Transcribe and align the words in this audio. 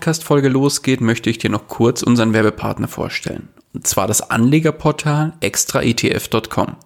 Podcast-Folge 0.00 0.48
losgeht, 0.48 1.02
möchte 1.02 1.28
ich 1.28 1.36
dir 1.36 1.50
noch 1.50 1.68
kurz 1.68 2.02
unseren 2.02 2.32
Werbepartner 2.32 2.88
vorstellen. 2.88 3.50
Und 3.74 3.86
zwar 3.86 4.06
das 4.06 4.30
Anlegerportal 4.30 5.34
extraetf.com. 5.40 6.76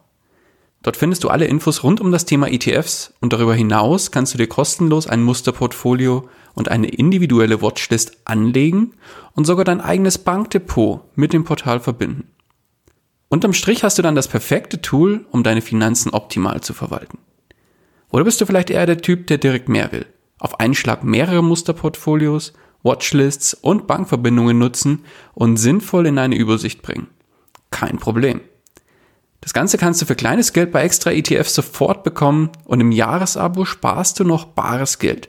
Dort 0.83 0.97
findest 0.97 1.23
du 1.23 1.29
alle 1.29 1.45
Infos 1.45 1.85
rund 1.85 2.01
um 2.01 2.11
das 2.11 2.25
Thema 2.25 2.51
ETFs 2.51 3.15
und 3.21 3.33
darüber 3.33 3.55
hinaus 3.55 4.11
kannst 4.11 4.35
du 4.35 4.39
dir 4.39 4.49
kostenlos 4.49 5.07
ein 5.07 5.23
Musterportfolio 5.23 6.29
und 6.55 6.73
eine 6.73 6.89
individuelle 6.89 7.63
Watchlist 7.63 8.17
anlegen 8.25 8.95
und 9.35 9.45
sogar 9.45 9.65
dein 9.65 9.81
eigenes 9.81 10.19
Bankdepot 10.19 11.03
mit 11.15 11.33
dem 11.33 11.45
Portal 11.45 11.79
verbinden. 11.79 12.27
Unterm 13.29 13.53
Strich 13.53 13.85
hast 13.85 13.97
du 13.97 14.03
dann 14.03 14.17
das 14.17 14.27
perfekte 14.27 14.83
Tool, 14.83 15.25
um 15.31 15.45
deine 15.45 15.63
Finanzen 15.63 16.11
optimal 16.11 16.63
zu 16.63 16.75
verwalten. 16.75 17.19
Oder 18.11 18.25
bist 18.25 18.41
du 18.41 18.47
vielleicht 18.47 18.71
eher 18.71 18.87
der 18.87 18.99
Typ, 18.99 19.29
der 19.29 19.39
direkt 19.39 19.69
mehr 19.69 19.93
will? 19.93 20.07
Auf 20.41 20.59
einen 20.59 20.75
Schlag 20.75 21.05
mehrere 21.05 21.45
Musterportfolios, 21.45 22.55
Watchlists 22.85 23.55
und 23.55 23.89
Bankverbindungen 23.89 24.57
nutzen 24.57 25.05
und 25.35 25.57
sinnvoll 25.57 26.07
in 26.07 26.19
eine 26.19 26.37
Übersicht 26.37 26.83
bringen. 26.83 27.09
Kein 27.71 27.99
Problem. 27.99 28.41
Das 29.41 29.53
Ganze 29.53 29.77
kannst 29.77 30.01
du 30.01 30.07
für 30.07 30.15
kleines 30.15 30.53
Geld 30.53 30.71
bei 30.71 30.85
extra 30.85 31.11
ETFs 31.11 31.55
sofort 31.55 32.05
bekommen 32.05 32.51
und 32.65 32.81
im 32.81 32.93
Jahresabo 32.93 33.65
sparst 33.65 34.21
du 34.21 34.25
noch 34.25 34.45
bares 34.45 34.99
Geld. 34.99 35.29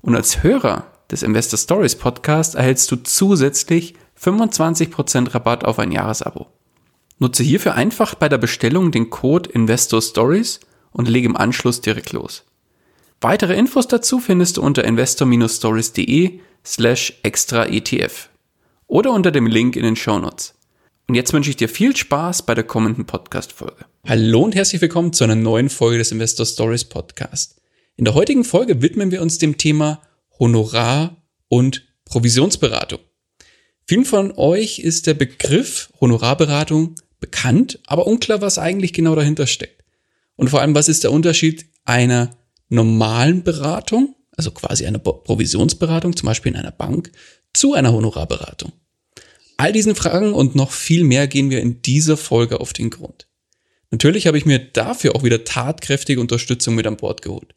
Und 0.00 0.14
als 0.14 0.42
Hörer 0.42 0.86
des 1.10 1.22
Investor 1.22 1.58
Stories 1.58 1.96
Podcast 1.96 2.54
erhältst 2.54 2.90
du 2.90 2.96
zusätzlich 2.96 3.96
25% 4.18 5.34
Rabatt 5.34 5.64
auf 5.64 5.78
ein 5.78 5.92
Jahresabo. 5.92 6.46
Nutze 7.18 7.42
hierfür 7.42 7.74
einfach 7.74 8.14
bei 8.14 8.28
der 8.28 8.38
Bestellung 8.38 8.90
den 8.90 9.10
Code 9.10 9.50
Investor 9.50 10.00
Stories 10.00 10.60
und 10.92 11.08
lege 11.08 11.28
im 11.28 11.36
Anschluss 11.36 11.80
direkt 11.80 12.12
los. 12.12 12.44
Weitere 13.24 13.54
Infos 13.54 13.88
dazu 13.88 14.20
findest 14.20 14.58
du 14.58 14.60
unter 14.60 14.84
investor-stories.de 14.84 16.40
slash 16.62 17.14
extra 17.22 17.64
ETF 17.64 18.28
oder 18.86 19.12
unter 19.12 19.30
dem 19.30 19.46
Link 19.46 19.76
in 19.76 19.82
den 19.82 19.96
Show 19.96 20.18
Notes. 20.18 20.52
Und 21.08 21.14
jetzt 21.14 21.32
wünsche 21.32 21.48
ich 21.48 21.56
dir 21.56 21.70
viel 21.70 21.96
Spaß 21.96 22.42
bei 22.42 22.54
der 22.54 22.64
kommenden 22.64 23.06
Podcast-Folge. 23.06 23.86
Hallo 24.06 24.42
und 24.42 24.54
herzlich 24.54 24.82
willkommen 24.82 25.14
zu 25.14 25.24
einer 25.24 25.36
neuen 25.36 25.70
Folge 25.70 25.96
des 25.96 26.12
Investor 26.12 26.44
Stories 26.44 26.84
Podcast. 26.84 27.62
In 27.96 28.04
der 28.04 28.12
heutigen 28.12 28.44
Folge 28.44 28.82
widmen 28.82 29.10
wir 29.10 29.22
uns 29.22 29.38
dem 29.38 29.56
Thema 29.56 30.02
Honorar- 30.38 31.16
und 31.48 31.86
Provisionsberatung. 32.04 32.98
Vielen 33.86 34.04
von 34.04 34.34
euch 34.36 34.80
ist 34.80 35.06
der 35.06 35.14
Begriff 35.14 35.90
Honorarberatung 35.98 36.96
bekannt, 37.20 37.78
aber 37.86 38.06
unklar, 38.06 38.42
was 38.42 38.58
eigentlich 38.58 38.92
genau 38.92 39.14
dahinter 39.14 39.46
steckt. 39.46 39.82
Und 40.36 40.50
vor 40.50 40.60
allem, 40.60 40.74
was 40.74 40.90
ist 40.90 41.04
der 41.04 41.12
Unterschied 41.12 41.64
einer 41.86 42.36
normalen 42.68 43.42
Beratung, 43.42 44.16
also 44.36 44.50
quasi 44.50 44.86
einer 44.86 44.98
Provisionsberatung, 44.98 46.16
zum 46.16 46.26
Beispiel 46.26 46.52
in 46.52 46.58
einer 46.58 46.72
Bank, 46.72 47.12
zu 47.52 47.74
einer 47.74 47.92
Honorarberatung? 47.92 48.72
All 49.56 49.72
diesen 49.72 49.94
Fragen 49.94 50.32
und 50.32 50.54
noch 50.54 50.72
viel 50.72 51.04
mehr 51.04 51.28
gehen 51.28 51.50
wir 51.50 51.60
in 51.60 51.82
dieser 51.82 52.16
Folge 52.16 52.60
auf 52.60 52.72
den 52.72 52.90
Grund. 52.90 53.28
Natürlich 53.90 54.26
habe 54.26 54.38
ich 54.38 54.46
mir 54.46 54.58
dafür 54.58 55.14
auch 55.14 55.22
wieder 55.22 55.44
tatkräftige 55.44 56.20
Unterstützung 56.20 56.74
mit 56.74 56.86
an 56.86 56.96
Bord 56.96 57.22
geholt. 57.22 57.54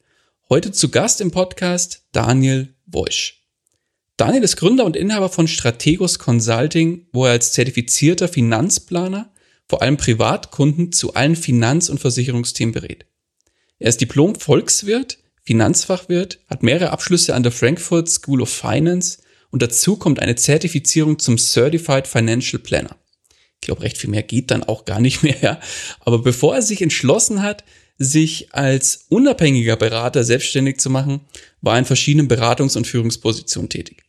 Heute 0.49 0.71
zu 0.71 0.89
Gast 0.89 1.19
im 1.19 1.31
Podcast 1.31 2.05
Daniel 2.11 2.75
Woisch. 2.85 3.47
Daniel 4.17 4.43
ist 4.43 4.55
Gründer 4.55 4.85
und 4.85 4.95
Inhaber 4.95 5.29
von 5.29 5.47
Strategos 5.47 6.19
Consulting, 6.19 7.07
wo 7.11 7.25
er 7.25 7.31
als 7.31 7.53
zertifizierter 7.53 8.27
Finanzplaner 8.27 9.31
vor 9.67 9.81
allem 9.81 9.97
Privatkunden 9.97 10.91
zu 10.91 11.13
allen 11.15 11.35
Finanz- 11.35 11.89
und 11.89 11.99
Versicherungsthemen 11.99 12.73
berät. 12.73 13.05
Er 13.79 13.89
ist 13.89 14.01
Diplom-Volkswirt, 14.01 15.19
Finanzfachwirt, 15.43 16.39
hat 16.47 16.63
mehrere 16.63 16.91
Abschlüsse 16.91 17.35
an 17.35 17.43
der 17.43 17.51
Frankfurt 17.51 18.09
School 18.09 18.41
of 18.41 18.49
Finance 18.49 19.19
und 19.51 19.61
dazu 19.61 19.97
kommt 19.97 20.19
eine 20.19 20.35
Zertifizierung 20.35 21.19
zum 21.19 21.37
Certified 21.37 22.07
Financial 22.07 22.61
Planner. 22.61 22.95
Ich 23.55 23.67
glaube, 23.67 23.83
recht 23.83 23.97
viel 23.97 24.09
mehr 24.09 24.23
geht 24.23 24.51
dann 24.51 24.63
auch 24.63 24.85
gar 24.85 24.99
nicht 24.99 25.23
mehr. 25.23 25.59
Aber 26.01 26.19
bevor 26.19 26.55
er 26.55 26.61
sich 26.61 26.81
entschlossen 26.81 27.41
hat, 27.41 27.63
sich 27.97 28.53
als 28.53 29.05
unabhängiger 29.09 29.75
Berater 29.75 30.23
selbstständig 30.23 30.79
zu 30.79 30.89
machen, 30.89 31.21
war 31.61 31.75
er 31.75 31.79
in 31.79 31.85
verschiedenen 31.85 32.27
Beratungs- 32.27 32.77
und 32.77 32.85
Führungspositionen 32.85 33.69
tätig. 33.69 34.03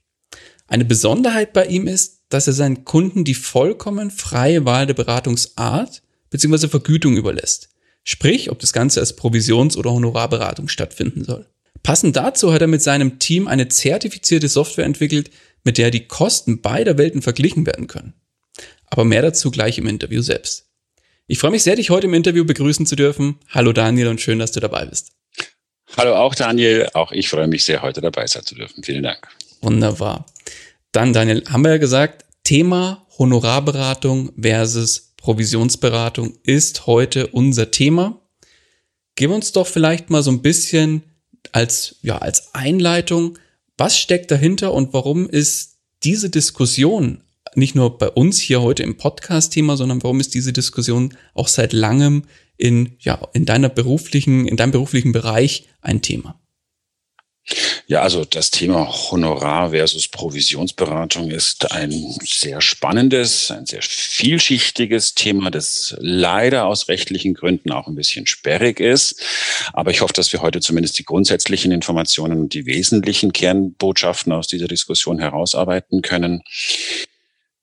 Eine 0.67 0.84
Besonderheit 0.84 1.55
bei 1.55 1.67
ihm 1.67 1.87
ist, 1.87 2.21
dass 2.28 2.47
er 2.47 2.53
seinen 2.53 2.84
Kunden 2.84 3.25
die 3.25 3.34
vollkommen 3.34 4.11
freie 4.11 4.67
Wahl 4.67 4.87
der 4.87 4.95
Beratungsart 4.95 6.03
bzw. 6.31 6.69
Vergütung 6.69 7.17
überlässt. 7.17 7.71
Sprich, 8.11 8.51
ob 8.51 8.59
das 8.59 8.73
Ganze 8.73 9.01
als 9.01 9.17
Provisions- 9.17 9.77
oder 9.77 9.93
Honorarberatung 9.93 10.69
stattfinden 10.69 11.25
soll. 11.25 11.45
Passend 11.83 12.17
dazu 12.17 12.55
hat 12.55 12.63
er 12.63 12.67
mit 12.67 12.81
seinem 12.81 13.19
Team 13.19 13.47
eine 13.47 13.69
zertifizierte 13.69 14.49
Software 14.49 14.87
entwickelt, 14.87 15.31
mit 15.63 15.77
der 15.77 15.91
die 15.91 16.07
Kosten 16.07 16.63
beider 16.63 16.97
Welten 16.97 17.21
verglichen 17.21 17.67
werden 17.67 17.87
können. 17.87 18.15
Aber 18.87 19.05
mehr 19.05 19.21
dazu 19.21 19.51
gleich 19.51 19.77
im 19.77 19.87
Interview 19.87 20.23
selbst. 20.23 20.71
Ich 21.27 21.39
freue 21.39 21.51
mich 21.51 21.63
sehr, 21.63 21.77
dich 21.77 21.91
heute 21.91 22.07
im 22.07 22.15
Interview 22.15 22.47
begrüßen 22.47 22.87
zu 22.87 22.97
dürfen. 22.97 23.41
Hallo 23.51 23.75
Daniel 23.75 24.09
und 24.09 24.23
schön, 24.23 24.39
dass 24.39 24.53
du 24.53 24.61
dabei 24.61 24.87
bist. 24.87 25.13
Hallo 25.95 26.17
auch 26.17 26.35
Daniel, 26.35 26.89
auch 26.95 27.13
ich 27.13 27.29
freue 27.29 27.47
mich 27.47 27.67
sehr, 27.67 27.83
heute 27.83 28.01
dabei 28.01 28.27
sein 28.27 28.43
zu 28.43 28.55
dürfen. 28.55 28.83
Vielen 28.83 29.03
Dank. 29.03 29.29
Wunderbar. 29.61 30.25
Dann 30.93 31.13
Daniel, 31.13 31.45
haben 31.51 31.63
wir 31.63 31.73
ja 31.73 31.77
gesagt, 31.77 32.25
Thema 32.43 33.07
Honorarberatung 33.19 34.33
versus 34.41 35.08
Provisionsberatung 35.28 36.39
ist 36.43 36.87
heute 36.87 37.27
unser 37.27 37.71
Thema. 37.71 38.19
Gib 39.15 39.31
uns 39.31 39.53
doch 39.53 39.66
vielleicht 39.66 40.09
mal 40.09 40.22
so 40.22 40.31
ein 40.31 40.41
bisschen 40.41 41.03
als, 41.53 41.97
ja, 42.00 42.16
als 42.16 42.55
Einleitung, 42.55 43.39
was 43.77 43.99
steckt 43.99 44.31
dahinter 44.31 44.72
und 44.72 44.94
warum 44.94 45.28
ist 45.28 45.81
diese 46.03 46.31
Diskussion 46.31 47.25
nicht 47.55 47.75
nur 47.75 47.99
bei 47.99 48.09
uns 48.09 48.41
hier 48.41 48.62
heute 48.62 48.83
im 48.83 48.97
Podcast-Thema, 48.97 49.77
sondern 49.77 50.03
warum 50.03 50.19
ist 50.19 50.33
diese 50.33 50.55
Diskussion 50.55 51.15
auch 51.34 51.49
seit 51.49 51.75
langem 51.75 52.22
in, 52.56 52.97
ja, 52.99 53.21
in 53.34 53.45
deiner 53.45 53.69
beruflichen, 53.69 54.49
in 54.49 54.56
deinem 54.56 54.72
beruflichen 54.72 55.12
Bereich 55.12 55.69
ein 55.83 56.00
Thema? 56.00 56.38
Ja, 57.86 58.03
also 58.03 58.25
das 58.26 58.50
Thema 58.50 58.86
Honorar 58.86 59.70
versus 59.70 60.09
Provisionsberatung 60.09 61.31
ist 61.31 61.72
ein 61.72 61.92
sehr 62.22 62.60
spannendes, 62.60 63.50
ein 63.50 63.64
sehr 63.64 63.81
vielschichtiges 63.81 65.14
Thema, 65.14 65.50
das 65.50 65.97
leider 65.98 66.66
aus 66.66 66.88
rechtlichen 66.88 67.32
Gründen 67.32 67.72
auch 67.72 67.86
ein 67.86 67.94
bisschen 67.94 68.26
sperrig 68.26 68.81
ist. 68.81 69.22
Aber 69.72 69.91
ich 69.91 70.03
hoffe, 70.03 70.12
dass 70.12 70.32
wir 70.32 70.42
heute 70.42 70.60
zumindest 70.60 70.98
die 70.98 71.04
grundsätzlichen 71.04 71.72
Informationen 71.72 72.41
und 72.41 72.53
die 72.53 72.66
wesentlichen 72.66 73.32
Kernbotschaften 73.32 74.32
aus 74.32 74.48
dieser 74.48 74.69
Diskussion 74.69 75.19
herausarbeiten 75.19 76.03
können. 76.03 76.42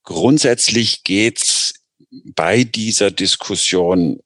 Grundsätzlich 0.03 1.03
geht's 1.03 1.75
bei 2.09 2.63
dieser 2.63 3.12
Diskussion 3.12 4.19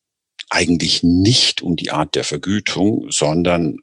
eigentlich 0.49 1.03
nicht 1.03 1.61
um 1.61 1.75
die 1.75 1.91
Art 1.91 2.15
der 2.15 2.23
Vergütung, 2.23 3.11
sondern 3.11 3.77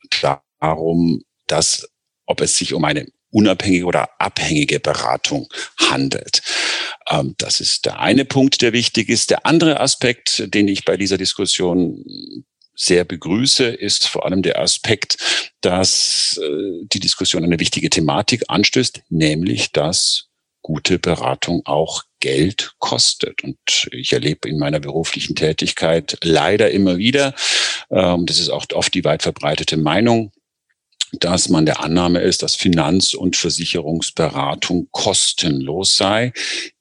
darum, 0.61 1.23
dass, 1.47 1.89
ob 2.27 2.41
es 2.41 2.57
sich 2.57 2.75
um 2.75 2.85
eine 2.85 3.07
unabhängige 3.31 3.85
oder 3.85 4.09
abhängige 4.19 4.81
Beratung 4.81 5.49
handelt. 5.79 6.43
Ähm, 7.11 7.35
das 7.39 7.61
ist 7.61 7.85
der 7.85 8.01
eine 8.01 8.25
Punkt, 8.25 8.63
der 8.63 8.73
wichtig 8.73 9.09
ist. 9.09 9.31
Der 9.31 9.47
andere 9.47 9.81
Aspekt, 9.81 10.55
den 10.55 10.69
ich 10.69 10.85
bei 10.85 10.97
dieser 10.97 11.19
Diskussion 11.19 12.05
sehr 12.75 13.05
begrüße, 13.05 13.65
ist 13.65 14.07
vor 14.07 14.27
allem 14.27 14.43
der 14.43 14.61
Aspekt, 14.61 15.53
dass 15.61 16.39
äh, 16.43 16.87
die 16.93 17.01
Diskussion 17.01 17.45
eine 17.45 17.59
wichtige 17.59 17.91
Thematik 17.91 18.45
anstößt, 18.49 19.03
nämlich 19.09 19.73
dass 19.73 20.27
gute 20.63 20.99
Beratung 20.99 21.63
auch 21.65 22.03
Geld 22.21 22.75
kostet. 22.79 23.45
Und 23.45 23.59
ich 23.93 24.13
erlebe 24.13 24.49
in 24.49 24.59
meiner 24.59 24.81
beruflichen 24.81 25.37
Tätigkeit 25.37 26.19
leider 26.23 26.71
immer 26.71 26.99
wieder, 26.99 27.35
ähm, 27.91 28.27
das 28.27 28.41
ist 28.41 28.51
auch 28.51 28.67
oft 28.73 28.93
die 28.95 29.05
weit 29.05 29.23
verbreitete 29.23 29.77
Meinung, 29.77 30.33
dass 31.25 31.49
man 31.49 31.67
der 31.67 31.83
Annahme 31.83 32.21
ist, 32.21 32.43
dass 32.43 32.55
Finanz- 32.55 33.15
und 33.15 33.37
Versicherungsberatung 33.37 34.89
kostenlos 34.91 35.97
sei. 35.97 36.33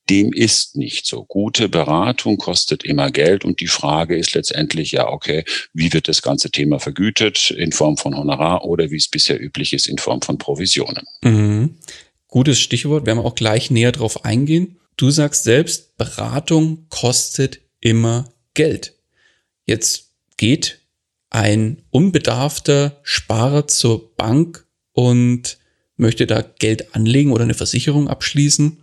Dem 0.09 0.33
ist 0.33 0.75
nicht 0.75 1.07
so. 1.07 1.25
Gute 1.25 1.67
Beratung 1.67 2.37
kostet 2.37 2.83
immer 2.83 3.09
Geld 3.09 3.43
und 3.43 3.59
die 3.59 3.67
Frage 3.67 4.15
ist 4.15 4.35
letztendlich 4.35 4.91
ja, 4.91 5.07
okay, 5.07 5.43
wie 5.73 5.93
wird 5.93 6.07
das 6.07 6.21
ganze 6.21 6.51
Thema 6.51 6.79
vergütet 6.79 7.49
in 7.51 7.71
Form 7.71 7.97
von 7.97 8.15
Honorar 8.15 8.65
oder 8.65 8.91
wie 8.91 8.97
es 8.97 9.07
bisher 9.07 9.41
üblich 9.41 9.73
ist 9.73 9.87
in 9.87 9.97
Form 9.97 10.21
von 10.21 10.37
Provisionen? 10.37 11.05
Mhm. 11.23 11.77
gutes 12.27 12.59
Stichwort, 12.59 13.05
werden 13.05 13.19
wir 13.19 13.25
auch 13.25 13.35
gleich 13.35 13.71
näher 13.71 13.91
drauf 13.91 14.25
eingehen. 14.25 14.77
Du 14.97 15.09
sagst 15.09 15.43
selbst, 15.43 15.97
Beratung 15.97 16.85
kostet 16.89 17.61
immer 17.79 18.31
Geld. 18.53 18.93
Jetzt 19.65 20.11
geht 20.37 20.84
ein 21.35 21.81
unbedarfter 21.91 22.97
Sparer 23.03 23.67
zur 23.67 24.15
Bank 24.15 24.65
und 24.93 25.57
möchte 25.97 26.27
da 26.27 26.41
Geld 26.41 26.95
anlegen 26.95 27.33
oder 27.33 27.43
eine 27.43 27.53
Versicherung 27.53 28.07
abschließen. 28.07 28.81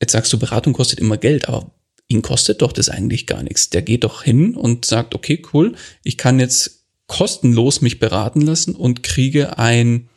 Jetzt 0.00 0.12
sagst 0.12 0.32
du, 0.32 0.38
Beratung 0.38 0.72
kostet 0.72 0.98
immer 0.98 1.18
Geld, 1.18 1.46
aber 1.46 1.70
ihn 2.06 2.22
kostet 2.22 2.62
doch 2.62 2.72
das 2.72 2.88
eigentlich 2.88 3.26
gar 3.26 3.42
nichts. 3.42 3.68
Der 3.68 3.82
geht 3.82 4.04
doch 4.04 4.22
hin 4.22 4.54
und 4.54 4.86
sagt, 4.86 5.14
okay, 5.14 5.42
cool, 5.52 5.74
ich 6.02 6.16
kann 6.16 6.40
jetzt 6.40 6.86
kostenlos 7.06 7.82
mich 7.82 7.98
beraten 7.98 8.40
lassen 8.40 8.74
und 8.74 9.02
kriege 9.02 9.58
ein 9.58 10.08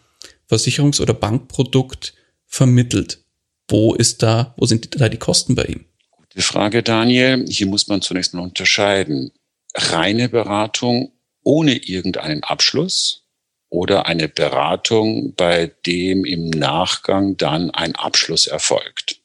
Versicherungs- 0.49 1.01
oder 1.01 1.13
Bankprodukt 1.13 2.13
vermittelt. 2.45 3.25
Wo 3.67 3.93
ist 3.93 4.23
da, 4.23 4.53
wo 4.55 4.65
sind 4.65 5.01
da 5.01 5.09
die 5.09 5.17
Kosten 5.17 5.55
bei 5.55 5.65
ihm? 5.65 5.83
Gute 6.11 6.41
Frage, 6.41 6.81
Daniel. 6.81 7.45
Hier 7.49 7.67
muss 7.67 7.89
man 7.89 8.01
zunächst 8.01 8.33
mal 8.33 8.41
unterscheiden. 8.41 9.31
Reine 9.75 10.29
Beratung 10.29 11.11
ohne 11.43 11.75
irgendeinen 11.75 12.43
Abschluss 12.43 13.23
oder 13.69 14.05
eine 14.05 14.27
Beratung, 14.27 15.33
bei 15.35 15.73
dem 15.85 16.25
im 16.25 16.49
Nachgang 16.49 17.37
dann 17.37 17.71
ein 17.71 17.95
Abschluss 17.95 18.47
erfolgt. 18.47 19.21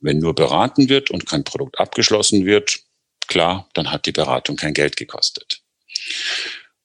Wenn 0.00 0.18
nur 0.18 0.34
beraten 0.34 0.88
wird 0.88 1.10
und 1.10 1.26
kein 1.26 1.42
Produkt 1.42 1.80
abgeschlossen 1.80 2.44
wird, 2.44 2.80
klar, 3.26 3.68
dann 3.74 3.90
hat 3.90 4.06
die 4.06 4.12
Beratung 4.12 4.56
kein 4.56 4.74
Geld 4.74 4.96
gekostet. 4.96 5.62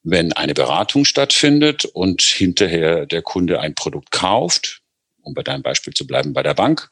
Wenn 0.04 0.34
eine 0.34 0.54
Beratung 0.54 1.06
stattfindet 1.06 1.86
und 1.86 2.22
hinterher 2.22 3.06
der 3.06 3.22
Kunde 3.22 3.60
ein 3.60 3.76
Produkt 3.76 4.12
kauft, 4.12 4.82
um 5.22 5.34
bei 5.36 5.44
deinem 5.44 5.62
Beispiel 5.62 5.94
zu 5.94 6.08
bleiben 6.08 6.34
bei 6.34 6.42
der 6.42 6.56
Bank, 6.56 6.90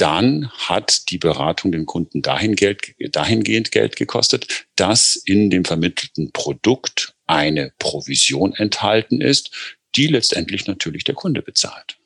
dann 0.00 0.50
hat 0.52 1.10
die 1.10 1.18
Beratung 1.18 1.72
den 1.72 1.84
Kunden 1.84 2.22
dahin 2.22 2.56
Geld, 2.56 2.94
dahingehend 3.12 3.70
Geld 3.70 3.96
gekostet, 3.96 4.66
dass 4.76 5.14
in 5.14 5.50
dem 5.50 5.64
vermittelten 5.64 6.32
Produkt 6.32 7.14
eine 7.26 7.72
Provision 7.78 8.54
enthalten 8.54 9.20
ist, 9.20 9.50
die 9.96 10.06
letztendlich 10.06 10.66
natürlich 10.66 11.04
der 11.04 11.14
Kunde 11.14 11.42
bezahlt. 11.42 11.98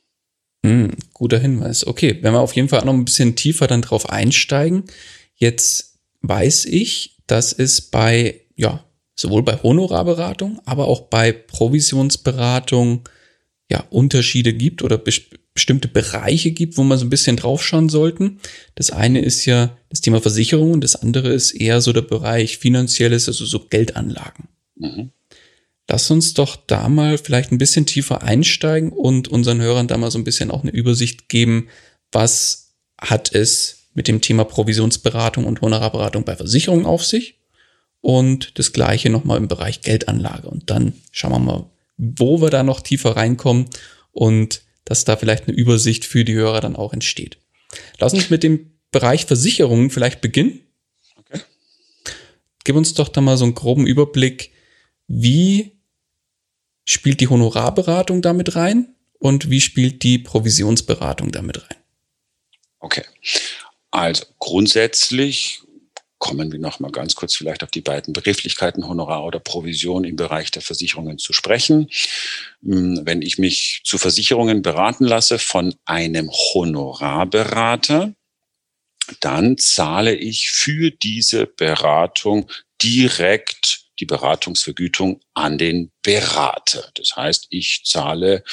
Hm, 0.67 0.91
guter 1.13 1.39
Hinweis. 1.39 1.87
Okay, 1.87 2.19
wenn 2.23 2.33
wir 2.33 2.41
auf 2.41 2.57
jeden 2.57 2.69
Fall 2.69 2.85
noch 2.85 2.95
ein 2.95 3.05
bisschen 3.05 3.37
tiefer 3.37 3.69
dann 3.69 3.83
drauf 3.83 4.09
einsteigen. 4.11 4.85
Jetzt 5.37 5.99
weiß 6.23 6.65
ich, 6.65 7.19
dass 7.27 7.53
es 7.53 7.81
bei, 7.81 8.41
ja, 8.57 8.85
sowohl 9.15 9.45
bei 9.45 9.57
Honorarberatung, 9.63 10.61
aber 10.65 10.89
auch 10.89 11.03
bei 11.03 11.31
Provisionsberatung 11.33 13.09
ja 13.71 13.85
Unterschiede 13.91 14.53
gibt 14.53 14.83
oder 14.83 14.99
bestimmte 15.55 15.87
Bereiche 15.87 16.51
gibt, 16.51 16.77
wo 16.77 16.83
man 16.83 16.99
so 16.99 17.07
ein 17.07 17.11
bisschen 17.11 17.37
draufschauen 17.37 17.89
sollten. 17.89 18.41
Das 18.75 18.91
eine 18.91 19.21
ist 19.21 19.47
ja 19.47 19.77
das 19.89 20.01
Thema 20.01 20.21
Versicherung 20.21 20.73
und 20.73 20.83
das 20.83 20.97
andere 20.97 21.33
ist 21.33 21.53
eher 21.53 21.81
so 21.81 21.93
der 21.93 22.03
Bereich 22.03 22.59
finanzielles, 22.59 23.29
also 23.29 23.47
so 23.47 23.61
Geldanlagen. 23.61 24.49
Mhm. 24.77 25.11
Lass 25.89 26.11
uns 26.11 26.35
doch 26.35 26.57
da 26.57 26.89
mal 26.89 27.19
vielleicht 27.19 27.53
ein 27.53 27.59
bisschen 27.59 27.87
tiefer 27.87 28.23
einsteigen 28.23 28.91
und 28.91 29.29
unseren 29.29 29.61
Hörern 29.61 29.87
da 29.87 29.97
mal 29.97 30.11
so 30.11 30.19
ein 30.19 30.25
bisschen 30.25 30.51
auch 30.51 30.63
eine 30.63 30.73
Übersicht 30.73 31.29
geben, 31.29 31.69
was 32.11 32.75
hat 33.01 33.33
es 33.35 33.85
mit 33.95 34.09
dem 34.09 34.21
Thema 34.21 34.45
Provisionsberatung 34.45 35.45
und 35.45 35.61
Honorarberatung 35.61 36.25
bei 36.25 36.35
Versicherungen 36.35 36.87
auf 36.87 37.05
sich 37.05 37.39
und 38.01 38.59
das 38.59 38.73
gleiche 38.73 39.09
nochmal 39.09 39.39
im 39.39 39.47
Bereich 39.47 39.83
Geldanlage. 39.83 40.49
Und 40.49 40.71
dann 40.71 40.95
schauen 41.13 41.33
wir 41.33 41.39
mal, 41.39 41.67
wo 41.97 42.41
wir 42.41 42.51
da 42.51 42.65
noch 42.65 42.81
tiefer 42.81 43.17
reinkommen 43.17 43.67
und 44.11 44.64
dass 44.85 45.05
da 45.05 45.17
vielleicht 45.17 45.49
eine 45.49 45.57
Übersicht 45.57 46.05
für 46.05 46.25
die 46.25 46.35
Hörer 46.35 46.61
dann 46.61 46.77
auch 46.77 46.93
entsteht. 46.93 47.39
Lass 47.99 48.15
uns 48.15 48.31
mit 48.31 48.43
dem 48.43 48.73
Bereich 48.91 49.27
Versicherungen 49.27 49.91
vielleicht 49.91 50.21
beginnen. 50.21 50.61
Okay. 51.17 51.41
Gib 52.65 52.77
uns 52.77 52.95
doch 52.95 53.09
da 53.09 53.21
mal 53.21 53.37
so 53.37 53.45
einen 53.45 53.55
groben 53.55 53.87
Überblick, 53.87 54.53
wie 55.09 55.73
spielt 56.85 57.21
die 57.21 57.29
Honorarberatung 57.29 58.23
damit 58.23 58.57
rein 58.57 58.95
und 59.19 59.51
wie 59.51 59.61
spielt 59.61 60.03
die 60.03 60.19
Provisionsberatung 60.19 61.33
damit 61.33 61.63
rein? 61.63 61.77
Okay. 62.79 63.05
Also 63.91 64.27
grundsätzlich 64.39 65.64
kommen 66.19 66.53
wir 66.53 66.59
noch 66.59 66.81
mal 66.81 66.91
ganz 66.91 67.15
kurz 67.15 67.35
vielleicht 67.35 67.63
auf 67.63 67.71
die 67.71 67.81
beiden 67.81 68.13
Begrifflichkeiten 68.13 68.87
Honorar 68.89 69.25
oder 69.25 69.41
Provision 69.41 70.05
im 70.05 70.17
Bereich 70.17 70.51
der 70.51 70.63
Versicherungen 70.63 71.19
zu 71.19 71.33
sprechen. 71.33 71.91
Hm, 72.63 73.03
wenn 73.05 73.23
ich 73.23 73.39
mich 73.39 73.83
zu 73.85 73.99
Versicherungen 73.99 74.63
beraten 74.63 75.05
lasse 75.05 75.39
von 75.39 75.75
einem 75.85 76.31
Honorarberater, 76.31 78.15
dann 79.21 79.59
zahle 79.59 80.15
ich 80.15 80.51
für 80.51 80.91
diese 80.91 81.47
Beratung 81.47 82.51
direkt 82.83 83.85
die 84.01 84.07
Beratungsvergütung 84.07 85.21
an 85.35 85.59
den 85.59 85.93
Berater. 86.03 86.91
Das 86.95 87.17
heißt, 87.17 87.47
ich 87.51 87.83
zahle 87.85 88.45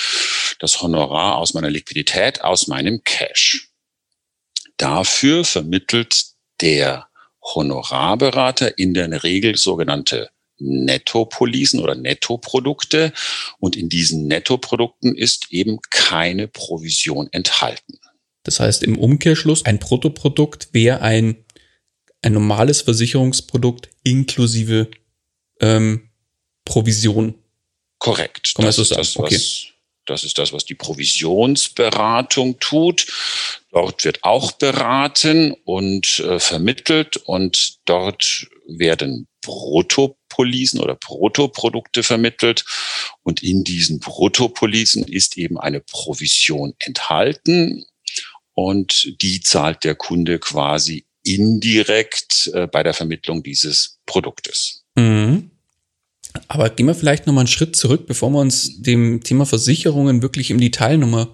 das 0.59 0.81
Honorar 0.81 1.37
aus 1.37 1.53
meiner 1.53 1.69
Liquidität, 1.69 2.41
aus 2.41 2.67
meinem 2.67 3.03
Cash. 3.03 3.69
Dafür 4.77 5.43
vermittelt 5.43 6.25
der 6.61 7.07
Honorarberater 7.43 8.77
in 8.77 8.93
der 8.93 9.23
Regel 9.23 9.57
sogenannte 9.57 10.29
Nettopolisen 10.61 11.79
oder 11.79 11.95
Nettoprodukte. 11.95 13.13
Und 13.59 13.75
in 13.75 13.89
diesen 13.89 14.27
Nettoprodukten 14.27 15.15
ist 15.15 15.47
eben 15.51 15.79
keine 15.89 16.47
Provision 16.47 17.27
enthalten. 17.31 17.99
Das 18.43 18.59
heißt 18.59 18.83
im 18.83 18.97
Umkehrschluss, 18.97 19.65
ein 19.65 19.79
Bruttoprodukt 19.79 20.69
wäre 20.71 21.01
ein, 21.01 21.43
ein 22.21 22.33
normales 22.33 22.81
Versicherungsprodukt 22.81 23.89
inklusive 24.03 24.89
ähm, 25.59 26.09
Provision. 26.65 27.35
Korrekt. 27.99 28.55
Kann 28.55 28.65
das, 28.65 28.77
so 28.77 28.81
ist 28.81 28.91
das, 28.91 29.17
okay. 29.17 29.35
was, 29.35 29.67
das 30.05 30.23
ist 30.23 30.37
das, 30.37 30.51
was 30.53 30.65
die 30.65 30.75
Provisionsberatung 30.75 32.59
tut. 32.59 33.07
Dort 33.71 34.03
wird 34.03 34.23
auch 34.23 34.51
beraten 34.53 35.53
und 35.65 36.19
äh, 36.19 36.39
vermittelt 36.39 37.17
und 37.17 37.77
dort 37.85 38.47
werden 38.67 39.27
Bruttopolisen 39.41 40.79
oder 40.79 40.95
Bruttoprodukte 40.95 42.03
vermittelt. 42.03 42.65
Und 43.23 43.43
in 43.43 43.63
diesen 43.63 43.99
Bruttopolisen 43.99 45.03
ist 45.03 45.37
eben 45.37 45.59
eine 45.59 45.81
Provision 45.81 46.73
enthalten 46.79 47.85
und 48.53 49.21
die 49.21 49.41
zahlt 49.41 49.83
der 49.83 49.95
Kunde 49.95 50.39
quasi 50.39 51.05
indirekt 51.23 52.51
äh, 52.53 52.67
bei 52.67 52.83
der 52.83 52.93
Vermittlung 52.93 53.43
dieses 53.43 53.99
Produktes. 54.05 54.83
Mhm. 54.95 55.50
Aber 56.47 56.69
gehen 56.69 56.85
wir 56.85 56.95
vielleicht 56.95 57.27
nochmal 57.27 57.43
einen 57.43 57.47
Schritt 57.47 57.75
zurück, 57.75 58.07
bevor 58.07 58.29
wir 58.31 58.39
uns 58.39 58.81
dem 58.81 59.23
Thema 59.23 59.45
Versicherungen 59.45 60.21
wirklich 60.21 60.51
im 60.51 60.59
Detail 60.59 60.97
nochmal 60.97 61.27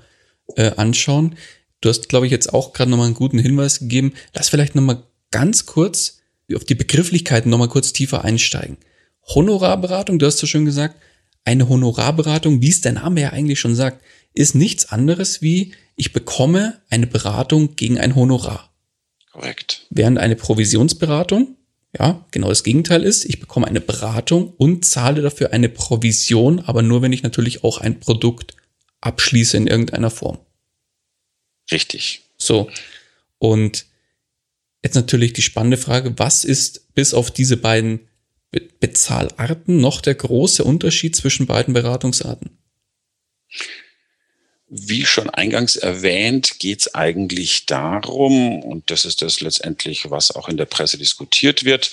äh, 0.56 0.72
anschauen. 0.76 1.36
Du 1.82 1.90
hast, 1.90 2.10
glaube 2.10 2.26
ich, 2.26 2.32
jetzt 2.32 2.54
auch 2.54 2.74
gerade 2.74 2.90
nochmal 2.90 3.08
einen 3.08 3.16
guten 3.16 3.40
Hinweis 3.40 3.80
gegeben. 3.80 4.14
Lass 4.34 4.50
vielleicht 4.50 4.76
nochmal 4.76 5.04
ganz 5.32 5.66
kurz 5.66 6.20
auf 6.54 6.64
die 6.64 6.76
Begrifflichkeiten 6.76 7.52
nochmal 7.52 7.68
kurz 7.68 7.94
tiefer 7.94 8.24
einsteigen. 8.24 8.78
Honorarberatung, 9.28 10.20
du 10.20 10.26
hast 10.26 10.38
so 10.38 10.48
schön 10.48 10.66
gesagt, 10.66 10.96
eine 11.44 11.68
Honorarberatung, 11.68 12.62
wie 12.62 12.70
es 12.70 12.82
der 12.82 12.94
Name 12.94 13.22
ja 13.22 13.30
eigentlich 13.32 13.60
schon 13.60 13.76
sagt, 13.76 14.04
ist 14.34 14.56
nichts 14.56 14.90
anderes 14.92 15.42
wie, 15.42 15.74
ich 15.96 16.14
bekomme 16.14 16.82
eine 16.90 17.08
Beratung 17.08 17.76
gegen 17.76 18.00
ein 18.00 18.16
Honorar. 18.16 18.74
Korrekt. 19.32 19.86
Während 19.90 20.18
eine 20.18 20.36
Provisionsberatung 20.36 21.58
ja, 22.00 22.26
genau 22.32 22.50
das 22.50 22.64
Gegenteil 22.64 23.04
ist, 23.04 23.26
ich 23.26 23.40
bekomme 23.40 23.68
eine 23.68 23.82
Beratung 23.82 24.54
und 24.58 24.86
zahle 24.86 25.22
dafür 25.22 25.54
eine 25.54 25.70
Provision, 25.70 26.60
aber 26.60 26.82
nur 26.82 27.02
wenn 27.02 27.14
ich 27.14 27.24
natürlich 27.24 27.64
auch 27.64 27.80
ein 27.80 28.00
Produkt 28.00 28.56
abschließe 29.02 29.58
in 29.58 29.68
irgendeiner 29.68 30.10
Form. 30.10 30.40
Richtig. 31.72 32.22
So. 32.38 32.70
Und 33.40 33.86
jetzt 34.84 34.96
natürlich 34.96 35.34
die 35.34 35.42
spannende 35.42 35.78
Frage, 35.78 36.14
was 36.18 36.44
ist 36.44 36.94
bis 36.94 37.14
auf 37.14 37.32
diese 37.32 37.58
beiden 37.58 38.02
Be 38.52 38.62
Bezahlarten 38.80 39.82
noch 39.82 40.02
der 40.02 40.16
große 40.16 40.64
Unterschied 40.64 41.16
zwischen 41.16 41.48
beiden 41.48 41.74
Beratungsarten? 41.74 42.57
Wie 44.70 45.06
schon 45.06 45.30
eingangs 45.30 45.78
erwähnt, 45.78 46.60
geht 46.60 46.82
es 46.82 46.96
eigentlich 46.96 47.66
darum, 47.66 48.62
und 48.62 48.92
das 48.92 49.06
ist 49.06 49.22
das 49.22 49.40
letztendlich, 49.40 50.10
was 50.12 50.36
auch 50.36 50.50
in 50.50 50.58
der 50.58 50.66
Presse 50.66 50.98
diskutiert 50.98 51.64
wird, 51.64 51.92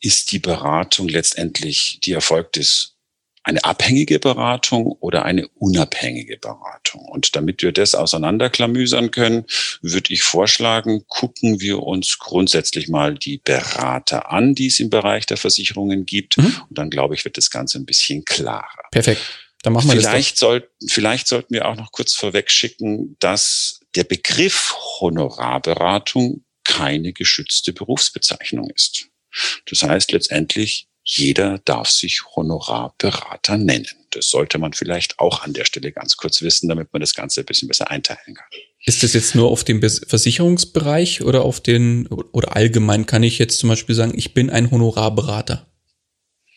ist 0.00 0.32
die 0.32 0.38
Beratung 0.38 1.08
letztendlich, 1.08 1.98
die 2.02 2.12
erfolgt 2.12 2.56
ist, 2.56 2.96
eine 3.42 3.64
abhängige 3.64 4.18
Beratung 4.18 4.92
oder 5.00 5.24
eine 5.24 5.48
unabhängige 5.48 6.36
Beratung. 6.36 7.02
Und 7.06 7.36
damit 7.36 7.62
wir 7.62 7.72
das 7.72 7.94
auseinanderklamüsern 7.94 9.10
können, 9.10 9.46
würde 9.80 10.12
ich 10.12 10.22
vorschlagen, 10.22 11.04
gucken 11.08 11.60
wir 11.60 11.82
uns 11.82 12.18
grundsätzlich 12.18 12.88
mal 12.88 13.14
die 13.14 13.38
Berater 13.38 14.30
an, 14.30 14.54
die 14.54 14.66
es 14.66 14.78
im 14.78 14.90
Bereich 14.90 15.26
der 15.26 15.38
Versicherungen 15.38 16.04
gibt. 16.04 16.36
Mhm. 16.36 16.56
Und 16.68 16.78
dann, 16.78 16.90
glaube 16.90 17.14
ich, 17.14 17.24
wird 17.24 17.38
das 17.38 17.50
Ganze 17.50 17.78
ein 17.78 17.86
bisschen 17.86 18.24
klarer. 18.24 18.88
Perfekt. 18.90 19.22
Dann 19.62 19.72
machen 19.72 19.90
wir 19.90 20.00
vielleicht 20.00 20.32
das 20.32 20.40
soll, 20.40 20.70
vielleicht 20.88 21.26
sollten 21.26 21.52
wir 21.52 21.68
auch 21.68 21.76
noch 21.76 21.92
kurz 21.92 22.14
vorweg 22.14 22.50
schicken, 22.50 23.16
dass 23.18 23.80
der 23.94 24.04
Begriff 24.04 24.74
Honorarberatung 25.00 26.44
keine 26.64 27.12
geschützte 27.12 27.72
Berufsbezeichnung 27.72 28.70
ist. 28.70 29.08
Das 29.66 29.82
heißt 29.82 30.12
letztendlich, 30.12 30.88
jeder 31.02 31.58
darf 31.64 31.88
sich 31.88 32.22
Honorarberater 32.36 33.56
nennen. 33.56 33.88
Das 34.10 34.28
sollte 34.28 34.58
man 34.58 34.72
vielleicht 34.72 35.18
auch 35.18 35.42
an 35.42 35.52
der 35.52 35.64
Stelle 35.64 35.92
ganz 35.92 36.16
kurz 36.16 36.42
wissen, 36.42 36.68
damit 36.68 36.92
man 36.92 37.00
das 37.00 37.14
Ganze 37.14 37.40
ein 37.40 37.46
bisschen 37.46 37.68
besser 37.68 37.90
einteilen 37.90 38.34
kann. 38.34 38.46
Ist 38.84 39.02
das 39.02 39.12
jetzt 39.14 39.34
nur 39.34 39.50
auf 39.50 39.64
den 39.64 39.80
Versicherungsbereich 39.80 41.22
oder 41.22 41.42
auf 41.42 41.60
den, 41.60 42.06
oder 42.06 42.56
allgemein 42.56 43.06
kann 43.06 43.22
ich 43.22 43.38
jetzt 43.38 43.58
zum 43.58 43.68
Beispiel 43.68 43.94
sagen, 43.94 44.16
ich 44.16 44.34
bin 44.34 44.50
ein 44.50 44.70
Honorarberater? 44.70 45.66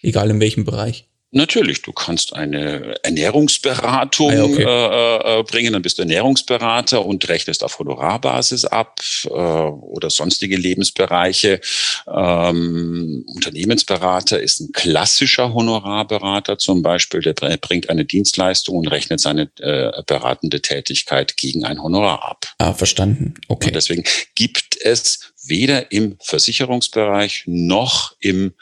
Egal 0.02 0.30
in 0.30 0.40
welchem 0.40 0.66
Bereich. 0.66 1.10
Natürlich, 1.36 1.82
du 1.82 1.92
kannst 1.94 2.36
eine 2.36 2.94
Ernährungsberatung 3.02 4.32
ah, 4.32 4.44
okay. 4.44 4.64
Äh, 4.64 5.40
äh, 5.40 5.44
bringen, 5.44 5.74
dann 5.74 5.82
bist 5.82 5.98
du 5.98 6.04
Ernährungsberater 6.04 7.04
und 7.04 7.28
rechnest 7.28 7.64
auf 7.64 7.80
Honorarbasis 7.80 8.66
ab 8.66 9.00
äh, 9.26 9.30
oder 9.30 10.12
sonstige 10.12 10.58
Lebensbereiche. 10.58 11.60
Ähm, 12.08 13.26
Unternehmensberater 13.28 14.40
ist 14.40 14.60
ein 14.60 14.72
klassischer 14.74 15.56
Honorarberater 15.56 16.60
zum 16.60 16.84
Beispiel, 16.84 17.22
der 17.22 17.34
bringt 17.34 17.90
eine 17.90 18.06
Dienstleistung 18.06 18.78
und 18.78 18.88
rechnet 18.88 19.20
seine 19.20 19.50
äh, 19.60 19.92
beratende 20.06 20.62
Tätigkeit 20.62 21.36
gegen 21.36 21.66
ein 21.66 21.82
Honorar 21.82 22.24
ab. 22.30 22.46
Ah, 22.60 22.74
verstanden. 22.74 23.34
Okay. 23.48 23.70
Und 23.70 23.76
deswegen 23.76 24.04
gibt 24.36 24.78
es 24.82 25.34
weder 25.46 25.92
im 25.92 26.18
Versicherungsbereich 26.22 27.44
noch 27.48 28.16
im 28.20 28.54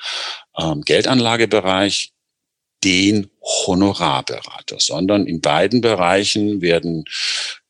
ähm, 0.59 0.81
Geldanlagebereich 0.81 2.10
den 2.83 3.29
Honorarberater, 3.41 4.77
sondern 4.79 5.27
in 5.27 5.41
beiden 5.41 5.81
Bereichen 5.81 6.61
werden 6.61 7.05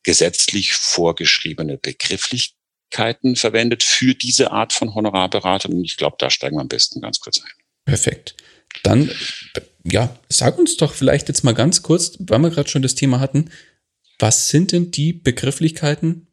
gesetzlich 0.03 0.73
vorgeschriebene 0.73 1.77
Begrifflichkeiten 1.77 3.35
verwendet 3.35 3.83
für 3.83 4.15
diese 4.15 4.51
Art 4.51 4.73
von 4.73 4.95
Honorarberater. 4.95 5.69
Und 5.69 5.83
ich 5.83 5.97
glaube, 5.97 6.15
da 6.19 6.29
steigen 6.29 6.57
wir 6.57 6.61
am 6.61 6.67
besten 6.67 7.01
ganz 7.01 7.19
kurz 7.19 7.41
ein. 7.41 7.51
Perfekt. 7.85 8.35
Dann, 8.83 9.11
ja, 9.83 10.17
sag 10.29 10.57
uns 10.57 10.77
doch 10.77 10.93
vielleicht 10.93 11.27
jetzt 11.27 11.43
mal 11.43 11.53
ganz 11.53 11.83
kurz, 11.83 12.13
weil 12.19 12.39
wir 12.39 12.49
gerade 12.49 12.69
schon 12.69 12.81
das 12.81 12.95
Thema 12.95 13.19
hatten, 13.19 13.51
was 14.19 14.49
sind 14.49 14.71
denn 14.71 14.91
die 14.91 15.13
Begrifflichkeiten? 15.13 16.27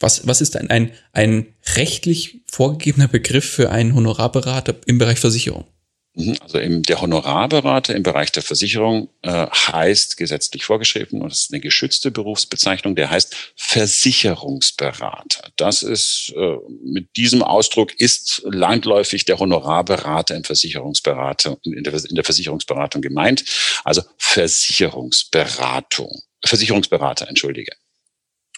Was, 0.00 0.26
was 0.26 0.40
ist 0.40 0.56
ein, 0.56 0.68
ein, 0.70 0.92
ein 1.12 1.54
rechtlich 1.76 2.42
vorgegebener 2.46 3.08
Begriff 3.08 3.48
für 3.48 3.70
einen 3.70 3.94
Honorarberater 3.94 4.76
im 4.86 4.98
Bereich 4.98 5.20
Versicherung? 5.20 5.66
Mhm. 6.14 6.36
Also 6.40 6.58
im, 6.58 6.82
der 6.82 7.00
Honorarberater 7.00 7.94
im 7.94 8.02
Bereich 8.02 8.32
der 8.32 8.42
Versicherung 8.42 9.08
äh, 9.22 9.46
heißt 9.48 10.16
gesetzlich 10.16 10.64
vorgeschrieben, 10.64 11.20
und 11.20 11.30
das 11.30 11.42
ist 11.42 11.52
eine 11.52 11.60
geschützte 11.60 12.10
Berufsbezeichnung, 12.10 12.94
der 12.94 13.10
heißt 13.10 13.34
Versicherungsberater. 13.56 15.50
Das 15.56 15.82
ist 15.82 16.32
äh, 16.36 16.56
mit 16.84 17.16
diesem 17.16 17.42
Ausdruck 17.42 17.98
ist 18.00 18.42
landläufig 18.44 19.24
der 19.24 19.38
Honorarberater 19.38 20.36
im 20.36 20.44
Versicherungsberater, 20.44 21.58
in 21.64 21.82
der, 21.82 21.94
in 21.94 22.14
der 22.14 22.24
Versicherungsberatung 22.24 23.02
gemeint. 23.02 23.44
Also 23.84 24.02
Versicherungsberatung, 24.18 26.22
Versicherungsberater, 26.44 27.28
entschuldige. 27.28 27.72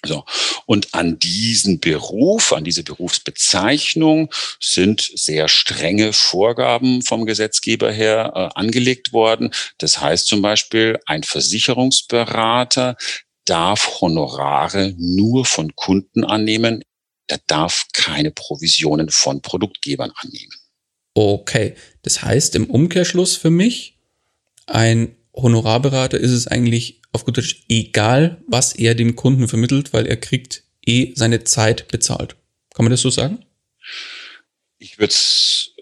So. 0.05 0.25
Und 0.67 0.95
an 0.95 1.19
diesen 1.19 1.81
Beruf, 1.81 2.53
an 2.53 2.65
diese 2.65 2.83
Berufsbezeichnung 2.83 4.31
sind 4.61 5.11
sehr 5.15 5.49
strenge 5.49 6.13
Vorgaben 6.13 7.03
vom 7.03 7.25
Gesetzgeber 7.25 7.91
her 7.91 8.33
äh, 8.35 8.59
angelegt 8.59 9.13
worden. 9.13 9.53
Das 9.79 10.01
heißt 10.01 10.27
zum 10.27 10.43
Beispiel, 10.43 10.99
ein 11.07 11.23
Versicherungsberater 11.23 12.97
darf 13.45 14.01
Honorare 14.01 14.95
nur 14.99 15.45
von 15.45 15.75
Kunden 15.75 16.25
annehmen. 16.25 16.83
Er 17.29 17.41
darf 17.47 17.87
keine 17.93 18.31
Provisionen 18.31 19.11
von 19.11 19.41
Produktgebern 19.41 20.13
annehmen. 20.17 20.53
Okay, 21.15 21.75
das 22.03 22.23
heißt 22.23 22.55
im 22.57 22.69
Umkehrschluss 22.69 23.37
für 23.37 23.51
mich, 23.51 23.99
ein 24.67 25.17
Honorarberater 25.37 26.19
ist 26.19 26.33
es 26.33 26.47
eigentlich 26.47 27.03
auf 27.13 27.25
gut 27.25 27.37
Deutsch 27.37 27.65
egal, 27.69 28.43
was 28.49 28.75
er 28.75 28.95
dem 28.95 29.17
Kunden 29.17 29.49
vermittelt, 29.49 29.93
weil 29.93 30.07
er 30.07 30.17
kriegt 30.17 30.63
eh 30.85 31.13
seine 31.15 31.45
Zeit 31.45 31.89
bezahlt. 31.89 32.37
Kann 32.75 32.85
man 32.85 32.91
das 32.91 33.03
so 33.03 33.11
sagen? 33.11 33.45
Ich 34.79 34.99
würde 34.99 35.13
es 35.13 35.73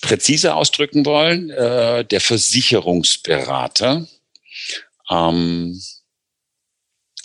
präziser 0.00 0.56
ausdrücken 0.56 1.06
wollen. 1.06 1.50
Äh, 1.50 2.04
der 2.04 2.20
Versicherungsberater 2.20 4.06
ähm, 5.10 5.80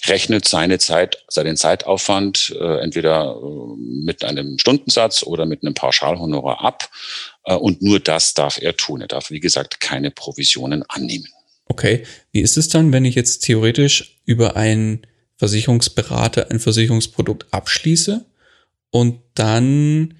rechnet 0.05 0.47
seine 0.47 0.79
Zeit, 0.79 1.23
seinen 1.27 1.57
Zeitaufwand 1.57 2.55
äh, 2.59 2.79
entweder 2.79 3.35
äh, 3.35 3.75
mit 3.77 4.23
einem 4.23 4.57
Stundensatz 4.59 5.23
oder 5.23 5.45
mit 5.45 5.63
einem 5.63 5.73
Pauschalhonorar 5.73 6.61
ab. 6.61 6.89
Äh, 7.45 7.55
und 7.55 7.81
nur 7.81 7.99
das 7.99 8.33
darf 8.33 8.57
er 8.61 8.75
tun. 8.75 9.01
Er 9.01 9.07
darf, 9.07 9.29
wie 9.29 9.39
gesagt, 9.39 9.79
keine 9.79 10.11
Provisionen 10.11 10.83
annehmen. 10.89 11.27
Okay, 11.65 12.03
wie 12.31 12.41
ist 12.41 12.57
es 12.57 12.69
dann, 12.69 12.91
wenn 12.91 13.05
ich 13.05 13.15
jetzt 13.15 13.39
theoretisch 13.39 14.21
über 14.25 14.55
einen 14.55 15.05
Versicherungsberater 15.37 16.51
ein 16.51 16.59
Versicherungsprodukt 16.59 17.51
abschließe 17.51 18.25
und 18.91 19.19
dann, 19.33 20.13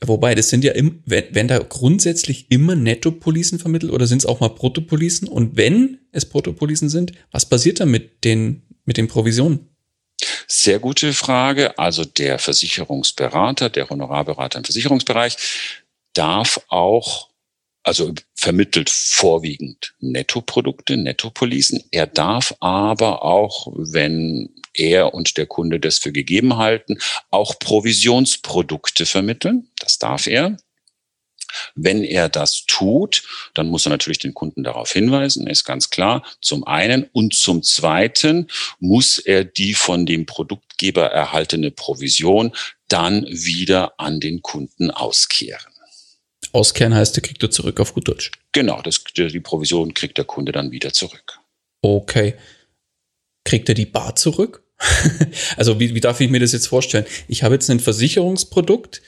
wobei, 0.00 0.34
das 0.34 0.48
sind 0.48 0.64
ja, 0.64 0.72
im, 0.72 1.02
wenn, 1.06 1.24
wenn 1.32 1.48
da 1.48 1.58
grundsätzlich 1.58 2.50
immer 2.50 2.76
Nettopolisen 2.76 3.58
vermittelt 3.58 3.92
oder 3.92 4.06
sind 4.06 4.18
es 4.18 4.26
auch 4.26 4.38
mal 4.40 4.48
Bruttopolisen? 4.48 5.26
Und 5.26 5.56
wenn 5.56 5.98
es 6.12 6.24
Bruttopolisen 6.24 6.88
sind, 6.88 7.12
was 7.32 7.46
passiert 7.46 7.80
dann 7.80 7.90
mit 7.90 8.24
den, 8.24 8.62
mit 8.84 8.96
den 8.96 9.08
Provisionen? 9.08 9.68
Sehr 10.46 10.78
gute 10.78 11.12
Frage. 11.12 11.76
Also 11.78 12.04
der 12.04 12.38
Versicherungsberater, 12.38 13.70
der 13.70 13.90
Honorarberater 13.90 14.58
im 14.58 14.64
Versicherungsbereich 14.64 15.36
darf 16.14 16.60
auch 16.68 17.27
also 17.88 18.12
vermittelt 18.34 18.90
vorwiegend 18.90 19.94
Nettoprodukte, 19.98 20.96
Nettopolisen. 20.96 21.82
Er 21.90 22.06
darf 22.06 22.54
aber 22.60 23.24
auch, 23.24 23.72
wenn 23.74 24.50
er 24.74 25.14
und 25.14 25.38
der 25.38 25.46
Kunde 25.46 25.80
das 25.80 25.98
für 25.98 26.12
gegeben 26.12 26.58
halten, 26.58 26.98
auch 27.30 27.58
Provisionsprodukte 27.58 29.06
vermitteln. 29.06 29.70
Das 29.80 29.98
darf 29.98 30.26
er. 30.26 30.58
Wenn 31.74 32.04
er 32.04 32.28
das 32.28 32.64
tut, 32.66 33.22
dann 33.54 33.68
muss 33.68 33.86
er 33.86 33.90
natürlich 33.90 34.18
den 34.18 34.34
Kunden 34.34 34.64
darauf 34.64 34.92
hinweisen, 34.92 35.46
ist 35.46 35.64
ganz 35.64 35.88
klar. 35.88 36.22
Zum 36.42 36.64
einen 36.66 37.08
und 37.12 37.34
zum 37.34 37.62
zweiten 37.62 38.48
muss 38.80 39.18
er 39.18 39.44
die 39.44 39.72
von 39.72 40.04
dem 40.04 40.26
Produktgeber 40.26 41.06
erhaltene 41.06 41.70
Provision 41.70 42.52
dann 42.88 43.26
wieder 43.30 43.98
an 43.98 44.20
den 44.20 44.42
Kunden 44.42 44.90
auskehren. 44.90 45.72
Auskehren 46.52 46.94
heißt, 46.94 47.16
der 47.16 47.22
kriegt 47.22 47.42
er 47.42 47.50
zurück 47.50 47.80
auf 47.80 47.94
gut 47.94 48.08
Deutsch. 48.08 48.32
Genau, 48.52 48.80
das, 48.82 49.02
die 49.16 49.40
Provision 49.40 49.94
kriegt 49.94 50.18
der 50.18 50.24
Kunde 50.24 50.52
dann 50.52 50.70
wieder 50.70 50.92
zurück. 50.92 51.40
Okay. 51.82 52.34
Kriegt 53.44 53.68
er 53.68 53.74
die 53.74 53.86
Bar 53.86 54.16
zurück? 54.16 54.62
also 55.56 55.80
wie, 55.80 55.94
wie 55.94 56.00
darf 56.00 56.20
ich 56.20 56.30
mir 56.30 56.40
das 56.40 56.52
jetzt 56.52 56.68
vorstellen? 56.68 57.06
Ich 57.26 57.42
habe 57.42 57.54
jetzt 57.54 57.70
ein 57.70 57.80
Versicherungsprodukt. 57.80 59.02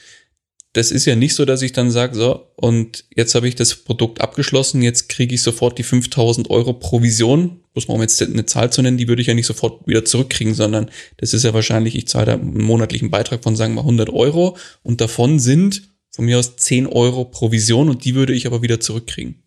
Das 0.73 0.91
ist 0.91 1.05
ja 1.05 1.17
nicht 1.17 1.35
so, 1.35 1.43
dass 1.43 1.61
ich 1.61 1.73
dann 1.73 1.91
sage, 1.91 2.15
so, 2.15 2.47
und 2.55 3.03
jetzt 3.13 3.35
habe 3.35 3.47
ich 3.47 3.55
das 3.55 3.75
Produkt 3.75 4.21
abgeschlossen, 4.21 4.81
jetzt 4.81 5.09
kriege 5.09 5.35
ich 5.35 5.41
sofort 5.41 5.77
die 5.77 5.83
5000 5.83 6.49
Euro 6.49 6.71
Provision. 6.73 7.59
Muss 7.73 7.89
man 7.89 7.95
um 7.95 8.01
jetzt 8.01 8.21
eine 8.21 8.45
Zahl 8.45 8.71
zu 8.71 8.81
nennen, 8.81 8.97
die 8.97 9.09
würde 9.09 9.21
ich 9.21 9.27
ja 9.27 9.33
nicht 9.33 9.47
sofort 9.47 9.85
wieder 9.85 10.05
zurückkriegen, 10.05 10.53
sondern 10.53 10.89
das 11.17 11.33
ist 11.33 11.43
ja 11.43 11.53
wahrscheinlich, 11.53 11.95
ich 11.95 12.07
zahle 12.07 12.27
da 12.27 12.33
einen 12.33 12.61
monatlichen 12.61 13.09
Beitrag 13.09 13.43
von, 13.43 13.57
sagen 13.57 13.73
wir, 13.73 13.81
100 13.81 14.09
Euro 14.09 14.57
und 14.81 15.01
davon 15.01 15.39
sind 15.39 15.90
von 16.11 16.25
mir 16.25 16.39
aus 16.39 16.55
10 16.57 16.87
Euro 16.87 17.25
Provision 17.25 17.89
und 17.89 18.05
die 18.05 18.15
würde 18.15 18.33
ich 18.33 18.45
aber 18.45 18.61
wieder 18.61 18.79
zurückkriegen. 18.79 19.41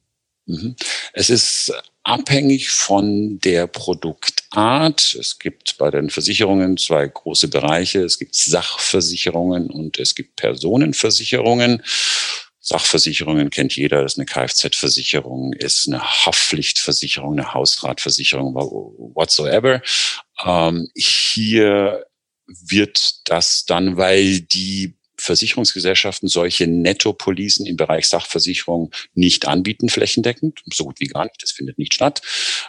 Mhm. 0.46 0.76
Es 1.12 1.30
ist 1.30 1.72
abhängig 2.02 2.68
von 2.68 3.38
der 3.40 3.66
Produktart. 3.66 5.16
Es 5.18 5.38
gibt 5.38 5.78
bei 5.78 5.90
den 5.90 6.10
Versicherungen 6.10 6.76
zwei 6.76 7.06
große 7.06 7.48
Bereiche. 7.48 8.02
Es 8.02 8.18
gibt 8.18 8.34
Sachversicherungen 8.34 9.70
und 9.70 9.98
es 9.98 10.14
gibt 10.14 10.36
Personenversicherungen. 10.36 11.82
Sachversicherungen 12.60 13.50
kennt 13.50 13.76
jeder, 13.76 14.02
das 14.02 14.14
ist 14.14 14.18
eine 14.18 14.24
Kfz-Versicherung, 14.24 15.52
ist 15.52 15.86
eine 15.86 16.02
Haftpflichtversicherung, 16.02 17.34
eine 17.34 17.52
Hausratversicherung, 17.52 18.54
whatsoever. 18.54 19.82
Ähm, 20.42 20.88
hier 20.94 22.06
wird 22.46 23.28
das 23.28 23.66
dann, 23.66 23.98
weil 23.98 24.40
die 24.40 24.94
Versicherungsgesellschaften 25.24 26.28
solche 26.28 26.66
Nettopolisen 26.66 27.66
im 27.66 27.76
Bereich 27.76 28.06
Sachversicherung 28.06 28.92
nicht 29.14 29.46
anbieten, 29.46 29.88
flächendeckend, 29.88 30.62
so 30.72 30.84
gut 30.84 31.00
wie 31.00 31.06
gar 31.06 31.24
nicht, 31.24 31.42
das 31.42 31.50
findet 31.50 31.78
nicht 31.78 31.94
statt, 31.94 32.22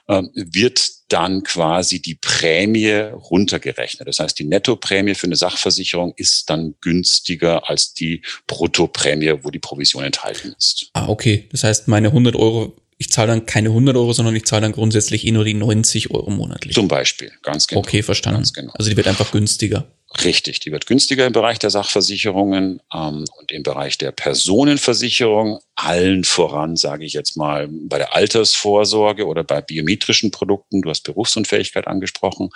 ähm, 0.08 0.32
wird 0.34 0.90
dann 1.10 1.44
quasi 1.44 2.02
die 2.02 2.16
Prämie 2.16 2.92
runtergerechnet. 2.92 4.08
Das 4.08 4.20
heißt, 4.20 4.40
die 4.40 4.46
Nettoprämie 4.46 5.16
für 5.16 5.28
eine 5.28 5.36
Sachversicherung 5.36 6.14
ist 6.16 6.50
dann 6.50 6.76
günstiger 6.82 7.70
als 7.70 7.94
die 7.94 8.24
Bruttoprämie, 8.48 9.44
wo 9.44 9.52
die 9.52 9.60
Provision 9.60 10.04
enthalten 10.04 10.56
ist. 10.58 10.90
Ah, 10.94 11.08
okay. 11.08 11.48
Das 11.52 11.64
heißt, 11.64 11.88
meine 11.88 12.08
100 12.08 12.36
Euro 12.36 12.76
ich 12.98 13.10
zahle 13.10 13.28
dann 13.28 13.46
keine 13.46 13.70
100 13.70 13.96
Euro, 13.96 14.14
sondern 14.14 14.36
ich 14.36 14.46
zahle 14.46 14.62
dann 14.62 14.72
grundsätzlich 14.72 15.26
eh 15.26 15.32
nur 15.32 15.44
die 15.44 15.54
90 15.54 16.12
Euro 16.12 16.30
monatlich. 16.30 16.76
Zum 16.76 16.88
Beispiel, 16.88 17.32
ganz 17.42 17.68
genau. 17.68 17.80
Okay, 17.80 18.04
verstanden. 18.04 18.48
Genau. 18.54 18.72
Also 18.78 18.90
die 18.90 18.98
wird 18.98 19.08
einfach 19.08 19.32
günstiger. 19.32 19.86
Richtig, 20.24 20.62
die 20.62 20.72
wird 20.72 20.86
günstiger 20.86 21.26
im 21.26 21.34
Bereich 21.34 21.60
der 21.60 21.70
Sachversicherungen 21.72 22.82
ähm, 22.94 23.26
und 23.38 23.52
im 23.52 23.64
Bereich 23.64 23.98
der 23.98 24.14
Personenversicherung, 24.14 25.60
allen 25.76 26.24
voran, 26.24 26.78
sage 26.78 27.04
ich 27.04 27.12
jetzt 27.12 27.36
mal, 27.36 27.68
bei 27.70 27.98
der 27.98 28.16
Altersvorsorge 28.16 29.26
oder 29.26 29.44
bei 29.44 29.60
biometrischen 29.60 30.32
Produkten, 30.32 30.82
du 30.82 30.90
hast 30.90 31.02
Berufsunfähigkeit 31.02 31.88
angesprochen, 31.88 32.50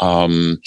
ähm, 0.00 0.60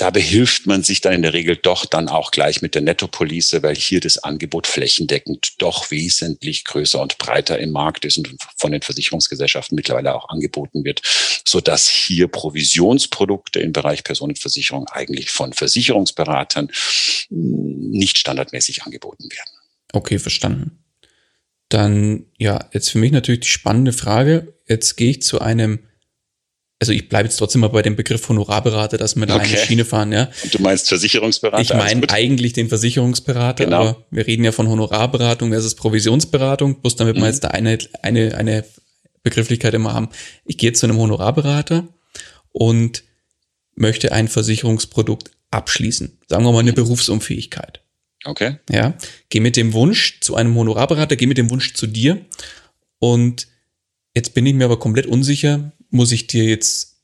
da 0.00 0.08
behilft 0.08 0.66
man 0.66 0.82
sich 0.82 1.02
dann 1.02 1.12
in 1.12 1.20
der 1.20 1.34
Regel 1.34 1.56
doch 1.56 1.84
dann 1.84 2.08
auch 2.08 2.30
gleich 2.30 2.62
mit 2.62 2.74
der 2.74 2.80
Nettopolice, 2.80 3.62
weil 3.62 3.76
hier 3.76 4.00
das 4.00 4.16
Angebot 4.16 4.66
flächendeckend 4.66 5.60
doch 5.60 5.90
wesentlich 5.90 6.64
größer 6.64 7.02
und 7.02 7.18
breiter 7.18 7.58
im 7.58 7.70
Markt 7.70 8.06
ist 8.06 8.16
und 8.16 8.34
von 8.56 8.72
den 8.72 8.80
Versicherungsgesellschaften 8.80 9.76
mittlerweile 9.76 10.14
auch 10.14 10.30
angeboten 10.30 10.84
wird, 10.84 11.02
so 11.46 11.60
dass 11.60 11.86
hier 11.86 12.28
Provisionsprodukte 12.28 13.60
im 13.60 13.72
Bereich 13.72 14.02
Personenversicherung 14.02 14.88
eigentlich 14.88 15.30
von 15.30 15.52
Versicherungsberatern 15.52 16.70
nicht 17.28 18.18
standardmäßig 18.18 18.84
angeboten 18.84 19.24
werden. 19.24 19.50
Okay, 19.92 20.18
verstanden. 20.18 20.82
Dann, 21.68 22.24
ja, 22.38 22.70
jetzt 22.72 22.88
für 22.88 22.98
mich 22.98 23.12
natürlich 23.12 23.40
die 23.40 23.48
spannende 23.48 23.92
Frage. 23.92 24.54
Jetzt 24.66 24.96
gehe 24.96 25.10
ich 25.10 25.20
zu 25.20 25.42
einem 25.42 25.80
also 26.80 26.92
ich 26.92 27.10
bleibe 27.10 27.28
jetzt 27.28 27.36
trotzdem 27.36 27.60
mal 27.60 27.68
bei 27.68 27.82
dem 27.82 27.94
Begriff 27.94 28.26
Honorarberater, 28.26 28.96
dass 28.96 29.14
wir 29.14 29.26
da 29.26 29.36
okay. 29.36 29.48
eine 29.48 29.56
Schiene 29.58 29.84
fahren, 29.84 30.12
ja. 30.12 30.30
Und 30.42 30.54
du 30.54 30.62
meinst 30.62 30.88
Versicherungsberater? 30.88 31.60
Ich 31.60 31.74
meine 31.74 32.08
eigentlich 32.08 32.54
den 32.54 32.68
Versicherungsberater, 32.68 33.66
genau. 33.66 33.76
aber 33.76 34.06
wir 34.10 34.26
reden 34.26 34.44
ja 34.44 34.52
von 34.52 34.66
Honorarberatung 34.66 35.50
versus 35.50 35.74
Provisionsberatung, 35.74 36.80
bloß 36.80 36.96
damit 36.96 37.16
mhm. 37.16 37.20
wir 37.20 37.26
jetzt 37.26 37.44
da 37.44 37.48
eine, 37.48 37.78
eine, 38.00 38.34
eine 38.34 38.64
Begrifflichkeit 39.22 39.74
immer 39.74 39.92
haben. 39.92 40.08
Ich 40.46 40.56
gehe 40.56 40.72
zu 40.72 40.86
einem 40.86 40.96
Honorarberater 40.96 41.86
und 42.52 43.04
möchte 43.74 44.12
ein 44.12 44.28
Versicherungsprodukt 44.28 45.32
abschließen. 45.50 46.18
Sagen 46.28 46.44
wir 46.44 46.52
mal 46.52 46.60
eine 46.60 46.70
mhm. 46.70 46.76
Berufsunfähigkeit. 46.76 47.82
Okay. 48.24 48.56
Ja. 48.70 48.94
Geh 49.28 49.40
mit 49.40 49.56
dem 49.56 49.74
Wunsch 49.74 50.20
zu 50.20 50.34
einem 50.34 50.54
Honorarberater, 50.54 51.16
geh 51.16 51.26
mit 51.26 51.36
dem 51.36 51.50
Wunsch 51.50 51.74
zu 51.74 51.86
dir 51.86 52.24
und 52.98 53.48
jetzt 54.14 54.32
bin 54.32 54.46
ich 54.46 54.54
mir 54.54 54.64
aber 54.64 54.78
komplett 54.78 55.06
unsicher, 55.06 55.72
muss 55.90 56.12
ich 56.12 56.26
dir 56.26 56.44
jetzt, 56.44 56.96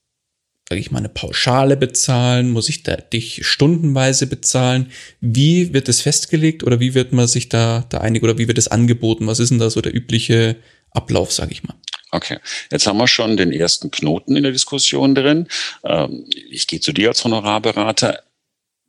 sage 0.69 0.81
ich 0.81 0.91
mal, 0.91 0.99
eine 0.99 1.09
Pauschale 1.09 1.77
bezahlen? 1.77 2.51
Muss 2.51 2.69
ich 2.69 2.83
da 2.83 2.97
dich 2.97 3.47
stundenweise 3.47 4.27
bezahlen? 4.27 4.91
Wie 5.21 5.73
wird 5.73 5.89
es 5.89 6.01
festgelegt 6.01 6.65
oder 6.65 6.81
wie 6.81 6.95
wird 6.95 7.13
man 7.13 7.27
sich 7.27 7.49
da, 7.49 7.85
da 7.89 7.99
einig 7.99 8.23
oder 8.23 8.39
wie 8.39 8.49
wird 8.49 8.59
es 8.59 8.69
angeboten? 8.69 9.27
Was 9.27 9.39
ist 9.39 9.51
denn 9.51 9.59
da 9.59 9.71
so 9.71 9.81
der 9.81 9.95
übliche 9.95 10.57
Ablauf, 10.91 11.33
sage 11.33 11.53
ich 11.53 11.63
mal? 11.63 11.77
Okay, 12.13 12.39
jetzt 12.71 12.87
haben 12.87 12.99
wir 12.99 13.09
schon 13.09 13.37
den 13.37 13.53
ersten 13.53 13.91
Knoten 13.91 14.37
in 14.37 14.45
der 14.45 14.53
Diskussion 14.53 15.15
drin. 15.15 15.49
Ähm, 15.85 16.25
ich 16.51 16.67
gehe 16.67 16.81
zu 16.81 16.93
dir 16.93 17.09
als 17.09 17.25
Honorarberater. 17.25 18.23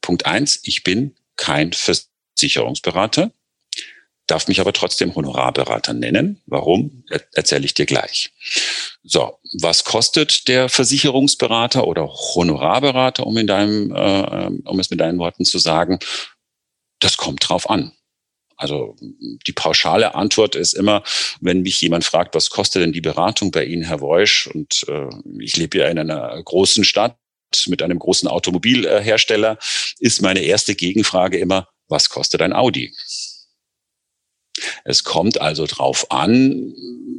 Punkt 0.01 0.25
eins, 0.25 0.60
ich 0.63 0.84
bin 0.84 1.16
kein 1.36 1.72
Versicherungsberater 1.74 3.32
darf 4.27 4.48
mich 4.48 4.60
aber 4.60 4.74
trotzdem 4.74 5.16
Honorarberater 5.16 5.94
nennen. 5.94 6.42
Warum? 6.46 7.04
Erzähle 7.34 7.66
ich 7.66 7.74
dir 7.74 7.86
gleich. 7.86 8.32
So, 9.10 9.40
was 9.62 9.86
kostet 9.86 10.50
der 10.50 10.68
Versicherungsberater 10.68 11.88
oder 11.88 12.10
Honorarberater, 12.10 13.26
um 13.26 13.38
in 13.38 13.48
deinem, 13.48 13.96
äh, 13.96 14.52
um 14.66 14.80
es 14.82 14.90
mit 14.90 15.00
deinen 15.00 15.18
Worten 15.18 15.46
zu 15.46 15.60
sagen? 15.60 16.00
Das 17.00 17.16
kommt 17.16 17.48
drauf 17.48 17.70
an. 17.70 17.94
Also 18.58 18.98
die 19.00 19.54
pauschale 19.54 20.16
Antwort 20.16 20.56
ist 20.56 20.74
immer, 20.74 21.04
wenn 21.40 21.62
mich 21.62 21.80
jemand 21.80 22.04
fragt, 22.04 22.36
was 22.36 22.50
kostet 22.50 22.82
denn 22.82 22.92
die 22.92 23.02
Beratung 23.02 23.52
bei 23.52 23.64
Ihnen, 23.64 23.84
Herr 23.84 24.02
Woisch? 24.02 24.48
Und 24.48 24.84
äh, 24.90 25.08
ich 25.40 25.56
lebe 25.56 25.78
ja 25.78 25.88
in 25.88 26.00
einer 26.00 26.41
großen 26.43 26.84
Stadt 26.84 27.15
mit 27.67 27.82
einem 27.82 28.00
großen 28.00 28.28
Automobilhersteller, 28.28 29.58
ist 30.00 30.22
meine 30.22 30.41
erste 30.41 30.76
Gegenfrage 30.76 31.38
immer, 31.38 31.70
was 31.88 32.10
kostet 32.10 32.41
ein 32.41 32.52
Audi? 32.52 32.93
Es 34.84 35.04
kommt 35.04 35.39
also 35.41 35.65
drauf 35.65 36.12
an, 36.12 36.74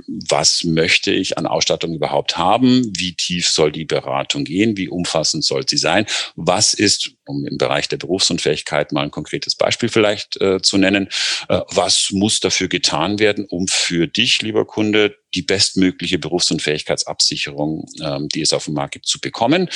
was 0.07 0.64
möchte 0.64 1.12
ich 1.12 1.38
an 1.38 1.46
Ausstattung 1.46 1.94
überhaupt 1.94 2.37
haben? 2.37 2.90
Wie 2.96 3.14
tief 3.14 3.48
soll 3.48 3.72
die 3.72 3.85
Beratung 3.85 4.44
gehen? 4.44 4.77
Wie 4.77 4.88
umfassend 4.88 5.44
soll 5.44 5.68
sie 5.68 5.77
sein? 5.77 6.07
Was 6.35 6.74
ist, 6.74 7.12
um 7.27 7.46
im 7.46 7.59
Bereich 7.59 7.88
der 7.88 7.98
Berufsunfähigkeit 7.98 8.92
mal 8.92 9.03
ein 9.03 9.11
konkretes 9.11 9.55
Beispiel 9.55 9.88
vielleicht 9.88 10.40
äh, 10.40 10.62
zu 10.62 10.79
nennen, 10.79 11.09
äh, 11.48 11.61
was 11.68 12.11
muss 12.11 12.40
dafür 12.40 12.68
getan 12.68 13.18
werden, 13.18 13.46
um 13.48 13.68
für 13.68 14.07
dich, 14.07 14.40
lieber 14.42 14.64
Kunde, 14.64 15.16
die 15.35 15.42
bestmögliche 15.42 16.18
Berufsunfähigkeitsabsicherung, 16.18 17.87
äh, 18.01 18.20
die 18.35 18.40
es 18.40 18.53
auf 18.53 18.64
dem 18.64 18.74
Markt 18.74 18.94
gibt, 18.94 19.07
zu 19.07 19.20
bekommen? 19.20 19.68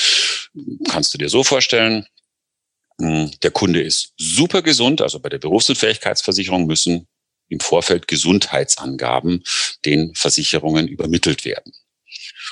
Kannst 0.88 1.12
du 1.14 1.18
dir 1.18 1.28
so 1.28 1.44
vorstellen, 1.44 2.06
hm, 3.00 3.30
der 3.42 3.50
Kunde 3.50 3.82
ist 3.82 4.12
super 4.16 4.62
gesund, 4.62 5.00
also 5.00 5.18
bei 5.20 5.28
der 5.28 5.38
Berufsunfähigkeitsversicherung 5.38 6.66
müssen 6.66 7.06
im 7.52 7.60
Vorfeld 7.60 8.08
Gesundheitsangaben 8.08 9.44
den 9.84 10.14
Versicherungen 10.14 10.88
übermittelt 10.88 11.44
werden. 11.44 11.72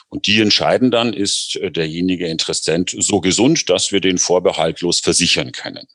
Und 0.08 0.26
die 0.26 0.40
entscheiden 0.40 0.90
dann, 0.90 1.12
ist 1.12 1.56
äh, 1.56 1.70
derjenige 1.70 2.26
Interessent 2.26 2.94
so 2.98 3.20
gesund, 3.20 3.70
dass 3.70 3.92
wir 3.92 4.00
den 4.00 4.18
vorbehaltlos 4.18 5.00
versichern 5.00 5.52
können. 5.52 5.86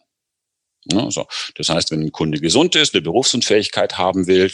Also, 0.94 1.28
das 1.56 1.70
heißt, 1.70 1.92
wenn 1.92 2.02
ein 2.02 2.12
Kunde 2.12 2.40
gesund 2.40 2.76
ist, 2.76 2.94
eine 2.94 3.02
Berufsunfähigkeit 3.02 3.98
haben 3.98 4.28
will, 4.28 4.52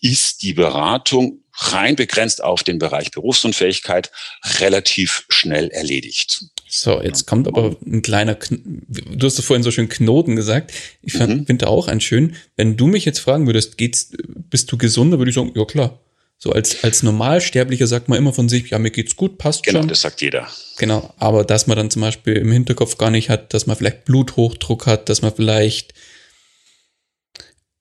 ist 0.00 0.42
die 0.42 0.52
Beratung 0.52 1.44
rein 1.54 1.96
begrenzt 1.96 2.42
auf 2.42 2.62
den 2.62 2.78
Bereich 2.78 3.10
Berufsunfähigkeit 3.10 4.10
relativ 4.58 5.24
schnell 5.28 5.68
erledigt. 5.70 6.44
So, 6.68 7.02
jetzt 7.02 7.26
kommt 7.26 7.48
aber 7.48 7.76
ein 7.86 8.02
kleiner, 8.02 8.34
Kn 8.34 8.82
du 8.88 9.26
hast 9.26 9.40
vorhin 9.40 9.62
so 9.62 9.70
schön 9.70 9.88
Knoten 9.88 10.36
gesagt. 10.36 10.72
Ich 11.02 11.14
mhm. 11.14 11.46
finde 11.46 11.66
auch 11.66 11.88
ein 11.88 12.00
schön, 12.00 12.36
wenn 12.56 12.76
du 12.76 12.86
mich 12.86 13.04
jetzt 13.04 13.20
fragen 13.20 13.46
würdest, 13.46 13.78
geht's, 13.78 14.12
bist 14.50 14.70
du 14.70 14.76
gesunder, 14.76 15.18
würde 15.18 15.30
ich 15.30 15.34
sagen, 15.34 15.52
ja 15.54 15.64
klar. 15.64 15.98
So 16.40 16.52
als, 16.52 16.84
als 16.84 17.02
Normalsterblicher 17.02 17.88
sagt 17.88 18.08
man 18.08 18.16
immer 18.16 18.32
von 18.32 18.48
sich, 18.48 18.70
ja, 18.70 18.78
mir 18.78 18.92
geht's 18.92 19.16
gut, 19.16 19.38
passt 19.38 19.64
genau, 19.64 19.78
schon. 19.78 19.82
Genau, 19.82 19.90
das 19.90 20.02
sagt 20.02 20.20
jeder. 20.20 20.46
Genau, 20.78 21.12
aber 21.16 21.44
dass 21.44 21.66
man 21.66 21.76
dann 21.76 21.90
zum 21.90 22.02
Beispiel 22.02 22.34
im 22.34 22.52
Hinterkopf 22.52 22.96
gar 22.96 23.10
nicht 23.10 23.28
hat, 23.28 23.54
dass 23.54 23.66
man 23.66 23.76
vielleicht 23.76 24.04
Bluthochdruck 24.04 24.86
hat, 24.86 25.08
dass 25.08 25.22
man 25.22 25.34
vielleicht 25.34 25.94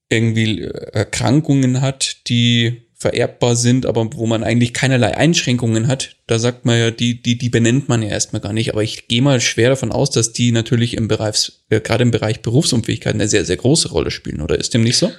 irgendwie 0.10 0.64
Erkrankungen 0.64 1.82
hat, 1.82 2.28
die 2.30 2.87
vererbbar 3.00 3.56
sind, 3.56 3.86
aber 3.86 4.10
wo 4.14 4.26
man 4.26 4.44
eigentlich 4.44 4.74
keinerlei 4.74 5.16
Einschränkungen 5.16 5.88
hat, 5.88 6.16
da 6.26 6.40
sagt 6.40 6.66
man 6.66 6.80
ja, 6.80 6.90
die, 6.90 7.22
die, 7.22 7.38
die 7.38 7.50
benennt 7.50 7.88
man 7.88 8.02
ja 8.02 8.10
erstmal 8.10 8.42
gar 8.42 8.54
nicht. 8.54 8.72
Aber 8.72 8.82
ich 8.82 9.08
gehe 9.08 9.22
mal 9.22 9.40
schwer 9.40 9.70
davon 9.70 9.92
aus, 9.92 10.10
dass 10.10 10.34
die 10.34 10.52
natürlich 10.52 10.96
im 10.96 11.08
Bereich, 11.08 11.52
äh, 11.70 11.80
gerade 11.80 12.02
im 12.02 12.12
Bereich 12.12 12.42
Berufsunfähigkeit 12.42 13.14
eine 13.14 13.28
sehr, 13.28 13.46
sehr 13.46 13.58
große 13.58 13.90
Rolle 13.90 14.10
spielen, 14.10 14.42
oder 14.42 14.58
ist 14.58 14.74
dem 14.74 14.84
nicht 14.84 14.98
so? 14.98 15.12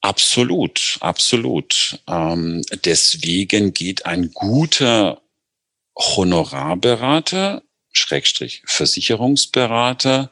Absolut, 0.00 0.96
absolut. 1.00 1.98
Ähm, 2.08 2.62
deswegen 2.84 3.74
geht 3.74 4.06
ein 4.06 4.30
guter 4.32 5.20
Honorarberater, 5.94 7.62
Schrägstrich 7.92 8.62
Versicherungsberater, 8.64 10.30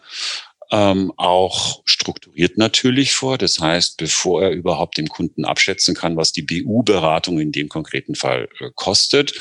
ähm, 0.71 1.13
auch 1.17 1.83
strukturiert 1.85 2.59
natürlich 2.59 3.13
vor. 3.13 3.39
Das 3.39 3.61
heißt, 3.61 3.97
bevor 3.97 4.43
er 4.43 4.51
überhaupt 4.51 4.99
dem 4.99 5.09
Kunden 5.09 5.45
abschätzen 5.45 5.95
kann, 5.95 6.17
was 6.17 6.33
die 6.33 6.43
BU-Beratung 6.43 7.39
in 7.39 7.53
dem 7.53 7.69
konkreten 7.69 8.15
Fall 8.15 8.49
äh, 8.61 8.71
kostet, 8.75 9.35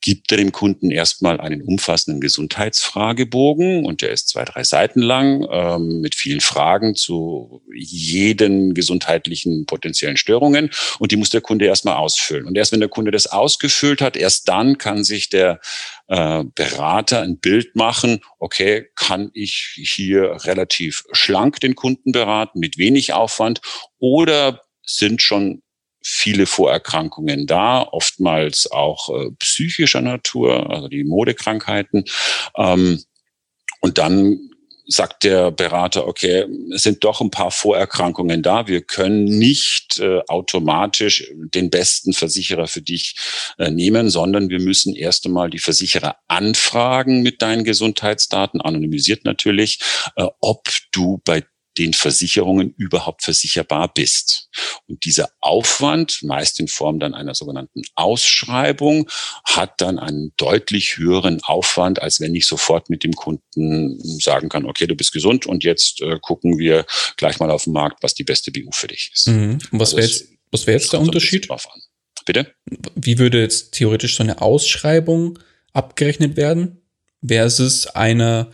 gibt 0.00 0.30
er 0.32 0.38
dem 0.38 0.52
Kunden 0.52 0.90
erstmal 0.90 1.40
einen 1.40 1.62
umfassenden 1.62 2.20
Gesundheitsfragebogen 2.20 3.84
und 3.84 4.02
der 4.02 4.10
ist 4.10 4.28
zwei, 4.28 4.44
drei 4.44 4.64
Seiten 4.64 5.00
lang 5.00 5.46
ähm, 5.50 6.00
mit 6.00 6.14
vielen 6.14 6.40
Fragen 6.40 6.94
zu 6.94 7.62
jeden 7.74 8.72
gesundheitlichen 8.74 9.66
potenziellen 9.66 10.16
Störungen 10.16 10.70
und 10.98 11.12
die 11.12 11.16
muss 11.16 11.30
der 11.30 11.42
Kunde 11.42 11.66
erstmal 11.66 11.96
ausfüllen. 11.96 12.46
Und 12.46 12.56
erst 12.56 12.72
wenn 12.72 12.80
der 12.80 12.88
Kunde 12.88 13.10
das 13.10 13.26
ausgefüllt 13.26 14.00
hat, 14.00 14.16
erst 14.16 14.48
dann 14.48 14.78
kann 14.78 15.04
sich 15.04 15.28
der 15.28 15.60
äh, 16.10 16.44
Berater 16.56 17.22
ein 17.22 17.38
Bild 17.38 17.76
machen, 17.76 18.20
okay, 18.38 18.88
kann 18.96 19.30
ich 19.32 19.74
hier 19.76 20.44
relativ 20.44 21.04
schlank 21.12 21.60
den 21.60 21.76
Kunden 21.76 22.10
beraten, 22.10 22.58
mit 22.58 22.78
wenig 22.78 23.12
Aufwand 23.12 23.60
oder 23.98 24.60
sind 24.84 25.22
schon 25.22 25.62
viele 26.02 26.46
Vorerkrankungen 26.46 27.46
da, 27.46 27.82
oftmals 27.82 28.70
auch 28.72 29.08
äh, 29.10 29.30
psychischer 29.38 30.00
Natur, 30.00 30.68
also 30.68 30.88
die 30.88 31.04
Modekrankheiten. 31.04 32.04
Ähm, 32.56 33.02
und 33.80 33.98
dann 33.98 34.49
sagt 34.90 35.24
der 35.24 35.50
Berater, 35.52 36.06
okay, 36.06 36.46
es 36.74 36.82
sind 36.82 37.04
doch 37.04 37.20
ein 37.20 37.30
paar 37.30 37.50
Vorerkrankungen 37.50 38.42
da. 38.42 38.66
Wir 38.66 38.82
können 38.82 39.24
nicht 39.24 40.00
äh, 40.00 40.20
automatisch 40.26 41.30
den 41.32 41.70
besten 41.70 42.12
Versicherer 42.12 42.66
für 42.66 42.82
dich 42.82 43.16
äh, 43.58 43.70
nehmen, 43.70 44.10
sondern 44.10 44.50
wir 44.50 44.60
müssen 44.60 44.94
erst 44.96 45.26
einmal 45.26 45.48
die 45.48 45.58
Versicherer 45.58 46.16
anfragen 46.26 47.22
mit 47.22 47.40
deinen 47.40 47.64
Gesundheitsdaten, 47.64 48.60
anonymisiert 48.60 49.24
natürlich, 49.24 49.80
äh, 50.16 50.26
ob 50.40 50.68
du 50.92 51.20
bei 51.24 51.44
den 51.80 51.94
Versicherungen 51.94 52.74
überhaupt 52.76 53.22
versicherbar 53.22 53.92
bist. 53.92 54.50
Und 54.86 55.04
dieser 55.06 55.30
Aufwand, 55.40 56.22
meist 56.22 56.60
in 56.60 56.68
Form 56.68 57.00
dann 57.00 57.14
einer 57.14 57.34
sogenannten 57.34 57.82
Ausschreibung, 57.94 59.08
hat 59.44 59.80
dann 59.80 59.98
einen 59.98 60.32
deutlich 60.36 60.98
höheren 60.98 61.42
Aufwand, 61.42 62.02
als 62.02 62.20
wenn 62.20 62.34
ich 62.34 62.46
sofort 62.46 62.90
mit 62.90 63.02
dem 63.02 63.14
Kunden 63.14 63.98
sagen 64.20 64.50
kann, 64.50 64.66
okay, 64.66 64.86
du 64.86 64.94
bist 64.94 65.12
gesund 65.12 65.46
und 65.46 65.64
jetzt 65.64 66.02
äh, 66.02 66.18
gucken 66.20 66.58
wir 66.58 66.84
gleich 67.16 67.40
mal 67.40 67.50
auf 67.50 67.64
dem 67.64 67.72
Markt, 67.72 68.02
was 68.02 68.12
die 68.12 68.24
beste 68.24 68.52
BU 68.52 68.70
für 68.72 68.88
dich 68.88 69.10
ist. 69.14 69.28
Mhm. 69.28 69.58
Und 69.70 69.80
was 69.80 69.94
also 69.94 69.96
wäre 69.96 70.06
jetzt, 70.06 70.28
was 70.50 70.66
wäre 70.66 70.78
jetzt 70.78 70.92
der 70.92 71.00
Unterschied? 71.00 71.48
Bitte? 72.26 72.54
Wie 72.94 73.18
würde 73.18 73.40
jetzt 73.40 73.72
theoretisch 73.72 74.16
so 74.16 74.22
eine 74.22 74.42
Ausschreibung 74.42 75.38
abgerechnet 75.72 76.36
werden 76.36 76.82
versus 77.26 77.86
einer, 77.86 78.50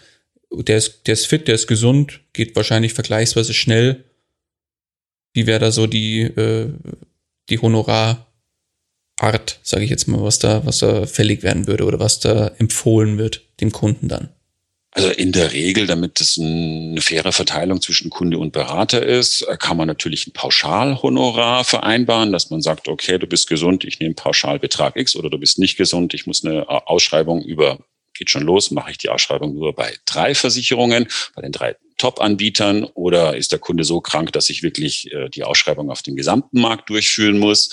der 0.50 0.76
ist, 0.76 1.06
der 1.06 1.14
ist 1.14 1.26
fit, 1.26 1.48
der 1.48 1.54
ist 1.54 1.66
gesund, 1.66 2.20
geht 2.32 2.56
wahrscheinlich 2.56 2.94
vergleichsweise 2.94 3.54
schnell. 3.54 4.04
Wie 5.32 5.46
wäre 5.46 5.58
da 5.58 5.70
so 5.70 5.86
die, 5.86 6.22
äh, 6.22 6.72
die 7.50 7.58
Honorarart, 7.58 8.26
sage 9.62 9.84
ich 9.84 9.90
jetzt 9.90 10.08
mal, 10.08 10.22
was 10.22 10.38
da, 10.38 10.64
was 10.64 10.78
da 10.78 11.06
fällig 11.06 11.42
werden 11.42 11.66
würde 11.66 11.84
oder 11.84 12.00
was 12.00 12.20
da 12.20 12.48
empfohlen 12.58 13.18
wird 13.18 13.42
dem 13.60 13.72
Kunden 13.72 14.08
dann? 14.08 14.30
Also 14.96 15.10
in 15.10 15.30
der 15.30 15.52
Regel, 15.52 15.86
damit 15.86 16.22
es 16.22 16.38
eine 16.38 17.02
faire 17.02 17.30
Verteilung 17.30 17.82
zwischen 17.82 18.08
Kunde 18.08 18.38
und 18.38 18.54
Berater 18.54 19.04
ist, 19.04 19.46
kann 19.58 19.76
man 19.76 19.86
natürlich 19.86 20.26
ein 20.26 20.32
Pauschalhonorar 20.32 21.64
vereinbaren, 21.64 22.32
dass 22.32 22.48
man 22.48 22.62
sagt, 22.62 22.88
okay, 22.88 23.18
du 23.18 23.26
bist 23.26 23.46
gesund, 23.46 23.84
ich 23.84 24.00
nehme 24.00 24.14
Pauschalbetrag 24.14 24.96
X 24.96 25.14
oder 25.14 25.28
du 25.28 25.36
bist 25.36 25.58
nicht 25.58 25.76
gesund, 25.76 26.14
ich 26.14 26.26
muss 26.26 26.42
eine 26.42 26.66
Ausschreibung 26.88 27.42
über, 27.42 27.78
geht 28.18 28.30
schon 28.30 28.42
los, 28.42 28.70
mache 28.70 28.90
ich 28.90 28.98
die 28.98 29.08
Ausschreibung 29.08 29.54
nur 29.54 29.74
bei 29.74 29.94
drei 30.04 30.34
Versicherungen, 30.34 31.08
bei 31.34 31.42
den 31.42 31.52
drei 31.52 31.76
Top-Anbietern 31.98 32.84
oder 32.84 33.36
ist 33.36 33.52
der 33.52 33.58
Kunde 33.58 33.84
so 33.84 34.00
krank, 34.00 34.32
dass 34.32 34.50
ich 34.50 34.62
wirklich 34.62 35.12
äh, 35.12 35.28
die 35.28 35.44
Ausschreibung 35.44 35.90
auf 35.90 36.02
dem 36.02 36.16
gesamten 36.16 36.60
Markt 36.60 36.90
durchführen 36.90 37.38
muss? 37.38 37.70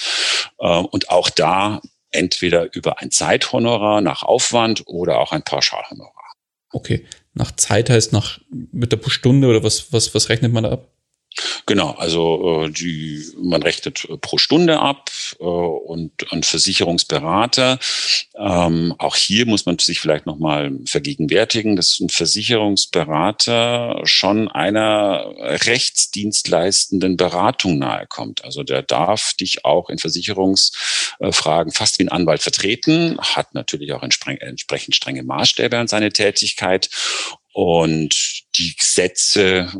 Äh, 0.60 0.68
und 0.68 1.10
auch 1.10 1.30
da 1.30 1.82
entweder 2.12 2.74
über 2.74 3.00
ein 3.00 3.12
Zeithonorar 3.12 4.02
nach 4.02 4.24
Aufwand 4.24 4.84
oder 4.86 5.20
auch 5.20 5.32
ein 5.32 5.44
Pauschalhonorar. 5.44 6.34
Okay. 6.72 7.06
Nach 7.34 7.52
Zeit 7.56 7.90
heißt 7.90 8.14
nach 8.14 8.40
mit 8.72 8.92
der 8.92 9.00
Stunde 9.10 9.48
oder 9.48 9.64
was, 9.64 9.92
was, 9.92 10.14
was 10.14 10.30
rechnet 10.30 10.54
man 10.54 10.64
da 10.64 10.72
ab? 10.72 10.93
Genau, 11.66 11.92
also 11.92 12.66
äh, 12.66 12.70
die, 12.70 13.26
man 13.38 13.64
rechnet 13.64 14.06
äh, 14.10 14.18
pro 14.18 14.38
Stunde 14.38 14.80
ab 14.80 15.10
äh, 15.40 15.44
und 15.44 16.12
ein 16.32 16.44
Versicherungsberater. 16.44 17.80
Ähm, 18.36 18.94
auch 18.98 19.16
hier 19.16 19.46
muss 19.46 19.66
man 19.66 19.80
sich 19.80 20.00
vielleicht 20.00 20.26
nochmal 20.26 20.72
vergegenwärtigen, 20.86 21.76
dass 21.76 22.00
ein 22.00 22.10
Versicherungsberater 22.10 24.02
schon 24.04 24.48
einer 24.50 25.34
rechtsdienstleistenden 25.38 27.18
Beratung 27.18 27.80
nahe 27.80 28.06
kommt. 28.08 28.44
Also 28.44 28.64
der 28.64 28.84
darf 28.84 29.34
dich 29.34 29.66
auch 29.66 29.90
in 29.90 29.98
Versicherungsfragen 29.98 31.72
fast 31.72 32.00
wie 32.00 32.04
ein 32.04 32.10
Anwalt 32.10 32.42
vertreten, 32.42 33.18
hat 33.20 33.54
natürlich 33.54 33.94
auch 33.94 34.04
entsprechend 34.04 34.96
strenge 34.96 35.24
Maßstäbe 35.24 35.78
an 35.78 35.88
seine 35.88 36.12
Tätigkeit 36.12 36.90
und 37.54 38.44
die 38.56 38.76
Gesetze 38.76 39.72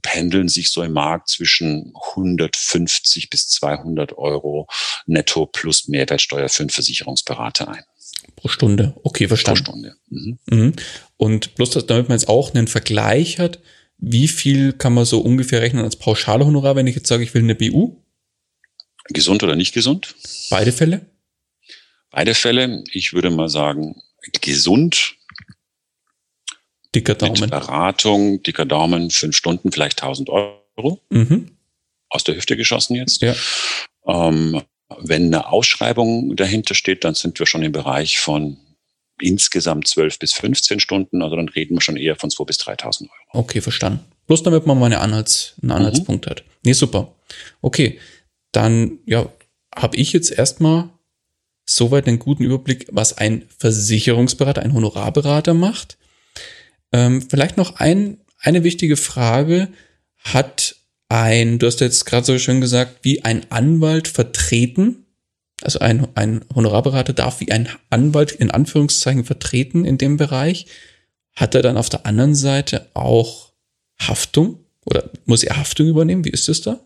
pendeln 0.00 0.48
sich 0.48 0.70
so 0.70 0.82
im 0.82 0.92
Markt 0.92 1.28
zwischen 1.28 1.92
150 2.12 3.28
bis 3.28 3.48
200 3.48 4.16
Euro 4.16 4.66
netto 5.06 5.46
plus 5.46 5.86
Mehrwertsteuer 5.88 6.48
für 6.48 6.62
einen 6.62 6.70
Versicherungsberater 6.70 7.68
ein. 7.68 7.84
Pro 8.36 8.48
Stunde. 8.48 8.94
Okay, 9.02 9.28
verstanden. 9.28 9.64
Pro 9.64 9.72
Stunde. 9.72 9.96
Mhm. 10.08 10.38
Mhm. 10.46 10.72
Und 11.18 11.54
bloß, 11.56 11.70
damit 11.86 12.08
man 12.08 12.18
jetzt 12.18 12.28
auch 12.28 12.54
einen 12.54 12.66
Vergleich 12.66 13.38
hat, 13.38 13.60
wie 13.98 14.28
viel 14.28 14.72
kann 14.72 14.94
man 14.94 15.04
so 15.04 15.20
ungefähr 15.20 15.60
rechnen 15.60 15.84
als 15.84 15.96
Pauschalhonorar, 15.96 16.74
wenn 16.74 16.86
ich 16.86 16.96
jetzt 16.96 17.08
sage, 17.08 17.22
ich 17.22 17.34
will 17.34 17.42
eine 17.42 17.54
BU? 17.54 17.96
Gesund 19.08 19.42
oder 19.42 19.56
nicht 19.56 19.74
gesund? 19.74 20.14
Beide 20.48 20.72
Fälle? 20.72 21.04
Beide 22.10 22.34
Fälle. 22.34 22.82
Ich 22.92 23.12
würde 23.12 23.30
mal 23.30 23.50
sagen, 23.50 24.00
gesund 24.40 25.16
Dicker 26.94 27.14
Daumen. 27.14 27.40
Mit 27.40 27.50
Beratung, 27.50 28.42
dicker 28.42 28.66
Daumen, 28.66 29.10
fünf 29.10 29.36
Stunden, 29.36 29.72
vielleicht 29.72 30.02
1000 30.02 30.30
Euro. 30.30 31.00
Mhm. 31.10 31.56
Aus 32.08 32.24
der 32.24 32.36
Hüfte 32.36 32.56
geschossen 32.56 32.96
jetzt. 32.96 33.22
Ja. 33.22 33.34
Ähm, 34.06 34.62
wenn 34.98 35.26
eine 35.26 35.52
Ausschreibung 35.52 36.34
dahinter 36.34 36.74
steht, 36.74 37.04
dann 37.04 37.14
sind 37.14 37.38
wir 37.38 37.46
schon 37.46 37.62
im 37.62 37.72
Bereich 37.72 38.18
von 38.18 38.56
insgesamt 39.20 39.86
12 39.86 40.18
bis 40.18 40.32
15 40.32 40.80
Stunden. 40.80 41.22
Also 41.22 41.36
dann 41.36 41.48
reden 41.48 41.76
wir 41.76 41.80
schon 41.80 41.96
eher 41.96 42.16
von 42.16 42.30
2.000 42.30 42.46
bis 42.46 42.58
3.000 42.58 43.02
Euro. 43.02 43.10
Okay, 43.32 43.60
verstanden. 43.60 44.04
Bloß 44.26 44.42
damit 44.42 44.66
man 44.66 44.78
mal 44.78 44.86
eine 44.86 45.00
Anhalts, 45.00 45.54
einen 45.62 45.72
Anhaltspunkt 45.72 46.26
mhm. 46.26 46.30
hat. 46.30 46.44
Nee, 46.64 46.72
super. 46.72 47.14
Okay, 47.60 47.98
dann 48.52 48.98
ja, 49.06 49.28
habe 49.76 49.96
ich 49.96 50.12
jetzt 50.12 50.30
erstmal 50.30 50.90
soweit 51.64 52.08
einen 52.08 52.18
guten 52.18 52.42
Überblick, 52.42 52.86
was 52.90 53.16
ein 53.16 53.44
Versicherungsberater, 53.58 54.62
ein 54.62 54.74
Honorarberater 54.74 55.54
macht. 55.54 55.98
Ähm, 56.92 57.22
vielleicht 57.22 57.56
noch 57.56 57.76
ein, 57.76 58.18
eine 58.38 58.64
wichtige 58.64 58.96
Frage. 58.96 59.68
Hat 60.18 60.76
ein, 61.08 61.58
du 61.58 61.66
hast 61.66 61.80
jetzt 61.80 62.06
gerade 62.06 62.24
so 62.24 62.38
schön 62.38 62.60
gesagt, 62.60 63.00
wie 63.02 63.24
ein 63.24 63.50
Anwalt 63.50 64.08
vertreten, 64.08 65.06
also 65.62 65.80
ein, 65.80 66.08
ein 66.14 66.44
Honorarberater 66.54 67.12
darf 67.12 67.40
wie 67.40 67.50
ein 67.52 67.68
Anwalt 67.90 68.32
in 68.32 68.50
Anführungszeichen 68.50 69.24
vertreten 69.24 69.84
in 69.84 69.98
dem 69.98 70.16
Bereich, 70.16 70.66
hat 71.34 71.54
er 71.54 71.62
dann 71.62 71.76
auf 71.76 71.88
der 71.88 72.06
anderen 72.06 72.34
Seite 72.34 72.88
auch 72.94 73.52
Haftung 74.00 74.64
oder 74.84 75.10
muss 75.26 75.42
er 75.42 75.56
Haftung 75.56 75.88
übernehmen? 75.88 76.24
Wie 76.24 76.30
ist 76.30 76.48
es 76.48 76.62
da? 76.62 76.80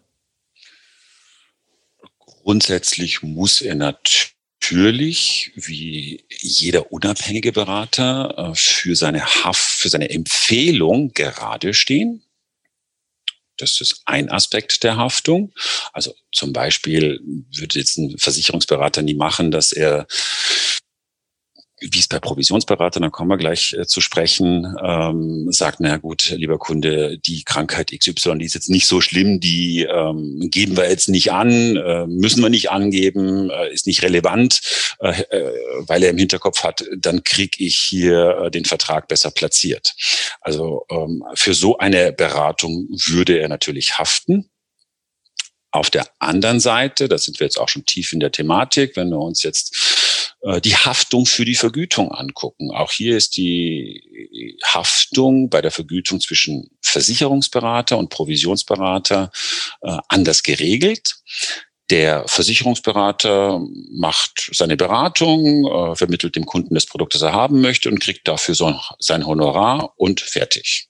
Grundsätzlich 2.18 3.22
muss 3.22 3.60
er 3.60 3.74
natürlich 3.74 4.33
natürlich, 4.64 5.52
wie 5.56 6.24
jeder 6.40 6.90
unabhängige 6.90 7.52
Berater, 7.52 8.52
äh, 8.52 8.54
für 8.54 8.96
seine 8.96 9.24
Haft, 9.24 9.60
für 9.60 9.88
seine 9.90 10.08
Empfehlung 10.08 11.12
gerade 11.12 11.74
stehen. 11.74 12.22
Das 13.58 13.80
ist 13.80 14.02
ein 14.06 14.30
Aspekt 14.30 14.82
der 14.82 14.96
Haftung. 14.96 15.52
Also 15.92 16.14
zum 16.32 16.52
Beispiel 16.52 17.20
würde 17.54 17.78
jetzt 17.78 17.98
ein 17.98 18.16
Versicherungsberater 18.18 19.02
nie 19.02 19.14
machen, 19.14 19.50
dass 19.50 19.70
er 19.72 20.06
wie 21.80 21.98
es 21.98 22.08
bei 22.08 22.20
Provisionsberatern, 22.20 23.02
dann 23.02 23.12
kommen 23.12 23.30
wir 23.30 23.36
gleich 23.36 23.74
äh, 23.74 23.86
zu 23.86 24.00
sprechen, 24.00 24.76
ähm, 24.82 25.50
sagt, 25.50 25.80
na 25.80 25.96
gut, 25.96 26.30
lieber 26.30 26.58
Kunde, 26.58 27.18
die 27.18 27.42
Krankheit 27.42 27.90
XY, 27.90 28.38
die 28.38 28.44
ist 28.44 28.54
jetzt 28.54 28.70
nicht 28.70 28.86
so 28.86 29.00
schlimm, 29.00 29.40
die 29.40 29.82
ähm, 29.82 30.48
geben 30.50 30.76
wir 30.76 30.88
jetzt 30.88 31.08
nicht 31.08 31.32
an, 31.32 31.76
äh, 31.76 32.06
müssen 32.06 32.42
wir 32.42 32.48
nicht 32.48 32.70
angeben, 32.70 33.50
äh, 33.50 33.72
ist 33.72 33.86
nicht 33.86 34.02
relevant, 34.02 34.60
äh, 35.00 35.20
äh 35.30 35.52
weil 35.86 36.02
er 36.04 36.10
im 36.10 36.18
Hinterkopf 36.18 36.62
hat, 36.62 36.84
dann 36.96 37.24
kriege 37.24 37.64
ich 37.64 37.76
hier 37.76 38.44
äh, 38.44 38.50
den 38.50 38.64
Vertrag 38.64 39.08
besser 39.08 39.30
platziert. 39.30 39.94
Also 40.40 40.86
ähm, 40.90 41.24
für 41.34 41.54
so 41.54 41.78
eine 41.78 42.12
Beratung 42.12 42.86
würde 42.90 43.38
er 43.38 43.48
natürlich 43.48 43.98
haften. 43.98 44.50
Auf 45.72 45.90
der 45.90 46.06
anderen 46.20 46.60
Seite, 46.60 47.08
da 47.08 47.18
sind 47.18 47.40
wir 47.40 47.46
jetzt 47.46 47.58
auch 47.58 47.68
schon 47.68 47.84
tief 47.84 48.12
in 48.12 48.20
der 48.20 48.30
Thematik, 48.30 48.96
wenn 48.96 49.08
wir 49.08 49.18
uns 49.18 49.42
jetzt 49.42 50.03
die 50.62 50.76
Haftung 50.76 51.24
für 51.24 51.44
die 51.44 51.54
Vergütung 51.54 52.12
angucken. 52.12 52.70
Auch 52.70 52.90
hier 52.90 53.16
ist 53.16 53.36
die 53.36 54.58
Haftung 54.62 55.48
bei 55.48 55.62
der 55.62 55.70
Vergütung 55.70 56.20
zwischen 56.20 56.70
Versicherungsberater 56.82 57.96
und 57.96 58.10
Provisionsberater 58.10 59.30
äh, 59.82 59.96
anders 60.08 60.42
geregelt. 60.42 61.16
Der 61.90 62.26
Versicherungsberater 62.26 63.60
macht 63.90 64.50
seine 64.52 64.76
Beratung, 64.76 65.66
äh, 65.66 65.96
vermittelt 65.96 66.36
dem 66.36 66.46
Kunden 66.46 66.74
das 66.74 66.86
Produkt, 66.86 67.14
das 67.14 67.22
er 67.22 67.32
haben 67.32 67.60
möchte 67.60 67.90
und 67.90 68.00
kriegt 68.00 68.26
dafür 68.26 68.54
sein 68.98 69.26
Honorar 69.26 69.92
und 69.96 70.20
fertig. 70.20 70.88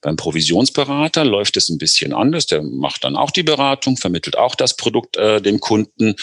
Beim 0.00 0.16
Provisionsberater 0.16 1.24
läuft 1.24 1.56
es 1.56 1.68
ein 1.68 1.78
bisschen 1.78 2.12
anders. 2.12 2.46
Der 2.46 2.62
macht 2.62 3.04
dann 3.04 3.16
auch 3.16 3.30
die 3.30 3.42
Beratung, 3.42 3.96
vermittelt 3.96 4.38
auch 4.38 4.54
das 4.54 4.76
Produkt 4.76 5.16
äh, 5.16 5.40
dem 5.40 5.60
Kunden 5.60 6.14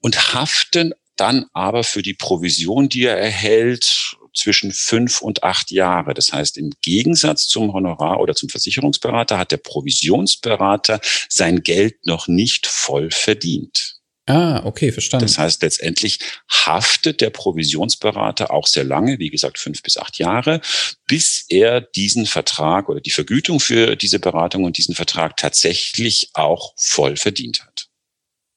und 0.00 0.34
haftet 0.34 0.94
dann 1.20 1.46
aber 1.52 1.84
für 1.84 2.02
die 2.02 2.14
Provision, 2.14 2.88
die 2.88 3.04
er 3.04 3.18
erhält, 3.18 4.16
zwischen 4.34 4.72
fünf 4.72 5.20
und 5.20 5.42
acht 5.42 5.70
Jahre. 5.70 6.14
Das 6.14 6.32
heißt, 6.32 6.56
im 6.58 6.72
Gegensatz 6.82 7.48
zum 7.48 7.72
Honorar 7.72 8.20
oder 8.20 8.34
zum 8.34 8.48
Versicherungsberater 8.48 9.38
hat 9.38 9.50
der 9.50 9.56
Provisionsberater 9.58 11.00
sein 11.28 11.62
Geld 11.62 12.06
noch 12.06 12.28
nicht 12.28 12.66
voll 12.66 13.10
verdient. 13.10 13.98
Ah, 14.26 14.62
okay, 14.66 14.92
verstanden. 14.92 15.24
Das 15.24 15.38
heißt, 15.38 15.62
letztendlich 15.62 16.18
haftet 16.50 17.22
der 17.22 17.30
Provisionsberater 17.30 18.50
auch 18.50 18.66
sehr 18.66 18.84
lange, 18.84 19.18
wie 19.18 19.30
gesagt, 19.30 19.58
fünf 19.58 19.82
bis 19.82 19.96
acht 19.96 20.18
Jahre, 20.18 20.60
bis 21.06 21.46
er 21.48 21.80
diesen 21.80 22.26
Vertrag 22.26 22.90
oder 22.90 23.00
die 23.00 23.10
Vergütung 23.10 23.58
für 23.58 23.96
diese 23.96 24.18
Beratung 24.18 24.64
und 24.64 24.76
diesen 24.76 24.94
Vertrag 24.94 25.38
tatsächlich 25.38 26.28
auch 26.34 26.74
voll 26.76 27.16
verdient 27.16 27.62
hat. 27.64 27.88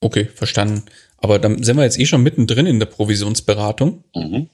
Okay, 0.02 0.26
verstanden. 0.26 0.84
Aber 1.21 1.39
dann 1.39 1.63
sind 1.63 1.77
wir 1.77 1.84
jetzt 1.84 1.99
eh 1.99 2.05
schon 2.05 2.23
mittendrin 2.23 2.65
in 2.65 2.79
der 2.79 2.88
Provisionsberatung. 2.88 4.03
Mhm. 4.13 4.49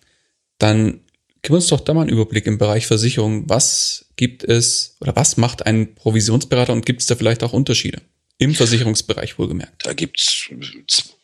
Dann 0.60 1.02
Gib 1.48 1.54
uns 1.54 1.68
doch 1.68 1.80
da 1.80 1.94
mal 1.94 2.02
einen 2.02 2.10
Überblick 2.10 2.46
im 2.46 2.58
Bereich 2.58 2.88
Versicherung. 2.88 3.50
Was 3.50 4.08
gibt 4.18 4.44
es 4.44 4.98
oder 5.00 5.16
was 5.16 5.38
macht 5.38 5.66
ein 5.66 5.96
Provisionsberater 5.96 6.74
und 6.74 6.86
gibt 6.86 7.00
es 7.00 7.08
da 7.08 7.16
vielleicht 7.16 7.42
auch 7.42 7.54
Unterschiede? 7.54 8.02
Im 8.38 8.54
Versicherungsbereich 8.54 9.40
wohlgemerkt. 9.40 9.86
Da 9.86 9.94
gibt 9.94 10.20
es 10.20 10.50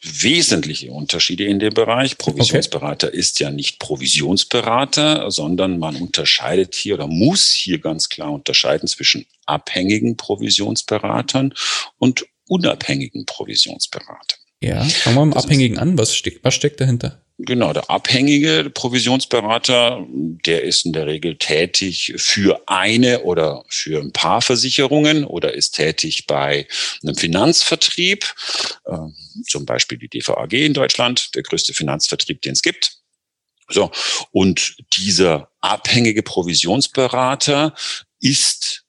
wesentliche 0.01 0.91
Unterschiede 0.91 1.43
in 1.43 1.59
dem 1.59 1.73
Bereich. 1.73 2.17
Provisionsberater 2.17 3.09
okay. 3.09 3.17
ist 3.17 3.39
ja 3.41 3.51
nicht 3.51 3.79
Provisionsberater, 3.79 5.29
sondern 5.29 5.77
man 5.77 5.97
unterscheidet 5.97 6.73
hier 6.73 6.95
oder 6.95 7.07
muss 7.07 7.51
hier 7.51 7.79
ganz 7.79 8.07
klar 8.07 8.31
unterscheiden 8.31 8.87
zwischen 8.87 9.25
abhängigen 9.45 10.15
Provisionsberatern 10.15 11.53
und 11.99 12.25
unabhängigen 12.47 13.25
Provisionsberatern. 13.25 14.39
Ja, 14.63 14.81
fangen 14.81 15.17
wir 15.17 15.25
mal 15.25 15.33
das 15.33 15.43
Abhängigen 15.43 15.77
an. 15.77 15.97
Was 15.97 16.15
steckt, 16.15 16.43
was 16.43 16.55
steckt 16.55 16.79
dahinter? 16.79 17.21
Genau, 17.37 17.73
der 17.73 17.89
abhängige 17.89 18.71
Provisionsberater, 18.73 20.05
der 20.07 20.63
ist 20.63 20.85
in 20.85 20.93
der 20.93 21.07
Regel 21.07 21.35
tätig 21.35 22.13
für 22.15 22.61
eine 22.67 23.23
oder 23.23 23.65
für 23.67 23.99
ein 23.99 24.13
paar 24.13 24.41
Versicherungen 24.41 25.25
oder 25.25 25.53
ist 25.53 25.71
tätig 25.71 26.27
bei 26.27 26.65
einem 27.01 27.15
Finanzvertrieb, 27.15 28.33
äh, 28.85 28.97
zum 29.47 29.65
Beispiel 29.65 29.97
die 29.97 30.07
DVAG 30.07 30.53
in 30.53 30.73
Deutschland, 30.73 31.35
der 31.35 31.43
größte 31.43 31.73
Finanzvertrieb, 31.73 32.41
den 32.41 32.53
es 32.53 32.61
gibt. 32.61 32.99
So, 33.67 33.91
und 34.31 34.77
dieser 34.93 35.49
abhängige 35.59 36.23
Provisionsberater 36.23 37.73
ist 38.21 38.82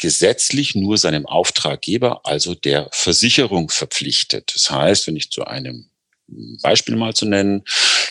gesetzlich 0.00 0.74
nur 0.74 0.98
seinem 0.98 1.26
Auftraggeber, 1.26 2.24
also 2.24 2.54
der 2.54 2.88
Versicherung 2.92 3.70
verpflichtet. 3.70 4.52
Das 4.54 4.70
heißt, 4.70 5.06
wenn 5.06 5.16
ich 5.16 5.30
zu 5.30 5.44
einem 5.44 5.90
Beispiel 6.62 6.96
mal 6.96 7.14
zu 7.14 7.26
nennen, 7.26 7.64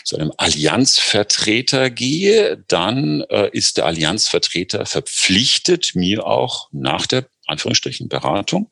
zu 0.04 0.18
einem 0.18 0.32
Allianzvertreter 0.38 1.90
gehe, 1.90 2.64
dann 2.68 3.22
äh, 3.30 3.50
ist 3.52 3.78
der 3.78 3.86
Allianzvertreter 3.86 4.86
verpflichtet, 4.86 5.96
mir 5.96 6.26
auch 6.26 6.70
nach 6.72 7.08
der 7.08 7.28
Anführungsstrichen 7.48 8.10
Beratung 8.10 8.70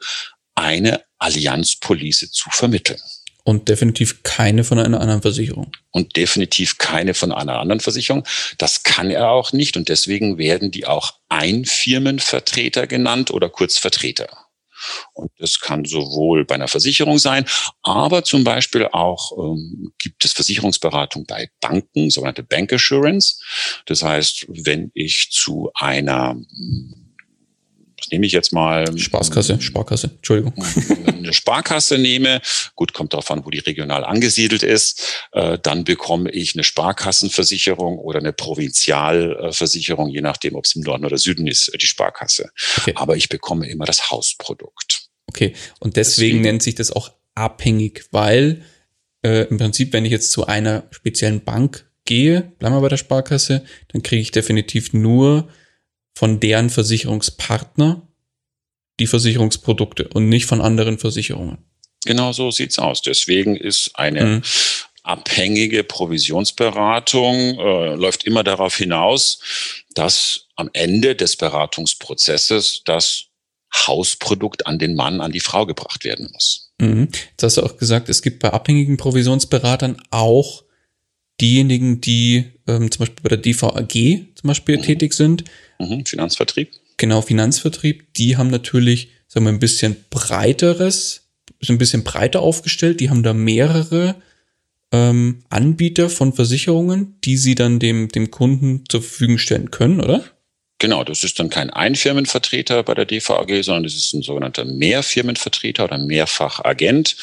eine 0.55 1.03
Allianzpolice 1.17 2.31
zu 2.31 2.49
vermitteln. 2.49 2.99
Und 3.43 3.69
definitiv 3.69 4.23
keine 4.23 4.63
von 4.63 4.79
einer 4.79 5.01
anderen 5.01 5.21
Versicherung. 5.21 5.71
Und 5.91 6.15
definitiv 6.15 6.77
keine 6.77 7.13
von 7.13 7.31
einer 7.31 7.59
anderen 7.59 7.79
Versicherung. 7.79 8.25
Das 8.57 8.83
kann 8.83 9.09
er 9.09 9.29
auch 9.29 9.51
nicht. 9.51 9.77
Und 9.77 9.89
deswegen 9.89 10.37
werden 10.37 10.71
die 10.71 10.85
auch 10.85 11.13
Einfirmenvertreter 11.29 12.87
genannt 12.87 13.31
oder 13.31 13.49
kurz 13.49 13.77
Vertreter. 13.77 14.29
Und 15.13 15.31
das 15.37 15.59
kann 15.59 15.85
sowohl 15.85 16.45
bei 16.45 16.55
einer 16.55 16.67
Versicherung 16.67 17.19
sein, 17.19 17.45
aber 17.83 18.23
zum 18.23 18.43
Beispiel 18.43 18.87
auch 18.87 19.31
ähm, 19.37 19.93
gibt 19.99 20.25
es 20.25 20.33
Versicherungsberatung 20.33 21.25
bei 21.25 21.49
Banken, 21.59 22.09
sogenannte 22.09 22.43
Bank 22.43 22.73
Assurance. 22.73 23.39
Das 23.85 24.01
heißt, 24.01 24.47
wenn 24.47 24.91
ich 24.93 25.29
zu 25.31 25.69
einer 25.75 26.35
nehme 28.11 28.25
ich 28.25 28.31
jetzt 28.31 28.53
mal? 28.53 28.85
Spaßkasse, 28.97 29.61
Sparkasse, 29.61 30.11
Entschuldigung. 30.15 30.53
Eine 31.05 31.33
Sparkasse 31.33 31.97
nehme, 31.97 32.41
gut, 32.75 32.93
kommt 32.93 33.13
darauf 33.13 33.29
an, 33.31 33.45
wo 33.45 33.49
die 33.49 33.59
regional 33.59 34.03
angesiedelt 34.03 34.63
ist, 34.63 35.25
äh, 35.31 35.57
dann 35.61 35.83
bekomme 35.83 36.29
ich 36.31 36.55
eine 36.55 36.63
Sparkassenversicherung 36.63 37.97
oder 37.97 38.19
eine 38.19 38.33
Provinzialversicherung, 38.33 40.09
je 40.09 40.21
nachdem, 40.21 40.55
ob 40.55 40.65
es 40.65 40.75
im 40.75 40.81
Norden 40.81 41.05
oder 41.05 41.17
Süden 41.17 41.47
ist, 41.47 41.69
äh, 41.69 41.77
die 41.77 41.87
Sparkasse. 41.87 42.49
Okay. 42.77 42.93
Aber 42.95 43.15
ich 43.15 43.29
bekomme 43.29 43.69
immer 43.69 43.85
das 43.85 44.11
Hausprodukt. 44.11 45.07
Okay, 45.27 45.53
und 45.79 45.95
deswegen, 45.95 46.29
deswegen 46.29 46.41
nennt 46.41 46.63
sich 46.63 46.75
das 46.75 46.91
auch 46.91 47.11
abhängig, 47.35 48.05
weil 48.11 48.63
äh, 49.23 49.47
im 49.47 49.57
Prinzip, 49.57 49.93
wenn 49.93 50.05
ich 50.05 50.11
jetzt 50.11 50.31
zu 50.31 50.47
einer 50.47 50.87
speziellen 50.91 51.43
Bank 51.43 51.89
gehe, 52.05 52.53
bleiben 52.59 52.75
wir 52.75 52.81
bei 52.81 52.89
der 52.89 52.97
Sparkasse, 52.97 53.63
dann 53.89 54.03
kriege 54.03 54.21
ich 54.21 54.31
definitiv 54.31 54.93
nur 54.93 55.47
von 56.13 56.39
deren 56.39 56.69
Versicherungspartner 56.69 58.07
die 58.99 59.07
Versicherungsprodukte 59.07 60.07
und 60.09 60.29
nicht 60.29 60.45
von 60.45 60.61
anderen 60.61 60.99
Versicherungen. 60.99 61.57
Genau 62.05 62.31
so 62.33 62.51
sieht's 62.51 62.79
aus. 62.79 63.01
Deswegen 63.01 63.55
ist 63.55 63.91
eine 63.95 64.25
mhm. 64.25 64.41
abhängige 65.03 65.83
Provisionsberatung 65.83 67.59
äh, 67.59 67.95
läuft 67.95 68.23
immer 68.25 68.43
darauf 68.43 68.75
hinaus, 68.75 69.39
dass 69.93 70.47
am 70.55 70.69
Ende 70.73 71.15
des 71.15 71.35
Beratungsprozesses 71.35 72.83
das 72.85 73.25
Hausprodukt 73.73 74.67
an 74.67 74.79
den 74.79 74.95
Mann, 74.95 75.21
an 75.21 75.31
die 75.31 75.39
Frau 75.39 75.65
gebracht 75.65 76.03
werden 76.03 76.29
muss. 76.33 76.71
Mhm. 76.79 77.09
Jetzt 77.31 77.43
hast 77.43 77.57
du 77.57 77.63
auch 77.63 77.77
gesagt, 77.77 78.09
es 78.09 78.21
gibt 78.21 78.39
bei 78.39 78.51
abhängigen 78.51 78.97
Provisionsberatern 78.97 80.01
auch 80.11 80.63
diejenigen, 81.39 82.01
die 82.01 82.51
ähm, 82.67 82.91
zum 82.91 82.99
Beispiel 82.99 83.23
bei 83.23 83.29
der 83.29 83.37
DVAG 83.37 84.27
zum 84.41 84.47
Beispiel 84.47 84.77
mhm. 84.77 84.81
tätig 84.81 85.13
sind, 85.13 85.43
Mhm, 85.81 86.05
Finanzvertrieb. 86.05 86.71
Genau, 86.97 87.21
Finanzvertrieb. 87.21 88.13
Die 88.13 88.37
haben 88.37 88.49
natürlich, 88.49 89.09
sagen 89.27 89.45
wir, 89.45 89.51
ein 89.51 89.59
bisschen 89.59 89.95
breiteres, 90.09 91.27
sind 91.59 91.75
ein 91.75 91.79
bisschen 91.79 92.03
breiter 92.03 92.41
aufgestellt. 92.41 92.99
Die 92.99 93.09
haben 93.09 93.23
da 93.23 93.33
mehrere 93.33 94.15
ähm, 94.91 95.43
Anbieter 95.49 96.09
von 96.09 96.33
Versicherungen, 96.33 97.15
die 97.23 97.37
sie 97.37 97.55
dann 97.55 97.79
dem, 97.79 98.09
dem 98.09 98.29
Kunden 98.31 98.83
zur 98.89 99.01
Verfügung 99.01 99.37
stellen 99.37 99.71
können, 99.71 100.01
oder? 100.01 100.23
Genau, 100.81 101.03
das 101.03 101.23
ist 101.23 101.37
dann 101.39 101.51
kein 101.51 101.69
Einfirmenvertreter 101.69 102.81
bei 102.81 102.95
der 102.95 103.05
DVAG, 103.05 103.63
sondern 103.63 103.83
das 103.83 103.93
ist 103.93 104.13
ein 104.13 104.23
sogenannter 104.23 104.65
Mehrfirmenvertreter 104.65 105.83
oder 105.83 105.99
Mehrfachagent. 105.99 107.15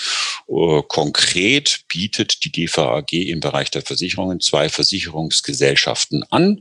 Uh, 0.47 0.83
konkret 0.83 1.81
bietet 1.89 2.45
die 2.45 2.53
DVAG 2.53 3.13
im 3.15 3.41
Bereich 3.41 3.73
der 3.73 3.83
Versicherungen 3.83 4.39
zwei 4.39 4.69
Versicherungsgesellschaften 4.69 6.23
an. 6.31 6.61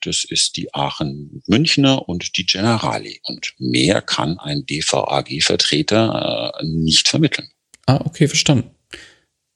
Das 0.00 0.24
ist 0.24 0.56
die 0.56 0.74
Aachen 0.74 1.44
Münchner 1.46 2.08
und 2.08 2.36
die 2.36 2.44
Generali. 2.44 3.20
Und 3.22 3.54
mehr 3.58 4.02
kann 4.02 4.40
ein 4.40 4.66
DVAG-Vertreter 4.66 6.54
äh, 6.60 6.66
nicht 6.66 7.06
vermitteln. 7.06 7.48
Ah, 7.86 8.00
okay, 8.04 8.26
verstanden. 8.26 8.72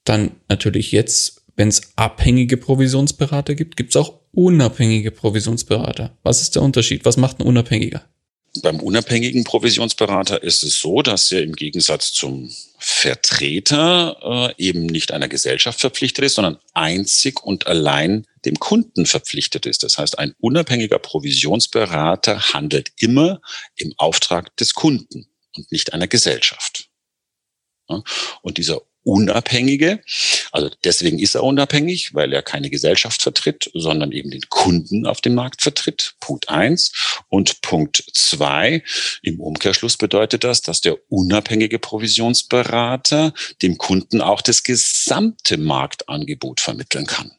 Dann 0.05 0.39
natürlich 0.47 0.93
jetzt, 0.93 1.36
wenn 1.57 1.69
es 1.69 1.81
abhängige 1.95 2.55
Provisionsberater 2.55 3.55
gibt, 3.55 3.75
gibt 3.75 3.89
es 3.89 3.95
auch 3.97 4.19
unabhängige 4.31 5.11
Provisionsberater. 5.11 6.15
Was 6.23 6.41
ist 6.41 6.55
der 6.55 6.61
Unterschied? 6.61 7.03
Was 7.03 7.17
macht 7.17 7.39
ein 7.39 7.47
Unabhängiger? 7.47 8.07
Beim 8.61 8.79
unabhängigen 8.79 9.43
Provisionsberater 9.43 10.41
ist 10.41 10.63
es 10.63 10.79
so, 10.79 11.01
dass 11.01 11.31
er 11.31 11.43
im 11.43 11.53
Gegensatz 11.53 12.11
zum 12.13 12.51
Vertreter 12.77 14.53
äh, 14.57 14.63
eben 14.63 14.85
nicht 14.85 15.11
einer 15.11 15.27
Gesellschaft 15.27 15.79
verpflichtet 15.79 16.25
ist, 16.25 16.35
sondern 16.35 16.57
einzig 16.73 17.43
und 17.43 17.67
allein 17.67 18.25
dem 18.45 18.59
Kunden 18.59 19.05
verpflichtet 19.05 19.65
ist. 19.65 19.83
Das 19.83 19.97
heißt, 19.97 20.17
ein 20.19 20.33
unabhängiger 20.39 20.99
Provisionsberater 20.99 22.53
handelt 22.53 22.91
immer 22.97 23.41
im 23.75 23.93
Auftrag 23.97 24.55
des 24.57 24.75
Kunden 24.75 25.27
und 25.55 25.71
nicht 25.71 25.93
einer 25.93 26.07
Gesellschaft. 26.07 26.89
Und 28.41 28.57
dieser 28.57 28.81
Unabhängige. 29.07 30.01
Also 30.51 30.69
deswegen 30.83 31.17
ist 31.17 31.35
er 31.35 31.43
unabhängig, 31.43 32.13
weil 32.13 32.33
er 32.33 32.41
keine 32.41 32.69
Gesellschaft 32.69 33.21
vertritt, 33.21 33.71
sondern 33.73 34.11
eben 34.11 34.31
den 34.31 34.49
Kunden 34.49 35.05
auf 35.05 35.21
dem 35.21 35.33
Markt 35.33 35.61
vertritt. 35.61 36.15
Punkt 36.19 36.49
eins. 36.49 36.91
Und 37.29 37.61
Punkt 37.61 38.03
zwei, 38.11 38.83
im 39.21 39.39
Umkehrschluss 39.39 39.95
bedeutet 39.95 40.43
das, 40.43 40.61
dass 40.61 40.81
der 40.81 40.97
unabhängige 41.07 41.79
Provisionsberater 41.79 43.33
dem 43.61 43.77
Kunden 43.77 44.19
auch 44.19 44.41
das 44.41 44.63
gesamte 44.63 45.55
Marktangebot 45.55 46.59
vermitteln 46.59 47.05
kann. 47.05 47.31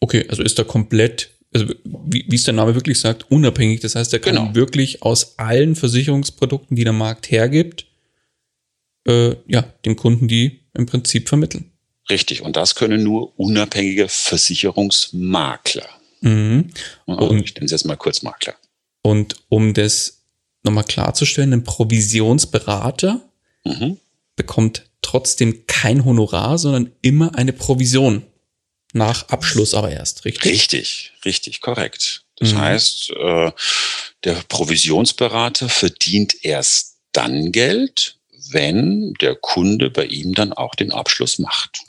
Okay, 0.00 0.24
also 0.30 0.42
ist 0.42 0.58
er 0.58 0.64
komplett 0.64 1.28
also 1.54 1.66
wie, 1.84 2.24
wie 2.26 2.36
es 2.36 2.44
der 2.44 2.54
Name 2.54 2.74
wirklich 2.74 2.98
sagt, 2.98 3.30
unabhängig. 3.30 3.80
Das 3.80 3.94
heißt, 3.94 4.10
er 4.14 4.20
kann 4.20 4.36
genau. 4.36 4.54
wirklich 4.54 5.02
aus 5.02 5.38
allen 5.38 5.76
Versicherungsprodukten, 5.76 6.78
die 6.78 6.84
der 6.84 6.94
Markt 6.94 7.30
hergibt, 7.30 7.84
äh, 9.06 9.36
ja, 9.46 9.62
dem 9.84 9.96
Kunden 9.96 10.28
die 10.28 10.60
im 10.74 10.86
Prinzip 10.86 11.28
vermitteln. 11.28 11.70
Richtig, 12.10 12.42
und 12.42 12.56
das 12.56 12.74
können 12.74 13.02
nur 13.02 13.38
unabhängige 13.38 14.08
Versicherungsmakler. 14.08 15.88
Mhm. 16.20 16.70
Und 17.06 17.44
ich 17.44 17.54
nenne 17.54 17.66
es 17.66 17.72
jetzt 17.72 17.84
mal 17.84 17.96
kurz 17.96 18.22
Makler. 18.22 18.54
Und 19.02 19.36
um 19.48 19.74
das 19.74 20.22
nochmal 20.62 20.84
klarzustellen, 20.84 21.52
ein 21.52 21.64
Provisionsberater 21.64 23.20
mhm. 23.64 23.98
bekommt 24.36 24.84
trotzdem 25.02 25.66
kein 25.66 26.04
Honorar, 26.04 26.58
sondern 26.58 26.92
immer 27.02 27.34
eine 27.36 27.52
Provision. 27.52 28.24
Nach 28.94 29.28
Abschluss 29.28 29.74
aber 29.74 29.90
erst, 29.90 30.24
richtig? 30.24 30.52
Richtig, 30.52 31.12
richtig, 31.24 31.60
korrekt. 31.60 32.24
Das 32.36 32.52
mhm. 32.52 32.58
heißt, 32.58 33.10
äh, 33.10 33.52
der 34.24 34.34
Provisionsberater 34.48 35.68
verdient 35.68 36.44
erst 36.44 36.98
dann 37.12 37.52
Geld, 37.52 38.18
wenn 38.50 39.14
der 39.20 39.36
Kunde 39.36 39.90
bei 39.90 40.06
ihm 40.06 40.34
dann 40.34 40.52
auch 40.52 40.74
den 40.74 40.90
Abschluss 40.92 41.38
macht. 41.38 41.84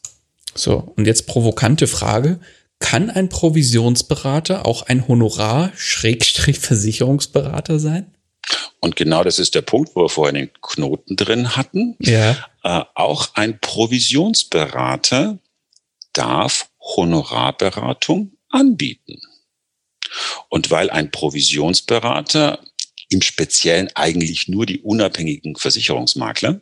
So, 0.56 0.94
und 0.96 1.06
jetzt 1.06 1.28
provokante 1.28 1.88
Frage. 1.88 2.40
Kann 2.80 3.10
ein 3.10 3.28
Provisionsberater 3.30 4.66
auch 4.66 4.84
ein 4.84 5.08
Honorar-Versicherungsberater 5.08 7.80
sein? 7.80 8.14
Und 8.82 8.98
genau 8.98 9.24
das 9.24 9.40
ist 9.40 9.56
der 9.56 9.62
Punkt, 9.62 9.96
wo 9.96 10.02
wir 10.02 10.10
vorhin 10.10 10.36
den 10.36 10.52
Knoten 10.62 11.16
drin 11.16 11.56
hatten. 11.56 11.96
Ja. 12.00 12.46
Äh, 12.64 12.82
auch 12.94 13.30
ein 13.36 13.60
Provisionsberater 13.60 15.40
darf 16.12 16.70
Honorarberatung 16.80 18.34
anbieten. 18.50 19.22
Und 20.50 20.70
weil 20.70 20.90
ein 20.90 21.12
Provisionsberater 21.12 22.60
im 23.14 23.22
Speziellen 23.22 23.90
eigentlich 23.96 24.48
nur 24.48 24.66
die 24.66 24.80
unabhängigen 24.80 25.56
Versicherungsmakler 25.56 26.62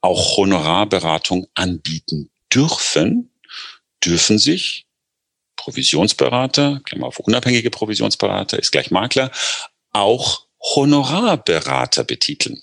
auch 0.00 0.36
Honorarberatung 0.36 1.48
anbieten 1.54 2.30
dürfen, 2.52 3.30
dürfen 4.04 4.38
sich 4.38 4.86
Provisionsberater, 5.56 6.80
Klammer 6.84 7.08
auf 7.08 7.18
unabhängige 7.18 7.70
Provisionsberater 7.70 8.58
ist 8.58 8.70
gleich 8.70 8.90
Makler, 8.90 9.30
auch 9.92 10.46
Honorarberater 10.60 12.04
betiteln 12.04 12.60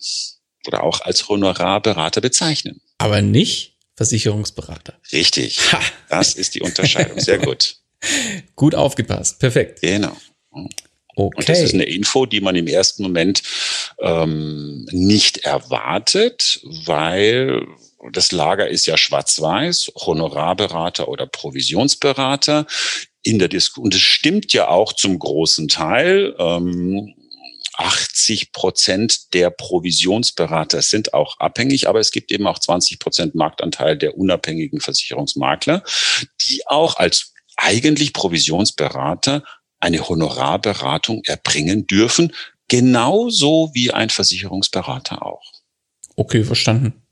oder 0.67 0.83
auch 0.83 1.01
als 1.01 1.27
Honorarberater 1.27 2.21
bezeichnen. 2.21 2.81
Aber 2.97 3.21
nicht 3.21 3.75
Versicherungsberater. 3.95 4.93
Richtig. 5.11 5.71
Ha. 5.71 5.79
Das 6.09 6.33
ist 6.33 6.55
die 6.55 6.61
Unterscheidung. 6.61 7.19
Sehr 7.19 7.37
gut. 7.37 7.77
gut 8.55 8.75
aufgepasst. 8.75 9.39
Perfekt. 9.39 9.81
Genau. 9.81 10.15
Okay. 11.15 11.37
Und 11.37 11.49
das 11.49 11.61
ist 11.61 11.73
eine 11.73 11.85
Info, 11.85 12.25
die 12.25 12.41
man 12.41 12.55
im 12.55 12.67
ersten 12.67 13.03
Moment 13.03 13.41
ähm, 13.99 14.85
nicht 14.91 15.39
erwartet, 15.39 16.59
weil 16.85 17.65
das 18.11 18.31
Lager 18.31 18.67
ist 18.67 18.85
ja 18.85 18.97
schwarz-weiß, 18.97 19.93
Honorarberater 19.95 21.07
oder 21.07 21.25
Provisionsberater. 21.25 22.67
In 23.23 23.39
der 23.39 23.47
Disku 23.47 23.81
und 23.81 23.95
es 23.95 24.01
stimmt 24.01 24.53
ja 24.53 24.67
auch 24.67 24.93
zum 24.93 25.17
großen 25.17 25.67
Teil. 25.67 26.35
Ähm, 26.37 27.15
80 27.77 28.51
Prozent 28.51 29.33
der 29.33 29.49
Provisionsberater 29.49 30.81
sind 30.81 31.13
auch 31.13 31.39
abhängig, 31.39 31.89
aber 31.89 31.99
es 31.99 32.11
gibt 32.11 32.31
eben 32.31 32.47
auch 32.47 32.59
20 32.59 32.99
Prozent 32.99 33.35
Marktanteil 33.35 33.97
der 33.97 34.17
unabhängigen 34.17 34.79
Versicherungsmakler, 34.79 35.83
die 36.47 36.65
auch 36.67 36.97
als 36.97 37.33
eigentlich 37.57 38.13
Provisionsberater 38.13 39.43
eine 39.85 40.07
Honorarberatung 40.07 41.21
erbringen 41.25 41.85
dürfen, 41.85 42.33
genauso 42.67 43.69
wie 43.73 43.91
ein 43.91 44.09
Versicherungsberater 44.09 45.23
auch. 45.23 45.51
Okay, 46.15 46.43
verstanden. 46.43 47.03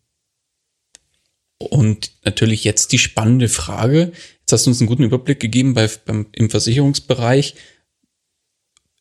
Und 1.60 2.12
natürlich 2.26 2.64
jetzt 2.64 2.92
die 2.92 3.00
spannende 3.00 3.48
Frage. 3.48 4.12
Jetzt 4.40 4.52
hast 4.52 4.66
du 4.66 4.72
uns 4.72 4.82
einen 4.82 4.88
guten 4.88 5.04
Überblick 5.04 5.40
gegeben 5.40 5.76
bei, 5.76 5.88
beim, 5.88 6.28
im 6.34 6.50
Versicherungsbereich. 6.50 7.56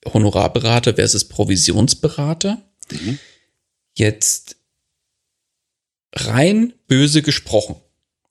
Honorarberater 0.04 0.94
versus 0.94 1.26
Provisionsberater. 1.28 2.62
Mhm. 2.90 3.18
Jetzt 3.94 4.56
rein 6.14 6.74
böse 6.88 7.22
gesprochen. 7.22 7.76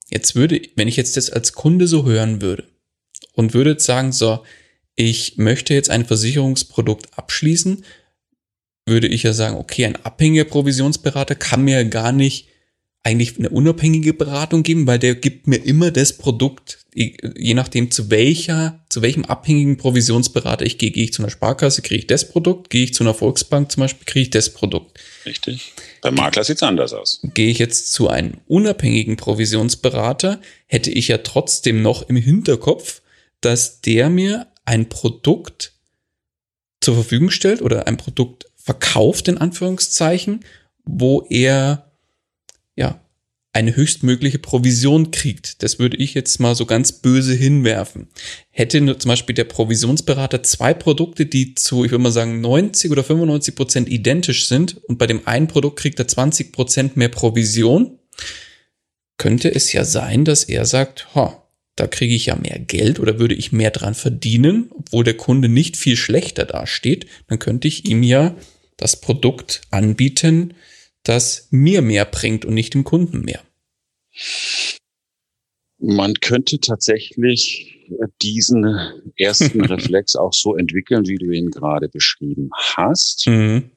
Jetzt 0.09 0.35
würde, 0.35 0.61
wenn 0.75 0.87
ich 0.87 0.97
jetzt 0.97 1.17
das 1.17 1.29
als 1.29 1.53
Kunde 1.53 1.87
so 1.87 2.05
hören 2.05 2.41
würde 2.41 2.67
und 3.33 3.53
würde 3.53 3.71
jetzt 3.71 3.85
sagen, 3.85 4.11
so, 4.11 4.43
ich 5.01 5.37
möchte 5.37 5.73
jetzt 5.73 5.89
ein 5.89 6.05
Versicherungsprodukt 6.05 7.17
abschließen, 7.17 7.83
würde 8.85 9.07
ich 9.07 9.23
ja 9.23 9.33
sagen, 9.33 9.57
okay, 9.57 9.85
ein 9.85 9.95
abhängiger 9.95 10.45
Provisionsberater 10.45 11.35
kann 11.35 11.63
mir 11.63 11.83
gar 11.85 12.11
nicht 12.11 12.47
eigentlich 13.03 13.39
eine 13.39 13.49
unabhängige 13.49 14.13
Beratung 14.13 14.61
geben, 14.61 14.85
weil 14.85 14.99
der 14.99 15.15
gibt 15.15 15.47
mir 15.47 15.57
immer 15.57 15.89
das 15.89 16.13
Produkt, 16.13 16.85
je 16.93 17.53
nachdem 17.55 17.89
zu 17.89 18.11
welcher, 18.11 18.85
zu 18.89 19.01
welchem 19.01 19.25
abhängigen 19.25 19.77
Provisionsberater 19.77 20.65
ich 20.65 20.77
gehe. 20.77 20.91
Gehe 20.91 21.05
ich 21.05 21.13
zu 21.13 21.23
einer 21.23 21.31
Sparkasse, 21.31 21.81
kriege 21.81 22.01
ich 22.01 22.07
das 22.07 22.29
Produkt. 22.29 22.69
Gehe 22.69 22.83
ich 22.83 22.93
zu 22.93 23.03
einer 23.03 23.15
Volksbank 23.15 23.71
zum 23.71 23.81
Beispiel, 23.81 24.05
kriege 24.05 24.23
ich 24.23 24.29
das 24.29 24.51
Produkt. 24.51 24.99
Richtig. 25.25 25.73
Beim 26.01 26.13
Makler 26.13 26.43
sieht 26.43 26.57
es 26.57 26.63
anders 26.63 26.93
aus. 26.93 27.21
Gehe 27.33 27.49
ich 27.49 27.57
jetzt 27.57 27.91
zu 27.91 28.07
einem 28.07 28.35
unabhängigen 28.47 29.17
Provisionsberater, 29.17 30.39
hätte 30.67 30.91
ich 30.91 31.07
ja 31.07 31.19
trotzdem 31.19 31.81
noch 31.81 32.07
im 32.07 32.17
Hinterkopf, 32.17 33.01
dass 33.39 33.81
der 33.81 34.11
mir 34.11 34.45
ein 34.65 34.89
Produkt 34.89 35.73
zur 36.81 36.95
Verfügung 36.95 37.29
stellt 37.29 37.61
oder 37.61 37.87
ein 37.87 37.97
Produkt 37.97 38.45
verkauft, 38.55 39.27
in 39.27 39.37
Anführungszeichen, 39.37 40.43
wo 40.83 41.25
er 41.29 41.91
ja, 42.75 43.01
eine 43.53 43.75
höchstmögliche 43.75 44.39
Provision 44.39 45.11
kriegt. 45.11 45.61
Das 45.61 45.77
würde 45.77 45.97
ich 45.97 46.13
jetzt 46.13 46.39
mal 46.39 46.55
so 46.55 46.65
ganz 46.65 46.93
böse 46.93 47.33
hinwerfen. 47.33 48.07
Hätte 48.49 48.79
nur 48.79 48.97
zum 48.97 49.09
Beispiel 49.09 49.35
der 49.35 49.43
Provisionsberater 49.43 50.41
zwei 50.43 50.73
Produkte, 50.73 51.25
die 51.25 51.55
zu, 51.55 51.83
ich 51.83 51.91
würde 51.91 52.03
mal 52.03 52.11
sagen, 52.11 52.39
90 52.39 52.91
oder 52.91 53.03
95 53.03 53.55
Prozent 53.55 53.89
identisch 53.89 54.47
sind 54.47 54.77
und 54.85 54.97
bei 54.97 55.07
dem 55.07 55.27
einen 55.27 55.47
Produkt 55.47 55.79
kriegt 55.79 55.99
er 55.99 56.07
20 56.07 56.53
Prozent 56.53 56.95
mehr 56.95 57.09
Provision, 57.09 57.99
könnte 59.17 59.53
es 59.53 59.73
ja 59.73 59.83
sein, 59.83 60.23
dass 60.23 60.45
er 60.45 60.65
sagt, 60.65 61.13
ha, 61.13 61.40
da 61.81 61.87
kriege 61.87 62.13
ich 62.13 62.27
ja 62.27 62.35
mehr 62.35 62.59
Geld 62.59 62.99
oder 62.99 63.17
würde 63.17 63.33
ich 63.33 63.51
mehr 63.51 63.71
dran 63.71 63.95
verdienen, 63.95 64.69
obwohl 64.77 65.03
der 65.03 65.17
Kunde 65.17 65.49
nicht 65.49 65.77
viel 65.77 65.95
schlechter 65.95 66.45
dasteht, 66.45 67.07
dann 67.27 67.39
könnte 67.39 67.67
ich 67.67 67.85
ihm 67.85 68.03
ja 68.03 68.35
das 68.77 69.01
Produkt 69.01 69.61
anbieten, 69.71 70.53
das 71.01 71.47
mir 71.49 71.81
mehr 71.81 72.05
bringt 72.05 72.45
und 72.45 72.53
nicht 72.53 72.75
dem 72.75 72.83
Kunden 72.83 73.21
mehr? 73.21 73.41
Man 75.79 76.13
könnte 76.13 76.59
tatsächlich 76.59 77.79
diesen 78.21 78.63
ersten 79.17 79.61
Reflex 79.65 80.15
auch 80.15 80.33
so 80.33 80.55
entwickeln, 80.55 81.07
wie 81.07 81.17
du 81.17 81.31
ihn 81.31 81.49
gerade 81.49 81.89
beschrieben 81.89 82.51
hast. 82.53 83.25
Mhm. 83.25 83.71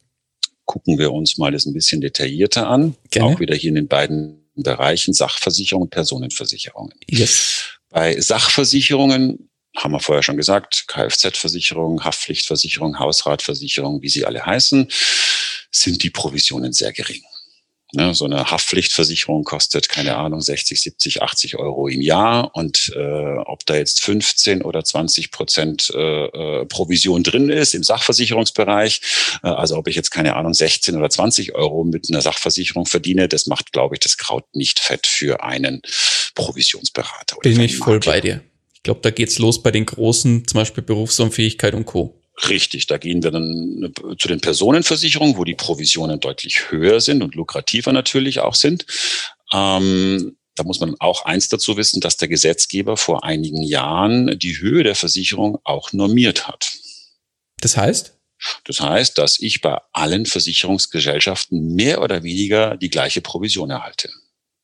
Gucken 0.66 0.98
wir 0.98 1.10
uns 1.10 1.38
mal 1.38 1.52
das 1.52 1.64
ein 1.64 1.72
bisschen 1.72 2.02
detaillierter 2.02 2.68
an. 2.68 2.96
Gerne. 3.10 3.34
Auch 3.34 3.40
wieder 3.40 3.54
hier 3.54 3.70
in 3.70 3.76
den 3.76 3.88
beiden 3.88 4.44
Bereichen 4.56 5.14
Sachversicherung 5.14 5.84
und 5.84 5.90
Personenversicherungen. 5.90 6.92
Yes. 7.08 7.73
Bei 7.94 8.20
Sachversicherungen 8.20 9.50
haben 9.76 9.92
wir 9.92 10.00
vorher 10.00 10.24
schon 10.24 10.36
gesagt, 10.36 10.86
Kfz-Versicherung, 10.88 12.02
Haftpflichtversicherung, 12.02 12.98
Hausratversicherung, 12.98 14.02
wie 14.02 14.08
sie 14.08 14.26
alle 14.26 14.44
heißen, 14.44 14.88
sind 15.70 16.02
die 16.02 16.10
Provisionen 16.10 16.72
sehr 16.72 16.92
gering. 16.92 17.22
Ne, 17.94 18.12
so 18.12 18.24
eine 18.24 18.50
Haftpflichtversicherung 18.50 19.44
kostet, 19.44 19.88
keine 19.88 20.16
Ahnung, 20.16 20.40
60, 20.40 20.80
70, 20.80 21.22
80 21.22 21.56
Euro 21.56 21.86
im 21.86 22.00
Jahr. 22.00 22.50
Und 22.54 22.92
äh, 22.96 23.36
ob 23.44 23.64
da 23.66 23.76
jetzt 23.76 24.02
15 24.02 24.62
oder 24.62 24.82
20 24.82 25.30
Prozent 25.30 25.92
äh, 25.94 26.24
äh, 26.24 26.66
Provision 26.66 27.22
drin 27.22 27.50
ist 27.50 27.72
im 27.72 27.84
Sachversicherungsbereich, 27.84 29.00
äh, 29.44 29.48
also 29.48 29.76
ob 29.76 29.86
ich 29.86 29.94
jetzt, 29.94 30.10
keine 30.10 30.34
Ahnung, 30.34 30.54
16 30.54 30.96
oder 30.96 31.08
20 31.08 31.54
Euro 31.54 31.84
mit 31.84 32.08
einer 32.10 32.20
Sachversicherung 32.20 32.86
verdiene, 32.86 33.28
das 33.28 33.46
macht, 33.46 33.72
glaube 33.72 33.94
ich, 33.94 34.00
das 34.00 34.18
Kraut 34.18 34.44
nicht 34.54 34.80
fett 34.80 35.06
für 35.06 35.44
einen 35.44 35.80
Provisionsberater. 36.34 37.36
Bin 37.42 37.60
ich 37.60 37.76
voll 37.76 38.00
bei 38.00 38.20
dir. 38.20 38.42
Ich 38.74 38.82
glaube, 38.82 39.00
da 39.02 39.10
geht's 39.10 39.38
los 39.38 39.62
bei 39.62 39.70
den 39.70 39.86
großen, 39.86 40.48
zum 40.48 40.58
Beispiel 40.58 40.82
Berufsunfähigkeit 40.82 41.74
und 41.74 41.86
Co. 41.86 42.20
Richtig, 42.48 42.86
da 42.86 42.98
gehen 42.98 43.22
wir 43.22 43.30
dann 43.30 43.82
äh, 43.84 44.16
zu 44.16 44.28
den 44.28 44.40
Personenversicherungen, 44.40 45.36
wo 45.36 45.44
die 45.44 45.54
Provisionen 45.54 46.18
deutlich 46.18 46.70
höher 46.70 47.00
sind 47.00 47.22
und 47.22 47.34
lukrativer 47.34 47.92
natürlich 47.92 48.40
auch 48.40 48.54
sind. 48.54 48.86
Ähm, 49.52 50.36
da 50.56 50.62
muss 50.64 50.80
man 50.80 50.94
auch 51.00 51.24
eins 51.24 51.48
dazu 51.48 51.76
wissen, 51.76 52.00
dass 52.00 52.16
der 52.16 52.28
Gesetzgeber 52.28 52.96
vor 52.96 53.24
einigen 53.24 53.62
Jahren 53.62 54.38
die 54.38 54.58
Höhe 54.60 54.84
der 54.84 54.94
Versicherung 54.94 55.58
auch 55.64 55.92
normiert 55.92 56.48
hat. 56.48 56.72
Das 57.60 57.76
heißt? 57.76 58.16
Das 58.64 58.80
heißt, 58.80 59.16
dass 59.16 59.40
ich 59.40 59.60
bei 59.60 59.78
allen 59.92 60.26
Versicherungsgesellschaften 60.26 61.74
mehr 61.74 62.02
oder 62.02 62.22
weniger 62.22 62.76
die 62.76 62.90
gleiche 62.90 63.20
Provision 63.20 63.70
erhalte. 63.70 64.10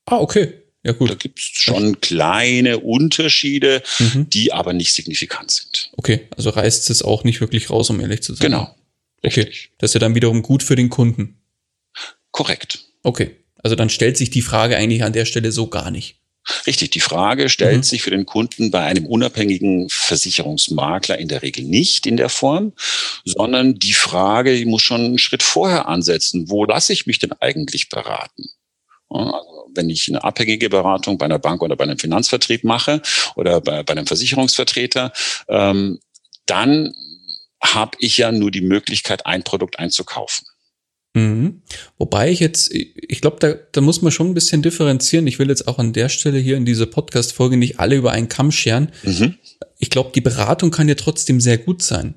Ah, 0.07 0.19
okay. 0.19 0.60
Ja, 0.83 0.93
gut. 0.93 1.11
Da 1.11 1.15
gibt 1.15 1.39
es 1.39 1.45
schon 1.45 2.01
kleine 2.01 2.79
Unterschiede, 2.79 3.83
mhm. 3.99 4.31
die 4.31 4.53
aber 4.53 4.73
nicht 4.73 4.93
signifikant 4.93 5.51
sind. 5.51 5.91
Okay, 5.97 6.29
also 6.37 6.51
reißt 6.51 6.89
es 6.89 7.03
auch 7.03 7.23
nicht 7.25 7.41
wirklich 7.41 7.69
raus, 7.71 7.91
um 7.91 8.01
ehrlich 8.01 8.23
zu 8.23 8.35
sein. 8.35 8.51
Genau. 8.51 8.75
Richtig. 9.23 9.47
Okay, 9.47 9.57
das 9.79 9.91
ist 9.91 9.95
ja 9.95 10.01
dann 10.01 10.15
wiederum 10.15 10.43
gut 10.43 10.63
für 10.63 10.77
den 10.77 10.89
Kunden. 10.89 11.37
Korrekt. 12.31 12.81
Okay, 13.03 13.37
also 13.63 13.77
dann 13.77 13.91
stellt 13.91 14.17
sich 14.17 14.31
die 14.31 14.43
Frage 14.43 14.77
eigentlich 14.77 15.05
an 15.05 15.13
der 15.13 15.27
Stelle 15.27 15.53
so 15.53 15.67
gar 15.67 15.91
nicht. 15.91 16.17
Richtig, 16.67 16.91
die 16.91 17.01
Frage 17.01 17.51
stellt 17.51 17.79
mhm. 17.79 17.83
sich 17.83 18.03
für 18.03 18.11
den 18.11 18.25
Kunden 18.25 18.71
bei 18.71 18.81
einem 18.81 19.07
unabhängigen 19.07 19.89
Versicherungsmakler 19.91 21.19
in 21.19 21.29
der 21.29 21.43
Regel 21.43 21.65
nicht 21.65 22.07
in 22.07 22.17
der 22.17 22.31
Form, 22.31 22.73
sondern 23.25 23.75
die 23.75 23.93
Frage, 23.93 24.57
die 24.57 24.65
muss 24.65 24.83
schon 24.83 25.03
einen 25.03 25.19
Schritt 25.19 25.43
vorher 25.43 25.87
ansetzen. 25.87 26.49
Wo 26.49 26.65
lasse 26.65 26.95
ich 26.95 27.07
mich 27.07 27.19
denn 27.19 27.33
eigentlich 27.33 27.91
beraten? 27.91 28.49
Also 29.11 29.69
wenn 29.75 29.91
ich 29.91 30.09
eine 30.09 30.23
abhängige 30.25 30.69
Beratung 30.69 31.19
bei 31.19 31.27
einer 31.27 31.39
Bank 31.39 31.63
oder 31.63 31.77
bei 31.77 31.85
einem 31.85 31.99
Finanzvertrieb 31.99 32.65
mache 32.65 33.03
oder 33.37 33.61
bei, 33.61 33.83
bei 33.83 33.93
einem 33.93 34.07
Versicherungsvertreter, 34.07 35.13
ähm, 35.49 36.01
dann 36.47 36.95
habe 37.63 37.97
ich 38.01 38.17
ja 38.17 38.33
nur 38.33 38.51
die 38.51 38.63
Möglichkeit, 38.63 39.27
ein 39.27 39.43
Produkt 39.43 39.79
einzukaufen. 39.79 40.47
Mhm. 41.15 41.63
Wobei 41.99 42.31
ich 42.31 42.41
jetzt, 42.41 42.73
ich 42.73 43.21
glaube, 43.21 43.39
da, 43.41 43.55
da 43.73 43.81
muss 43.81 44.01
man 44.01 44.13
schon 44.13 44.29
ein 44.29 44.35
bisschen 44.35 44.63
differenzieren. 44.63 45.27
Ich 45.27 45.39
will 45.39 45.49
jetzt 45.49 45.67
auch 45.67 45.79
an 45.79 45.93
der 45.93 46.09
Stelle 46.09 46.39
hier 46.39 46.57
in 46.57 46.65
dieser 46.65 46.87
Podcast-Folge 46.87 47.57
nicht 47.57 47.81
alle 47.81 47.97
über 47.97 48.13
einen 48.13 48.29
Kamm 48.29 48.53
scheren. 48.53 48.93
Mhm. 49.03 49.35
Ich 49.79 49.91
glaube, 49.91 50.13
die 50.15 50.21
Beratung 50.21 50.71
kann 50.71 50.89
ja 50.89 50.95
trotzdem 50.95 51.41
sehr 51.41 51.59
gut 51.59 51.83
sein. 51.83 52.15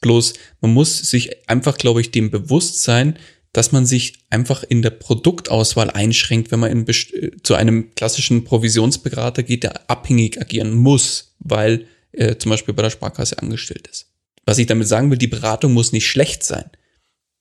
Bloß, 0.00 0.34
man 0.60 0.72
muss 0.72 0.98
sich 0.98 1.48
einfach, 1.48 1.78
glaube 1.78 2.00
ich, 2.00 2.10
dem 2.10 2.30
bewusst 2.30 2.82
sein, 2.82 3.18
dass 3.58 3.72
man 3.72 3.86
sich 3.86 4.20
einfach 4.30 4.62
in 4.62 4.82
der 4.82 4.90
Produktauswahl 4.90 5.90
einschränkt, 5.90 6.52
wenn 6.52 6.60
man 6.60 6.70
in, 6.70 7.42
zu 7.42 7.56
einem 7.56 7.92
klassischen 7.96 8.44
Provisionsberater 8.44 9.42
geht, 9.42 9.64
der 9.64 9.90
abhängig 9.90 10.40
agieren 10.40 10.72
muss, 10.74 11.34
weil 11.40 11.88
äh, 12.12 12.36
zum 12.36 12.50
Beispiel 12.50 12.72
bei 12.72 12.84
der 12.84 12.90
Sparkasse 12.90 13.40
angestellt 13.40 13.88
ist. 13.88 14.12
Was 14.46 14.58
ich 14.58 14.68
damit 14.68 14.86
sagen 14.86 15.10
will, 15.10 15.18
die 15.18 15.26
Beratung 15.26 15.72
muss 15.72 15.90
nicht 15.90 16.06
schlecht 16.06 16.44
sein. 16.44 16.70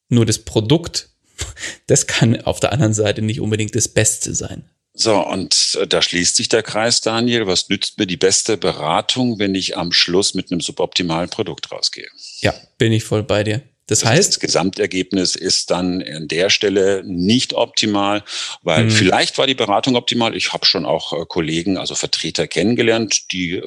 Nur 0.10 0.26
das 0.26 0.40
Produkt, 0.40 1.10
das 1.86 2.08
kann 2.08 2.42
auf 2.42 2.60
der 2.60 2.74
anderen 2.74 2.96
Seite 2.96 3.22
nicht 3.22 3.40
unbedingt 3.40 3.76
das 3.76 3.88
Beste 3.88 4.34
sein. 4.34 4.68
So, 4.96 5.24
und 5.24 5.78
äh, 5.80 5.86
da 5.86 6.02
schließt 6.02 6.36
sich 6.36 6.50
der 6.50 6.64
Kreis, 6.64 7.02
Daniel. 7.02 7.46
Was 7.46 7.70
nützt 7.70 8.00
mir 8.00 8.08
die 8.08 8.18
beste 8.18 8.58
Beratung, 8.58 9.38
wenn 9.38 9.54
ich 9.54 9.78
am 9.78 9.92
Schluss 9.92 10.34
mit 10.34 10.52
einem 10.52 10.62
suboptimalen 10.62 11.30
Produkt 11.30 11.72
rausgehe? 11.72 12.08
Ja, 12.40 12.56
bin 12.80 12.92
ich 12.92 13.04
voll 13.04 13.22
bei 13.22 13.44
dir. 13.44 13.62
Das 13.88 14.04
heißt, 14.06 14.34
das 14.34 14.40
Gesamtergebnis 14.40 15.36
ist 15.36 15.72
dann 15.72 16.04
an 16.04 16.28
der 16.28 16.50
Stelle 16.50 17.04
nicht 17.06 17.54
optimal, 17.54 18.24
weil 18.62 18.86
mhm. 18.86 18.92
vielleicht 18.92 19.38
war 19.38 19.48
die 19.48 19.56
Beratung 19.56 19.96
optimal. 19.96 20.36
Ich 20.36 20.54
habe 20.54 20.66
schon 20.66 20.86
auch 20.86 21.14
äh, 21.14 21.26
Kollegen, 21.28 21.78
also 21.78 21.96
Vertreter 21.96 22.48
kennengelernt, 22.48 23.32
die 23.32 23.54
äh, 23.54 23.64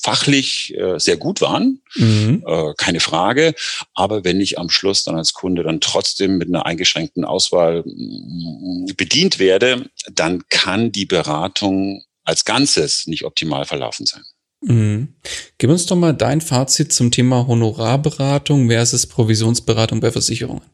fachlich 0.00 0.76
äh, 0.76 0.98
sehr 0.98 1.16
gut 1.16 1.40
waren, 1.40 1.80
mhm. 1.94 2.44
äh, 2.46 2.74
keine 2.76 3.00
Frage. 3.00 3.54
Aber 3.94 4.24
wenn 4.24 4.40
ich 4.40 4.58
am 4.58 4.68
Schluss 4.68 5.04
dann 5.04 5.16
als 5.16 5.32
Kunde 5.32 5.62
dann 5.62 5.80
trotzdem 5.80 6.36
mit 6.36 6.48
einer 6.48 6.66
eingeschränkten 6.66 7.24
Auswahl 7.24 7.82
mm, 7.84 8.86
bedient 8.96 9.38
werde, 9.38 9.88
dann 10.12 10.46
kann 10.48 10.92
die 10.92 11.06
Beratung 11.06 12.04
als 12.24 12.44
Ganzes 12.44 13.06
nicht 13.06 13.24
optimal 13.24 13.64
verlaufen 13.64 14.04
sein. 14.04 14.24
Mhm. 14.66 15.14
Gib 15.58 15.70
uns 15.70 15.86
doch 15.86 15.94
mal 15.94 16.12
dein 16.12 16.40
Fazit 16.40 16.92
zum 16.92 17.12
Thema 17.12 17.46
Honorarberatung 17.46 18.68
versus 18.68 19.06
Provisionsberatung 19.06 20.00
bei 20.00 20.10
Versicherungen. 20.10 20.64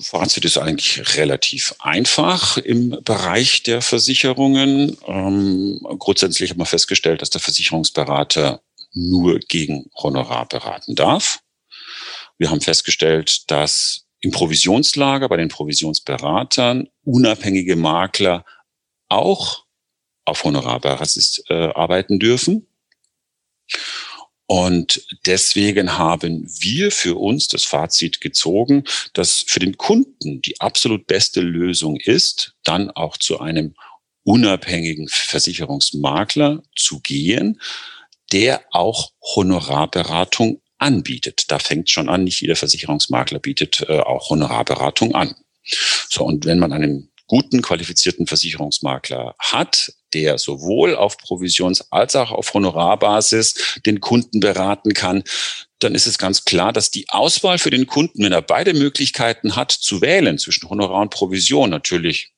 Fazit 0.00 0.44
ist 0.46 0.56
eigentlich 0.56 1.16
relativ 1.16 1.74
einfach 1.80 2.56
im 2.56 2.96
Bereich 3.04 3.62
der 3.64 3.82
Versicherungen. 3.82 4.96
Ähm, 5.06 5.80
grundsätzlich 5.98 6.50
haben 6.50 6.60
wir 6.60 6.66
festgestellt, 6.66 7.20
dass 7.20 7.30
der 7.30 7.42
Versicherungsberater 7.42 8.62
nur 8.94 9.38
gegen 9.40 9.90
Honorar 9.94 10.48
beraten 10.48 10.94
darf. 10.94 11.40
Wir 12.38 12.50
haben 12.50 12.62
festgestellt, 12.62 13.50
dass 13.50 14.06
im 14.20 14.30
Provisionslager 14.30 15.28
bei 15.28 15.36
den 15.36 15.48
Provisionsberatern 15.48 16.88
unabhängige 17.04 17.76
Makler 17.76 18.46
auch 19.08 19.64
auf 20.28 20.44
Honorarbasis 20.44 21.42
äh, 21.48 21.54
arbeiten 21.54 22.18
dürfen. 22.18 22.66
Und 24.50 25.02
deswegen 25.26 25.98
haben 25.98 26.48
wir 26.60 26.90
für 26.90 27.16
uns 27.16 27.48
das 27.48 27.64
Fazit 27.64 28.22
gezogen, 28.22 28.84
dass 29.12 29.44
für 29.46 29.60
den 29.60 29.76
Kunden 29.76 30.40
die 30.40 30.58
absolut 30.58 31.06
beste 31.06 31.42
Lösung 31.42 31.96
ist, 31.96 32.54
dann 32.64 32.90
auch 32.90 33.18
zu 33.18 33.40
einem 33.40 33.74
unabhängigen 34.22 35.08
Versicherungsmakler 35.08 36.62
zu 36.74 37.00
gehen, 37.00 37.60
der 38.32 38.62
auch 38.70 39.12
Honorarberatung 39.22 40.62
anbietet. 40.78 41.50
Da 41.50 41.58
fängt 41.58 41.90
schon 41.90 42.08
an, 42.08 42.24
nicht 42.24 42.40
jeder 42.40 42.56
Versicherungsmakler 42.56 43.40
bietet 43.40 43.84
äh, 43.88 44.00
auch 44.00 44.30
Honorarberatung 44.30 45.14
an. 45.14 45.34
So, 46.08 46.24
und 46.24 46.46
wenn 46.46 46.58
man 46.58 46.72
einen 46.72 47.10
guten, 47.26 47.60
qualifizierten 47.60 48.26
Versicherungsmakler 48.26 49.34
hat, 49.38 49.92
der 50.14 50.38
sowohl 50.38 50.96
auf 50.96 51.16
Provisions- 51.18 51.86
als 51.90 52.16
auch 52.16 52.32
auf 52.32 52.52
Honorarbasis 52.54 53.80
den 53.86 54.00
Kunden 54.00 54.40
beraten 54.40 54.94
kann, 54.94 55.22
dann 55.78 55.94
ist 55.94 56.06
es 56.06 56.18
ganz 56.18 56.44
klar, 56.44 56.72
dass 56.72 56.90
die 56.90 57.08
Auswahl 57.08 57.58
für 57.58 57.70
den 57.70 57.86
Kunden, 57.86 58.24
wenn 58.24 58.32
er 58.32 58.42
beide 58.42 58.74
Möglichkeiten 58.74 59.56
hat 59.56 59.72
zu 59.72 60.00
wählen 60.00 60.38
zwischen 60.38 60.68
Honorar 60.68 61.02
und 61.02 61.10
Provision, 61.10 61.70
natürlich 61.70 62.32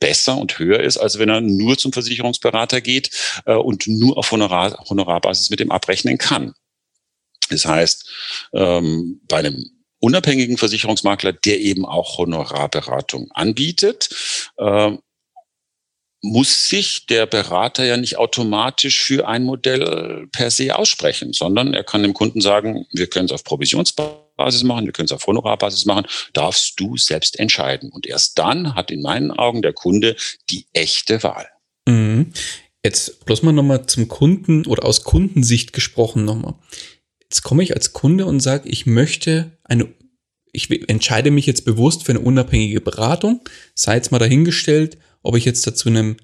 besser 0.00 0.38
und 0.38 0.58
höher 0.58 0.80
ist, 0.80 0.96
als 0.96 1.18
wenn 1.18 1.28
er 1.28 1.40
nur 1.40 1.76
zum 1.76 1.92
Versicherungsberater 1.92 2.80
geht 2.80 3.10
äh, 3.44 3.54
und 3.54 3.86
nur 3.86 4.16
auf 4.16 4.30
Honorar, 4.30 4.84
Honorarbasis 4.88 5.50
mit 5.50 5.60
dem 5.60 5.70
abrechnen 5.70 6.18
kann. 6.18 6.54
Das 7.50 7.64
heißt, 7.64 8.10
ähm, 8.54 9.20
bei 9.28 9.38
einem 9.38 9.70
unabhängigen 9.98 10.56
Versicherungsmakler, 10.56 11.32
der 11.32 11.60
eben 11.60 11.86
auch 11.86 12.18
Honorarberatung 12.18 13.30
anbietet, 13.32 14.08
äh, 14.56 14.92
muss 16.26 16.68
sich 16.68 17.06
der 17.06 17.26
Berater 17.26 17.84
ja 17.84 17.96
nicht 17.96 18.18
automatisch 18.18 19.00
für 19.00 19.28
ein 19.28 19.44
Modell 19.44 20.26
per 20.32 20.50
se 20.50 20.76
aussprechen, 20.76 21.32
sondern 21.32 21.72
er 21.72 21.84
kann 21.84 22.02
dem 22.02 22.14
Kunden 22.14 22.40
sagen, 22.40 22.86
wir 22.92 23.06
können 23.06 23.26
es 23.26 23.32
auf 23.32 23.44
Provisionsbasis 23.44 24.64
machen, 24.64 24.86
wir 24.86 24.92
können 24.92 25.06
es 25.06 25.12
auf 25.12 25.26
Honorarbasis 25.26 25.84
machen, 25.86 26.06
darfst 26.32 26.80
du 26.80 26.96
selbst 26.96 27.38
entscheiden. 27.38 27.90
Und 27.90 28.06
erst 28.06 28.38
dann 28.38 28.74
hat 28.74 28.90
in 28.90 29.02
meinen 29.02 29.30
Augen 29.30 29.62
der 29.62 29.72
Kunde 29.72 30.16
die 30.50 30.66
echte 30.72 31.22
Wahl. 31.22 31.46
Mhm. 31.86 32.32
Jetzt 32.84 33.24
bloß 33.24 33.42
mal 33.42 33.52
nochmal 33.52 33.86
zum 33.86 34.08
Kunden 34.08 34.66
oder 34.66 34.84
aus 34.84 35.04
Kundensicht 35.04 35.72
gesprochen 35.72 36.24
nochmal. 36.24 36.54
Jetzt 37.22 37.42
komme 37.42 37.62
ich 37.62 37.74
als 37.74 37.92
Kunde 37.92 38.26
und 38.26 38.40
sage, 38.40 38.68
ich 38.68 38.86
möchte 38.86 39.58
eine, 39.64 39.92
ich 40.52 40.70
entscheide 40.88 41.30
mich 41.30 41.46
jetzt 41.46 41.64
bewusst 41.64 42.04
für 42.04 42.12
eine 42.12 42.20
unabhängige 42.20 42.80
Beratung, 42.80 43.40
sei 43.74 43.94
jetzt 43.96 44.12
mal 44.12 44.18
dahingestellt, 44.18 44.98
ob 45.26 45.36
ich 45.36 45.44
jetzt 45.44 45.66
dazu 45.66 45.88
einem, 45.88 46.16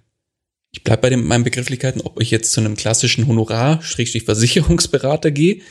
ich 0.71 0.85
bleibe 0.85 1.03
bei 1.03 1.11
den, 1.11 1.25
meinen 1.25 1.45
Begrifflichkeiten, 1.45 2.01
ob 2.01 2.21
ich 2.21 2.31
jetzt 2.31 2.53
zu 2.53 2.61
einem 2.61 2.77
klassischen 2.77 3.27
Honorar-Versicherungsberater 3.27 5.31
gehe 5.31 5.63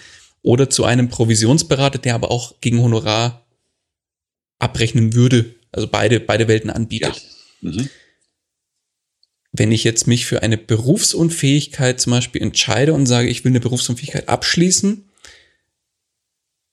oder 0.41 0.69
zu 0.69 0.83
einem 0.83 1.09
Provisionsberater, 1.09 1.99
der 1.99 2.15
aber 2.15 2.31
auch 2.31 2.59
gegen 2.61 2.81
Honorar 2.81 3.45
abrechnen 4.59 5.13
würde, 5.13 5.55
also 5.71 5.87
beide, 5.87 6.19
beide 6.19 6.47
Welten 6.47 6.69
anbietet. 6.69 7.21
Ja. 7.61 7.71
Mhm. 7.71 7.89
Wenn 9.53 9.73
ich 9.73 9.83
jetzt 9.83 10.07
mich 10.07 10.25
für 10.25 10.43
eine 10.43 10.57
Berufsunfähigkeit 10.57 11.99
zum 11.99 12.11
Beispiel 12.11 12.41
entscheide 12.41 12.93
und 12.93 13.05
sage, 13.05 13.27
ich 13.27 13.43
will 13.43 13.51
eine 13.51 13.59
Berufsunfähigkeit 13.59 14.29
abschließen 14.29 15.09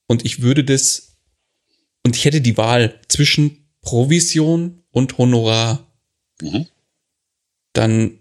und 0.06 0.24
ich 0.24 0.42
würde 0.42 0.62
das 0.62 1.16
und 2.04 2.14
ich 2.14 2.24
hätte 2.24 2.40
die 2.40 2.56
Wahl 2.56 3.00
zwischen 3.08 3.68
Provision 3.80 4.84
und 4.90 5.18
Honorar, 5.18 5.87
Mhm. 6.42 6.66
Dann 7.72 8.18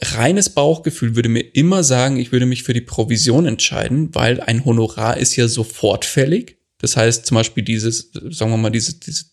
reines 0.00 0.50
Bauchgefühl 0.50 1.16
würde 1.16 1.28
mir 1.28 1.54
immer 1.54 1.84
sagen, 1.84 2.18
ich 2.18 2.32
würde 2.32 2.46
mich 2.46 2.62
für 2.62 2.72
die 2.72 2.80
Provision 2.80 3.46
entscheiden, 3.46 4.14
weil 4.14 4.40
ein 4.40 4.64
Honorar 4.64 5.16
ist 5.16 5.36
ja 5.36 5.48
sofort 5.48 6.04
fällig. 6.04 6.58
Das 6.78 6.96
heißt 6.96 7.26
zum 7.26 7.36
Beispiel 7.36 7.62
dieses, 7.62 8.10
sagen 8.12 8.50
wir 8.50 8.56
mal, 8.56 8.70
diese, 8.70 8.98
diese 8.98 9.26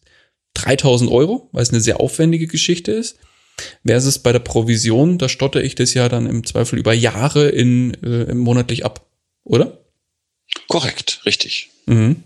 3000 0.54 1.10
Euro, 1.12 1.50
weil 1.52 1.64
es 1.64 1.70
eine 1.70 1.82
sehr 1.82 2.00
aufwendige 2.00 2.48
Geschichte 2.48 2.92
ist. 2.92 3.18
Versus 3.86 4.20
bei 4.20 4.32
der 4.32 4.40
Provision, 4.40 5.18
da 5.18 5.30
stotter 5.30 5.64
ich 5.64 5.76
das 5.76 5.94
ja 5.94 6.10
dann 6.10 6.26
im 6.26 6.46
Zweifel 6.46 6.80
über 6.80 6.94
Jahre 6.94 7.50
in, 7.50 7.94
äh, 8.04 8.34
monatlich 8.34 8.86
ab, 8.86 9.06
oder? 9.44 9.86
Korrekt, 10.68 11.22
richtig. 11.26 11.70
Mhm. 11.86 12.24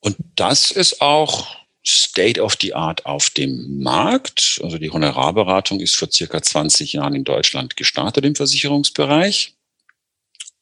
Und 0.00 0.16
das 0.36 0.70
ist 0.70 1.00
auch 1.00 1.63
State 1.86 2.40
of 2.40 2.56
the 2.60 2.74
Art 2.74 3.06
auf 3.06 3.30
dem 3.30 3.82
Markt. 3.82 4.60
Also 4.62 4.78
die 4.78 4.90
Honorarberatung 4.90 5.80
ist 5.80 5.96
vor 5.96 6.10
circa 6.10 6.42
20 6.42 6.94
Jahren 6.94 7.14
in 7.14 7.24
Deutschland 7.24 7.76
gestartet 7.76 8.24
im 8.24 8.34
Versicherungsbereich 8.34 9.54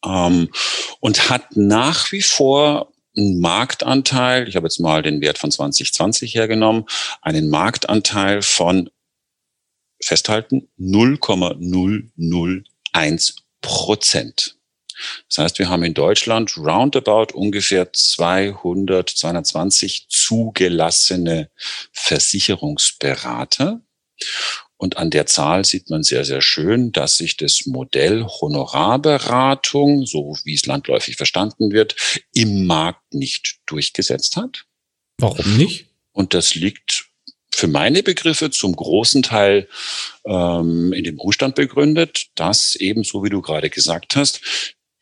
ähm, 0.05 0.51
und 1.01 1.31
hat 1.31 1.57
nach 1.57 2.13
wie 2.13 2.23
vor 2.23 2.93
einen 3.17 3.41
Marktanteil, 3.41 4.49
ich 4.49 4.57
habe 4.57 4.67
jetzt 4.67 4.81
mal 4.81 5.03
den 5.03 5.21
Wert 5.21 5.39
von 5.39 5.51
2020 5.51 6.35
hergenommen, 6.35 6.87
einen 7.21 7.51
Marktanteil 7.51 8.43
von 8.43 8.91
festhalten 10.03 10.69
0,001 10.77 13.37
Prozent. 13.61 14.57
Das 15.29 15.39
heißt, 15.39 15.59
wir 15.59 15.69
haben 15.69 15.85
in 15.85 15.95
Deutschland 15.95 16.57
roundabout 16.57 17.35
ungefähr 17.35 17.93
200, 17.93 19.09
220 19.11 20.07
zugelassene 20.09 21.51
Versicherungsberater. 21.93 23.81
Und 24.77 24.97
an 24.97 25.11
der 25.11 25.27
Zahl 25.27 25.65
sieht 25.65 25.91
man 25.91 26.03
sehr, 26.03 26.25
sehr 26.25 26.43
schön, 26.43 26.91
dass 26.91 27.17
sich 27.17 27.37
das 27.37 27.67
Modell 27.67 28.25
Honorarberatung, 28.25 30.07
so 30.07 30.37
wie 30.45 30.55
es 30.55 30.67
landläufig 30.67 31.17
verstanden 31.17 31.71
wird, 31.71 31.95
im 32.35 32.67
Markt 32.67 33.15
nicht 33.15 33.61
durchgesetzt 33.67 34.37
hat. 34.37 34.65
Warum 35.19 35.57
nicht? 35.57 35.87
Und 36.11 36.35
das 36.35 36.57
liegt 36.57 37.13
für 37.55 37.69
meine 37.69 38.03
Begriffe 38.03 38.51
zum 38.51 38.75
großen 38.75 39.23
Teil 39.23 39.69
ähm, 40.25 40.93
in 40.93 41.05
dem 41.05 41.21
Umstand 41.21 41.55
begründet, 41.55 42.27
dass 42.35 42.75
eben, 42.75 43.05
so 43.05 43.23
wie 43.23 43.31
du 43.31 43.41
gerade 43.41 43.71
gesagt 43.71 44.17
hast, 44.17 44.41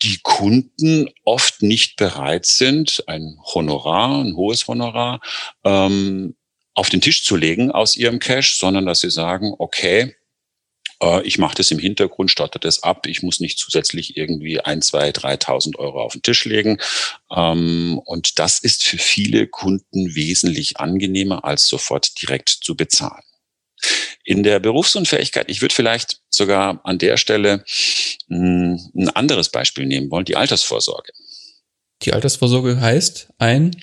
die 0.02 0.18
Kunden 0.22 1.08
oft 1.24 1.62
nicht 1.62 1.96
bereit 1.96 2.46
sind, 2.46 3.04
ein 3.06 3.38
Honorar, 3.42 4.22
ein 4.24 4.36
hohes 4.36 4.66
Honorar, 4.66 5.20
ähm, 5.64 6.36
auf 6.74 6.88
den 6.88 7.00
Tisch 7.00 7.24
zu 7.24 7.36
legen 7.36 7.70
aus 7.70 7.96
ihrem 7.96 8.18
Cash, 8.18 8.56
sondern 8.56 8.86
dass 8.86 9.00
sie 9.00 9.10
sagen, 9.10 9.52
okay, 9.58 10.14
äh, 11.02 11.22
ich 11.26 11.38
mache 11.38 11.56
das 11.56 11.70
im 11.70 11.78
Hintergrund, 11.78 12.30
stotter 12.30 12.58
das 12.58 12.82
ab, 12.82 13.06
ich 13.06 13.22
muss 13.22 13.40
nicht 13.40 13.58
zusätzlich 13.58 14.16
irgendwie 14.16 14.60
ein, 14.60 14.82
zwei, 14.82 15.12
dreitausend 15.12 15.78
Euro 15.78 16.02
auf 16.02 16.12
den 16.12 16.22
Tisch 16.22 16.44
legen. 16.44 16.78
Ähm, 17.34 18.00
und 18.04 18.38
das 18.38 18.60
ist 18.60 18.84
für 18.84 18.98
viele 18.98 19.46
Kunden 19.46 20.14
wesentlich 20.14 20.78
angenehmer, 20.78 21.44
als 21.44 21.66
sofort 21.66 22.20
direkt 22.22 22.48
zu 22.48 22.76
bezahlen. 22.76 23.24
In 24.30 24.44
der 24.44 24.60
Berufsunfähigkeit, 24.60 25.50
ich 25.50 25.60
würde 25.60 25.74
vielleicht 25.74 26.20
sogar 26.30 26.80
an 26.84 26.98
der 26.98 27.16
Stelle 27.16 27.64
hm, 28.28 28.78
ein 28.94 29.08
anderes 29.08 29.48
Beispiel 29.48 29.86
nehmen 29.86 30.08
wollen, 30.12 30.24
die 30.24 30.36
Altersvorsorge. 30.36 31.12
Die 32.02 32.12
Altersvorsorge 32.12 32.80
heißt 32.80 33.30
ein 33.38 33.74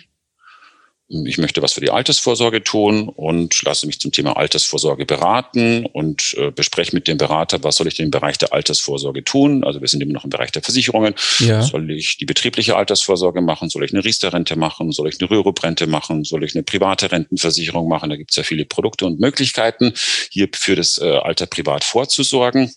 ich 1.09 1.37
möchte 1.37 1.61
was 1.61 1.73
für 1.73 1.79
die 1.79 1.89
Altersvorsorge 1.89 2.63
tun 2.63 3.07
und 3.07 3.61
lasse 3.63 3.87
mich 3.87 3.99
zum 3.99 4.11
Thema 4.11 4.35
Altersvorsorge 4.35 5.05
beraten 5.05 5.85
und 5.85 6.35
äh, 6.37 6.51
bespreche 6.51 6.93
mit 6.93 7.07
dem 7.07 7.17
Berater, 7.17 7.63
was 7.63 7.77
soll 7.77 7.87
ich 7.87 7.95
denn 7.95 8.05
im 8.07 8.11
Bereich 8.11 8.37
der 8.37 8.51
Altersvorsorge 8.51 9.23
tun? 9.23 9.63
Also 9.63 9.79
wir 9.79 9.87
sind 9.87 10.01
immer 10.01 10.11
noch 10.11 10.25
im 10.25 10.29
Bereich 10.29 10.51
der 10.51 10.63
Versicherungen. 10.63 11.15
Ja. 11.39 11.61
Soll 11.61 11.89
ich 11.91 12.17
die 12.17 12.25
betriebliche 12.25 12.75
Altersvorsorge 12.75 13.41
machen? 13.41 13.69
Soll 13.69 13.85
ich 13.85 13.93
eine 13.93 14.03
Riester-Rente 14.03 14.57
machen? 14.57 14.91
Soll 14.91 15.07
ich 15.07 15.19
eine 15.21 15.29
Rürup-Rente 15.29 15.87
machen? 15.87 16.25
Soll 16.25 16.43
ich 16.43 16.55
eine 16.55 16.63
private 16.63 17.09
Rentenversicherung 17.09 17.87
machen? 17.87 18.09
Da 18.09 18.17
gibt 18.17 18.31
es 18.31 18.35
ja 18.35 18.43
viele 18.43 18.65
Produkte 18.65 19.05
und 19.05 19.19
Möglichkeiten, 19.19 19.93
hier 20.29 20.49
für 20.53 20.75
das 20.75 20.97
äh, 20.97 21.05
Alter 21.05 21.45
privat 21.45 21.85
vorzusorgen. 21.85 22.73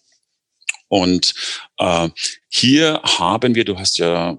Und 0.87 1.35
äh, 1.79 2.09
hier 2.49 3.01
haben 3.03 3.57
wir, 3.57 3.65
du 3.65 3.79
hast 3.79 3.99
ja 3.99 4.37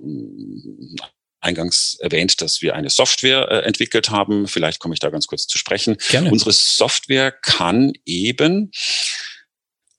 eingangs 1.42 1.98
erwähnt, 2.00 2.42
dass 2.42 2.62
wir 2.62 2.76
eine 2.76 2.90
Software 2.90 3.52
äh, 3.52 3.66
entwickelt 3.66 4.10
haben. 4.10 4.48
Vielleicht 4.48 4.80
komme 4.80 4.94
ich 4.94 5.00
da 5.00 5.10
ganz 5.10 5.28
kurz 5.28 5.48
zu 5.48 5.58
sprechen. 5.58 5.98
Gerne. 6.10 6.32
Unsere 6.32 6.54
Software 6.54 7.32
kann 7.32 7.94
eben 8.06 8.72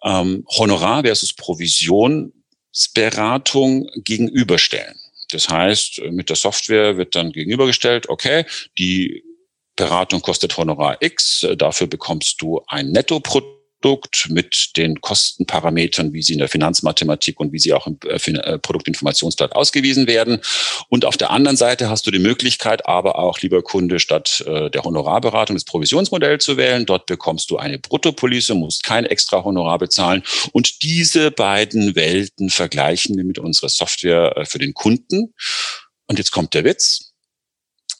ähm, 0.05 0.47
Honorar 0.49 1.03
versus 1.03 1.35
Provisionsberatung 1.35 3.89
gegenüberstellen. 3.97 4.95
Das 5.31 5.49
heißt, 5.49 6.03
mit 6.11 6.29
der 6.29 6.37
Software 6.37 6.97
wird 6.97 7.17
dann 7.17 7.33
gegenübergestellt, 7.33 8.09
okay, 8.09 8.45
die 8.79 9.25
Beratung 9.77 10.21
kostet 10.21 10.57
Honorar 10.57 10.99
X, 11.01 11.47
dafür 11.57 11.87
bekommst 11.87 12.43
du 12.43 12.61
ein 12.67 12.91
Nettoprodukt 12.93 13.62
Produkt 13.83 14.29
mit 14.31 14.77
den 14.77 15.01
Kostenparametern, 15.01 16.13
wie 16.13 16.23
sie 16.23 16.35
in 16.35 16.39
der 16.39 16.49
Finanzmathematik 16.49 17.41
und 17.41 17.53
wie 17.53 17.59
sie 17.59 17.73
auch 17.73 17.89
im 17.89 17.99
äh, 18.07 18.15
äh, 18.15 18.59
Produktinformationsblatt 18.59 19.57
ausgewiesen 19.57 20.07
werden. 20.07 20.41
Und 20.89 21.05
auf 21.05 21.17
der 21.17 21.31
anderen 21.31 21.57
Seite 21.57 21.91
hast 21.91 22.07
du 22.07 22.13
die 22.13 22.21
Möglichkeit, 22.21 22.87
aber 22.87 23.19
auch, 23.19 23.41
lieber 23.41 23.63
Kunde, 23.63 23.99
statt 23.99 24.45
äh, 24.47 24.71
der 24.71 24.85
Honorarberatung 24.85 25.57
das 25.57 25.65
Provisionsmodell 25.65 26.39
zu 26.39 26.57
wählen. 26.57 26.87
Dort 26.87 27.07
bekommst 27.07 27.51
du 27.51 27.57
eine 27.57 27.81
Bruttopolice, 27.81 28.55
musst 28.55 28.85
kein 28.85 29.05
extra 29.05 29.43
Honorar 29.43 29.79
bezahlen. 29.79 30.23
Und 30.53 30.85
diese 30.85 31.33
beiden 31.33 31.97
Welten 31.97 32.51
vergleichen 32.51 33.17
wir 33.17 33.25
mit 33.25 33.41
unserer 33.41 33.69
Software 33.69 34.45
für 34.47 34.59
den 34.59 34.75
Kunden. 34.75 35.35
Und 36.07 36.19
jetzt 36.19 36.31
kommt 36.31 36.55
der 36.55 36.65
Witz. 36.65 37.13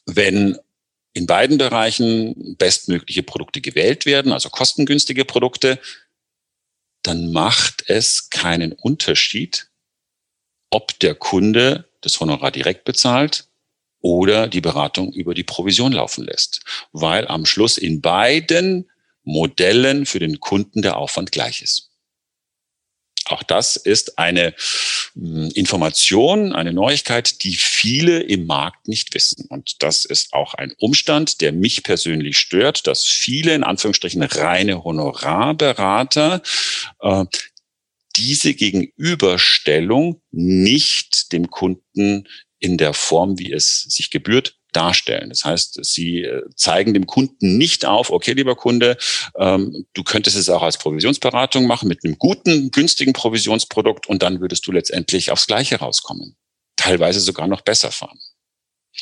Wenn 0.05 0.57
in 1.13 1.27
beiden 1.27 1.57
Bereichen 1.57 2.55
bestmögliche 2.57 3.23
Produkte 3.23 3.61
gewählt 3.61 4.05
werden, 4.05 4.31
also 4.31 4.49
kostengünstige 4.49 5.25
Produkte, 5.25 5.79
dann 7.03 7.31
macht 7.31 7.83
es 7.87 8.29
keinen 8.29 8.71
Unterschied, 8.71 9.67
ob 10.69 10.99
der 10.99 11.15
Kunde 11.15 11.89
das 12.01 12.19
Honorar 12.19 12.51
direkt 12.51 12.83
bezahlt 12.83 13.47
oder 13.99 14.47
die 14.47 14.61
Beratung 14.61 15.13
über 15.13 15.33
die 15.33 15.43
Provision 15.43 15.91
laufen 15.91 16.25
lässt, 16.25 16.61
weil 16.91 17.27
am 17.27 17.45
Schluss 17.45 17.77
in 17.77 18.01
beiden 18.01 18.89
Modellen 19.23 20.05
für 20.05 20.19
den 20.19 20.39
Kunden 20.39 20.81
der 20.81 20.97
Aufwand 20.97 21.31
gleich 21.31 21.61
ist. 21.61 21.92
Auch 23.25 23.43
das 23.43 23.75
ist 23.75 24.17
eine 24.19 24.53
hm, 25.13 25.51
Information, 25.55 26.53
eine 26.53 26.73
Neuigkeit, 26.73 27.43
die 27.43 27.55
viele 27.55 28.19
im 28.19 28.45
Markt 28.45 28.87
nicht 28.87 29.13
wissen. 29.13 29.45
Und 29.49 29.81
das 29.83 30.05
ist 30.05 30.33
auch 30.33 30.53
ein 30.53 30.73
Umstand, 30.77 31.41
der 31.41 31.51
mich 31.51 31.83
persönlich 31.83 32.37
stört, 32.37 32.87
dass 32.87 33.05
viele 33.05 33.53
in 33.53 33.63
Anführungsstrichen 33.63 34.23
reine 34.23 34.83
Honorarberater 34.83 36.41
äh, 36.99 37.25
diese 38.15 38.53
Gegenüberstellung 38.53 40.21
nicht 40.31 41.31
dem 41.31 41.49
Kunden 41.49 42.27
in 42.59 42.77
der 42.77 42.93
Form, 42.93 43.39
wie 43.39 43.51
es 43.51 43.81
sich 43.83 44.11
gebührt, 44.11 44.55
darstellen. 44.75 45.29
Das 45.29 45.45
heißt, 45.45 45.79
sie 45.83 46.23
äh, 46.23 46.43
zeigen 46.55 46.93
dem 46.93 47.07
Kunden 47.07 47.57
nicht 47.57 47.85
auf, 47.85 48.11
okay, 48.11 48.33
lieber 48.33 48.55
Kunde, 48.55 48.97
ähm, 49.37 49.85
du 49.93 50.03
könntest 50.03 50.35
es 50.35 50.49
auch 50.49 50.63
als 50.63 50.77
Provisionsberatung 50.77 51.65
machen 51.65 51.87
mit 51.87 52.03
einem 52.03 52.17
guten, 52.17 52.71
günstigen 52.71 53.13
Provisionsprodukt 53.13 54.07
und 54.07 54.23
dann 54.23 54.41
würdest 54.41 54.67
du 54.67 54.71
letztendlich 54.71 55.31
aufs 55.31 55.47
Gleiche 55.47 55.77
rauskommen. 55.77 56.35
Teilweise 56.75 57.19
sogar 57.19 57.47
noch 57.47 57.61
besser 57.61 57.91
fahren. 57.91 58.19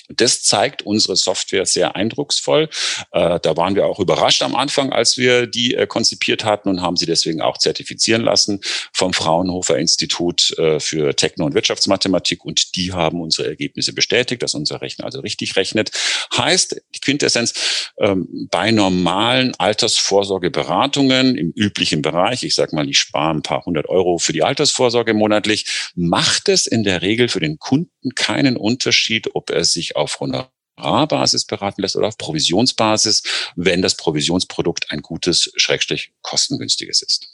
Das 0.10 0.44
zeigt 0.44 0.84
unsere 0.84 1.16
Software 1.16 1.66
sehr 1.66 1.96
eindrucksvoll. 1.96 2.70
Äh, 3.12 3.40
da 3.40 3.58
waren 3.58 3.76
wir 3.76 3.86
auch 3.86 4.00
überrascht 4.00 4.42
am 4.42 4.56
Anfang, 4.56 4.92
als 4.92 5.18
wir 5.18 5.48
die 5.48 5.76
äh, 5.76 5.88
konzipiert 5.88 6.44
hatten 6.44 6.70
und 6.70 6.82
haben 6.82 6.98
sie 6.98 7.06
deswegen 7.06 7.42
auch 7.42 7.58
zertifizieren 7.58 8.22
lassen 8.22 8.62
vom 8.94 9.14
Fraunhofer 9.14 9.78
Institut 9.78 10.58
äh, 10.58 10.80
für 10.80 11.16
Techno- 11.16 11.46
und 11.46 11.54
Wirtschaftsmathematik. 11.54 12.44
Und 12.46 12.76
die 12.76 12.94
haben 12.94 13.22
unsere 13.22 13.48
Ergebnisse 13.48 13.94
bestätigt, 13.94 14.44
dass 14.44 14.54
unser 14.54 14.82
Rechner 14.82 15.06
also 15.06 15.20
richtig 15.20 15.56
rechnet. 15.56 15.92
Heißt, 16.36 16.82
die 16.96 17.00
Quintessenz, 17.00 17.92
ähm, 18.00 18.48
bei 18.52 18.72
normalen 18.72 19.54
Altersvorsorgeberatungen 19.58 21.38
im 21.38 21.52
üblichen 21.56 22.02
Bereich, 22.02 22.44
ich 22.44 22.56
sage 22.56 22.76
mal, 22.76 22.90
ich 22.90 23.00
spare 23.00 23.34
ein 23.34 23.42
paar 23.42 23.66
hundert 23.66 23.90
Euro 23.90 24.18
für 24.18 24.34
die 24.34 24.44
Altersvorsorge 24.44 25.14
monatlich, 25.14 25.92
macht 25.96 26.50
es 26.50 26.68
in 26.68 26.84
der 26.84 27.02
Regel 27.02 27.28
für 27.28 27.40
den 27.40 27.60
Kunden 27.60 28.16
keinen 28.16 28.58
Unterschied, 28.58 29.30
ob 29.34 29.50
er 29.50 29.64
sich 29.64 29.81
sich 29.82 29.96
auf 29.96 30.20
Honorarbasis 30.20 31.46
beraten 31.46 31.82
lässt 31.82 31.96
oder 31.96 32.08
auf 32.08 32.18
Provisionsbasis, 32.18 33.24
wenn 33.56 33.82
das 33.82 33.96
Provisionsprodukt 33.96 34.92
ein 34.92 35.02
gutes, 35.02 35.52
schrägstrich 35.56 36.12
kostengünstiges 36.22 37.02
ist. 37.02 37.30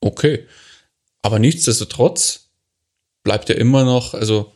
Okay. 0.00 0.46
Aber 1.22 1.38
nichtsdestotrotz 1.38 2.48
bleibt 3.22 3.50
ja 3.50 3.54
immer 3.54 3.84
noch, 3.84 4.14
also, 4.14 4.52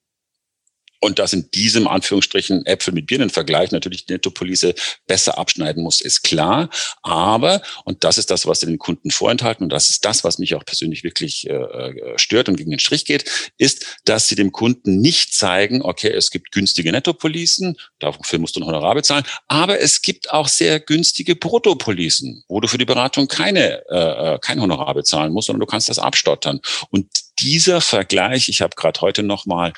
und 1.01 1.19
dass 1.19 1.33
in 1.33 1.49
diesem 1.51 1.87
Anführungsstrichen 1.87 2.65
Äpfel 2.65 2.93
mit 2.93 3.07
Birnen 3.07 3.31
Vergleich 3.31 3.71
natürlich 3.71 4.05
die 4.05 4.13
Nettopolice 4.13 4.75
besser 5.07 5.37
abschneiden 5.37 5.83
muss, 5.83 5.99
ist 5.99 6.21
klar. 6.21 6.69
Aber, 7.01 7.61
und 7.85 8.03
das 8.03 8.17
ist 8.17 8.29
das, 8.29 8.45
was 8.45 8.59
den 8.59 8.77
Kunden 8.77 9.11
vorenthalten, 9.11 9.63
und 9.63 9.69
das 9.71 9.89
ist 9.89 10.05
das, 10.05 10.23
was 10.23 10.37
mich 10.37 10.55
auch 10.55 10.63
persönlich 10.63 11.03
wirklich 11.03 11.49
äh, 11.49 11.53
äh, 11.53 12.17
stört 12.17 12.49
und 12.49 12.55
gegen 12.55 12.69
den 12.69 12.79
Strich 12.79 13.05
geht, 13.05 13.29
ist, 13.57 13.97
dass 14.05 14.27
sie 14.27 14.35
dem 14.35 14.51
Kunden 14.51 15.01
nicht 15.01 15.33
zeigen, 15.33 15.81
okay, 15.81 16.09
es 16.09 16.29
gibt 16.29 16.51
günstige 16.51 16.91
Nettopolicen, 16.91 17.77
dafür 17.99 18.39
musst 18.39 18.55
du 18.55 18.59
ein 18.59 18.67
Honorar 18.67 18.93
bezahlen, 18.93 19.25
aber 19.47 19.79
es 19.79 20.03
gibt 20.03 20.31
auch 20.31 20.47
sehr 20.47 20.79
günstige 20.79 21.35
Bruttopolicen, 21.35 22.43
wo 22.47 22.59
du 22.59 22.67
für 22.67 22.77
die 22.77 22.85
Beratung 22.85 23.27
keine, 23.27 23.83
äh, 23.89 24.35
äh 24.35 24.39
kein 24.39 24.61
Honorar 24.61 24.93
bezahlen 24.93 25.33
musst, 25.33 25.47
sondern 25.47 25.61
du 25.61 25.65
kannst 25.65 25.89
das 25.89 25.97
abstottern. 25.97 26.59
Und 26.91 27.07
dieser 27.41 27.81
Vergleich, 27.81 28.49
ich 28.49 28.61
habe 28.61 28.75
gerade 28.75 29.01
heute 29.01 29.23
noch 29.23 29.45
mal 29.45 29.73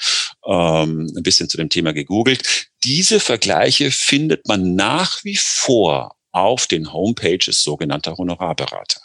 ähm, 0.45 1.11
ein 1.15 1.23
bisschen 1.23 1.49
zu 1.49 1.57
dem 1.57 1.69
Thema 1.69 1.93
gegoogelt, 1.93 2.69
diese 2.83 3.19
Vergleiche 3.19 3.91
findet 3.91 4.47
man 4.47 4.75
nach 4.75 5.23
wie 5.23 5.37
vor 5.37 6.15
auf 6.31 6.67
den 6.67 6.91
Homepages 6.91 7.63
sogenannter 7.63 8.17
Honorarberater. 8.17 9.01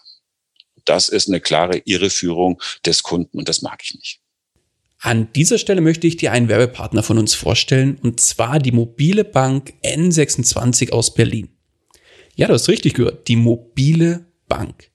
das 0.85 1.11
ist 1.11 1.29
eine 1.29 1.41
klare 1.41 1.83
Irreführung 1.85 2.63
des 2.87 3.03
Kunden 3.03 3.39
und 3.39 3.49
das 3.49 3.61
mag 3.61 3.81
ich 3.85 3.95
nicht. 3.95 4.21
An 5.01 5.33
dieser 5.33 5.59
Stelle 5.59 5.81
möchte 5.81 6.07
ich 6.07 6.17
dir 6.17 6.33
einen 6.33 6.49
Werbepartner 6.49 7.03
von 7.03 7.19
uns 7.19 7.35
vorstellen, 7.35 7.99
und 8.03 8.21
zwar 8.21 8.59
die 8.59 8.73
mobile 8.73 9.25
Bank 9.25 9.75
N26 9.85 10.91
aus 10.91 11.15
Berlin. 11.15 11.51
Ja, 12.35 12.49
du 12.49 12.55
hast 12.55 12.69
richtig 12.69 12.95
gehört, 12.95 13.29
die 13.29 13.37
mobile 13.37 14.27
Bank. 14.49 14.88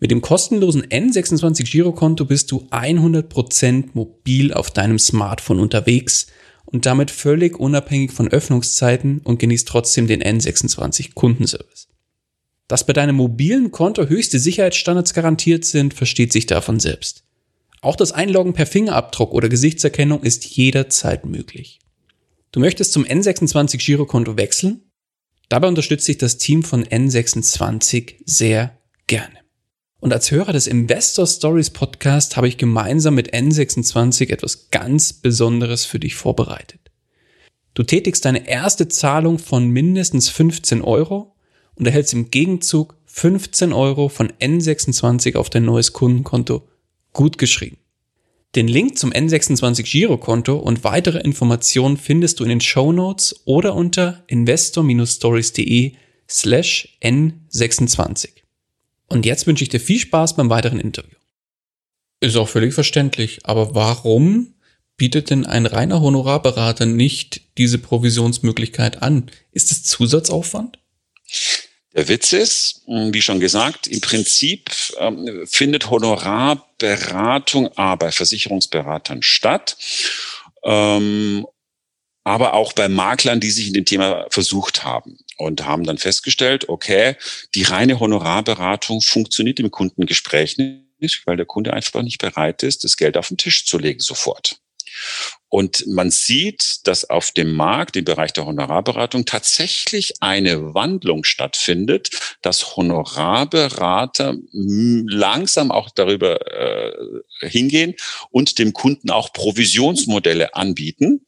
Mit 0.00 0.10
dem 0.10 0.22
kostenlosen 0.22 0.86
N26 0.86 1.70
Girokonto 1.70 2.24
bist 2.24 2.50
du 2.50 2.66
100% 2.70 3.90
mobil 3.92 4.52
auf 4.54 4.70
deinem 4.70 4.98
Smartphone 4.98 5.60
unterwegs 5.60 6.28
und 6.64 6.86
damit 6.86 7.10
völlig 7.10 7.60
unabhängig 7.60 8.10
von 8.10 8.28
Öffnungszeiten 8.28 9.20
und 9.22 9.38
genießt 9.38 9.68
trotzdem 9.68 10.06
den 10.06 10.22
N26 10.22 11.12
Kundenservice. 11.14 11.88
Dass 12.66 12.86
bei 12.86 12.94
deinem 12.94 13.16
mobilen 13.16 13.72
Konto 13.72 14.06
höchste 14.06 14.38
Sicherheitsstandards 14.38 15.12
garantiert 15.12 15.66
sind, 15.66 15.92
versteht 15.92 16.32
sich 16.32 16.46
davon 16.46 16.80
selbst. 16.80 17.24
Auch 17.82 17.96
das 17.96 18.12
Einloggen 18.12 18.54
per 18.54 18.66
Fingerabdruck 18.66 19.34
oder 19.34 19.48
Gesichtserkennung 19.50 20.22
ist 20.22 20.46
jederzeit 20.46 21.26
möglich. 21.26 21.80
Du 22.52 22.60
möchtest 22.60 22.92
zum 22.92 23.04
N26 23.04 23.84
Girokonto 23.84 24.36
wechseln? 24.38 24.80
Dabei 25.50 25.68
unterstützt 25.68 26.06
sich 26.06 26.16
das 26.16 26.38
Team 26.38 26.62
von 26.62 26.84
N26 26.84 28.14
sehr 28.24 28.78
gerne. 29.06 29.39
Und 30.00 30.14
als 30.14 30.30
Hörer 30.30 30.52
des 30.54 30.66
Investor 30.66 31.26
Stories 31.26 31.70
Podcast 31.70 32.36
habe 32.36 32.48
ich 32.48 32.56
gemeinsam 32.56 33.14
mit 33.14 33.34
N26 33.34 34.30
etwas 34.30 34.70
ganz 34.70 35.12
Besonderes 35.12 35.84
für 35.84 36.00
dich 36.00 36.14
vorbereitet. 36.14 36.80
Du 37.74 37.82
tätigst 37.82 38.24
deine 38.24 38.48
erste 38.48 38.88
Zahlung 38.88 39.38
von 39.38 39.68
mindestens 39.68 40.30
15 40.30 40.82
Euro 40.82 41.36
und 41.74 41.86
erhältst 41.86 42.14
im 42.14 42.30
Gegenzug 42.30 42.96
15 43.04 43.72
Euro 43.72 44.08
von 44.08 44.32
N26 44.32 45.36
auf 45.36 45.50
dein 45.50 45.66
neues 45.66 45.92
Kundenkonto 45.92 46.66
gut 47.12 47.36
geschrieben. 47.36 47.76
Den 48.56 48.68
Link 48.68 48.98
zum 48.98 49.12
N26 49.12 49.82
Girokonto 49.84 50.56
und 50.56 50.82
weitere 50.82 51.18
Informationen 51.18 51.96
findest 51.96 52.40
du 52.40 52.44
in 52.44 52.48
den 52.48 52.60
Show 52.60 52.90
Notes 52.90 53.42
oder 53.44 53.74
unter 53.76 54.24
investor-stories.de 54.26 55.92
slash 56.28 56.98
N26. 57.02 58.39
Und 59.10 59.26
jetzt 59.26 59.46
wünsche 59.46 59.64
ich 59.64 59.68
dir 59.68 59.80
viel 59.80 59.98
Spaß 59.98 60.36
beim 60.36 60.48
weiteren 60.48 60.80
Interview. 60.80 61.16
Ist 62.20 62.36
auch 62.36 62.48
völlig 62.48 62.72
verständlich, 62.72 63.40
aber 63.44 63.74
warum 63.74 64.54
bietet 64.96 65.30
denn 65.30 65.46
ein 65.46 65.66
reiner 65.66 66.00
Honorarberater 66.00 66.86
nicht 66.86 67.42
diese 67.58 67.78
Provisionsmöglichkeit 67.78 69.02
an? 69.02 69.30
Ist 69.52 69.72
es 69.72 69.82
Zusatzaufwand? 69.82 70.78
Der 71.92 72.06
Witz 72.06 72.32
ist, 72.32 72.82
wie 72.86 73.22
schon 73.22 73.40
gesagt, 73.40 73.88
im 73.88 74.00
Prinzip 74.00 74.70
ähm, 74.98 75.44
findet 75.46 75.90
Honorarberatung 75.90 77.76
A 77.76 77.96
bei 77.96 78.12
Versicherungsberatern 78.12 79.22
statt, 79.22 79.76
ähm, 80.62 81.46
aber 82.22 82.54
auch 82.54 82.74
bei 82.74 82.88
Maklern, 82.88 83.40
die 83.40 83.50
sich 83.50 83.66
in 83.66 83.74
dem 83.74 83.86
Thema 83.86 84.26
versucht 84.30 84.84
haben 84.84 85.18
und 85.40 85.64
haben 85.64 85.84
dann 85.84 85.96
festgestellt, 85.96 86.68
okay, 86.68 87.16
die 87.54 87.62
reine 87.62 87.98
Honorarberatung 87.98 89.00
funktioniert 89.00 89.58
im 89.58 89.70
Kundengespräch 89.70 90.58
nicht, 90.58 91.26
weil 91.26 91.38
der 91.38 91.46
Kunde 91.46 91.72
einfach 91.72 92.02
nicht 92.02 92.20
bereit 92.20 92.62
ist, 92.62 92.84
das 92.84 92.98
Geld 92.98 93.16
auf 93.16 93.28
den 93.28 93.38
Tisch 93.38 93.64
zu 93.64 93.78
legen 93.78 94.00
sofort. 94.00 94.60
Und 95.48 95.86
man 95.86 96.10
sieht, 96.10 96.86
dass 96.86 97.08
auf 97.08 97.30
dem 97.30 97.54
Markt 97.54 97.96
im 97.96 98.04
Bereich 98.04 98.32
der 98.34 98.44
Honorarberatung 98.44 99.24
tatsächlich 99.24 100.14
eine 100.20 100.74
Wandlung 100.74 101.24
stattfindet, 101.24 102.10
dass 102.42 102.76
Honorarberater 102.76 104.36
langsam 104.52 105.70
auch 105.70 105.88
darüber 105.90 106.38
äh, 106.52 106.92
hingehen 107.48 107.94
und 108.30 108.58
dem 108.58 108.74
Kunden 108.74 109.10
auch 109.10 109.32
Provisionsmodelle 109.32 110.54
anbieten, 110.54 111.24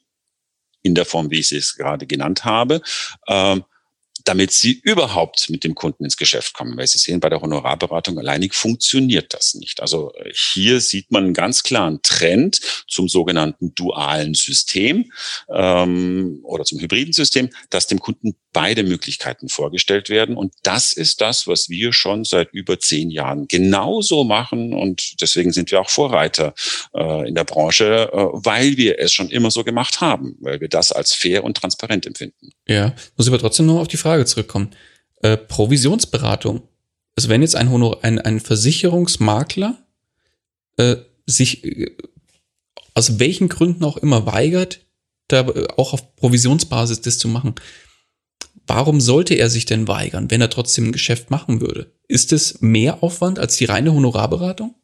in 0.83 0.95
der 0.95 1.07
Form, 1.07 1.31
wie 1.31 1.39
ich 1.39 1.53
es 1.53 1.77
gerade 1.77 2.07
genannt 2.07 2.45
habe, 2.45 2.83
ähm, 3.29 3.65
damit 4.25 4.53
sie 4.53 4.81
überhaupt 4.83 5.51
mit 5.51 5.65
dem 5.65 5.75
Kunden 5.75 6.05
ins 6.05 6.17
Geschäft 6.17 6.55
kommen. 6.55 6.77
Weil 6.77 6.87
Sie 6.87 6.99
sehen, 6.99 7.21
bei 7.21 7.29
der 7.29 7.41
Honorarberatung 7.41 8.19
alleinig 8.19 8.55
funktioniert 8.55 9.35
das 9.35 9.55
nicht. 9.55 9.81
Also 9.81 10.13
äh, 10.15 10.33
hier 10.35 10.81
sieht 10.81 11.11
man 11.11 11.25
einen 11.25 11.35
ganz 11.35 11.63
klaren 11.63 12.01
Trend 12.03 12.61
zum 12.89 13.09
sogenannten 13.09 13.75
dualen 13.75 14.35
System 14.35 15.13
ähm, 15.49 16.41
oder 16.43 16.65
zum 16.65 16.81
hybriden 16.81 17.13
System, 17.13 17.51
dass 17.71 17.87
dem 17.87 18.01
Kunden 18.01 18.37
beide 18.53 18.83
Möglichkeiten 18.83 19.49
vorgestellt 19.49 20.09
werden. 20.09 20.37
Und 20.37 20.53
das 20.63 20.93
ist 20.93 21.21
das, 21.21 21.47
was 21.47 21.69
wir 21.69 21.93
schon 21.93 22.25
seit 22.25 22.53
über 22.53 22.79
zehn 22.79 23.11
Jahren 23.11 23.49
genauso 23.49 24.25
machen. 24.25 24.75
Und 24.75 25.21
deswegen 25.21 25.53
sind 25.53 25.71
wir 25.71 25.81
auch 25.81 25.89
Vorreiter 25.89 26.55
äh, 26.95 27.29
in 27.29 27.35
der 27.35 27.45
Branche, 27.45 28.11
äh, 28.13 28.17
weil 28.33 28.77
wir 28.77 28.99
es 28.99 29.13
schon 29.13 29.31
immer 29.31 29.51
so 29.51 29.65
gemacht 29.65 30.01
haben, 30.01 30.37
weil 30.41 30.61
wir 30.61 30.69
das 30.69 30.93
als 30.93 31.15
fair 31.15 31.45
und 31.45 31.57
transparent 31.57 32.07
empfinden. 32.07 32.51
Ja, 32.69 32.95
muss 33.17 33.29
aber 33.29 33.39
trotzdem 33.39 33.67
noch 33.67 33.81
auf 33.81 33.89
die 33.89 33.97
Frage 33.97 34.25
zurückkommen. 34.25 34.71
Äh, 35.23 35.37
Provisionsberatung. 35.37 36.63
Also 37.17 37.29
wenn 37.29 37.43
jetzt 37.43 37.57
ein, 37.57 37.71
Honor, 37.71 38.03
ein, 38.03 38.19
ein 38.19 38.41
Versicherungsmakler 38.41 39.79
äh, 40.77 40.97
sich 41.27 41.65
äh, 41.65 41.97
aus 42.95 43.19
welchen 43.19 43.49
Gründen 43.49 43.85
auch 43.85 43.97
immer 43.97 44.27
weigert, 44.27 44.81
da 45.29 45.41
äh, 45.41 45.69
auch 45.77 45.93
auf 45.93 46.17
Provisionsbasis 46.17 47.01
das 47.01 47.19
zu 47.19 47.29
machen, 47.29 47.55
warum 48.75 49.03
sollte 49.03 49.35
er 49.35 49.51
sich 49.51 49.67
denn 49.67 49.87
weigern, 49.87 50.31
wenn 50.31 50.41
er 50.41 50.49
trotzdem 50.49 50.87
ein 50.87 50.93
Geschäft 50.93 51.31
machen 51.31 51.61
würde? 51.61 51.93
Ist 52.09 52.33
es 52.33 52.63
mehr 52.63 53.03
Aufwand 53.03 53.39
als 53.39 53.57
die 53.57 53.67
reine 53.67 53.93
Honorarberatung? 53.93 54.75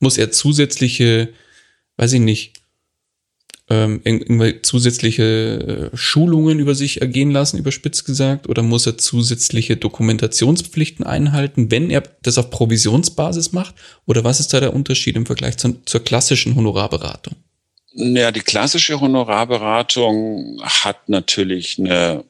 Muss 0.00 0.18
er 0.18 0.30
zusätzliche, 0.30 1.30
weiß 1.96 2.12
ich 2.12 2.20
nicht, 2.20 2.52
ähm, 3.70 4.02
irgendwelche 4.04 4.60
zusätzliche 4.60 5.90
äh, 5.92 5.96
Schulungen 5.96 6.58
über 6.58 6.74
sich 6.74 7.00
ergehen 7.00 7.30
lassen, 7.30 7.56
überspitzt 7.56 8.04
gesagt, 8.04 8.50
oder 8.50 8.62
muss 8.62 8.84
er 8.86 8.98
zusätzliche 8.98 9.78
Dokumentationspflichten 9.78 11.06
einhalten, 11.06 11.70
wenn 11.70 11.88
er 11.88 12.02
das 12.20 12.36
auf 12.36 12.50
Provisionsbasis 12.50 13.52
macht? 13.52 13.74
Oder 14.04 14.24
was 14.24 14.40
ist 14.40 14.52
da 14.52 14.60
der 14.60 14.74
Unterschied 14.74 15.16
im 15.16 15.24
Vergleich 15.24 15.56
zu, 15.56 15.82
zur 15.86 16.04
klassischen 16.04 16.54
Honorarberatung? 16.54 17.36
Ja, 17.96 18.32
die 18.32 18.40
klassische 18.40 19.00
Honorarberatung 19.00 20.60
hat 20.62 21.08
natürlich 21.08 21.78
eine 21.78 22.24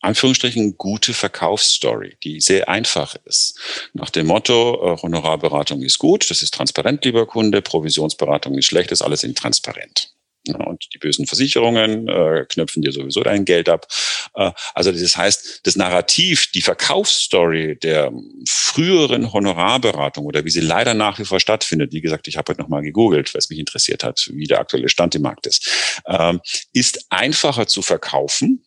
Anführungsstrichen 0.00 0.76
gute 0.76 1.14
Verkaufsstory, 1.14 2.16
die 2.24 2.40
sehr 2.40 2.68
einfach 2.68 3.14
ist. 3.24 3.56
Nach 3.92 4.10
dem 4.10 4.26
Motto, 4.26 4.94
äh, 4.94 5.00
Honorarberatung 5.00 5.82
ist 5.82 5.98
gut, 5.98 6.28
das 6.28 6.42
ist 6.42 6.52
transparent, 6.52 7.04
lieber 7.04 7.26
Kunde, 7.26 7.62
Provisionsberatung 7.62 8.58
ist 8.58 8.66
schlecht, 8.66 8.90
das 8.90 9.00
ist 9.00 9.06
alles 9.06 9.22
intransparent. 9.22 10.11
Und 10.48 10.88
die 10.92 10.98
bösen 10.98 11.26
Versicherungen 11.26 12.08
äh, 12.08 12.44
knöpfen 12.48 12.82
dir 12.82 12.92
sowieso 12.92 13.22
dein 13.22 13.44
Geld 13.44 13.68
ab. 13.68 13.86
Äh, 14.34 14.50
also 14.74 14.90
das 14.90 15.16
heißt, 15.16 15.60
das 15.64 15.76
Narrativ, 15.76 16.50
die 16.50 16.62
Verkaufsstory 16.62 17.78
der 17.78 18.12
früheren 18.48 19.32
Honorarberatung 19.32 20.26
oder 20.26 20.44
wie 20.44 20.50
sie 20.50 20.60
leider 20.60 20.94
nach 20.94 21.18
wie 21.18 21.24
vor 21.24 21.38
stattfindet, 21.38 21.92
wie 21.92 22.00
gesagt, 22.00 22.26
ich 22.26 22.36
habe 22.36 22.50
heute 22.50 22.60
nochmal 22.60 22.82
gegoogelt, 22.82 23.32
weil 23.32 23.38
es 23.38 23.50
mich 23.50 23.58
interessiert 23.58 24.02
hat, 24.02 24.28
wie 24.32 24.46
der 24.46 24.58
aktuelle 24.58 24.88
Stand 24.88 25.14
im 25.14 25.22
Markt 25.22 25.46
ist, 25.46 26.00
ähm, 26.06 26.40
ist 26.72 27.06
einfacher 27.10 27.66
zu 27.68 27.82
verkaufen 27.82 28.64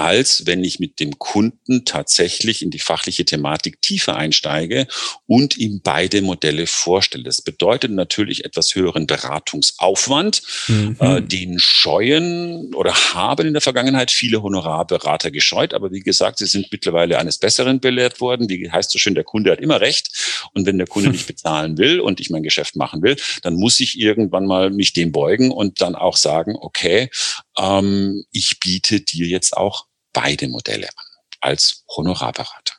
als 0.00 0.46
wenn 0.46 0.64
ich 0.64 0.78
mit 0.78 0.98
dem 0.98 1.18
Kunden 1.18 1.84
tatsächlich 1.84 2.62
in 2.62 2.70
die 2.70 2.78
fachliche 2.78 3.26
Thematik 3.26 3.82
tiefer 3.82 4.16
einsteige 4.16 4.86
und 5.26 5.58
ihm 5.58 5.82
beide 5.84 6.22
Modelle 6.22 6.66
vorstelle. 6.66 7.24
Das 7.24 7.42
bedeutet 7.42 7.90
natürlich 7.90 8.46
etwas 8.46 8.74
höheren 8.74 9.06
Beratungsaufwand, 9.06 10.40
mhm. 10.68 10.96
äh, 11.00 11.20
den 11.20 11.58
scheuen 11.58 12.74
oder 12.74 12.94
haben 12.94 13.48
in 13.48 13.52
der 13.52 13.60
Vergangenheit 13.60 14.10
viele 14.10 14.42
Honorarberater 14.42 15.30
gescheut. 15.30 15.74
Aber 15.74 15.92
wie 15.92 16.00
gesagt, 16.00 16.38
sie 16.38 16.46
sind 16.46 16.68
mittlerweile 16.72 17.18
eines 17.18 17.36
Besseren 17.36 17.80
belehrt 17.80 18.22
worden. 18.22 18.48
Wie 18.48 18.70
heißt 18.70 18.90
so 18.90 18.98
schön, 18.98 19.14
der 19.14 19.24
Kunde 19.24 19.52
hat 19.52 19.60
immer 19.60 19.82
recht. 19.82 20.08
Und 20.54 20.64
wenn 20.64 20.78
der 20.78 20.86
Kunde 20.86 21.10
nicht 21.10 21.26
bezahlen 21.26 21.76
will 21.76 22.00
und 22.00 22.20
ich 22.20 22.30
mein 22.30 22.42
Geschäft 22.42 22.74
machen 22.74 23.02
will, 23.02 23.16
dann 23.42 23.54
muss 23.54 23.78
ich 23.80 24.00
irgendwann 24.00 24.46
mal 24.46 24.70
mich 24.70 24.94
dem 24.94 25.12
beugen 25.12 25.50
und 25.50 25.82
dann 25.82 25.94
auch 25.94 26.16
sagen, 26.16 26.56
okay, 26.58 27.10
ähm, 27.58 28.24
ich 28.32 28.60
biete 28.60 29.02
dir 29.02 29.26
jetzt 29.26 29.54
auch 29.54 29.89
beide 30.12 30.48
Modelle 30.48 30.88
an 30.88 31.04
als 31.40 31.84
Honorarberater. 31.96 32.74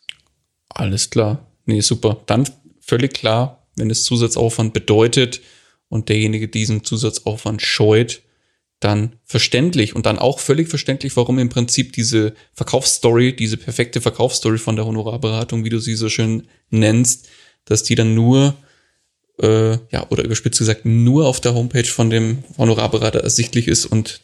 Alles 0.70 1.10
klar. 1.10 1.46
Nee, 1.66 1.82
super. 1.82 2.22
Dann 2.26 2.48
völlig 2.80 3.14
klar, 3.14 3.68
wenn 3.76 3.90
es 3.90 4.04
Zusatzaufwand 4.04 4.74
bedeutet 4.74 5.42
und 5.90 6.10
derjenige 6.10 6.48
diesen 6.48 6.84
Zusatzaufwand 6.84 7.62
scheut, 7.62 8.22
dann 8.80 9.16
verständlich 9.26 9.96
und 9.96 10.06
dann 10.06 10.18
auch 10.18 10.40
völlig 10.40 10.68
verständlich, 10.68 11.16
warum 11.16 11.38
im 11.38 11.50
Prinzip 11.50 11.94
diese 11.94 12.34
Verkaufsstory, 12.54 13.36
diese 13.36 13.58
perfekte 13.58 14.02
Verkaufsstory 14.02 14.58
von 14.58 14.76
der 14.76 14.86
Honorarberatung, 14.86 15.64
wie 15.64 15.70
du 15.70 15.80
sie 15.80 15.96
so 15.96 16.10
schön 16.10 16.48
nennst, 16.72 17.30
dass 17.66 17.84
die 17.84 17.94
dann 17.94 18.16
nur, 18.16 18.56
äh, 19.40 19.74
ja, 19.92 20.10
oder 20.10 20.24
überspitzt 20.24 20.58
gesagt, 20.58 20.86
nur 20.86 21.28
auf 21.28 21.40
der 21.40 21.54
Homepage 21.54 21.86
von 21.86 22.10
dem 22.10 22.44
Honorarberater 22.58 23.20
ersichtlich 23.20 23.68
ist 23.68 23.86
und 23.86 24.22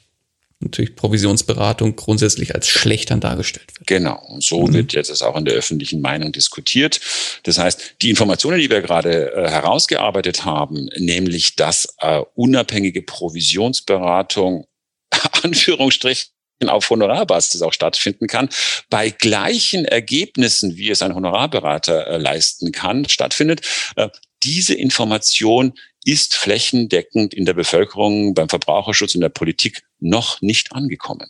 natürlich 0.60 0.96
Provisionsberatung 0.96 1.96
grundsätzlich 1.96 2.56
als 2.56 2.68
schlechter 2.68 3.18
dargestellt 3.18 3.68
wird. 3.78 3.88
Genau. 3.88 4.20
Und 4.28 4.44
so 4.44 4.64
mhm. 4.64 4.74
wird 4.74 4.94
jetzt 4.94 5.22
auch 5.24 5.36
in 5.36 5.46
der 5.46 5.54
öffentlichen 5.54 6.02
Meinung 6.02 6.32
diskutiert. 6.32 7.00
Das 7.44 7.58
heißt, 7.58 7.96
die 8.02 8.10
Informationen, 8.10 8.60
die 8.60 8.70
wir 8.70 8.82
gerade 8.82 9.32
äh, 9.34 9.50
herausgearbeitet 9.50 10.46
haben, 10.46 10.90
nämlich 10.98 11.56
dass 11.56 11.96
äh, 12.00 12.22
unabhängige 12.34 13.02
Provisionsberatung 13.02 14.66
Anführungsstrich 15.44 16.32
auf 16.66 16.90
Honorarbasis 16.90 17.62
auch 17.62 17.74
stattfinden 17.74 18.28
kann, 18.28 18.50
bei 18.90 19.12
gleichen 19.12 19.86
Ergebnissen, 19.86 20.76
wie 20.76 20.90
es 20.90 21.04
ein 21.04 21.14
Honorarberater 21.14 22.08
äh, 22.08 22.18
leisten 22.18 22.72
kann, 22.72 23.08
stattfindet. 23.08 23.62
Äh, 23.96 24.10
diese 24.44 24.74
Information 24.74 25.74
ist 26.08 26.36
flächendeckend 26.36 27.34
in 27.34 27.44
der 27.44 27.54
Bevölkerung, 27.54 28.34
beim 28.34 28.48
Verbraucherschutz 28.48 29.14
und 29.14 29.22
der 29.22 29.30
Politik 29.30 29.84
noch 30.00 30.42
nicht 30.42 30.72
angekommen. 30.72 31.28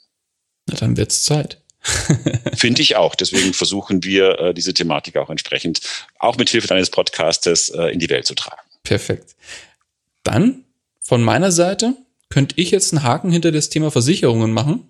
Na, 0.67 0.75
dann 0.75 0.97
wird's 0.97 1.23
Zeit. 1.23 1.61
Finde 2.55 2.83
ich 2.83 2.95
auch. 2.95 3.15
Deswegen 3.15 3.53
versuchen 3.53 4.03
wir, 4.03 4.39
äh, 4.39 4.53
diese 4.53 4.75
Thematik 4.75 5.17
auch 5.17 5.31
entsprechend, 5.31 5.81
auch 6.19 6.37
mit 6.37 6.49
Hilfe 6.49 6.67
deines 6.67 6.91
Podcastes, 6.91 7.69
äh, 7.69 7.87
in 7.87 7.97
die 7.97 8.09
Welt 8.09 8.27
zu 8.27 8.35
tragen. 8.35 8.61
Perfekt. 8.83 9.35
Dann 10.21 10.63
von 10.99 11.23
meiner 11.23 11.51
Seite 11.51 11.95
könnte 12.29 12.53
ich 12.57 12.69
jetzt 12.69 12.93
einen 12.93 13.01
Haken 13.01 13.31
hinter 13.31 13.51
das 13.51 13.69
Thema 13.69 13.89
Versicherungen 13.89 14.51
machen. 14.51 14.89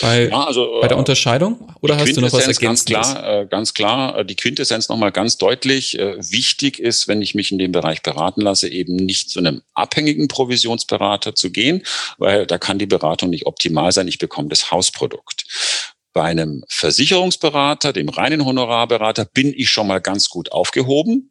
Bei, 0.00 0.28
ja, 0.28 0.44
also, 0.44 0.78
bei 0.80 0.86
der 0.86 0.96
äh, 0.96 1.00
Unterscheidung? 1.00 1.74
Oder 1.80 1.96
hast 1.98 2.16
du 2.16 2.20
noch 2.20 2.32
was 2.32 2.46
ergänzt? 2.46 2.60
Ganz 2.60 2.84
klar, 2.84 3.40
äh, 3.40 3.46
ganz 3.46 3.74
klar, 3.74 4.18
äh, 4.18 4.24
die 4.24 4.36
Quintessenz 4.36 4.88
nochmal 4.88 5.10
ganz 5.10 5.36
deutlich. 5.36 5.94
Wichtig 5.94 6.78
ist, 6.78 7.08
wenn 7.08 7.20
ich 7.22 7.34
mich 7.34 7.50
in 7.50 7.58
dem 7.58 7.72
Bereich 7.72 8.02
beraten 8.02 8.40
lasse, 8.40 8.68
eben 8.68 8.94
nicht 8.94 9.30
zu 9.30 9.40
einem 9.40 9.62
abhängigen 9.74 10.28
Provisionsberater 10.28 11.34
zu 11.34 11.50
gehen, 11.50 11.82
weil 12.18 12.46
da 12.46 12.58
kann 12.58 12.78
die 12.78 12.86
Beratung 12.86 13.30
nicht 13.30 13.46
optimal 13.46 13.90
sein. 13.90 14.06
Ich 14.06 14.18
bekomme 14.18 14.48
das 14.48 14.70
Hausprodukt. 14.70 15.44
Bei 16.12 16.24
einem 16.24 16.64
Versicherungsberater, 16.68 17.92
dem 17.92 18.08
reinen 18.08 18.44
Honorarberater, 18.44 19.24
bin 19.24 19.52
ich 19.56 19.70
schon 19.70 19.86
mal 19.88 20.00
ganz 20.00 20.28
gut 20.28 20.52
aufgehoben 20.52 21.29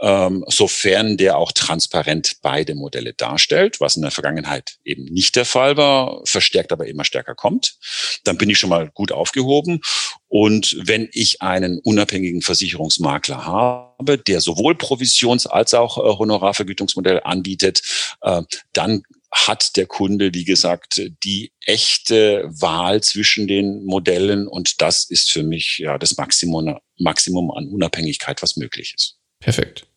ähm, 0.00 0.44
sofern 0.48 1.16
der 1.16 1.36
auch 1.38 1.52
transparent 1.52 2.36
beide 2.42 2.74
Modelle 2.74 3.14
darstellt, 3.14 3.80
was 3.80 3.96
in 3.96 4.02
der 4.02 4.10
Vergangenheit 4.10 4.76
eben 4.84 5.04
nicht 5.04 5.36
der 5.36 5.44
Fall 5.44 5.76
war, 5.76 6.20
verstärkt 6.24 6.72
aber 6.72 6.86
immer 6.86 7.04
stärker 7.04 7.34
kommt, 7.34 7.76
dann 8.24 8.38
bin 8.38 8.50
ich 8.50 8.58
schon 8.58 8.70
mal 8.70 8.90
gut 8.90 9.12
aufgehoben. 9.12 9.80
Und 10.28 10.76
wenn 10.80 11.08
ich 11.12 11.42
einen 11.42 11.80
unabhängigen 11.80 12.42
Versicherungsmakler 12.42 13.46
habe, 13.46 14.18
der 14.18 14.40
sowohl 14.40 14.74
Provisions- 14.74 15.46
als 15.46 15.74
auch 15.74 15.98
äh, 15.98 16.18
Honorarvergütungsmodell 16.18 17.20
anbietet, 17.24 17.82
äh, 18.20 18.42
dann 18.72 19.02
hat 19.30 19.76
der 19.76 19.86
Kunde, 19.86 20.32
wie 20.32 20.44
gesagt, 20.44 21.02
die 21.22 21.52
echte 21.66 22.44
Wahl 22.48 23.02
zwischen 23.02 23.46
den 23.46 23.84
Modellen 23.84 24.48
und 24.48 24.80
das 24.80 25.04
ist 25.04 25.30
für 25.30 25.42
mich 25.42 25.78
ja 25.78 25.98
das 25.98 26.16
Maximum, 26.16 26.78
Maximum 26.98 27.50
an 27.50 27.68
Unabhängigkeit, 27.68 28.42
was 28.42 28.56
möglich 28.56 28.94
ist. 28.96 29.17
Perfekt. 29.40 29.88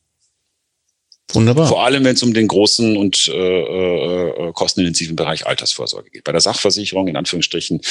Wunderbar. 1.34 1.68
Vor 1.68 1.84
allem, 1.84 2.04
wenn 2.04 2.16
es 2.16 2.24
um 2.24 2.34
den 2.34 2.48
großen 2.48 2.98
und 2.98 3.28
äh, 3.28 3.32
äh, 3.32 4.52
kostenintensiven 4.54 5.16
Bereich 5.16 5.46
Altersvorsorge 5.46 6.10
geht. 6.10 6.24
Bei 6.24 6.32
der 6.32 6.42
Sachversicherung, 6.42 7.08
in 7.08 7.16
Anführungsstrichen, 7.16 7.82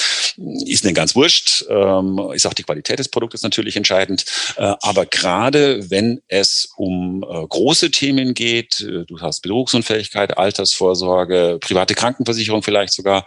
ist 0.66 0.84
eine 0.84 0.92
ganz 0.92 1.14
wurscht, 1.16 1.64
ähm, 1.68 2.20
ist 2.34 2.46
auch 2.46 2.54
die 2.54 2.62
Qualität 2.62 2.98
des 2.98 3.08
Produktes 3.08 3.42
natürlich 3.42 3.76
entscheidend. 3.76 4.24
Äh, 4.56 4.74
aber 4.82 5.06
gerade 5.06 5.90
wenn 5.90 6.20
es 6.28 6.68
um 6.76 7.22
äh, 7.22 7.46
große 7.46 7.90
Themen 7.90 8.34
geht, 8.34 8.80
äh, 8.80 9.04
du 9.06 9.20
hast 9.20 9.40
Berufsunfähigkeit, 9.40 10.36
Altersvorsorge, 10.36 11.58
private 11.60 11.94
Krankenversicherung 11.94 12.62
vielleicht 12.62 12.92
sogar, 12.92 13.26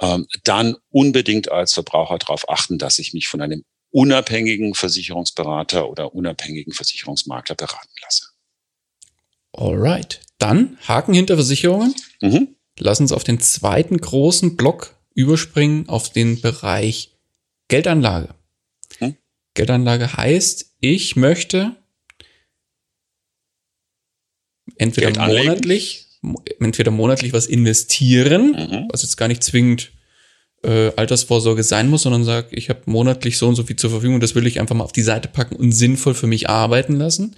ähm, 0.00 0.26
dann 0.44 0.76
unbedingt 0.90 1.50
als 1.50 1.72
Verbraucher 1.72 2.18
darauf 2.18 2.48
achten, 2.48 2.78
dass 2.78 2.98
ich 2.98 3.14
mich 3.14 3.28
von 3.28 3.40
einem 3.40 3.64
unabhängigen 3.96 4.74
Versicherungsberater 4.74 5.88
oder 5.88 6.14
unabhängigen 6.14 6.74
Versicherungsmakler 6.74 7.54
beraten 7.54 7.94
lasse. 8.02 8.26
Alright. 9.52 10.20
Dann 10.36 10.76
Haken 10.86 11.14
hinter 11.14 11.36
Versicherungen. 11.36 11.94
Mhm. 12.20 12.56
Lass 12.78 13.00
uns 13.00 13.10
auf 13.10 13.24
den 13.24 13.40
zweiten 13.40 13.96
großen 13.96 14.54
Block 14.54 14.94
überspringen, 15.14 15.88
auf 15.88 16.10
den 16.10 16.42
Bereich 16.42 17.16
Geldanlage. 17.68 18.34
Mhm. 19.00 19.16
Geldanlage 19.54 20.14
heißt, 20.14 20.74
ich 20.80 21.16
möchte 21.16 21.74
entweder 24.76 25.26
monatlich, 25.26 26.20
entweder 26.60 26.90
monatlich 26.90 27.32
was 27.32 27.46
investieren, 27.46 28.50
mhm. 28.50 28.88
was 28.90 29.00
jetzt 29.00 29.16
gar 29.16 29.28
nicht 29.28 29.42
zwingend 29.42 29.95
äh, 30.62 30.92
Altersvorsorge 30.96 31.62
sein 31.62 31.88
muss, 31.88 32.02
sondern 32.02 32.24
sage, 32.24 32.48
ich 32.52 32.68
habe 32.68 32.82
monatlich 32.86 33.38
so 33.38 33.48
und 33.48 33.54
so 33.54 33.62
viel 33.62 33.76
zur 33.76 33.90
Verfügung, 33.90 34.20
das 34.20 34.34
will 34.34 34.46
ich 34.46 34.60
einfach 34.60 34.74
mal 34.74 34.84
auf 34.84 34.92
die 34.92 35.02
Seite 35.02 35.28
packen 35.28 35.56
und 35.56 35.72
sinnvoll 35.72 36.14
für 36.14 36.26
mich 36.26 36.48
arbeiten 36.48 36.96
lassen. 36.96 37.36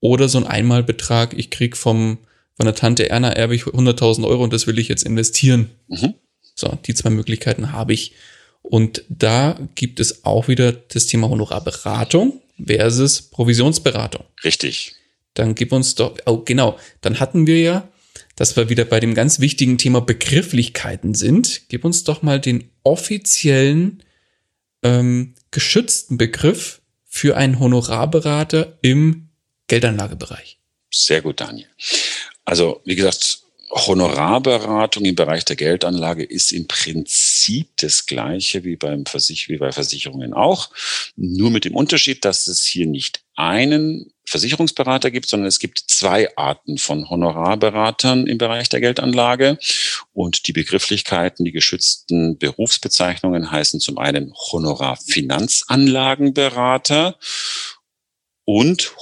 Oder 0.00 0.28
so 0.28 0.38
ein 0.38 0.46
Einmalbetrag, 0.46 1.34
ich 1.36 1.50
krieg 1.50 1.76
vom, 1.76 2.18
von 2.56 2.66
der 2.66 2.74
Tante 2.74 3.10
Erna 3.10 3.30
erbe 3.32 3.54
ich 3.54 3.64
100.000 3.64 4.26
Euro 4.26 4.44
und 4.44 4.52
das 4.52 4.66
will 4.66 4.78
ich 4.78 4.88
jetzt 4.88 5.04
investieren. 5.04 5.70
Mhm. 5.88 6.14
So, 6.54 6.78
die 6.86 6.94
zwei 6.94 7.10
Möglichkeiten 7.10 7.72
habe 7.72 7.92
ich. 7.92 8.12
Und 8.62 9.04
da 9.08 9.58
gibt 9.74 9.98
es 10.00 10.24
auch 10.24 10.48
wieder 10.48 10.72
das 10.72 11.06
Thema 11.06 11.28
Honorarberatung 11.28 12.40
versus 12.64 13.22
Provisionsberatung. 13.22 14.24
Richtig. 14.44 14.94
Dann 15.34 15.54
gib 15.54 15.72
uns 15.72 15.94
doch, 15.94 16.16
oh 16.26 16.38
genau, 16.38 16.78
dann 17.00 17.20
hatten 17.20 17.46
wir 17.46 17.60
ja, 17.60 17.88
dass 18.38 18.54
wir 18.54 18.68
wieder 18.68 18.84
bei 18.84 19.00
dem 19.00 19.14
ganz 19.14 19.40
wichtigen 19.40 19.78
Thema 19.78 20.00
Begrifflichkeiten 20.00 21.14
sind. 21.14 21.62
Gib 21.68 21.84
uns 21.84 22.04
doch 22.04 22.22
mal 22.22 22.40
den 22.40 22.70
offiziellen 22.84 24.04
ähm, 24.84 25.34
geschützten 25.50 26.18
Begriff 26.18 26.80
für 27.04 27.36
einen 27.36 27.58
Honorarberater 27.58 28.78
im 28.80 29.30
Geldanlagebereich. 29.66 30.60
Sehr 30.88 31.20
gut, 31.20 31.40
Daniel. 31.40 31.66
Also, 32.44 32.80
wie 32.84 32.94
gesagt, 32.94 33.40
Honorarberatung 33.70 35.04
im 35.04 35.16
Bereich 35.16 35.44
der 35.44 35.56
Geldanlage 35.56 36.22
ist 36.22 36.52
im 36.52 36.68
Prinzip 36.68 37.27
das 37.76 38.06
gleiche 38.06 38.64
wie, 38.64 38.76
beim 38.76 39.04
Versich 39.06 39.48
wie 39.48 39.58
bei 39.58 39.70
Versicherungen 39.72 40.34
auch, 40.34 40.70
nur 41.16 41.50
mit 41.50 41.64
dem 41.64 41.74
Unterschied, 41.74 42.24
dass 42.24 42.46
es 42.46 42.64
hier 42.64 42.86
nicht 42.86 43.24
einen 43.34 44.12
Versicherungsberater 44.26 45.10
gibt, 45.10 45.28
sondern 45.28 45.48
es 45.48 45.58
gibt 45.58 45.82
zwei 45.86 46.36
Arten 46.36 46.78
von 46.78 47.08
Honorarberatern 47.08 48.26
im 48.26 48.36
Bereich 48.36 48.68
der 48.68 48.80
Geldanlage. 48.80 49.58
Und 50.12 50.46
die 50.46 50.52
Begrifflichkeiten, 50.52 51.44
die 51.44 51.52
geschützten 51.52 52.36
Berufsbezeichnungen 52.38 53.50
heißen 53.50 53.80
zum 53.80 53.98
einen 53.98 54.32
Honorarfinanzanlagenberater 54.34 57.18
und 58.44 58.92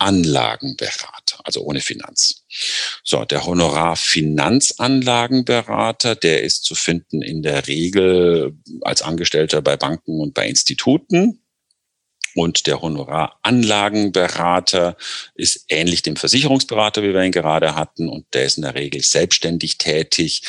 Honoraranlagenberater, 0.00 1.40
also 1.44 1.62
ohne 1.62 1.80
Finanz. 1.80 2.44
So, 3.02 3.24
der 3.24 3.44
Honorarfinanzanlagenberater, 3.44 6.14
der 6.14 6.42
ist 6.42 6.64
zu 6.64 6.74
finden 6.74 7.22
in 7.22 7.42
der 7.42 7.66
Regel 7.66 8.56
als 8.82 9.00
Angestellter 9.02 9.62
bei 9.62 9.76
Banken 9.76 10.20
und 10.20 10.34
bei 10.34 10.46
Instituten. 10.48 11.42
Und 12.34 12.66
der 12.66 12.82
Honoraranlagenberater 12.82 14.96
ist 15.34 15.64
ähnlich 15.68 16.02
dem 16.02 16.16
Versicherungsberater, 16.16 17.02
wie 17.02 17.12
wir 17.12 17.22
ihn 17.22 17.32
gerade 17.32 17.74
hatten. 17.74 18.08
Und 18.08 18.26
der 18.32 18.44
ist 18.44 18.58
in 18.58 18.62
der 18.62 18.74
Regel 18.74 19.02
selbstständig 19.02 19.78
tätig 19.78 20.42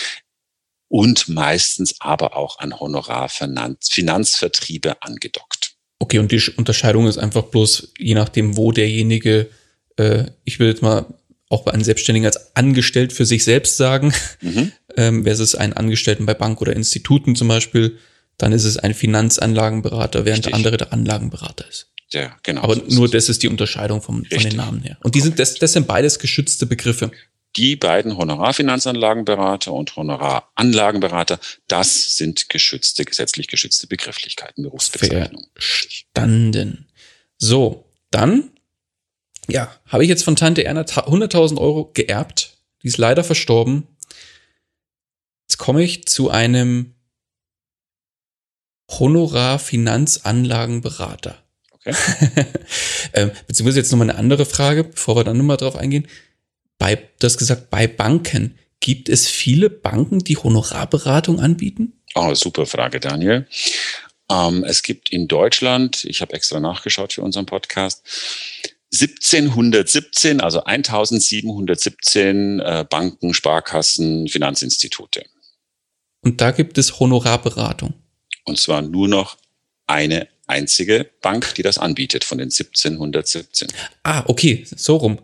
und 0.88 1.28
meistens 1.30 1.96
aber 2.00 2.36
auch 2.36 2.60
an 2.60 2.80
Honorarfinanzvertriebe 2.80 5.02
angedockt. 5.02 5.59
Okay, 6.00 6.20
und 6.20 6.32
die 6.32 6.42
Unterscheidung 6.56 7.08
ist 7.08 7.18
einfach 7.18 7.44
bloß, 7.44 7.94
je 7.98 8.16
nachdem, 8.16 8.56
wo 8.56 8.72
derjenige, 8.72 9.50
äh, 9.98 10.26
ich 10.46 10.60
will 10.60 10.70
jetzt 10.70 10.82
mal 10.82 11.06
auch 11.50 11.64
bei 11.64 11.74
einem 11.74 11.84
Selbstständigen 11.84 12.26
als 12.26 12.56
angestellt 12.56 13.12
für 13.12 13.26
sich 13.26 13.44
selbst 13.44 13.78
sagen, 13.78 14.14
mhm. 14.42 14.72
ähm, 14.98 15.24
versus 15.24 15.56
einen 15.56 15.74
Angestellten 15.74 16.26
bei 16.26 16.34
Bank 16.34 16.62
oder 16.62 16.76
Instituten 16.76 17.36
zum 17.36 17.50
Beispiel, 17.50 17.98
dann 18.38 18.54
ist 18.54 18.64
es 18.64 18.78
ein 18.78 18.94
Finanzanlagenberater, 18.94 20.26
während 20.26 20.46
Richtig. 20.46 20.52
der 20.52 20.56
andere 20.56 20.78
der 20.78 20.94
Anlagenberater 20.94 21.68
ist. 21.68 21.88
Ja, 22.12 22.36
genau. 22.42 22.64
Aber 22.64 22.76
so 22.76 22.82
nur 22.88 23.10
das 23.10 23.30
ist 23.30 23.44
die 23.44 23.50
Unterscheidung 23.50 24.02
vom, 24.02 24.26
von 24.26 24.40
den 24.40 24.56
Namen 24.56 24.82
her. 24.82 24.98
Und 25.04 25.16
die 25.16 25.22
sind, 25.22 25.38
das, 25.38 25.56
das 25.56 25.74
sind 25.74 25.86
beides 25.86 26.18
geschützte 26.18 26.66
Begriffe 26.66 27.12
die 27.56 27.76
beiden 27.76 28.18
Honorarfinanzanlagenberater 28.18 29.74
und 29.74 29.96
Honoraranlagenberater, 29.96 31.40
das 31.68 32.16
sind 32.16 32.50
geschützte, 32.50 33.06
gesetzlich 33.06 33.48
geschützte 33.48 33.88
Begrifflichkeiten, 33.88 34.64
Berufsbezeichnungen. 34.64 35.48
Verstanden. 35.56 36.88
So, 37.38 37.92
dann, 38.12 38.52
ja, 39.48 39.76
habe 39.88 40.04
ich 40.04 40.10
jetzt 40.10 40.24
von 40.24 40.36
Tante 40.36 40.64
Erna 40.64 40.82
100.000 40.82 41.60
Euro 41.60 41.90
geerbt. 41.94 42.58
Die 42.84 42.88
ist 42.88 42.98
leider 42.98 43.24
verstorben. 43.24 43.88
Jetzt 45.48 45.58
komme 45.58 45.84
ich 45.84 46.06
zu 46.06 46.30
einem 46.30 46.94
Honorarfinanzanlagenberater. 48.92 51.44
Okay. 51.72 51.94
ähm, 53.14 53.32
beziehungsweise 53.48 53.80
jetzt 53.80 53.92
nochmal 53.92 54.10
eine 54.10 54.20
andere 54.20 54.46
Frage, 54.46 54.84
bevor 54.84 55.16
wir 55.16 55.24
dann 55.24 55.38
nochmal 55.38 55.58
drauf 55.58 55.76
eingehen 55.76 56.08
bei, 56.80 56.96
du 56.96 57.26
hast 57.26 57.38
gesagt, 57.38 57.70
bei 57.70 57.86
Banken, 57.86 58.58
Gibt 58.80 59.10
es 59.10 59.28
viele 59.28 59.70
Banken, 59.70 60.20
die 60.20 60.38
Honorarberatung 60.38 61.40
anbieten? 61.40 62.02
Oh, 62.16 62.34
super 62.34 62.66
Frage, 62.66 63.00
Daniel. 63.00 63.46
Ähm, 64.32 64.64
es 64.64 64.84
gibt 64.84 65.10
in 65.10 65.28
Deutschland, 65.28 66.06
ich 66.06 66.22
habe 66.22 66.34
extra 66.34 66.60
nachgeschaut 66.60 67.14
für 67.14 67.22
unseren 67.22 67.46
Podcast, 67.46 68.04
1717, 68.94 70.40
also 70.42 70.64
1717 70.64 72.60
äh, 72.60 72.86
Banken, 72.90 73.34
Sparkassen, 73.34 74.28
Finanzinstitute. 74.28 75.26
Und 76.22 76.42
da 76.42 76.52
gibt 76.52 76.78
es 76.78 77.00
Honorarberatung. 77.00 77.94
Und 78.46 78.58
zwar 78.58 78.82
nur 78.82 79.08
noch 79.08 79.38
eine 79.88 80.28
einzige 80.48 81.10
Bank, 81.22 81.54
die 81.56 81.62
das 81.62 81.78
anbietet 81.78 82.24
von 82.24 82.38
den 82.38 82.46
1717. 82.46 83.68
Ah, 84.04 84.24
okay, 84.28 84.66
so 84.76 84.96
rum. 84.96 85.20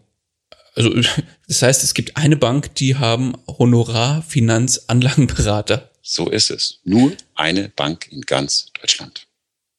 Also 0.75 0.93
das 1.47 1.61
heißt, 1.61 1.83
es 1.83 1.93
gibt 1.93 2.17
eine 2.17 2.37
Bank, 2.37 2.73
die 2.75 2.95
haben 2.95 3.35
Honorar-Finanzanlagenberater. 3.47 5.91
So 6.01 6.29
ist 6.29 6.49
es. 6.51 6.79
Nur 6.83 7.13
eine 7.33 7.69
Bank 7.69 8.11
in 8.11 8.21
ganz 8.21 8.67
Deutschland. 8.79 9.25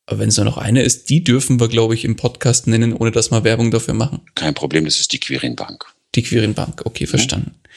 Aber 0.07 0.18
wenn 0.20 0.28
es 0.28 0.36
nur 0.36 0.47
noch 0.47 0.59
eine 0.59 0.82
ist, 0.82 1.09
die 1.09 1.24
dürfen 1.24 1.59
wir, 1.61 1.68
glaube 1.68 1.94
ich, 1.94 2.05
im 2.05 2.16
Podcast 2.16 2.66
nennen, 2.66 2.92
ohne 2.92 3.11
dass 3.11 3.30
wir 3.30 3.44
Werbung 3.44 3.70
dafür 3.70 3.94
machen. 3.94 4.20
Kein 4.34 4.53
Problem, 4.55 4.84
das 4.84 5.01
ist 5.01 5.12
die 5.12 5.20
Quirin 5.20 5.57
Bank. 5.57 5.86
Die 6.14 6.22
Quirin 6.22 6.55
Bank, 6.55 6.82
okay, 6.84 7.05
mhm. 7.05 7.11
verstanden. 7.11 7.55
Mhm. 7.55 7.68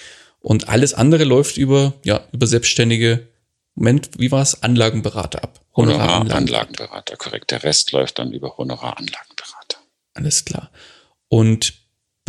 Und 0.42 0.70
alles 0.70 0.94
andere 0.94 1.26
läuft 1.26 1.58
über, 1.58 1.94
ja, 2.04 2.22
über 2.32 2.48
selbstständige, 2.48 3.28
Moment, 3.76 4.10
wie 4.18 4.32
war 4.32 4.42
es? 4.42 4.62
Anlagenberater 4.62 5.44
ab. 5.44 5.62
Honoraranlagenberater, 5.76 7.16
korrekt. 7.16 7.52
Der 7.52 7.64
Rest 7.64 7.94
läuft 7.94 8.20
dann 8.20 8.34
über 8.34 8.58
Honoraranlagenberater. 8.58 9.78
Alles 10.14 10.44
klar. 10.44 10.70
Und 11.30 11.79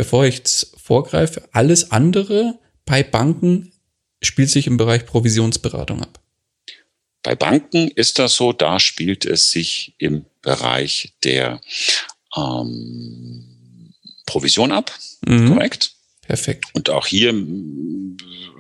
bevor 0.01 0.25
ich 0.25 0.37
jetzt 0.37 0.75
vorgreife, 0.83 1.47
alles 1.53 1.91
andere 1.91 2.59
bei 2.87 3.03
Banken 3.03 3.71
spielt 4.23 4.49
sich 4.49 4.67
im 4.67 4.79
Bereich 4.79 5.05
Provisionsberatung 5.05 6.01
ab. 6.01 6.21
Bei 7.23 7.35
Banken 7.35 7.89
ist 7.89 8.19
das 8.19 8.35
so, 8.35 8.55
da 8.55 8.81
spielt 8.81 9.27
es 9.27 9.51
sich 9.51 9.95
im 9.99 10.25
Bereich 10.41 11.13
der 11.23 11.61
ähm, 12.35 13.93
Provision 14.25 14.73
ab, 14.73 14.91
mhm. 15.27 15.53
korrekt? 15.53 15.93
Perfekt. 16.23 16.65
Und 16.73 16.89
auch 16.89 17.07
hier, 17.07 17.35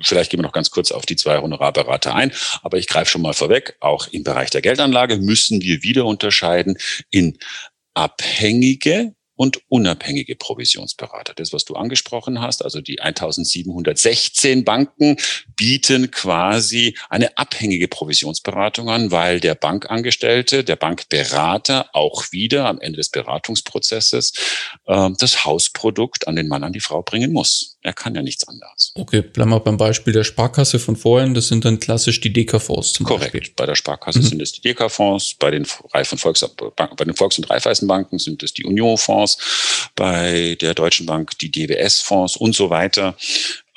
vielleicht 0.02 0.30
gehen 0.30 0.40
wir 0.40 0.46
noch 0.46 0.52
ganz 0.52 0.70
kurz 0.70 0.92
auf 0.92 1.06
die 1.06 1.16
zwei 1.16 1.38
Honorarberater 1.38 2.14
ein, 2.14 2.32
aber 2.60 2.76
ich 2.76 2.86
greife 2.86 3.12
schon 3.12 3.22
mal 3.22 3.32
vorweg, 3.32 3.78
auch 3.80 4.08
im 4.08 4.24
Bereich 4.24 4.50
der 4.50 4.60
Geldanlage 4.60 5.16
müssen 5.16 5.62
wir 5.62 5.82
wieder 5.82 6.04
unterscheiden 6.04 6.76
in 7.08 7.38
abhängige 7.94 9.14
und 9.40 9.62
unabhängige 9.70 10.36
Provisionsberater. 10.36 11.32
Das, 11.34 11.54
was 11.54 11.64
du 11.64 11.74
angesprochen 11.74 12.42
hast, 12.42 12.62
also 12.62 12.82
die 12.82 13.00
1716 13.00 14.66
Banken 14.66 15.16
bieten 15.56 16.10
quasi 16.10 16.94
eine 17.08 17.38
abhängige 17.38 17.88
Provisionsberatung 17.88 18.90
an, 18.90 19.12
weil 19.12 19.40
der 19.40 19.54
Bankangestellte, 19.54 20.62
der 20.62 20.76
Bankberater 20.76 21.88
auch 21.94 22.32
wieder 22.32 22.66
am 22.66 22.82
Ende 22.82 22.98
des 22.98 23.08
Beratungsprozesses 23.08 24.34
äh, 24.84 25.08
das 25.18 25.46
Hausprodukt 25.46 26.28
an 26.28 26.36
den 26.36 26.46
Mann, 26.46 26.62
an 26.62 26.74
die 26.74 26.80
Frau 26.80 27.00
bringen 27.00 27.32
muss. 27.32 27.78
Er 27.82 27.94
kann 27.94 28.14
ja 28.14 28.20
nichts 28.20 28.46
anderes. 28.46 28.92
Okay, 28.94 29.22
bleiben 29.22 29.50
wir 29.50 29.60
beim 29.60 29.78
Beispiel 29.78 30.12
der 30.12 30.24
Sparkasse 30.24 30.78
von 30.78 30.96
vorhin. 30.96 31.32
Das 31.32 31.48
sind 31.48 31.64
dann 31.64 31.80
klassisch 31.80 32.20
die 32.20 32.30
DK-Fonds 32.30 32.92
zum 32.92 33.06
Korrekt. 33.06 33.32
Beispiel. 33.32 33.52
Bei 33.56 33.64
der 33.64 33.74
Sparkasse 33.74 34.18
mhm. 34.18 34.24
sind 34.24 34.42
es 34.42 34.52
die 34.52 34.60
DK-Fonds, 34.60 35.36
bei 35.38 35.50
den, 35.50 35.64
Volks, 35.64 36.44
bei 36.66 37.04
den 37.04 37.14
Volks- 37.14 37.38
und 37.38 37.48
Raiffeisenbanken 37.48 38.18
sind 38.18 38.42
es 38.42 38.52
die 38.52 38.64
Union-Fonds, 38.64 39.90
bei 39.96 40.56
der 40.60 40.74
Deutschen 40.74 41.06
Bank 41.06 41.38
die 41.38 41.50
DWS-Fonds 41.50 42.36
und 42.36 42.54
so 42.54 42.68
weiter. 42.68 43.16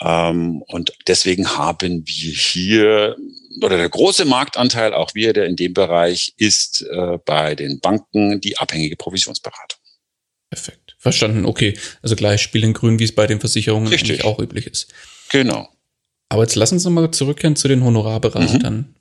Ähm, 0.01 0.61
und 0.63 0.91
deswegen 1.07 1.55
haben 1.55 2.03
wir 2.05 2.33
hier 2.33 3.15
oder 3.61 3.77
der 3.77 3.89
große 3.89 4.25
Marktanteil, 4.25 4.93
auch 4.93 5.13
wir, 5.13 5.31
der 5.31 5.45
in 5.45 5.55
dem 5.55 5.73
Bereich, 5.73 6.33
ist 6.37 6.81
äh, 6.81 7.17
bei 7.23 7.55
den 7.55 7.79
Banken 7.79 8.41
die 8.41 8.57
abhängige 8.57 8.95
Provisionsberatung. 8.95 9.79
Perfekt. 10.49 10.82
Verstanden, 11.03 11.45
okay. 11.45 11.77
Also 12.01 12.15
gleich 12.15 12.41
Spiel 12.41 12.63
in 12.63 12.71
Grün, 12.71 12.97
wie 12.97 13.03
es 13.03 13.13
bei 13.13 13.27
den 13.27 13.41
Versicherungen 13.41 13.89
Richtig. 13.89 14.09
eigentlich 14.09 14.23
auch 14.23 14.39
üblich 14.39 14.67
ist. 14.67 14.87
Genau. 15.29 15.67
Aber 16.29 16.43
jetzt 16.43 16.55
lass 16.55 16.71
uns 16.71 16.85
nochmal 16.85 17.11
zurückkehren 17.11 17.57
zu 17.57 17.67
den 17.67 17.83
Honorarberatern. 17.83 18.73
Mhm. 18.73 18.95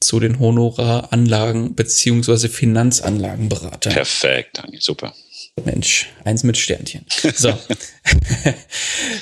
Zu 0.00 0.18
den 0.18 0.40
Honoraranlagen 0.40 1.76
beziehungsweise 1.76 2.48
Finanzanlagenberatern. 2.48 3.92
Perfekt, 3.92 4.58
Daniel, 4.58 4.80
super. 4.80 5.14
Mensch, 5.64 6.10
eins 6.24 6.42
mit 6.42 6.58
Sternchen. 6.58 7.06
So. 7.36 7.56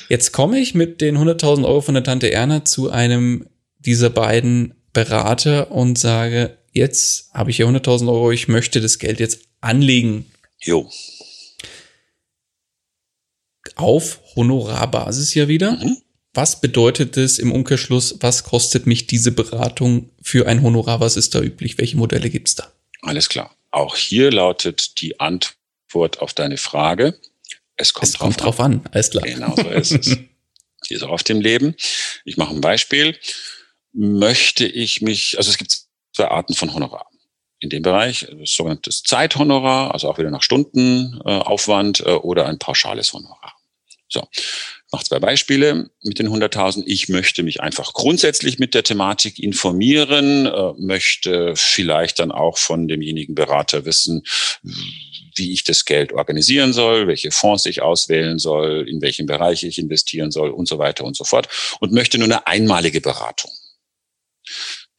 Jetzt 0.08 0.32
komme 0.32 0.58
ich 0.58 0.74
mit 0.74 1.02
den 1.02 1.18
100.000 1.18 1.66
Euro 1.66 1.82
von 1.82 1.94
der 1.94 2.02
Tante 2.02 2.32
Erna 2.32 2.64
zu 2.64 2.90
einem 2.90 3.46
dieser 3.78 4.08
beiden 4.08 4.72
Berater 4.94 5.70
und 5.70 5.98
sage, 5.98 6.56
jetzt 6.72 7.28
habe 7.34 7.50
ich 7.50 7.58
hier 7.58 7.66
100.000 7.66 8.08
Euro, 8.08 8.32
ich 8.32 8.48
möchte 8.48 8.80
das 8.80 8.98
Geld 8.98 9.20
jetzt 9.20 9.40
anlegen. 9.60 10.24
Jo 10.58 10.88
auf 13.76 14.20
Honorarbasis 14.36 15.34
ja 15.34 15.48
wieder. 15.48 15.72
Mhm. 15.72 15.98
Was 16.34 16.60
bedeutet 16.60 17.16
es 17.16 17.38
im 17.38 17.52
Umkehrschluss? 17.52 18.16
Was 18.20 18.44
kostet 18.44 18.86
mich 18.86 19.06
diese 19.06 19.32
Beratung 19.32 20.10
für 20.22 20.46
ein 20.46 20.62
Honorar? 20.62 21.00
Was 21.00 21.16
ist 21.16 21.34
da 21.34 21.40
üblich? 21.40 21.76
Welche 21.76 21.96
Modelle 21.96 22.30
gibt 22.30 22.48
es 22.48 22.54
da? 22.54 22.72
Alles 23.02 23.28
klar. 23.28 23.54
Auch 23.70 23.96
hier 23.96 24.30
lautet 24.30 25.00
die 25.00 25.20
Antwort 25.20 26.20
auf 26.20 26.32
deine 26.32 26.56
Frage. 26.56 27.18
Es 27.76 27.92
kommt, 27.92 28.08
es 28.08 28.18
kommt 28.18 28.40
drauf, 28.40 28.60
an. 28.60 28.80
an. 28.84 28.90
Alles 28.92 29.10
klar. 29.10 29.24
Genau 29.24 29.54
so 29.56 29.68
ist 29.68 29.92
es. 29.92 30.16
Hier 30.88 30.96
ist 30.96 31.04
auch 31.04 31.10
auf 31.10 31.22
dem 31.22 31.40
Leben. 31.40 31.76
Ich 32.24 32.36
mache 32.36 32.52
ein 32.54 32.60
Beispiel. 32.60 33.16
Möchte 33.92 34.66
ich 34.66 35.00
mich, 35.00 35.38
also 35.38 35.50
es 35.50 35.56
gibt 35.56 35.82
zwei 36.12 36.28
Arten 36.28 36.54
von 36.54 36.74
Honorar 36.74 37.06
in 37.62 37.70
dem 37.70 37.82
Bereich, 37.82 38.26
das 38.38 38.54
sogenannte 38.54 38.90
Zeithonorar, 38.90 39.94
also 39.94 40.10
auch 40.10 40.18
wieder 40.18 40.30
nach 40.30 40.42
Stundenaufwand 40.42 42.00
äh, 42.00 42.10
äh, 42.10 42.14
oder 42.14 42.46
ein 42.46 42.58
pauschales 42.58 43.12
Honorar. 43.12 43.54
So, 44.12 44.28
ich 44.94 45.04
zwei 45.04 45.20
Beispiele 45.20 45.88
mit 46.02 46.18
den 46.18 46.28
100.000. 46.28 46.82
Ich 46.84 47.08
möchte 47.08 47.42
mich 47.42 47.62
einfach 47.62 47.94
grundsätzlich 47.94 48.58
mit 48.58 48.74
der 48.74 48.82
Thematik 48.82 49.38
informieren, 49.38 50.44
äh, 50.44 50.72
möchte 50.76 51.54
vielleicht 51.56 52.18
dann 52.18 52.30
auch 52.30 52.58
von 52.58 52.88
demjenigen 52.88 53.34
Berater 53.34 53.86
wissen, 53.86 54.22
wie 55.34 55.54
ich 55.54 55.64
das 55.64 55.86
Geld 55.86 56.12
organisieren 56.12 56.74
soll, 56.74 57.08
welche 57.08 57.30
Fonds 57.30 57.64
ich 57.64 57.80
auswählen 57.80 58.38
soll, 58.38 58.86
in 58.86 59.00
welchem 59.00 59.24
Bereich 59.24 59.62
ich 59.62 59.78
investieren 59.78 60.30
soll 60.30 60.50
und 60.50 60.68
so 60.68 60.78
weiter 60.78 61.04
und 61.04 61.16
so 61.16 61.24
fort 61.24 61.48
und 61.80 61.92
möchte 61.92 62.18
nur 62.18 62.26
eine 62.26 62.46
einmalige 62.46 63.00
Beratung 63.00 63.50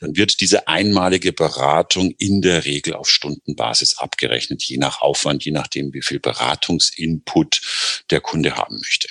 dann 0.04 0.18
wird 0.18 0.41
diese 0.41 0.68
einmalige 0.68 1.32
Beratung 1.32 2.14
in 2.18 2.41
der 2.41 2.66
Regel 2.66 2.93
auf 2.93 3.10
Stundenbasis 3.10 3.97
abgerechnet, 3.99 4.62
je 4.62 4.78
nach 4.78 4.99
Aufwand, 4.99 5.45
je 5.45 5.54
nachdem, 5.54 5.93
wie 5.93 6.01
viel 6.01 6.20
Beratungsinput 6.20 7.62
der 8.12 8.20
Kunde 8.20 8.58
haben 8.58 8.80
möchte. 8.80 9.08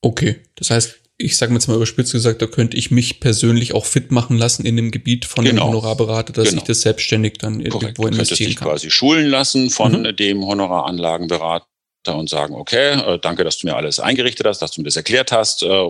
Okay, 0.00 0.40
das 0.56 0.70
heißt, 0.70 0.96
ich 1.18 1.36
sage 1.36 1.54
jetzt 1.54 1.68
mal 1.68 1.76
überspitzt 1.76 2.10
gesagt, 2.10 2.42
da 2.42 2.48
könnte 2.48 2.76
ich 2.76 2.90
mich 2.90 3.20
persönlich 3.20 3.74
auch 3.74 3.86
fit 3.86 4.10
machen 4.10 4.36
lassen 4.36 4.66
in 4.66 4.76
dem 4.76 4.90
Gebiet 4.90 5.24
von 5.24 5.44
genau. 5.44 5.66
dem 5.66 5.68
Honorarberater, 5.68 6.32
dass 6.32 6.48
genau. 6.48 6.62
ich 6.62 6.66
das 6.66 6.80
selbstständig 6.80 7.38
dann 7.38 7.62
Korrekt. 7.62 7.96
irgendwo 7.96 8.08
investieren 8.08 8.48
dich 8.48 8.56
kann. 8.56 8.68
quasi 8.68 8.90
schulen 8.90 9.28
lassen 9.28 9.70
von 9.70 10.02
mhm. 10.02 10.16
dem 10.16 10.44
Honoraranlagenberater 10.44 11.64
und 12.06 12.28
sagen, 12.28 12.54
okay, 12.54 12.94
äh, 13.00 13.20
danke, 13.20 13.44
dass 13.44 13.58
du 13.58 13.68
mir 13.68 13.76
alles 13.76 14.00
eingerichtet 14.00 14.48
hast, 14.48 14.60
dass 14.60 14.72
du 14.72 14.80
mir 14.80 14.86
das 14.86 14.96
erklärt 14.96 15.30
hast. 15.30 15.62
Äh, 15.62 15.88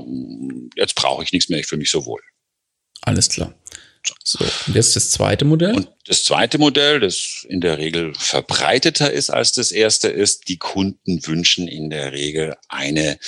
jetzt 0.76 0.97
brauche 0.97 1.24
ich 1.24 1.32
nichts 1.32 1.49
mehr, 1.49 1.61
ich 1.61 1.66
fühle 1.66 1.78
mich 1.78 1.90
so 1.90 2.05
wohl. 2.05 2.20
Alles 3.01 3.30
klar. 3.30 3.55
So, 4.24 4.44
und 4.66 4.74
jetzt 4.74 4.96
das 4.96 5.11
zweite 5.11 5.44
Modell? 5.44 5.74
Und 5.74 5.88
das 6.07 6.24
zweite 6.24 6.59
Modell, 6.59 7.00
das 7.00 7.46
in 7.48 7.61
der 7.61 7.78
Regel 7.78 8.12
verbreiteter 8.14 9.12
ist 9.12 9.30
als 9.30 9.52
das 9.52 9.72
erste, 9.72 10.09
ist, 10.09 10.48
die 10.48 10.59
Kunden 10.59 11.26
wünschen 11.26 11.68
in 11.68 11.90
der 11.90 12.12
Regel 12.12 12.55
eine 12.68 13.18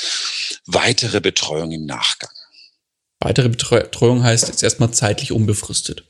weitere 0.67 1.21
Betreuung 1.21 1.73
im 1.73 1.87
Nachgang. 1.87 2.31
Weitere 3.21 3.49
Betreuung 3.49 4.23
heißt 4.23 4.49
jetzt 4.49 4.63
erstmal 4.63 4.91
zeitlich 4.93 5.33
unbefristet. 5.33 6.05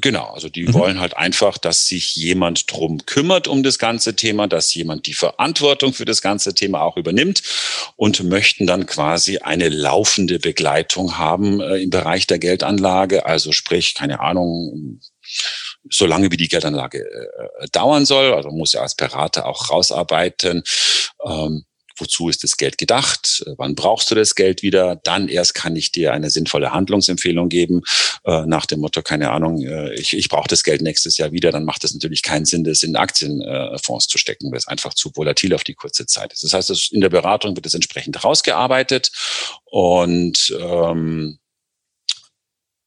Genau, 0.00 0.32
also 0.32 0.48
die 0.48 0.64
mhm. 0.64 0.74
wollen 0.74 1.00
halt 1.00 1.16
einfach, 1.16 1.56
dass 1.56 1.86
sich 1.86 2.16
jemand 2.16 2.72
drum 2.72 3.06
kümmert 3.06 3.46
um 3.46 3.62
das 3.62 3.78
ganze 3.78 4.16
Thema, 4.16 4.48
dass 4.48 4.74
jemand 4.74 5.06
die 5.06 5.14
Verantwortung 5.14 5.92
für 5.92 6.04
das 6.04 6.20
ganze 6.20 6.52
Thema 6.52 6.82
auch 6.82 6.96
übernimmt 6.96 7.42
und 7.94 8.24
möchten 8.24 8.66
dann 8.66 8.86
quasi 8.86 9.38
eine 9.38 9.68
laufende 9.68 10.40
Begleitung 10.40 11.16
haben 11.16 11.60
äh, 11.60 11.76
im 11.76 11.90
Bereich 11.90 12.26
der 12.26 12.40
Geldanlage. 12.40 13.24
Also 13.24 13.52
sprich, 13.52 13.94
keine 13.94 14.18
Ahnung, 14.18 15.00
so 15.88 16.06
lange 16.06 16.32
wie 16.32 16.36
die 16.36 16.48
Geldanlage 16.48 16.98
äh, 16.98 17.68
dauern 17.70 18.04
soll. 18.04 18.34
Also 18.34 18.50
muss 18.50 18.72
ja 18.72 18.80
als 18.80 18.96
Berater 18.96 19.46
auch 19.46 19.70
rausarbeiten. 19.70 20.64
Ähm, 21.24 21.66
wozu 21.96 22.28
ist 22.28 22.42
das 22.44 22.56
Geld 22.56 22.78
gedacht, 22.78 23.44
wann 23.56 23.74
brauchst 23.74 24.10
du 24.10 24.14
das 24.14 24.34
Geld 24.34 24.62
wieder, 24.62 24.96
dann 25.04 25.28
erst 25.28 25.54
kann 25.54 25.76
ich 25.76 25.92
dir 25.92 26.12
eine 26.12 26.30
sinnvolle 26.30 26.72
Handlungsempfehlung 26.72 27.48
geben, 27.48 27.82
äh, 28.24 28.46
nach 28.46 28.66
dem 28.66 28.80
Motto, 28.80 29.02
keine 29.02 29.30
Ahnung, 29.30 29.62
äh, 29.62 29.94
ich, 29.94 30.16
ich 30.16 30.28
brauche 30.28 30.48
das 30.48 30.64
Geld 30.64 30.82
nächstes 30.82 31.16
Jahr 31.18 31.32
wieder, 31.32 31.52
dann 31.52 31.64
macht 31.64 31.84
es 31.84 31.92
natürlich 31.92 32.22
keinen 32.22 32.44
Sinn, 32.44 32.64
das 32.64 32.82
in 32.82 32.96
Aktienfonds 32.96 34.08
zu 34.08 34.18
stecken, 34.18 34.50
weil 34.50 34.58
es 34.58 34.68
einfach 34.68 34.94
zu 34.94 35.10
volatil 35.14 35.54
auf 35.54 35.64
die 35.64 35.74
kurze 35.74 36.06
Zeit. 36.06 36.32
Ist. 36.32 36.44
Das 36.44 36.52
heißt, 36.52 36.92
in 36.92 37.00
der 37.00 37.10
Beratung 37.10 37.56
wird 37.56 37.66
es 37.66 37.74
entsprechend 37.74 38.24
rausgearbeitet 38.24 39.10
und 39.64 40.54
ähm, 40.60 41.38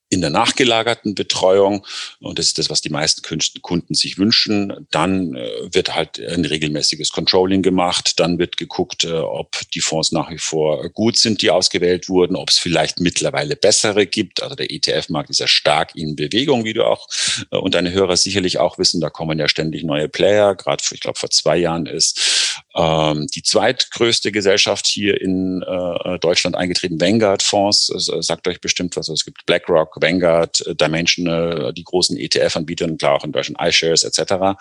in 0.09 0.21
der 0.21 0.29
nachgelagerten 0.29 1.15
Betreuung, 1.15 1.85
und 2.19 2.39
das 2.39 2.47
ist 2.47 2.57
das, 2.57 2.69
was 2.69 2.81
die 2.81 2.89
meisten 2.89 3.21
Kunden 3.61 3.93
sich 3.93 4.17
wünschen, 4.17 4.87
dann 4.89 5.35
äh, 5.35 5.49
wird 5.71 5.95
halt 5.95 6.19
ein 6.19 6.45
regelmäßiges 6.45 7.11
Controlling 7.11 7.61
gemacht, 7.61 8.19
dann 8.19 8.39
wird 8.39 8.57
geguckt, 8.57 9.03
äh, 9.03 9.11
ob 9.11 9.57
die 9.73 9.81
Fonds 9.81 10.11
nach 10.11 10.29
wie 10.29 10.37
vor 10.37 10.89
gut 10.89 11.17
sind, 11.17 11.41
die 11.41 11.51
ausgewählt 11.51 12.07
wurden, 12.07 12.35
ob 12.35 12.49
es 12.49 12.57
vielleicht 12.57 12.99
mittlerweile 12.99 13.55
bessere 13.55 14.05
gibt. 14.05 14.41
Also 14.41 14.55
der 14.55 14.71
ETF-Markt 14.71 15.29
ist 15.29 15.39
ja 15.39 15.47
stark 15.47 15.95
in 15.95 16.15
Bewegung, 16.15 16.63
wie 16.63 16.73
du 16.73 16.85
auch 16.85 17.07
äh, 17.51 17.57
und 17.57 17.75
deine 17.75 17.91
Hörer 17.91 18.15
sicherlich 18.15 18.59
auch 18.59 18.77
wissen, 18.77 19.01
da 19.01 19.09
kommen 19.09 19.39
ja 19.39 19.49
ständig 19.49 19.83
neue 19.83 20.07
Player. 20.07 20.55
Gerade, 20.55 20.83
ich 20.91 21.01
glaube, 21.01 21.19
vor 21.19 21.29
zwei 21.29 21.57
Jahren 21.57 21.85
ist 21.85 22.63
ähm, 22.75 23.27
die 23.27 23.43
zweitgrößte 23.43 24.31
Gesellschaft 24.31 24.87
hier 24.87 25.19
in 25.19 25.63
äh, 25.63 26.19
Deutschland 26.19 26.55
eingetreten, 26.55 27.01
Vanguard 27.01 27.43
Fonds, 27.43 27.89
äh, 27.89 28.21
sagt 28.21 28.47
euch 28.47 28.61
bestimmt 28.61 28.95
was. 28.95 29.09
Also 29.09 29.13
es 29.13 29.25
gibt 29.25 29.45
BlackRock, 29.45 29.96
Vanguard, 30.01 30.65
äh, 30.65 30.75
Dimensional, 30.75 31.73
die 31.73 31.83
großen 31.83 32.17
ETF-Anbieter 32.17 32.85
und 32.85 32.99
klar 32.99 33.15
auch 33.15 33.23
in 33.23 33.31
Deutschland 33.31 33.59
iShares 33.61 34.03
etc. 34.03 34.57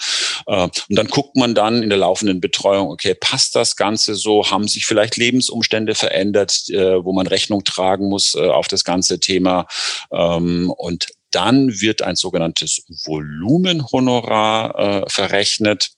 Äh, 0.46 0.62
und 0.62 0.84
dann 0.88 1.08
guckt 1.08 1.36
man 1.36 1.54
dann 1.54 1.82
in 1.82 1.88
der 1.88 1.98
laufenden 1.98 2.40
Betreuung, 2.40 2.90
okay, 2.90 3.14
passt 3.14 3.56
das 3.56 3.76
Ganze 3.76 4.14
so? 4.14 4.50
Haben 4.50 4.68
sich 4.68 4.86
vielleicht 4.86 5.16
Lebensumstände 5.16 5.94
verändert, 5.94 6.68
äh, 6.70 7.04
wo 7.04 7.12
man 7.12 7.26
Rechnung 7.26 7.64
tragen 7.64 8.08
muss 8.08 8.36
auf 8.36 8.68
das 8.68 8.84
ganze 8.84 9.20
Thema? 9.20 9.66
Ähm, 10.12 10.72
und 10.76 11.08
dann 11.30 11.80
wird 11.80 12.02
ein 12.02 12.16
sogenanntes 12.16 12.84
Volumenhonorar 13.04 15.10
verrechnet. 15.10 15.90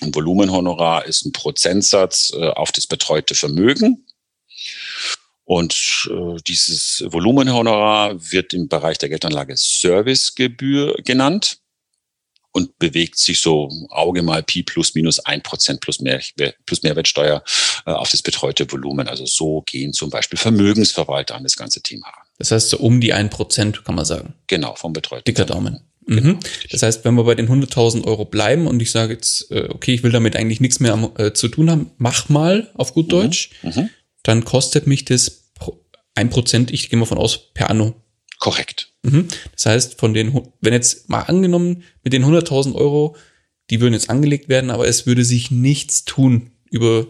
Ein 0.00 0.14
Volumenhonorar 0.14 1.04
ist 1.04 1.26
ein 1.26 1.32
Prozentsatz 1.32 2.32
auf 2.32 2.72
das 2.72 2.86
betreute 2.86 3.34
Vermögen. 3.34 4.06
Und 5.44 6.08
äh, 6.10 6.36
dieses 6.46 7.04
Volumenhonorar 7.06 8.14
wird 8.32 8.54
im 8.54 8.68
Bereich 8.68 8.98
der 8.98 9.10
Geldanlage 9.10 9.54
Servicegebühr 9.56 10.96
genannt 11.04 11.58
und 12.52 12.78
bewegt 12.78 13.18
sich 13.18 13.42
so 13.42 13.68
Auge 13.90 14.22
mal 14.22 14.42
Pi 14.42 14.62
plus 14.62 14.94
minus 14.94 15.18
ein 15.18 15.42
Prozent 15.42 15.80
plus, 15.80 16.00
mehr, 16.00 16.22
plus 16.64 16.82
Mehrwertsteuer 16.82 17.42
äh, 17.84 17.90
auf 17.90 18.10
das 18.10 18.22
betreute 18.22 18.70
Volumen. 18.70 19.08
Also 19.08 19.26
so 19.26 19.62
gehen 19.66 19.92
zum 19.92 20.08
Beispiel 20.08 20.38
Vermögensverwalter 20.38 21.34
an 21.34 21.42
das 21.42 21.56
ganze 21.56 21.82
Thema 21.82 22.06
ran. 22.06 22.26
Das 22.38 22.50
heißt 22.50 22.70
so 22.70 22.78
um 22.78 23.00
die 23.00 23.12
ein 23.12 23.28
Prozent, 23.28 23.84
kann 23.84 23.96
man 23.96 24.04
sagen. 24.04 24.34
Genau, 24.46 24.74
vom 24.76 24.92
betreuten. 24.92 25.24
Dicker 25.24 25.44
Daumen. 25.44 25.80
Mhm. 26.06 26.16
Genau. 26.16 26.38
Das 26.70 26.82
heißt, 26.82 27.04
wenn 27.04 27.14
wir 27.16 27.24
bei 27.24 27.34
den 27.34 27.48
100.000 27.48 28.04
Euro 28.04 28.24
bleiben 28.24 28.66
und 28.66 28.80
ich 28.80 28.92
sage 28.92 29.14
jetzt, 29.14 29.50
äh, 29.50 29.68
okay, 29.70 29.92
ich 29.92 30.02
will 30.02 30.12
damit 30.12 30.36
eigentlich 30.36 30.60
nichts 30.60 30.80
mehr 30.80 31.10
äh, 31.18 31.32
zu 31.32 31.48
tun 31.48 31.70
haben, 31.70 31.90
mach 31.98 32.28
mal 32.28 32.70
auf 32.74 32.94
gut 32.94 33.06
mhm. 33.06 33.10
Deutsch. 33.10 33.50
Mhm 33.62 33.90
dann 34.24 34.44
kostet 34.44 34.88
mich 34.88 35.04
das 35.04 35.44
ein 36.16 36.30
Prozent, 36.30 36.72
ich 36.72 36.90
gehe 36.90 36.98
mal 36.98 37.06
von 37.06 37.18
aus, 37.18 37.52
per 37.54 37.70
Anno. 37.70 37.94
Korrekt. 38.38 38.92
Mhm. 39.02 39.28
Das 39.52 39.66
heißt, 39.66 40.00
von 40.00 40.12
den, 40.12 40.48
wenn 40.60 40.72
jetzt 40.72 41.08
mal 41.08 41.22
angenommen, 41.22 41.84
mit 42.02 42.12
den 42.12 42.24
100.000 42.24 42.74
Euro, 42.74 43.16
die 43.70 43.80
würden 43.80 43.94
jetzt 43.94 44.10
angelegt 44.10 44.48
werden, 44.48 44.70
aber 44.70 44.88
es 44.88 45.06
würde 45.06 45.24
sich 45.24 45.50
nichts 45.50 46.04
tun 46.04 46.50
über, 46.70 47.06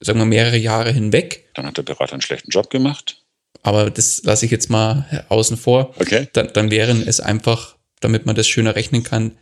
sagen 0.00 0.18
wir, 0.18 0.26
mehrere 0.26 0.56
Jahre 0.56 0.92
hinweg. 0.92 1.50
Dann 1.54 1.66
hat 1.66 1.76
der 1.76 1.82
Berater 1.82 2.12
einen 2.12 2.22
schlechten 2.22 2.50
Job 2.50 2.70
gemacht. 2.70 3.24
Aber 3.62 3.90
das 3.90 4.22
lasse 4.24 4.44
ich 4.44 4.50
jetzt 4.50 4.70
mal 4.70 5.26
außen 5.28 5.56
vor. 5.56 5.94
Okay. 5.98 6.28
Dann, 6.32 6.52
dann 6.52 6.70
wären 6.70 7.06
es 7.06 7.20
einfach, 7.20 7.76
damit 8.00 8.24
man 8.24 8.36
das 8.36 8.48
schöner 8.48 8.76
rechnen 8.76 9.02
kann, 9.02 9.36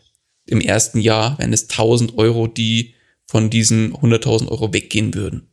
im 0.47 0.61
ersten 0.61 1.01
Jahr 1.01 1.39
wären 1.39 1.53
es 1.53 1.69
1000 1.69 2.17
Euro, 2.19 2.47
die 2.47 2.95
von 3.27 3.51
diesen 3.51 3.95
100.000 3.95 4.49
Euro 4.49 4.73
weggehen 4.73 5.15
würden. 5.15 5.51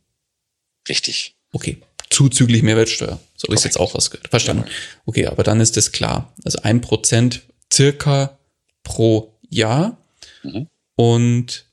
Richtig. 0.88 1.36
Okay. 1.54 1.78
Zuzüglich 2.10 2.62
Mehrwertsteuer. 2.62 3.18
So 3.36 3.46
habe 3.46 3.54
ich 3.54 3.64
jetzt 3.64 3.80
auch 3.80 3.94
rausgehört. 3.94 4.28
Verstanden. 4.28 4.64
Okay, 5.06 5.26
aber 5.26 5.42
dann 5.42 5.60
ist 5.60 5.76
das 5.76 5.92
klar. 5.92 6.32
Also 6.44 6.58
ein 6.62 6.80
Prozent 6.80 7.42
circa 7.72 8.38
pro 8.82 9.32
Jahr. 9.48 9.96
Mhm. 10.42 10.66
Und 10.96 11.64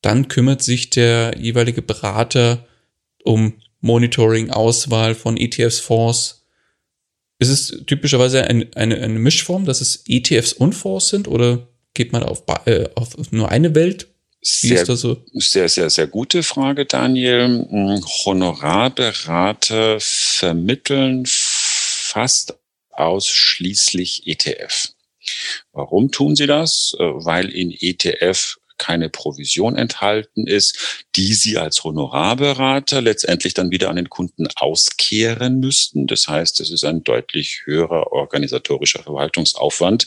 dann 0.00 0.28
kümmert 0.28 0.62
sich 0.62 0.90
der 0.90 1.36
jeweilige 1.38 1.82
Berater 1.82 2.66
um 3.24 3.54
Monitoring, 3.80 4.50
Auswahl 4.50 5.14
von 5.14 5.36
ETFs, 5.36 5.80
Fonds. 5.80 6.44
Ist 7.38 7.48
es 7.48 7.82
typischerweise 7.86 8.44
ein, 8.44 8.72
eine, 8.74 8.96
eine 8.96 9.18
Mischform, 9.18 9.66
dass 9.66 9.80
es 9.80 10.04
ETFs 10.06 10.52
und 10.52 10.74
Fonds 10.74 11.08
sind 11.08 11.28
oder 11.28 11.66
geht 11.94 12.12
man 12.12 12.22
auf, 12.22 12.44
äh, 12.66 12.88
auf 12.94 13.14
nur 13.32 13.50
eine 13.50 13.74
Welt? 13.74 14.08
Sehr, 14.40 14.86
so? 14.86 15.24
sehr, 15.32 15.68
sehr, 15.68 15.90
sehr 15.90 16.06
gute 16.06 16.42
Frage, 16.42 16.86
Daniel. 16.86 17.66
Hm, 17.68 18.04
Honorarberater 18.24 19.98
vermitteln 20.00 21.24
fast 21.26 22.58
ausschließlich 22.90 24.26
ETF. 24.26 24.90
Warum 25.72 26.10
tun 26.10 26.36
sie 26.36 26.46
das? 26.46 26.94
Äh, 26.98 27.04
weil 27.04 27.48
in 27.50 27.70
ETF 27.72 28.56
keine 28.78 29.08
Provision 29.08 29.76
enthalten 29.76 30.46
ist, 30.46 31.06
die 31.16 31.34
Sie 31.34 31.58
als 31.58 31.84
Honorarberater 31.84 33.00
letztendlich 33.00 33.54
dann 33.54 33.70
wieder 33.70 33.90
an 33.90 33.96
den 33.96 34.10
Kunden 34.10 34.46
auskehren 34.56 35.60
müssten. 35.60 36.06
Das 36.06 36.28
heißt, 36.28 36.60
es 36.60 36.70
ist 36.70 36.84
ein 36.84 37.02
deutlich 37.04 37.62
höherer 37.64 38.12
organisatorischer 38.12 39.02
Verwaltungsaufwand, 39.02 40.06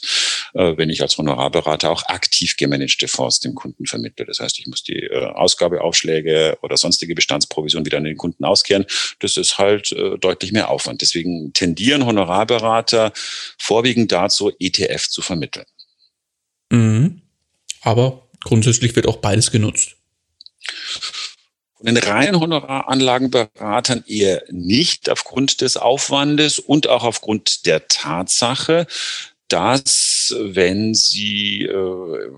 äh, 0.54 0.78
wenn 0.78 0.90
ich 0.90 1.02
als 1.02 1.18
Honorarberater 1.18 1.90
auch 1.90 2.04
aktiv 2.04 2.58
gemanagte 2.58 3.08
Fonds 3.08 3.40
dem 3.40 3.56
Kunden 3.56 3.86
vermittle. 3.86 4.26
Das 4.26 4.40
heißt, 4.40 4.60
ich 4.60 4.68
muss 4.68 4.84
die 4.84 5.04
äh, 5.04 5.26
Ausgabeaufschläge 5.26 6.58
oder 6.62 6.78
sonstige 6.78 7.16
Bestandsprovision 7.16 7.86
wieder 7.86 7.98
an 7.98 8.04
den 8.04 8.18
Kunden 8.18 8.44
auskehren. 8.44 8.86
Das 9.20 9.38
ist 9.38 9.58
halt 9.58 9.92
äh, 9.92 10.18
deutlich 10.18 10.52
mehr 10.52 10.70
Aufwand. 10.70 11.02
Deswegen 11.02 11.54
tendieren 11.54 12.06
Honorarberater 12.06 13.12
vorwiegend 13.58 14.12
dazu, 14.12 14.52
ETF 14.60 15.10
zu 15.10 15.22
vermitteln. 15.22 15.66
Mhm. 16.72 17.22
Aber 17.82 18.29
grundsätzlich 18.44 18.96
wird 18.96 19.08
auch 19.08 19.18
beides 19.18 19.52
genutzt. 19.52 19.96
Von 21.78 21.86
den 21.86 21.98
reinen 21.98 22.40
Honoraranlagenberatern 22.40 24.04
eher 24.06 24.44
nicht 24.50 25.10
aufgrund 25.10 25.62
des 25.62 25.78
Aufwandes 25.78 26.60
und 26.60 26.88
auch 26.88 27.06
aufgrund 27.06 27.66
der 27.66 27.88
Tatsache, 27.88 28.86
dass 29.48 30.36
wenn 30.38 30.94
sie 30.94 31.64
äh, 31.64 32.30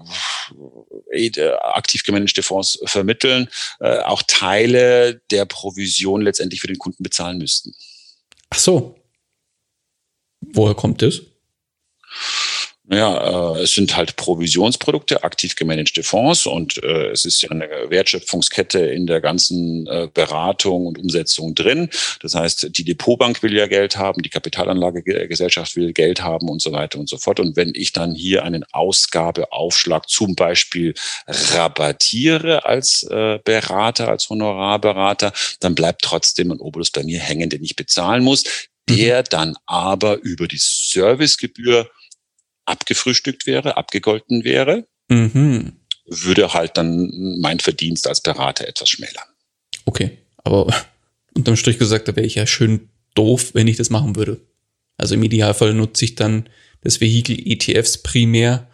äh, 1.12 1.52
aktiv 1.62 2.04
gemanagte 2.04 2.44
Fonds 2.44 2.80
vermitteln, 2.86 3.50
äh, 3.80 4.00
auch 4.00 4.24
Teile 4.28 5.22
der 5.32 5.46
Provision 5.46 6.22
letztendlich 6.22 6.62
für 6.62 6.68
den 6.68 6.78
Kunden 6.78 7.04
bezahlen 7.04 7.38
müssten. 7.38 7.74
Ach 8.50 8.60
so. 8.60 8.96
Woher 10.42 10.76
kommt 10.76 11.02
das? 11.02 11.22
Ja, 12.94 13.56
äh, 13.56 13.62
es 13.62 13.74
sind 13.74 13.96
halt 13.96 14.18
Provisionsprodukte, 14.18 15.24
aktiv 15.24 15.56
gemanagte 15.56 16.04
Fonds 16.04 16.46
und 16.46 16.84
äh, 16.84 17.12
es 17.12 17.24
ist 17.24 17.42
ja 17.42 17.50
eine 17.50 17.70
Wertschöpfungskette 17.88 18.80
in 18.80 19.08
der 19.08 19.22
ganzen 19.22 19.88
äh, 19.88 20.10
Beratung 20.14 20.88
und 20.88 21.00
Umsetzung 21.00 21.56
drin. 21.56 21.90
Das 22.20 22.36
heißt, 22.36 22.78
die 22.78 22.84
Depotbank 22.84 23.44
will 23.44 23.56
ja 23.56 23.68
Geld 23.68 23.96
haben, 23.96 24.22
die 24.24 24.30
Kapitalanlagegesellschaft 24.30 25.78
will 25.78 25.94
Geld 25.94 26.22
haben 26.22 26.50
und 26.50 26.62
so 26.62 26.74
weiter 26.74 27.00
und 27.00 27.08
so 27.08 27.18
fort. 27.18 27.40
Und 27.40 27.56
wenn 27.56 27.72
ich 27.76 27.94
dann 27.94 28.14
hier 28.14 28.44
einen 28.44 28.66
Ausgabeaufschlag 28.74 30.10
zum 30.10 30.36
Beispiel 30.36 30.94
rabattiere 31.28 32.66
als 32.66 33.04
äh, 33.04 33.40
Berater, 33.46 34.10
als 34.10 34.30
Honorarberater, 34.30 35.32
dann 35.62 35.76
bleibt 35.76 36.02
trotzdem 36.02 36.52
ein 36.52 36.60
Obolus 36.60 36.92
bei 36.92 37.04
mir 37.04 37.22
hängen, 37.22 37.50
den 37.50 37.64
ich 37.64 37.78
bezahlen 37.78 38.22
muss, 38.22 38.44
der 38.90 39.20
mhm. 39.20 39.26
dann 39.30 39.56
aber 39.66 40.18
über 40.24 40.50
die 40.50 40.60
Servicegebühr 40.60 41.90
abgefrühstückt 42.72 43.46
wäre, 43.46 43.78
abgegolten 43.78 44.44
wäre, 44.44 44.88
mhm. 45.10 45.74
würde 46.06 46.54
halt 46.54 46.78
dann 46.78 47.40
mein 47.40 47.60
Verdienst 47.60 48.08
als 48.08 48.22
Berater 48.22 48.68
etwas 48.68 48.90
schmälern. 48.90 49.26
Okay, 49.86 50.18
aber 50.38 50.74
unterm 51.36 51.56
Strich 51.56 51.78
gesagt, 51.78 52.08
da 52.08 52.16
wäre 52.16 52.26
ich 52.26 52.36
ja 52.36 52.48
schön 52.48 52.90
doof, 53.14 53.52
wenn 53.54 53.68
ich 53.68 53.78
das 53.78 53.90
machen 53.90 54.16
würde. 54.16 54.42
Also 54.98 55.16
im 55.16 55.24
Idealfall 55.24 55.74
nutze 55.74 56.06
ich 56.06 56.16
dann 56.16 56.48
das 56.82 57.02
Vehikel 57.02 57.38
ETFs 57.40 57.98
primär, 58.00 58.70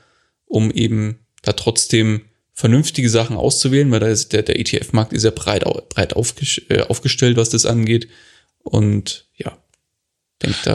um 0.46 0.72
eben 0.72 1.20
da 1.42 1.54
trotzdem 1.54 2.22
vernünftige 2.54 3.10
Sachen 3.10 3.38
auszuwählen, 3.38 3.92
weil 3.92 4.00
da 4.00 4.08
ist 4.08 4.34
der, 4.34 4.42
der 4.42 4.60
ETF-Markt 4.60 5.14
ist 5.14 5.24
ja 5.24 5.32
breit, 5.32 5.64
breit 5.90 6.14
äh, 6.14 6.82
aufgestellt, 6.82 7.38
was 7.38 7.50
das 7.50 7.66
angeht. 7.66 8.08
Und 8.64 9.28
ja, 9.36 9.58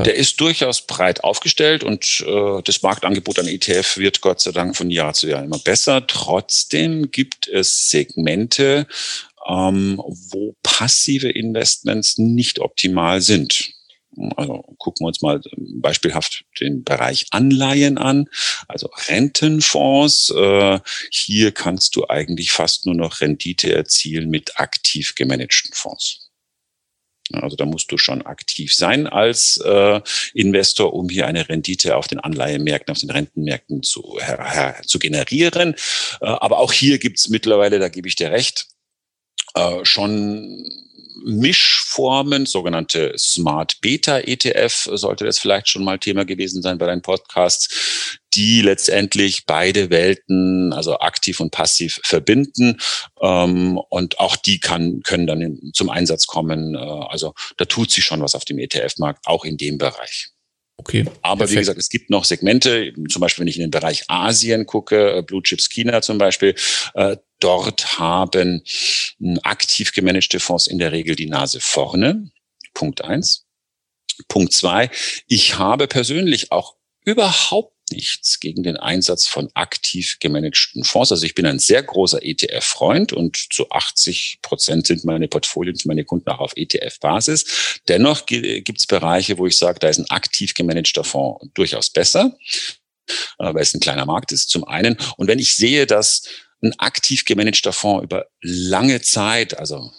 der 0.04 0.14
ist 0.16 0.40
durchaus 0.40 0.86
breit 0.86 1.22
aufgestellt 1.22 1.84
und 1.84 2.24
äh, 2.26 2.62
das 2.64 2.82
Marktangebot 2.82 3.38
an 3.38 3.46
ETF 3.46 3.96
wird 3.96 4.20
Gott 4.20 4.40
sei 4.40 4.50
Dank 4.50 4.76
von 4.76 4.90
Jahr 4.90 5.14
zu 5.14 5.28
Jahr 5.28 5.44
immer 5.44 5.58
besser. 5.58 6.06
Trotzdem 6.06 7.10
gibt 7.12 7.46
es 7.46 7.88
Segmente, 7.88 8.86
ähm, 9.48 10.00
wo 10.04 10.56
passive 10.62 11.28
Investments 11.28 12.18
nicht 12.18 12.58
optimal 12.58 13.20
sind. 13.20 13.72
Also 14.36 14.62
gucken 14.78 15.04
wir 15.04 15.08
uns 15.08 15.22
mal 15.22 15.40
beispielhaft 15.56 16.44
den 16.60 16.84
Bereich 16.84 17.26
Anleihen 17.30 17.96
an, 17.96 18.28
also 18.68 18.90
Rentenfonds. 19.08 20.30
Äh, 20.36 20.80
hier 21.10 21.52
kannst 21.52 21.96
du 21.96 22.06
eigentlich 22.08 22.52
fast 22.52 22.84
nur 22.84 22.94
noch 22.94 23.20
Rendite 23.20 23.74
erzielen 23.74 24.28
mit 24.28 24.58
aktiv 24.58 25.14
gemanagten 25.14 25.72
Fonds. 25.72 26.21
Ne? 27.32 27.42
Also 27.42 27.56
da 27.56 27.64
musst 27.64 27.90
du 27.90 27.98
schon 27.98 28.22
aktiv 28.22 28.74
sein 28.74 29.06
als 29.06 29.58
äh, 29.58 30.00
Investor, 30.34 30.92
um 30.92 31.08
hier 31.08 31.26
eine 31.26 31.48
Rendite 31.48 31.96
auf 31.96 32.08
den 32.08 32.20
Anleihemärkten, 32.20 32.92
auf 32.92 32.98
den 32.98 33.10
Rentenmärkten 33.10 33.82
zu, 33.82 34.18
zu 34.86 34.98
generieren. 34.98 35.74
Äh, 36.20 36.26
aber 36.26 36.58
auch 36.58 36.72
hier 36.72 36.98
gibt's 36.98 37.28
mittlerweile, 37.28 37.78
da 37.78 37.88
gebe 37.88 38.08
ich 38.08 38.14
dir 38.14 38.30
recht, 38.30 38.66
äh, 39.54 39.84
schon 39.84 40.64
Mischformen, 41.24 42.46
sogenannte 42.46 43.14
Smart 43.16 43.80
Beta 43.80 44.18
ETF, 44.18 44.88
sollte 44.92 45.24
das 45.24 45.38
vielleicht 45.38 45.68
schon 45.68 45.84
mal 45.84 45.98
Thema 45.98 46.24
gewesen 46.24 46.62
sein 46.62 46.78
bei 46.78 46.86
deinen 46.86 47.02
Podcasts, 47.02 48.18
die 48.34 48.62
letztendlich 48.62 49.46
beide 49.46 49.90
Welten, 49.90 50.72
also 50.72 50.98
aktiv 50.98 51.40
und 51.40 51.50
passiv, 51.50 52.00
verbinden. 52.04 52.78
Ähm, 53.20 53.78
und 53.88 54.18
auch 54.18 54.36
die 54.36 54.60
kann, 54.60 55.02
können 55.02 55.26
dann 55.26 55.40
in, 55.40 55.72
zum 55.74 55.90
Einsatz 55.90 56.26
kommen. 56.26 56.74
Äh, 56.74 56.78
also 56.78 57.34
da 57.56 57.64
tut 57.64 57.90
sich 57.90 58.04
schon 58.04 58.20
was 58.20 58.34
auf 58.34 58.44
dem 58.44 58.58
ETF-Markt, 58.58 59.26
auch 59.26 59.44
in 59.44 59.56
dem 59.56 59.78
Bereich. 59.78 60.30
Okay. 60.76 61.04
Aber 61.22 61.38
perfekt. 61.38 61.52
wie 61.52 61.60
gesagt, 61.60 61.78
es 61.78 61.90
gibt 61.90 62.10
noch 62.10 62.24
Segmente, 62.24 62.92
zum 63.08 63.20
Beispiel, 63.20 63.42
wenn 63.42 63.48
ich 63.48 63.56
in 63.56 63.62
den 63.62 63.70
Bereich 63.70 64.04
Asien 64.08 64.66
gucke, 64.66 65.18
äh, 65.18 65.22
Blue 65.22 65.42
Chips 65.42 65.68
China 65.68 66.02
zum 66.02 66.18
Beispiel, 66.18 66.54
äh, 66.94 67.16
dort 67.38 67.98
haben 67.98 68.62
aktiv 69.42 69.92
gemanagte 69.92 70.40
Fonds 70.40 70.66
in 70.66 70.78
der 70.78 70.92
Regel 70.92 71.14
die 71.14 71.28
Nase 71.28 71.60
vorne. 71.60 72.30
Punkt 72.74 73.04
eins. 73.04 73.46
Punkt 74.28 74.52
zwei. 74.52 74.90
Ich 75.26 75.58
habe 75.58 75.86
persönlich 75.86 76.50
auch 76.50 76.76
überhaupt 77.04 77.81
nichts 77.92 78.40
gegen 78.40 78.62
den 78.62 78.76
Einsatz 78.76 79.26
von 79.26 79.48
aktiv 79.54 80.16
gemanagten 80.18 80.84
Fonds. 80.84 81.12
Also 81.12 81.24
ich 81.24 81.34
bin 81.34 81.46
ein 81.46 81.58
sehr 81.58 81.82
großer 81.82 82.24
ETF-Freund 82.24 83.12
und 83.12 83.36
zu 83.36 83.70
80 83.70 84.40
Prozent 84.42 84.86
sind 84.86 85.04
meine 85.04 85.28
Portfolien 85.28 85.76
meine 85.84 86.04
Kunden 86.04 86.28
auch 86.30 86.40
auf 86.40 86.52
ETF-Basis. 86.56 87.80
Dennoch 87.88 88.26
gibt 88.26 88.78
es 88.78 88.86
Bereiche, 88.86 89.38
wo 89.38 89.46
ich 89.46 89.56
sage, 89.56 89.78
da 89.78 89.88
ist 89.88 89.98
ein 89.98 90.10
aktiv 90.10 90.54
gemanagter 90.54 91.04
Fonds 91.04 91.46
durchaus 91.54 91.90
besser, 91.90 92.36
äh, 93.38 93.54
weil 93.54 93.62
es 93.62 93.74
ein 93.74 93.80
kleiner 93.80 94.06
Markt 94.06 94.32
ist, 94.32 94.50
zum 94.50 94.64
einen. 94.64 94.96
Und 95.16 95.28
wenn 95.28 95.38
ich 95.38 95.54
sehe, 95.54 95.86
dass 95.86 96.22
ein 96.62 96.74
aktiv 96.78 97.24
gemanagter 97.24 97.72
Fonds 97.72 98.04
über 98.04 98.26
lange 98.40 99.00
Zeit, 99.00 99.58
also 99.58 99.90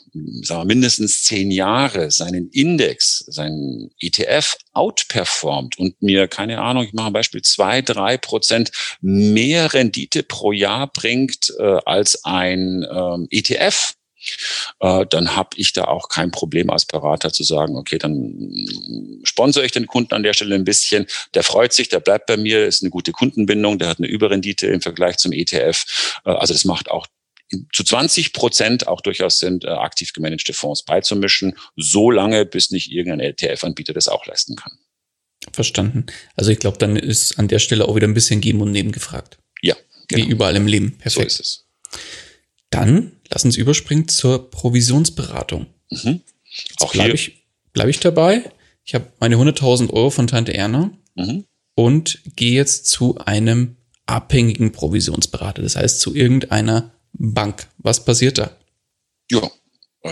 sagen 0.41 0.61
wir 0.61 0.66
mindestens 0.66 1.24
zehn 1.24 1.51
Jahre, 1.51 2.09
seinen 2.11 2.49
Index, 2.49 3.20
seinen 3.28 3.91
ETF 3.99 4.55
outperformt 4.72 5.78
und 5.78 6.01
mir, 6.01 6.28
keine 6.28 6.61
Ahnung, 6.61 6.86
ich 6.86 6.93
mache 6.93 7.07
ein 7.07 7.14
Beispiel, 7.14 7.41
zwei, 7.41 7.82
drei 7.82 8.18
Prozent 8.18 8.72
mehr 9.01 9.74
Rendite 9.74 10.24
pro 10.24 10.51
Jahr 10.51 10.88
bringt 10.88 11.53
äh, 11.59 11.80
als 11.86 12.24
ein 12.24 12.86
ähm, 12.89 13.28
ETF, 13.30 13.93
äh, 14.80 15.05
dann 15.09 15.36
habe 15.36 15.49
ich 15.55 15.74
da 15.74 15.86
auch 15.86 16.09
kein 16.09 16.32
Problem 16.32 16.69
als 16.69 16.86
Berater 16.86 17.32
zu 17.32 17.43
sagen, 17.43 17.76
okay, 17.76 17.97
dann 17.97 18.34
sponsere 19.24 19.65
ich 19.65 19.71
den 19.71 19.88
Kunden 19.88 20.13
an 20.13 20.24
der 20.24 20.34
Stelle 20.34 20.55
ein 20.55 20.63
bisschen. 20.63 21.07
Der 21.34 21.43
freut 21.43 21.74
sich, 21.74 21.89
der 21.89 21.99
bleibt 21.99 22.28
bei 22.28 22.38
mir, 22.38 22.65
ist 22.65 22.84
eine 22.84 22.89
gute 22.89 23.11
Kundenbindung, 23.11 23.80
der 23.80 23.89
hat 23.89 23.99
eine 23.99 24.07
Überrendite 24.07 24.67
im 24.67 24.82
Vergleich 24.82 25.17
zum 25.17 25.32
ETF. 25.32 26.21
Äh, 26.26 26.32
also 26.32 26.53
das 26.53 26.65
macht 26.65 26.89
auch 26.91 27.07
zu 27.71 27.84
20 27.84 28.34
Prozent 28.34 28.88
auch 28.88 29.01
durchaus 29.01 29.39
sind, 29.39 29.63
äh, 29.63 29.69
aktiv 29.69 30.13
gemanagte 30.13 30.53
Fonds 30.53 30.84
beizumischen, 30.84 31.55
so 31.76 32.09
lange, 32.09 32.45
bis 32.45 32.71
nicht 32.71 32.91
irgendein 32.91 33.19
ETF-Anbieter 33.19 33.93
das 33.93 34.07
auch 34.07 34.26
leisten 34.26 34.55
kann. 34.55 34.71
Verstanden. 35.51 36.05
Also 36.36 36.51
ich 36.51 36.59
glaube, 36.59 36.78
dann 36.78 36.95
ist 36.95 37.38
an 37.38 37.47
der 37.47 37.59
Stelle 37.59 37.88
auch 37.88 37.95
wieder 37.95 38.07
ein 38.07 38.13
bisschen 38.13 38.41
Geben 38.41 38.61
und 38.61 38.71
Nehmen 38.71 38.91
gefragt. 38.91 39.38
Ja. 39.61 39.76
Genau. 40.07 40.26
Wie 40.26 40.30
überall 40.30 40.55
im 40.55 40.67
Leben. 40.67 40.97
Perfekt. 40.97 41.13
So 41.13 41.21
ist 41.21 41.39
es. 41.39 41.65
Dann 42.69 43.11
lass 43.34 43.45
uns 43.45 43.57
überspringen 43.57 44.07
zur 44.07 44.49
Provisionsberatung. 44.51 45.65
Mhm. 45.89 46.21
Auch 46.79 46.91
bleibe 46.91 47.15
ich, 47.15 47.45
bleib 47.73 47.88
ich 47.88 47.99
dabei. 47.99 48.51
Ich 48.86 48.93
habe 48.93 49.11
meine 49.19 49.38
100.000 49.38 49.91
Euro 49.91 50.11
von 50.11 50.27
Tante 50.27 50.53
Erna 50.53 50.91
mhm. 51.15 51.45
und 51.75 52.19
gehe 52.36 52.53
jetzt 52.53 52.86
zu 52.86 53.17
einem 53.17 53.77
abhängigen 54.05 54.71
Provisionsberater, 54.71 55.61
das 55.61 55.75
heißt 55.75 55.99
zu 55.99 56.13
irgendeiner 56.13 56.91
Bank. 57.13 57.67
Was 57.77 58.05
passiert 58.05 58.38
da? 58.38 58.55
Ja, 59.31 59.49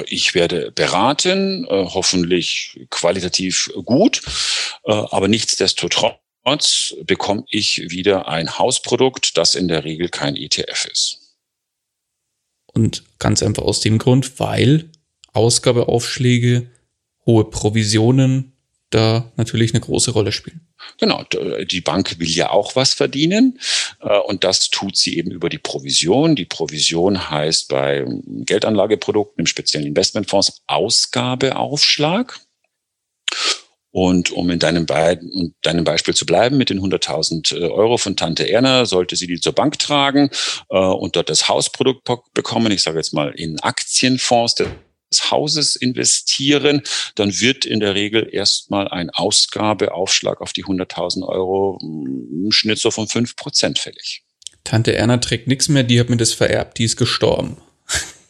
ich 0.08 0.34
werde 0.34 0.72
beraten, 0.72 1.66
äh, 1.66 1.86
hoffentlich 1.86 2.88
qualitativ 2.90 3.70
gut, 3.86 4.22
äh, 4.86 4.92
aber 4.92 5.28
nichtsdestotrotz 5.28 6.96
bekomme 7.04 7.44
ich 7.50 7.92
wieder 7.92 8.28
ein 8.28 8.58
Hausprodukt, 8.58 9.38
das 9.38 9.54
in 9.54 9.68
der 9.68 9.84
Regel 9.84 10.10
kein 10.10 10.36
ETF 10.36 10.88
ist. 10.92 11.21
Und 12.74 13.04
ganz 13.20 13.44
einfach 13.44 13.64
aus 13.64 13.82
dem 13.82 13.98
Grund, 13.98 14.40
weil 14.40 14.90
Ausgabeaufschläge, 15.34 16.70
hohe 17.26 17.46
Provisionen 17.46 18.54
da 18.92 19.32
natürlich 19.38 19.74
eine 19.74 19.82
große 19.82 20.12
Rolle 20.12 20.32
spielen. 20.32 20.68
Genau, 21.00 21.24
die 21.64 21.82
Bank 21.82 22.20
will 22.20 22.30
ja 22.30 22.50
auch 22.50 22.76
was 22.76 22.94
verdienen 22.94 23.60
äh, 24.02 24.18
und 24.20 24.44
das 24.44 24.70
tut 24.70 24.98
sie 24.98 25.18
eben 25.18 25.32
über 25.32 25.50
die 25.50 25.60
Provision. 25.60 26.36
Die 26.36 26.46
Provision 26.46 27.30
heißt 27.30 27.70
bei 27.70 28.06
Geldanlageprodukten, 28.26 29.44
im 29.44 29.46
speziellen 29.46 29.88
Investmentfonds, 29.88 30.62
Ausgabeaufschlag. 30.68 32.40
Und 33.92 34.32
um 34.32 34.50
in 34.50 34.60
deinem, 34.60 34.86
Be 34.86 35.20
in 35.22 35.54
deinem 35.62 35.84
Beispiel 35.84 36.14
zu 36.14 36.26
bleiben, 36.26 36.58
mit 36.58 36.70
den 36.70 36.80
100.000 36.80 37.56
äh, 37.56 37.70
Euro 37.70 37.98
von 37.98 38.16
Tante 38.16 38.50
Erna, 38.50 38.86
sollte 38.86 39.18
sie 39.18 39.28
die 39.28 39.40
zur 39.40 39.54
Bank 39.54 39.80
tragen 39.80 40.30
äh, 40.70 40.78
und 40.78 41.18
dort 41.18 41.30
das 41.30 41.50
Hausprodukt 41.50 42.10
bekommen, 42.34 42.72
ich 42.72 42.84
sage 42.84 42.98
jetzt 42.98 43.14
mal 43.14 43.32
in 43.32 43.60
Aktienfonds 43.60 44.56
des 44.56 45.30
Hauses 45.30 45.76
investieren, 45.76 46.84
dann 47.16 47.38
wird 47.38 47.66
in 47.66 47.82
der 47.82 47.94
Regel 47.96 48.30
erstmal 48.32 48.88
ein 48.88 49.10
Ausgabeaufschlag 49.10 50.40
auf 50.40 50.54
die 50.54 50.64
100.000 50.64 51.28
Euro 51.28 51.78
mm, 51.82 52.46
im 52.46 52.52
Schnitt 52.54 52.80
so 52.80 52.92
von 52.92 53.10
5 53.10 53.36
Prozent 53.36 53.78
fällig. 53.78 54.24
Tante 54.64 54.96
Erna 54.96 55.18
trägt 55.18 55.48
nichts 55.48 55.68
mehr, 55.68 55.84
die 55.84 56.00
hat 56.00 56.10
mir 56.10 56.18
das 56.18 56.34
vererbt, 56.34 56.78
die 56.78 56.86
ist 56.86 56.96
gestorben. 56.96 57.58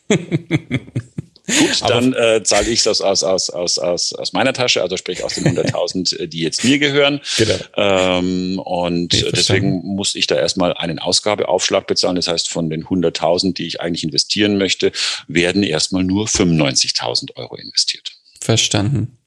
Gut, 1.48 1.82
dann 1.88 2.14
äh, 2.14 2.44
zahle 2.44 2.70
ich 2.70 2.84
das 2.84 3.02
aus, 3.02 3.24
aus, 3.24 3.50
aus, 3.50 3.80
aus, 3.80 4.14
aus 4.14 4.34
meiner 4.34 4.54
Tasche, 4.54 4.82
also 4.82 4.96
sprich 4.96 5.24
aus 5.24 5.36
den 5.36 5.46
100.000, 5.46 6.18
äh, 6.18 6.28
die 6.28 6.40
jetzt 6.40 6.64
mir 6.64 6.78
gehören. 6.78 7.20
Genau. 7.38 7.56
Ähm, 7.76 8.60
und 8.60 9.14
nee, 9.14 9.26
deswegen 9.32 9.82
muss 9.84 10.16
ich 10.16 10.28
da 10.28 10.36
erstmal 10.36 10.74
einen 10.74 11.00
Ausgabeaufschlag 11.00 11.88
bezahlen. 11.88 12.16
Das 12.16 12.28
heißt, 12.28 12.50
von 12.50 12.70
den 12.70 12.86
100.000, 12.86 13.54
die 13.54 13.66
ich 13.66 13.82
eigentlich 13.82 14.04
investieren 14.04 14.58
möchte, 14.58 14.92
werden 15.28 15.64
erstmal 15.64 16.04
nur 16.04 16.28
95.000 16.28 17.36
Euro 17.36 17.56
investiert. 17.56 18.12
Verstanden. 18.40 19.18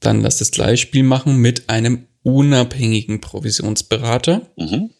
Dann 0.00 0.20
lass 0.20 0.38
das 0.38 0.50
gleiche 0.50 0.76
Spiel 0.76 1.02
machen 1.02 1.36
mit 1.36 1.68
einem 1.70 2.06
unabhängigen 2.22 3.20
Provisionsberater. 3.20 4.50
Mhm. 4.56 4.90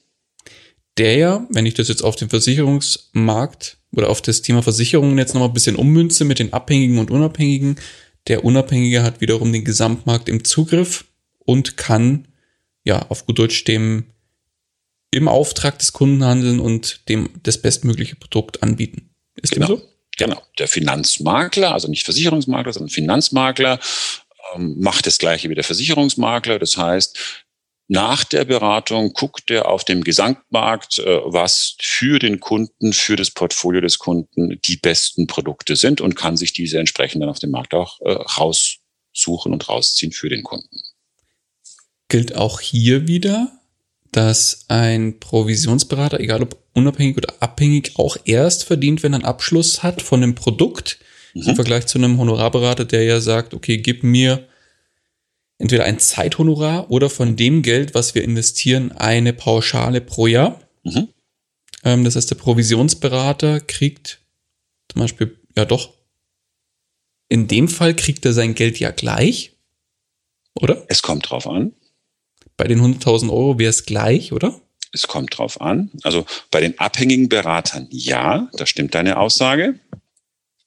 Der 0.96 1.16
ja, 1.16 1.46
wenn 1.50 1.66
ich 1.66 1.74
das 1.74 1.88
jetzt 1.88 2.02
auf 2.02 2.16
den 2.16 2.30
Versicherungsmarkt 2.30 3.76
oder 3.97 4.11
auf 4.11 4.22
das 4.22 4.42
Thema 4.42 4.62
Versicherungen 4.62 5.18
jetzt 5.18 5.34
nochmal 5.34 5.49
ein 5.49 5.55
bisschen 5.55 5.76
ummünze 5.76 6.24
mit 6.24 6.38
den 6.38 6.53
Abhängigen 6.53 6.99
und 6.99 7.11
Unabhängigen. 7.11 7.76
Der 8.28 8.44
Unabhängige 8.44 9.03
hat 9.03 9.20
wiederum 9.20 9.53
den 9.53 9.64
Gesamtmarkt 9.64 10.28
im 10.28 10.44
Zugriff 10.44 11.06
und 11.39 11.77
kann, 11.77 12.28
ja, 12.85 13.06
auf 13.09 13.27
gut 13.27 13.39
Deutsch 13.39 13.64
dem 13.64 14.05
im 15.10 15.28
Auftrag 15.28 15.78
des 15.78 15.93
Kunden 15.93 16.24
handeln 16.24 16.60
und 16.60 17.09
dem 17.09 17.31
das 17.43 17.62
bestmögliche 17.62 18.16
Produkt 18.16 18.62
anbieten. 18.62 19.10
Ist 19.36 19.52
genau. 19.52 19.66
dem 19.66 19.77
so? 19.78 19.82
Genau. 20.18 20.43
Der 20.59 20.68
Finanzmakler, 20.68 21.73
also 21.73 21.89
nicht 21.89 22.05
Versicherungsmakler, 22.05 22.73
sondern 22.73 22.90
Finanzmakler, 22.90 23.78
ähm, 24.55 24.77
macht 24.78 25.06
das 25.06 25.18
Gleiche 25.18 25.48
wie 25.48 25.55
der 25.55 25.64
Versicherungsmakler. 25.64 26.59
Das 26.59 26.77
heißt, 26.77 27.45
nach 27.88 28.24
der 28.24 28.44
Beratung 28.44 29.12
guckt 29.12 29.50
er 29.50 29.68
auf 29.68 29.84
dem 29.84 30.02
Gesamtmarkt, 30.02 30.98
äh, 30.98 31.20
was 31.24 31.76
für 31.80 32.18
den 32.18 32.40
Kunden, 32.40 32.92
für 32.92 33.16
das 33.16 33.30
Portfolio 33.30 33.80
des 33.80 33.98
Kunden 33.98 34.58
die 34.64 34.76
besten 34.76 35.26
Produkte 35.26 35.76
sind 35.76 36.00
und 36.00 36.16
kann 36.16 36.36
sich 36.36 36.52
diese 36.52 36.78
entsprechend 36.78 37.22
dann 37.22 37.30
auf 37.30 37.38
dem 37.38 37.50
Markt 37.50 37.74
auch 37.74 38.00
äh, 38.00 38.10
raussuchen 38.10 39.52
und 39.52 39.68
rausziehen 39.68 40.12
für 40.12 40.28
den 40.28 40.42
Kunden. 40.42 40.80
Gilt 42.08 42.34
auch 42.34 42.60
hier 42.60 43.06
wieder, 43.06 43.52
dass 44.10 44.64
ein 44.68 45.20
Provisionsberater, 45.20 46.18
egal 46.18 46.42
ob 46.42 46.56
unabhängig 46.72 47.16
oder 47.16 47.34
abhängig, 47.40 47.92
auch 47.96 48.16
erst 48.24 48.64
verdient, 48.64 49.02
wenn 49.02 49.12
er 49.12 49.16
einen 49.16 49.24
Abschluss 49.24 49.82
hat 49.82 50.02
von 50.02 50.20
dem 50.20 50.34
Produkt, 50.34 50.98
mhm. 51.34 51.42
im 51.42 51.54
Vergleich 51.54 51.86
zu 51.86 51.98
einem 51.98 52.18
Honorarberater, 52.18 52.84
der 52.84 53.04
ja 53.04 53.20
sagt, 53.20 53.54
okay, 53.54 53.78
gib 53.78 54.02
mir 54.02 54.48
entweder 55.59 55.85
ein 55.85 55.99
Zeithonorar 55.99 56.91
oder 56.91 57.11
von 57.11 57.37
dem 57.37 57.62
Geld, 57.62 57.95
was 57.95 58.15
wir 58.15 58.23
investieren, 58.23 58.93
eine 58.93 59.33
Pauschale 59.33 60.01
pro 60.01 60.27
Jahr. 60.27 60.61
Mhm. 60.85 61.09
Ähm, 61.85 62.05
das 62.05 62.16
heißt, 62.16 62.31
der 62.31 62.37
Provisionsberater 62.37 63.61
kriegt 63.61 64.20
zum 64.89 65.01
Beispiel, 65.01 65.39
ja 65.57 65.65
doch, 65.65 65.95
in 67.28 67.49
dem 67.49 67.69
Fall 67.69 67.95
kriegt 67.95 68.24
er 68.24 68.33
sein 68.33 68.55
Geld 68.55 68.78
ja 68.78 68.91
gleich, 68.91 69.53
oder? 70.55 70.85
Es 70.89 71.03
kommt 71.03 71.28
drauf 71.28 71.47
an. 71.47 71.74
Bei 72.57 72.66
den 72.66 72.81
100.000 72.81 73.31
Euro 73.31 73.59
wäre 73.59 73.70
es 73.70 73.85
gleich, 73.85 74.33
oder? 74.33 74.61
Es 74.93 75.07
kommt 75.07 75.37
drauf 75.37 75.61
an. 75.61 75.91
Also 76.05 76.24
bei 76.51 76.61
den 76.61 76.78
abhängigen 76.78 77.28
Beratern 77.28 77.89
ja, 77.91 78.49
da 78.55 78.65
stimmt 78.65 78.95
deine 78.95 79.19
Aussage, 79.19 79.78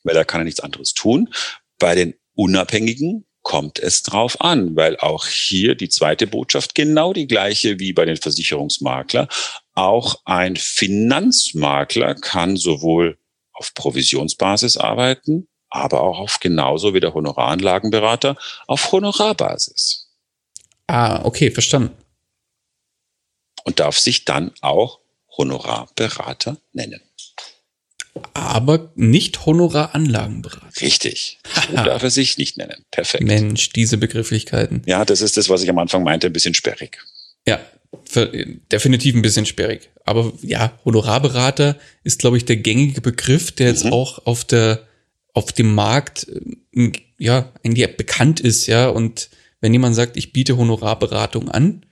weil 0.04 0.14
da 0.14 0.24
kann 0.24 0.42
er 0.42 0.46
nichts 0.46 0.60
anderes 0.60 0.94
tun. 0.94 1.34
Bei 1.80 1.96
den 1.96 2.14
Unabhängigen 2.36 3.26
kommt 3.42 3.80
es 3.80 4.04
drauf 4.04 4.42
an, 4.42 4.76
weil 4.76 4.98
auch 4.98 5.26
hier 5.26 5.76
die 5.76 5.90
zweite 5.90 6.28
Botschaft 6.28 6.76
genau 6.76 7.14
die 7.14 7.28
gleiche 7.28 7.80
wie 7.80 7.94
bei 7.94 8.06
den 8.06 8.18
Versicherungsmakler. 8.18 9.28
Auch 9.74 10.22
ein 10.26 10.56
Finanzmakler 10.56 12.16
kann 12.16 12.58
sowohl 12.58 13.18
auf 13.54 13.74
Provisionsbasis 13.74 14.78
arbeiten, 14.78 15.48
aber 15.70 16.02
auch 16.02 16.20
auf 16.20 16.40
genauso 16.40 16.94
wie 16.94 17.00
der 17.00 17.14
Honoraranlagenberater 17.14 18.36
auf 18.68 18.92
Honorarbasis. 18.92 20.10
Ah, 20.88 21.24
okay, 21.24 21.52
verstanden. 21.52 21.96
Und 23.64 23.80
darf 23.80 24.00
sich 24.00 24.26
dann 24.26 24.52
auch 24.62 25.00
Honorarberater 25.38 26.58
nennen. 26.74 27.02
Aber 28.34 28.92
nicht 28.96 29.46
Honoraranlagenberater. 29.46 30.82
Richtig. 30.82 31.40
So 31.70 31.76
darf 31.76 32.04
er 32.04 32.10
sich 32.10 32.38
nicht 32.38 32.58
nennen. 32.58 32.86
Perfekt. 32.92 33.24
Mensch, 33.24 33.70
diese 33.70 33.98
Begrifflichkeiten. 33.98 34.82
Ja, 34.86 35.06
das 35.06 35.22
ist 35.22 35.38
das, 35.38 35.50
was 35.50 35.64
ich 35.64 35.70
am 35.70 35.80
Anfang 35.80 36.04
meinte, 36.04 36.28
ein 36.28 36.34
bisschen 36.34 36.54
sperrig. 36.54 37.00
Ja, 37.48 37.60
definitiv 38.72 39.16
ein 39.16 39.22
bisschen 39.22 39.46
sperrig. 39.46 39.90
Aber 40.06 40.34
ja, 40.42 40.74
Honorarberater 40.86 41.78
ist, 42.04 42.20
glaube 42.20 42.38
ich, 42.38 42.46
der 42.46 42.58
gängige 42.58 43.02
Begriff, 43.02 43.52
der 43.52 43.68
jetzt 43.68 43.86
mhm. 43.86 43.94
auch 43.94 44.26
auf 44.26 44.46
der 44.46 44.88
auf 45.34 45.52
dem 45.52 45.74
Markt 45.74 46.28
äh, 46.76 46.92
ja 47.18 47.52
eigentlich 47.64 47.96
bekannt 47.98 48.40
ist, 48.40 48.68
ja. 48.68 48.90
Und 48.90 49.30
wenn 49.62 49.74
jemand 49.74 49.96
sagt, 49.96 50.18
ich 50.18 50.34
biete 50.34 50.58
Honorarberatung 50.58 51.50
an, 51.50 51.86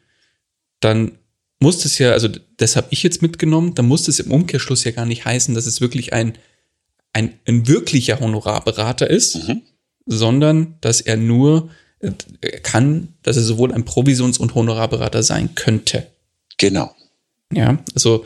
dann 0.80 1.18
muss 1.60 1.86
es 1.86 1.98
ja, 1.98 2.12
also 2.12 2.30
das 2.58 2.76
habe 2.76 2.88
ich 2.90 3.04
jetzt 3.04 3.22
mitgenommen, 3.22 3.76
dann 3.76 3.88
muss 3.88 4.08
es 4.08 4.20
im 4.20 4.32
Umkehrschluss 4.32 4.84
ja 4.84 4.92
gar 4.92 5.06
nicht 5.06 5.26
heißen, 5.26 5.56
dass 5.56 5.68
es 5.68 5.80
wirklich 5.80 6.14
ein, 6.14 6.38
ein, 7.14 7.34
ein 7.46 7.68
wirklicher 7.68 8.20
Honorarberater 8.20 9.10
ist, 9.10 9.48
mhm. 9.48 9.62
sondern 10.06 10.76
dass 10.82 11.02
er 11.02 11.18
nur 11.18 11.70
äh, 12.00 12.12
kann, 12.62 13.14
dass 13.24 13.38
er 13.38 13.44
sowohl 13.44 13.72
ein 13.72 13.86
Provisions- 13.86 14.40
und 14.40 14.56
Honorarberater 14.56 15.24
sein 15.24 15.56
könnte. 15.56 16.08
Genau. 16.58 16.96
Ja, 17.54 17.84
also 17.94 18.26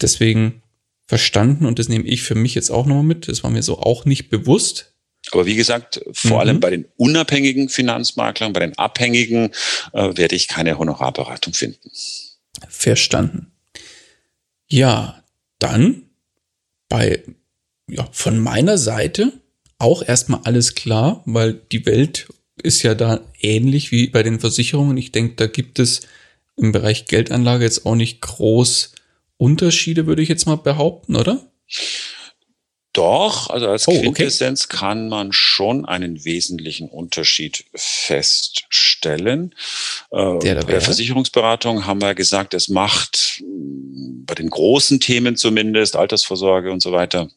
deswegen 0.00 0.62
verstanden 1.06 1.66
und 1.66 1.78
das 1.78 1.88
nehme 1.88 2.04
ich 2.04 2.22
für 2.22 2.34
mich 2.34 2.54
jetzt 2.54 2.70
auch 2.70 2.86
nochmal 2.86 3.04
mit. 3.04 3.28
Das 3.28 3.44
war 3.44 3.50
mir 3.50 3.62
so 3.62 3.78
auch 3.78 4.04
nicht 4.04 4.28
bewusst. 4.28 4.92
Aber 5.32 5.46
wie 5.46 5.54
gesagt, 5.54 6.00
vor 6.12 6.32
mhm. 6.32 6.40
allem 6.40 6.60
bei 6.60 6.70
den 6.70 6.86
unabhängigen 6.96 7.68
Finanzmaklern, 7.68 8.52
bei 8.52 8.60
den 8.60 8.76
abhängigen 8.78 9.50
äh, 9.92 10.16
werde 10.16 10.36
ich 10.36 10.48
keine 10.48 10.78
Honorarberatung 10.78 11.54
finden. 11.54 11.90
Verstanden. 12.68 13.52
Ja, 14.68 15.22
dann 15.58 16.02
bei 16.88 17.22
ja, 17.88 18.08
von 18.12 18.38
meiner 18.38 18.78
Seite 18.78 19.32
auch 19.78 20.02
erstmal 20.02 20.40
alles 20.44 20.74
klar, 20.74 21.22
weil 21.26 21.54
die 21.54 21.86
Welt 21.86 22.28
ist 22.62 22.82
ja 22.82 22.94
da 22.94 23.20
ähnlich 23.40 23.92
wie 23.92 24.08
bei 24.08 24.22
den 24.22 24.40
Versicherungen. 24.40 24.96
Ich 24.96 25.12
denke, 25.12 25.34
da 25.36 25.46
gibt 25.46 25.78
es 25.78 26.02
im 26.56 26.72
Bereich 26.72 27.06
Geldanlage 27.06 27.64
jetzt 27.64 27.84
auch 27.84 27.94
nicht 27.94 28.20
groß 28.22 28.92
Unterschiede, 29.36 30.06
würde 30.06 30.22
ich 30.22 30.28
jetzt 30.28 30.46
mal 30.46 30.56
behaupten, 30.56 31.16
oder? 31.16 31.46
Doch, 32.94 33.50
also 33.50 33.68
als 33.68 33.86
oh, 33.86 34.00
Quintessenz 34.00 34.64
okay. 34.64 34.78
kann 34.78 35.08
man 35.10 35.32
schon 35.32 35.84
einen 35.84 36.24
wesentlichen 36.24 36.88
Unterschied 36.88 37.66
feststellen. 37.74 39.54
Äh, 40.16 40.38
Der 40.38 40.54
bei 40.54 40.72
der 40.72 40.80
Versicherungsberatung 40.80 41.84
haben 41.84 42.00
wir 42.00 42.14
gesagt, 42.14 42.54
es 42.54 42.68
macht 42.68 43.42
mm, 43.44 44.24
bei 44.24 44.34
den 44.34 44.48
großen 44.48 44.98
Themen 44.98 45.36
zumindest, 45.36 45.94
Altersvorsorge 45.94 46.72
und 46.72 46.80
so 46.80 46.92
weiter, 46.92 47.28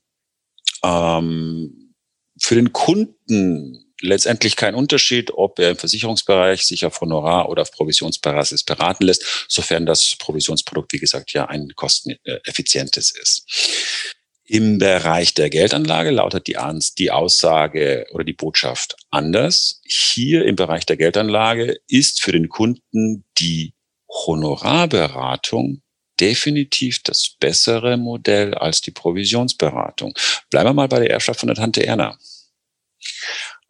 ähm, 0.83 1.93
für 2.41 2.55
den 2.55 2.71
Kunden 2.71 3.85
letztendlich 4.01 4.55
kein 4.55 4.75
Unterschied, 4.75 5.31
ob 5.33 5.59
er 5.59 5.71
im 5.71 5.77
Versicherungsbereich 5.77 6.65
sich 6.65 6.85
auf 6.85 7.01
Honorar- 7.01 7.49
oder 7.49 7.63
auf 7.63 7.71
Provisionsbasis 7.73 8.63
beraten 8.63 9.03
lässt, 9.03 9.45
sofern 9.49 9.85
das 9.85 10.15
Provisionsprodukt, 10.17 10.93
wie 10.93 10.99
gesagt, 10.99 11.33
ja 11.33 11.45
ein 11.49 11.73
kosteneffizientes 11.75 13.11
ist. 13.11 14.15
Im 14.51 14.79
Bereich 14.79 15.35
der 15.35 15.51
Geldanlage 15.51 16.09
lautet 16.09 16.47
die, 16.47 16.57
die 16.97 17.11
Aussage 17.11 18.07
oder 18.13 18.23
die 18.23 18.33
Botschaft 18.33 18.95
anders. 19.11 19.79
Hier 19.85 20.43
im 20.45 20.55
Bereich 20.55 20.87
der 20.87 20.97
Geldanlage 20.97 21.77
ist 21.87 22.23
für 22.23 22.31
den 22.31 22.49
Kunden 22.49 23.25
die 23.37 23.75
Honorarberatung 24.09 25.83
definitiv 26.19 27.03
das 27.03 27.35
bessere 27.39 27.95
Modell 27.97 28.55
als 28.55 28.81
die 28.81 28.89
Provisionsberatung. 28.89 30.15
Bleiben 30.49 30.69
wir 30.69 30.73
mal 30.73 30.87
bei 30.87 30.97
der 30.97 31.11
Erbschaft 31.11 31.41
von 31.41 31.47
der 31.47 31.55
Tante 31.55 31.85
Erna. 31.85 32.17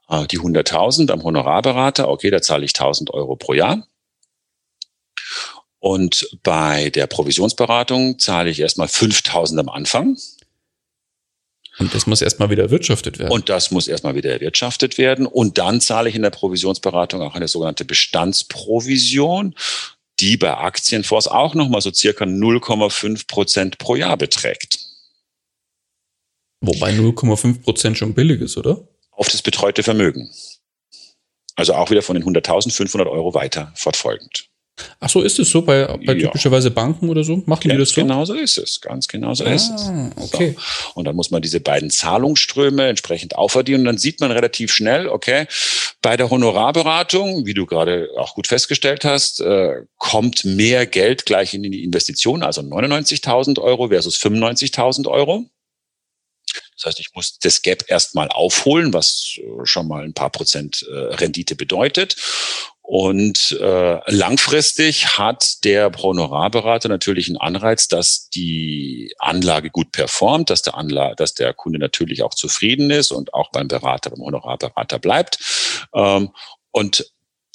Äh, 0.08 0.28
die 0.28 0.40
100.000 0.40 1.08
beim 1.08 1.22
Honorarberater, 1.22 2.08
okay, 2.08 2.32
da 2.32 2.42
zahle 2.42 2.64
ich 2.64 2.72
1.000 2.72 3.12
Euro 3.12 3.36
pro 3.36 3.52
Jahr. 3.52 3.86
Und 5.80 6.26
bei 6.42 6.90
der 6.90 7.08
Provisionsberatung 7.08 8.18
zahle 8.18 8.50
ich 8.50 8.62
erstmal 8.62 8.88
5.000 8.88 9.60
am 9.60 9.68
Anfang. 9.68 10.18
Und 11.80 11.96
das 11.96 12.06
muss 12.06 12.22
erstmal 12.22 12.50
wieder 12.50 12.64
erwirtschaftet 12.64 13.20
werden. 13.20 13.32
Und 13.32 13.48
das 13.48 13.72
muss 13.72 13.88
erstmal 13.88 14.14
wieder 14.14 14.32
erwirtschaftet 14.32 14.98
werden. 14.98 15.26
Und 15.26 15.58
dann 15.58 15.80
zahle 15.80 16.10
ich 16.10 16.16
in 16.16 16.22
der 16.22 16.30
Provisionsberatung 16.30 17.22
auch 17.22 17.36
eine 17.36 17.48
sogenannte 17.48 17.86
Bestandsprovision, 17.86 19.56
die 20.20 20.36
bei 20.36 20.56
Aktienfonds 20.58 21.28
auch 21.28 21.56
nochmal 21.56 21.82
so 21.82 21.94
circa 21.94 22.26
0,5 22.26 23.28
Prozent 23.28 23.78
pro 23.78 23.96
Jahr 23.96 24.18
beträgt. 24.18 24.80
Wobei 26.62 26.92
0,5 26.92 27.62
Prozent 27.64 27.98
schon 27.98 28.14
billig 28.14 28.42
ist, 28.42 28.58
oder? 28.58 28.86
Auf 29.12 29.30
das 29.30 29.42
betreute 29.42 29.82
Vermögen. 29.82 30.30
Also 31.56 31.74
auch 31.74 31.90
wieder 31.90 32.02
von 32.02 32.16
den 32.16 32.26
100.500 32.26 33.10
Euro 33.10 33.34
weiter 33.34 33.72
fortfolgend. 33.76 34.49
Ach 35.00 35.10
so, 35.10 35.22
ist 35.22 35.40
es 35.40 35.50
so 35.50 35.62
bei, 35.62 35.86
bei 36.06 36.14
ja. 36.14 36.28
typischerweise 36.28 36.72
Banken 36.72 37.10
oder 37.10 37.24
so? 37.24 37.42
Machen 37.46 37.70
ja, 37.70 37.74
die 37.74 37.80
das 37.80 37.90
so? 37.90 38.02
Genau 38.02 38.26
so 38.26 38.34
ist 38.34 38.58
es. 38.58 38.82
Ganz 38.82 39.08
genau 39.08 39.34
so 39.34 39.46
ah, 39.46 39.54
ist 39.54 39.72
es. 39.74 39.92
Okay. 40.16 40.56
So. 40.56 40.92
Und 40.96 41.06
dann 41.06 41.16
muss 41.16 41.32
man 41.32 41.42
diese 41.42 41.60
beiden 41.60 41.90
Zahlungsströme 41.90 42.88
entsprechend 42.88 43.36
aufaddieren. 43.36 43.82
Und 43.82 43.86
dann 43.86 43.98
sieht 43.98 44.20
man 44.20 44.32
relativ 44.32 44.72
schnell, 44.74 45.08
okay, 45.08 45.48
bei 46.02 46.18
der 46.18 46.30
Honorarberatung, 46.30 47.46
wie 47.46 47.54
du 47.54 47.66
gerade 47.66 48.10
auch 48.18 48.36
gut 48.36 48.48
festgestellt 48.48 49.06
hast, 49.06 49.42
äh, 49.42 49.84
kommt 49.98 50.46
mehr 50.46 50.86
Geld 50.86 51.26
gleich 51.26 51.54
in 51.54 51.64
die 51.64 51.84
Investition, 51.84 52.44
also 52.44 52.62
99.000 52.62 53.60
Euro 53.60 53.90
versus 53.90 54.16
95.000 54.18 55.08
Euro. 55.08 55.46
Das 56.76 56.86
heißt, 56.86 57.00
ich 57.02 57.10
muss 57.14 57.38
das 57.40 57.62
Gap 57.62 57.84
erstmal 57.90 58.30
aufholen, 58.30 58.94
was 58.94 59.38
schon 59.64 59.88
mal 59.88 60.06
ein 60.06 60.14
paar 60.14 60.30
Prozent 60.30 60.86
äh, 60.90 60.96
Rendite 61.16 61.56
bedeutet. 61.56 62.16
Und 62.92 63.56
äh, 63.62 64.00
langfristig 64.12 65.20
hat 65.20 65.64
der 65.64 65.92
Honorarberater 65.96 66.90
natürlich 66.90 67.28
einen 67.28 67.38
Anreiz, 67.38 67.88
dass 67.88 68.32
die 68.32 69.14
Anlage 69.20 69.70
gut 69.70 69.92
performt, 69.92 70.50
dass 70.50 70.64
der, 70.64 70.74
Anlage, 70.74 71.16
dass 71.16 71.36
der 71.36 71.54
Kunde 71.54 71.78
natürlich 71.78 72.24
auch 72.24 72.34
zufrieden 72.34 72.90
ist 72.90 73.12
und 73.12 73.36
auch 73.36 73.52
beim 73.52 73.68
Berater, 73.68 74.10
beim 74.10 74.26
Honorarberater 74.26 74.98
bleibt. 74.98 75.38
Ähm, 75.94 76.32
und 76.72 77.06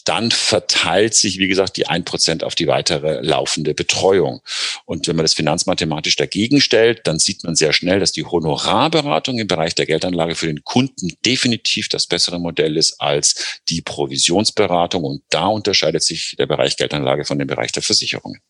dann 0.04 0.30
verteilt 0.30 1.14
sich, 1.14 1.38
wie 1.38 1.48
gesagt, 1.48 1.76
die 1.78 1.86
ein 1.86 2.04
Prozent 2.04 2.44
auf 2.44 2.54
die 2.54 2.66
weitere 2.66 3.20
laufende 3.22 3.74
Betreuung. 3.74 4.42
Und 4.84 5.08
wenn 5.08 5.16
man 5.16 5.24
das 5.24 5.32
finanzmathematisch 5.32 6.16
dagegen 6.16 6.60
stellt, 6.60 7.06
dann 7.06 7.18
sieht 7.18 7.42
man 7.42 7.56
sehr 7.56 7.72
schnell, 7.72 8.00
dass 8.00 8.12
die 8.12 8.24
Honorarberatung 8.24 9.38
im 9.38 9.48
Bereich 9.48 9.74
der 9.74 9.86
Geldanlage 9.86 10.34
für 10.34 10.46
den 10.46 10.62
Kunden 10.62 11.12
definitiv 11.24 11.88
das 11.88 12.06
bessere 12.06 12.38
Modell 12.38 12.76
ist 12.76 13.00
als 13.00 13.60
die 13.68 13.80
Provisionsberatung. 13.80 15.04
Und 15.04 15.22
da 15.30 15.46
unterscheidet 15.46 16.02
sich 16.02 16.36
der 16.38 16.46
Bereich 16.46 16.76
Geldanlage 16.76 17.24
von 17.24 17.38
dem 17.38 17.48
Bereich 17.48 17.72
der 17.72 17.82
Versicherungen. 17.82 18.40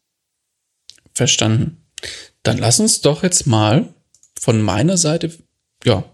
Verstanden. 1.14 1.84
Dann 2.42 2.58
lass 2.58 2.80
uns 2.80 3.00
doch 3.00 3.22
jetzt 3.22 3.46
mal 3.46 3.94
von 4.38 4.60
meiner 4.60 4.96
Seite, 4.96 5.32
ja, 5.84 6.04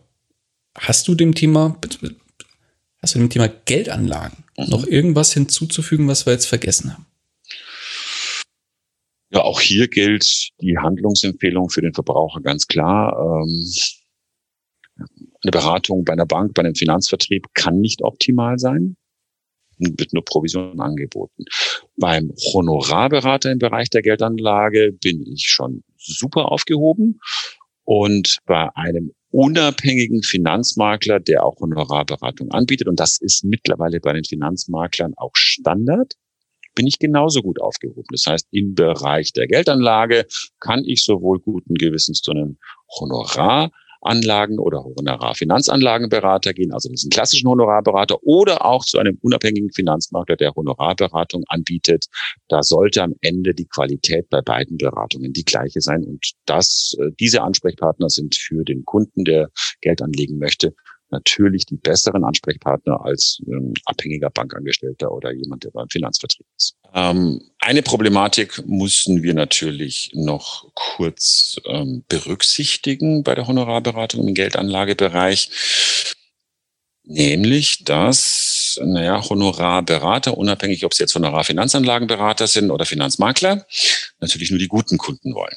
hast 0.76 1.08
du 1.08 1.14
dem 1.14 1.34
Thema, 1.34 1.76
hast 3.02 3.14
du 3.14 3.18
dem 3.18 3.30
Thema 3.30 3.48
Geldanlagen. 3.48 4.44
Noch 4.68 4.86
irgendwas 4.86 5.32
hinzuzufügen, 5.32 6.08
was 6.08 6.26
wir 6.26 6.32
jetzt 6.32 6.46
vergessen 6.46 6.92
haben? 6.92 7.06
Ja, 9.32 9.42
auch 9.42 9.60
hier 9.60 9.88
gilt 9.88 10.50
die 10.60 10.76
Handlungsempfehlung 10.76 11.70
für 11.70 11.82
den 11.82 11.94
Verbraucher 11.94 12.40
ganz 12.40 12.66
klar. 12.66 13.16
Ähm, 13.16 13.72
eine 14.98 15.50
Beratung 15.52 16.04
bei 16.04 16.12
einer 16.12 16.26
Bank, 16.26 16.54
bei 16.54 16.62
einem 16.62 16.74
Finanzvertrieb 16.74 17.46
kann 17.54 17.80
nicht 17.80 18.02
optimal 18.02 18.58
sein 18.58 18.96
wird 19.80 20.12
nur 20.12 20.24
Provision 20.24 20.80
angeboten. 20.80 21.44
Beim 21.96 22.32
Honorarberater 22.52 23.50
im 23.50 23.58
Bereich 23.58 23.90
der 23.90 24.02
Geldanlage 24.02 24.92
bin 24.92 25.26
ich 25.26 25.46
schon 25.48 25.82
super 25.96 26.52
aufgehoben. 26.52 27.20
Und 27.84 28.38
bei 28.46 28.68
einem 28.76 29.12
unabhängigen 29.30 30.22
Finanzmakler, 30.22 31.20
der 31.20 31.44
auch 31.44 31.60
Honorarberatung 31.60 32.50
anbietet. 32.50 32.88
Und 32.88 33.00
das 33.00 33.18
ist 33.20 33.44
mittlerweile 33.44 34.00
bei 34.00 34.12
den 34.12 34.24
Finanzmaklern 34.24 35.14
auch 35.16 35.32
Standard 35.34 36.14
bin 36.74 36.86
ich 36.86 36.98
genauso 36.98 37.42
gut 37.42 37.60
aufgehoben. 37.60 38.06
Das 38.10 38.26
heißt, 38.26 38.48
im 38.52 38.74
Bereich 38.74 39.32
der 39.32 39.46
Geldanlage 39.46 40.26
kann 40.60 40.84
ich 40.84 41.02
sowohl 41.02 41.40
guten 41.40 41.74
Gewissens 41.74 42.20
zu 42.20 42.30
einem 42.30 42.58
Honorar 42.98 43.70
Honoraranlagen 44.02 44.58
oder 44.58 44.84
Honorarfinanzanlagenberater 44.84 46.52
gehen, 46.54 46.72
also 46.72 46.88
diesen 46.88 47.10
klassischen 47.10 47.48
Honorarberater 47.48 48.22
oder 48.22 48.64
auch 48.64 48.84
zu 48.84 48.98
einem 48.98 49.18
unabhängigen 49.22 49.70
Finanzmakler, 49.72 50.36
der 50.36 50.54
Honorarberatung 50.54 51.44
anbietet. 51.48 52.06
Da 52.48 52.62
sollte 52.62 53.02
am 53.02 53.14
Ende 53.20 53.54
die 53.54 53.66
Qualität 53.66 54.28
bei 54.30 54.40
beiden 54.40 54.78
Beratungen 54.78 55.32
die 55.32 55.44
gleiche 55.44 55.80
sein. 55.80 56.04
Und 56.04 56.32
das, 56.46 56.96
äh, 56.98 57.10
diese 57.18 57.42
Ansprechpartner 57.42 58.08
sind 58.08 58.34
für 58.34 58.64
den 58.64 58.84
Kunden, 58.84 59.24
der 59.24 59.50
Geld 59.80 60.02
anlegen 60.02 60.38
möchte, 60.38 60.74
natürlich 61.10 61.66
die 61.66 61.76
besseren 61.76 62.24
Ansprechpartner 62.24 63.04
als 63.04 63.40
ähm, 63.46 63.74
abhängiger 63.84 64.30
Bankangestellter 64.30 65.12
oder 65.12 65.32
jemand, 65.32 65.64
der 65.64 65.70
beim 65.70 65.88
Finanzvertrieb 65.88 66.46
ist. 66.56 66.74
Ähm, 66.94 67.40
eine 67.60 67.82
Problematik 67.82 68.66
mussten 68.66 69.22
wir 69.22 69.34
natürlich 69.34 70.10
noch 70.14 70.70
kurz 70.74 71.56
ähm, 71.66 72.04
berücksichtigen 72.08 73.22
bei 73.22 73.34
der 73.34 73.46
Honorarberatung 73.46 74.26
im 74.26 74.34
Geldanlagebereich, 74.34 75.50
nämlich 77.04 77.84
dass 77.84 78.80
naja, 78.82 79.28
Honorarberater, 79.28 80.36
unabhängig 80.36 80.84
ob 80.84 80.94
sie 80.94 81.02
jetzt 81.02 81.14
Honorarfinanzanlagenberater 81.14 82.46
sind 82.46 82.70
oder 82.70 82.84
Finanzmakler, 82.84 83.66
natürlich 84.20 84.50
nur 84.50 84.58
die 84.58 84.68
guten 84.68 84.98
Kunden 84.98 85.34
wollen. 85.34 85.56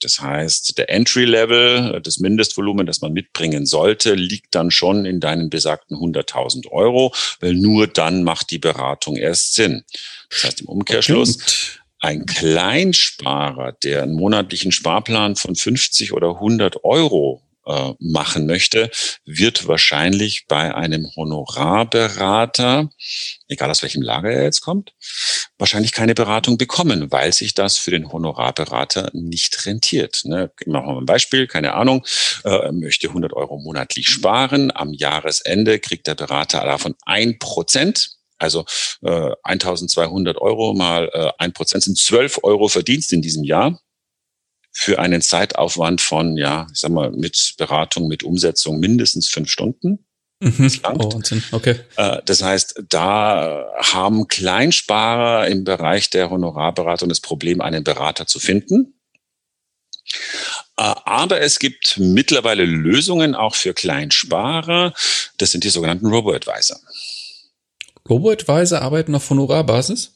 Das 0.00 0.20
heißt, 0.20 0.78
der 0.78 0.90
Entry-Level, 0.90 2.00
das 2.02 2.18
Mindestvolumen, 2.18 2.86
das 2.86 3.00
man 3.00 3.12
mitbringen 3.12 3.66
sollte, 3.66 4.14
liegt 4.14 4.54
dann 4.54 4.70
schon 4.70 5.04
in 5.04 5.20
deinen 5.20 5.50
besagten 5.50 5.96
100.000 5.96 6.68
Euro, 6.70 7.14
weil 7.40 7.54
nur 7.54 7.86
dann 7.86 8.22
macht 8.24 8.50
die 8.50 8.58
Beratung 8.58 9.16
erst 9.16 9.54
Sinn. 9.54 9.84
Das 10.30 10.44
heißt 10.44 10.60
im 10.62 10.68
Umkehrschluss, 10.68 11.80
ein 12.00 12.24
Kleinsparer, 12.24 13.72
der 13.72 14.02
einen 14.02 14.14
monatlichen 14.14 14.72
Sparplan 14.72 15.36
von 15.36 15.54
50 15.54 16.12
oder 16.12 16.36
100 16.36 16.84
Euro 16.84 17.42
äh, 17.66 17.92
machen 17.98 18.46
möchte, 18.46 18.90
wird 19.24 19.68
wahrscheinlich 19.68 20.46
bei 20.48 20.74
einem 20.74 21.10
Honorarberater, 21.14 22.90
egal 23.48 23.70
aus 23.70 23.82
welchem 23.82 24.02
Lager 24.02 24.30
er 24.30 24.44
jetzt 24.44 24.60
kommt, 24.60 24.94
wahrscheinlich 25.58 25.92
keine 25.92 26.14
Beratung 26.14 26.58
bekommen, 26.58 27.12
weil 27.12 27.32
sich 27.32 27.54
das 27.54 27.76
für 27.76 27.90
den 27.90 28.10
Honorarberater 28.10 29.10
nicht 29.12 29.66
rentiert. 29.66 30.22
Ne? 30.24 30.50
Machen 30.66 30.86
wir 30.86 30.94
mal 30.94 31.00
ein 31.00 31.06
Beispiel, 31.06 31.46
keine 31.46 31.74
Ahnung, 31.74 32.04
äh, 32.44 32.72
möchte 32.72 33.08
100 33.08 33.32
Euro 33.34 33.58
monatlich 33.58 34.08
sparen, 34.08 34.72
am 34.74 34.92
Jahresende 34.92 35.78
kriegt 35.78 36.06
der 36.06 36.14
Berater 36.14 36.64
davon 36.64 36.94
ein 37.04 37.38
Prozent. 37.38 38.12
Also 38.38 38.64
äh, 39.02 39.32
1200 39.42 40.38
Euro 40.38 40.72
mal 40.72 41.10
äh, 41.12 41.30
ein 41.38 41.52
Prozent 41.52 41.82
sind 41.82 41.98
12 41.98 42.40
Euro 42.42 42.68
Verdienst 42.68 43.12
in 43.12 43.20
diesem 43.20 43.44
Jahr 43.44 43.78
für 44.72 44.98
einen 44.98 45.20
Zeitaufwand 45.20 46.00
von, 46.00 46.36
ja, 46.36 46.66
ich 46.72 46.80
sag 46.80 46.90
mal, 46.90 47.10
mit 47.10 47.54
Beratung, 47.58 48.08
mit 48.08 48.22
Umsetzung 48.22 48.78
mindestens 48.78 49.28
fünf 49.28 49.50
Stunden. 49.50 50.04
Mhm. 50.42 50.70
Oh, 50.84 51.12
Wahnsinn. 51.12 51.42
Okay. 51.52 51.80
Äh, 51.96 52.22
das 52.24 52.42
heißt, 52.42 52.84
da 52.88 53.66
haben 53.76 54.26
Kleinsparer 54.26 55.48
im 55.48 55.64
Bereich 55.64 56.08
der 56.08 56.30
Honorarberatung 56.30 57.08
das 57.08 57.20
Problem, 57.20 57.60
einen 57.60 57.84
Berater 57.84 58.26
zu 58.26 58.38
finden. 58.38 58.94
Äh, 60.78 60.94
aber 61.04 61.40
es 61.42 61.58
gibt 61.58 61.98
mittlerweile 61.98 62.64
Lösungen 62.64 63.34
auch 63.34 63.54
für 63.54 63.74
Kleinsparer. 63.74 64.94
Das 65.36 65.50
sind 65.50 65.64
die 65.64 65.70
sogenannten 65.70 66.06
Robo-Advisor. 66.06 66.78
Robo-Advisor 68.08 68.80
arbeiten 68.80 69.14
auf 69.14 69.28
Honorarbasis? 69.28 70.14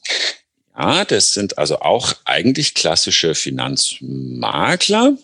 Ja, 0.77 1.05
das 1.05 1.33
sind 1.33 1.57
also 1.57 1.79
auch 1.79 2.13
eigentlich 2.25 2.73
klassische 2.73 3.33
Finanzmakler. 3.33 5.17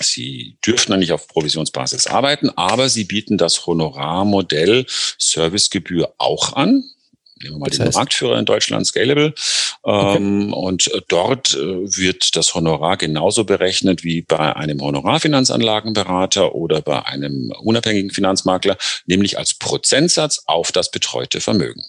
Sie 0.00 0.56
dürfen 0.64 0.90
dann 0.90 1.00
nicht 1.00 1.12
auf 1.12 1.28
Provisionsbasis 1.28 2.06
arbeiten, 2.06 2.50
aber 2.50 2.88
sie 2.88 3.04
bieten 3.04 3.38
das 3.38 3.66
Honorarmodell 3.66 4.86
Servicegebühr 5.18 6.14
auch 6.18 6.54
an. 6.54 6.84
Nehmen 7.42 7.56
wir 7.56 7.58
mal 7.58 7.66
das 7.66 7.78
den 7.78 7.86
heißt? 7.86 7.96
Marktführer 7.96 8.38
in 8.38 8.44
Deutschland, 8.44 8.86
Scalable. 8.86 9.34
Okay. 9.82 10.16
Ähm, 10.16 10.52
und 10.52 10.90
dort 11.08 11.54
äh, 11.54 11.58
wird 11.58 12.36
das 12.36 12.54
Honorar 12.54 12.96
genauso 12.96 13.44
berechnet 13.44 14.02
wie 14.02 14.22
bei 14.22 14.56
einem 14.56 14.80
Honorarfinanzanlagenberater 14.80 16.54
oder 16.54 16.80
bei 16.80 17.04
einem 17.04 17.52
unabhängigen 17.60 18.10
Finanzmakler, 18.10 18.78
nämlich 19.06 19.36
als 19.36 19.54
Prozentsatz 19.54 20.42
auf 20.46 20.72
das 20.72 20.90
betreute 20.90 21.40
Vermögen. 21.40 21.84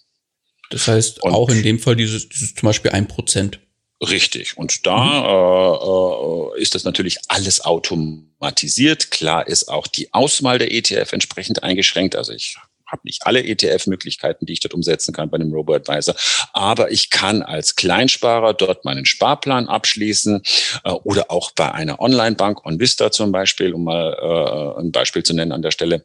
Das 0.75 0.89
heißt, 0.89 1.23
und 1.23 1.31
auch 1.31 1.47
in 1.47 1.63
dem 1.63 1.79
Fall 1.79 1.95
dieses, 1.95 2.27
dieses 2.27 2.53
zum 2.53 2.67
Beispiel 2.67 2.91
ein 2.91 3.07
Prozent. 3.07 3.61
Richtig. 4.01 4.57
Und 4.57 4.85
da 4.85 5.21
mhm. 5.21 6.51
äh, 6.53 6.61
ist 6.61 6.75
das 6.75 6.83
natürlich 6.83 7.17
alles 7.29 7.61
automatisiert. 7.63 9.09
Klar 9.09 9.47
ist 9.47 9.69
auch 9.69 9.87
die 9.87 10.13
Auswahl 10.13 10.59
der 10.59 10.73
ETF 10.73 11.13
entsprechend 11.13 11.63
eingeschränkt. 11.63 12.17
Also 12.17 12.33
ich 12.33 12.57
habe 12.87 13.01
nicht 13.05 13.25
alle 13.25 13.43
ETF-Möglichkeiten, 13.43 14.45
die 14.45 14.53
ich 14.53 14.59
dort 14.59 14.73
umsetzen 14.73 15.13
kann 15.13 15.29
bei 15.29 15.35
einem 15.35 15.51
Robo-Advisor, 15.51 16.15
aber 16.53 16.91
ich 16.91 17.09
kann 17.09 17.41
als 17.41 17.75
Kleinsparer 17.75 18.53
dort 18.53 18.85
meinen 18.85 19.05
Sparplan 19.05 19.67
abschließen 19.67 20.41
äh, 20.83 20.91
oder 20.91 21.31
auch 21.31 21.51
bei 21.51 21.71
einer 21.71 21.99
Online-Bank, 21.99 22.65
OnVista 22.65 23.11
zum 23.11 23.31
Beispiel, 23.31 23.73
um 23.73 23.83
mal 23.85 24.75
äh, 24.77 24.81
ein 24.81 24.91
Beispiel 24.91 25.23
zu 25.23 25.33
nennen 25.33 25.51
an 25.51 25.61
der 25.61 25.71
Stelle, 25.71 26.03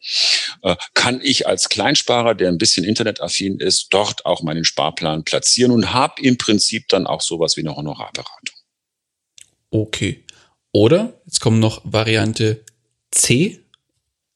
äh, 0.63 0.77
kann 0.95 1.21
ich 1.23 1.47
als 1.47 1.69
Kleinsparer, 1.69 2.35
der 2.35 2.49
ein 2.49 2.59
bisschen 2.59 2.85
internetaffin 2.85 3.59
ist, 3.59 3.89
dort 3.91 4.27
auch 4.27 4.43
meinen 4.43 4.65
Sparplan 4.65 5.25
platzieren 5.25 5.73
und 5.73 5.93
habe 5.93 6.23
im 6.23 6.39
Prinzip 6.39 6.89
dann 6.89 7.07
auch 7.07 7.21
sowas 7.21 7.57
wie 7.57 7.61
eine 7.61 7.77
Honorarberatung. 7.77 8.57
Okay. 9.71 10.25
Oder, 10.73 11.21
jetzt 11.27 11.41
kommt 11.41 11.59
noch 11.59 11.81
Variante 11.85 12.65
C, 13.11 13.61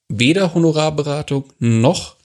weder 0.09 0.55
Honorarberatung 0.55 1.53
noch 1.59 2.17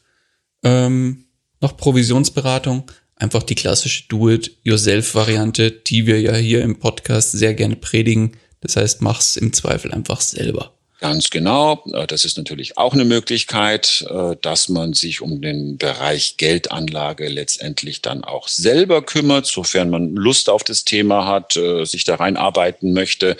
ähm, 0.63 1.25
noch 1.61 1.77
Provisionsberatung, 1.77 2.91
einfach 3.15 3.43
die 3.43 3.55
klassische 3.55 4.07
Do-it-yourself-Variante, 4.07 5.71
die 5.71 6.07
wir 6.07 6.21
ja 6.21 6.35
hier 6.35 6.61
im 6.63 6.79
Podcast 6.79 7.31
sehr 7.31 7.53
gerne 7.53 7.75
predigen. 7.75 8.37
Das 8.61 8.75
heißt, 8.75 9.01
mach's 9.01 9.35
im 9.35 9.53
Zweifel 9.53 9.91
einfach 9.91 10.21
selber. 10.21 10.73
Ganz 10.99 11.29
genau. 11.29 11.81
Äh, 11.93 12.07
das 12.07 12.25
ist 12.25 12.37
natürlich 12.37 12.77
auch 12.77 12.93
eine 12.93 13.05
Möglichkeit, 13.05 14.05
äh, 14.09 14.35
dass 14.41 14.67
man 14.67 14.93
sich 14.93 15.21
um 15.21 15.41
den 15.41 15.77
Bereich 15.77 16.35
Geldanlage 16.35 17.29
letztendlich 17.29 18.01
dann 18.01 18.25
auch 18.25 18.49
selber 18.49 19.01
kümmert, 19.01 19.45
sofern 19.45 19.89
man 19.89 20.13
Lust 20.15 20.49
auf 20.49 20.65
das 20.65 20.83
Thema 20.83 21.25
hat, 21.25 21.55
äh, 21.55 21.85
sich 21.85 22.03
da 22.03 22.15
reinarbeiten 22.15 22.91
möchte. 22.91 23.37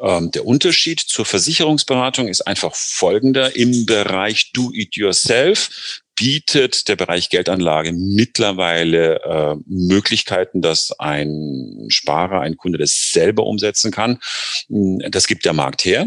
Ähm, 0.00 0.30
der 0.30 0.46
Unterschied 0.46 1.00
zur 1.00 1.26
Versicherungsberatung 1.26 2.28
ist 2.28 2.46
einfach 2.46 2.74
folgender. 2.74 3.54
Im 3.56 3.84
Bereich 3.84 4.52
Do-it-yourself 4.52 6.01
bietet 6.22 6.86
der 6.86 6.94
Bereich 6.94 7.30
Geldanlage 7.30 7.92
mittlerweile 7.92 9.20
äh, 9.22 9.56
Möglichkeiten, 9.66 10.62
dass 10.62 10.92
ein 11.00 11.86
Sparer, 11.88 12.40
ein 12.40 12.56
Kunde 12.56 12.78
das 12.78 13.10
selber 13.10 13.44
umsetzen 13.44 13.90
kann. 13.90 14.20
Das 14.68 15.26
gibt 15.26 15.44
der 15.44 15.52
Markt 15.52 15.84
her. 15.84 16.06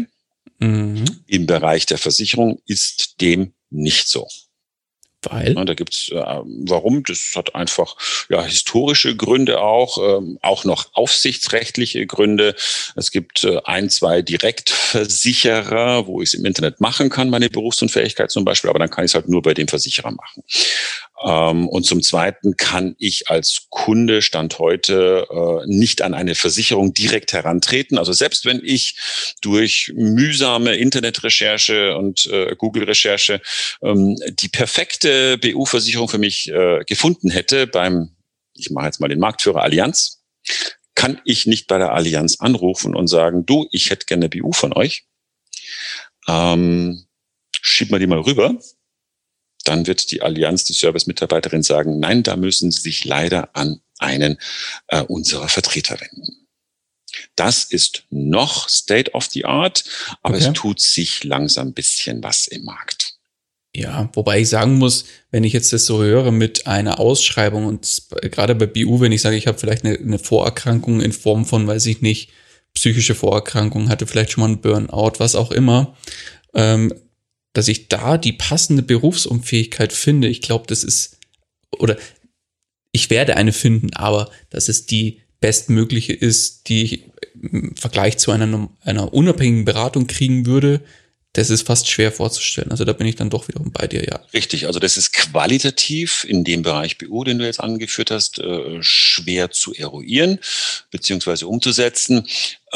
Mhm. 0.58 1.04
Im 1.26 1.44
Bereich 1.44 1.84
der 1.84 1.98
Versicherung 1.98 2.62
ist 2.64 3.20
dem 3.20 3.52
nicht 3.68 4.08
so. 4.08 4.26
Weil? 5.30 5.54
Da 5.54 5.74
gibt's 5.74 6.08
äh, 6.10 6.14
warum? 6.14 7.02
Das 7.04 7.32
hat 7.34 7.54
einfach 7.54 7.96
ja 8.28 8.42
historische 8.44 9.16
Gründe 9.16 9.60
auch, 9.60 10.18
ähm, 10.18 10.38
auch 10.42 10.64
noch 10.64 10.86
aufsichtsrechtliche 10.92 12.06
Gründe. 12.06 12.54
Es 12.94 13.10
gibt 13.10 13.44
äh, 13.44 13.60
ein, 13.64 13.90
zwei 13.90 14.22
Direktversicherer, 14.22 16.06
wo 16.06 16.22
ich 16.22 16.30
es 16.30 16.34
im 16.34 16.44
Internet 16.44 16.80
machen 16.80 17.10
kann, 17.10 17.30
meine 17.30 17.50
Berufsunfähigkeit 17.50 18.30
zum 18.30 18.44
Beispiel, 18.44 18.70
aber 18.70 18.78
dann 18.78 18.90
kann 18.90 19.04
ich 19.04 19.10
es 19.10 19.14
halt 19.14 19.28
nur 19.28 19.42
bei 19.42 19.54
dem 19.54 19.68
Versicherer 19.68 20.10
machen. 20.10 20.42
Ähm, 21.26 21.68
und 21.68 21.84
zum 21.84 22.02
Zweiten 22.02 22.56
kann 22.56 22.94
ich 22.98 23.28
als 23.28 23.66
Kunde 23.68 24.22
Stand 24.22 24.60
heute 24.60 25.26
äh, 25.28 25.66
nicht 25.66 26.02
an 26.02 26.14
eine 26.14 26.36
Versicherung 26.36 26.94
direkt 26.94 27.32
herantreten. 27.32 27.98
Also 27.98 28.12
selbst 28.12 28.44
wenn 28.44 28.60
ich 28.62 28.96
durch 29.42 29.92
mühsame 29.96 30.76
Internetrecherche 30.76 31.96
und 31.96 32.26
äh, 32.26 32.54
Google-Recherche 32.56 33.40
ähm, 33.82 34.16
die 34.30 34.48
perfekte 34.48 35.36
BU-Versicherung 35.38 36.08
für 36.08 36.18
mich 36.18 36.48
äh, 36.48 36.84
gefunden 36.86 37.30
hätte 37.30 37.66
beim, 37.66 38.14
ich 38.54 38.70
mache 38.70 38.86
jetzt 38.86 39.00
mal 39.00 39.08
den 39.08 39.18
Marktführer 39.18 39.62
Allianz, 39.62 40.22
kann 40.94 41.20
ich 41.24 41.46
nicht 41.46 41.66
bei 41.66 41.78
der 41.78 41.92
Allianz 41.92 42.40
anrufen 42.40 42.94
und 42.94 43.08
sagen, 43.08 43.44
du, 43.44 43.66
ich 43.72 43.90
hätte 43.90 44.06
gerne 44.06 44.28
BU 44.28 44.52
von 44.52 44.72
euch. 44.72 45.04
Ähm, 46.28 47.06
schieb 47.50 47.90
mal 47.90 47.98
die 47.98 48.06
mal 48.06 48.20
rüber 48.20 48.56
dann 49.68 49.86
wird 49.86 50.10
die 50.10 50.22
Allianz, 50.22 50.64
die 50.64 50.72
Service-Mitarbeiterin 50.72 51.62
sagen, 51.62 51.98
nein, 51.98 52.22
da 52.22 52.36
müssen 52.36 52.70
Sie 52.70 52.80
sich 52.80 53.04
leider 53.04 53.50
an 53.54 53.80
einen 53.98 54.38
äh, 54.88 55.02
unserer 55.02 55.48
Vertreter 55.48 56.00
wenden. 56.00 56.46
Das 57.34 57.64
ist 57.64 58.04
noch 58.10 58.68
State 58.68 59.12
of 59.12 59.26
the 59.26 59.44
Art, 59.44 59.84
aber 60.22 60.36
okay. 60.36 60.46
es 60.46 60.52
tut 60.52 60.80
sich 60.80 61.24
langsam 61.24 61.72
bisschen 61.72 62.22
was 62.22 62.46
im 62.46 62.64
Markt. 62.64 63.14
Ja, 63.74 64.08
wobei 64.14 64.40
ich 64.40 64.48
sagen 64.48 64.78
muss, 64.78 65.04
wenn 65.30 65.44
ich 65.44 65.52
jetzt 65.52 65.72
das 65.72 65.84
so 65.84 66.02
höre 66.02 66.30
mit 66.30 66.66
einer 66.66 66.98
Ausschreibung 66.98 67.66
und 67.66 68.04
gerade 68.22 68.54
bei 68.54 68.66
BU, 68.66 69.00
wenn 69.00 69.12
ich 69.12 69.20
sage, 69.20 69.36
ich 69.36 69.46
habe 69.46 69.58
vielleicht 69.58 69.84
eine, 69.84 69.98
eine 69.98 70.18
Vorerkrankung 70.18 71.02
in 71.02 71.12
Form 71.12 71.44
von, 71.44 71.66
weiß 71.66 71.84
ich 71.86 72.00
nicht, 72.00 72.30
psychische 72.72 73.14
Vorerkrankung, 73.14 73.90
hatte 73.90 74.06
vielleicht 74.06 74.32
schon 74.32 74.42
mal 74.42 74.48
einen 74.48 74.60
Burnout, 74.62 75.18
was 75.18 75.34
auch 75.34 75.50
immer, 75.50 75.94
ähm, 76.54 76.92
dass 77.56 77.68
ich 77.68 77.88
da 77.88 78.18
die 78.18 78.34
passende 78.34 78.82
Berufsunfähigkeit 78.82 79.94
finde. 79.94 80.28
Ich 80.28 80.42
glaube, 80.42 80.66
das 80.68 80.84
ist, 80.84 81.16
oder 81.78 81.96
ich 82.92 83.08
werde 83.08 83.38
eine 83.38 83.52
finden, 83.52 83.94
aber 83.94 84.30
dass 84.50 84.68
es 84.68 84.84
die 84.84 85.22
bestmögliche 85.40 86.12
ist, 86.12 86.68
die 86.68 86.82
ich 86.82 87.04
im 87.40 87.74
Vergleich 87.74 88.18
zu 88.18 88.30
einer, 88.30 88.68
einer 88.82 89.14
unabhängigen 89.14 89.64
Beratung 89.64 90.06
kriegen 90.06 90.44
würde, 90.44 90.82
das 91.32 91.48
ist 91.48 91.66
fast 91.66 91.88
schwer 91.88 92.12
vorzustellen. 92.12 92.70
Also 92.70 92.84
da 92.84 92.92
bin 92.92 93.06
ich 93.06 93.16
dann 93.16 93.30
doch 93.30 93.48
wiederum 93.48 93.70
bei 93.70 93.86
dir, 93.86 94.04
ja. 94.04 94.20
Richtig, 94.34 94.66
also 94.66 94.78
das 94.78 94.98
ist 94.98 95.12
qualitativ 95.12 96.24
in 96.28 96.44
dem 96.44 96.62
Bereich 96.62 96.98
BU, 96.98 97.24
den 97.24 97.38
du 97.38 97.46
jetzt 97.46 97.60
angeführt 97.60 98.10
hast, 98.10 98.38
äh, 98.38 98.78
schwer 98.82 99.50
zu 99.50 99.74
eruieren 99.74 100.38
beziehungsweise 100.90 101.46
umzusetzen. 101.46 102.26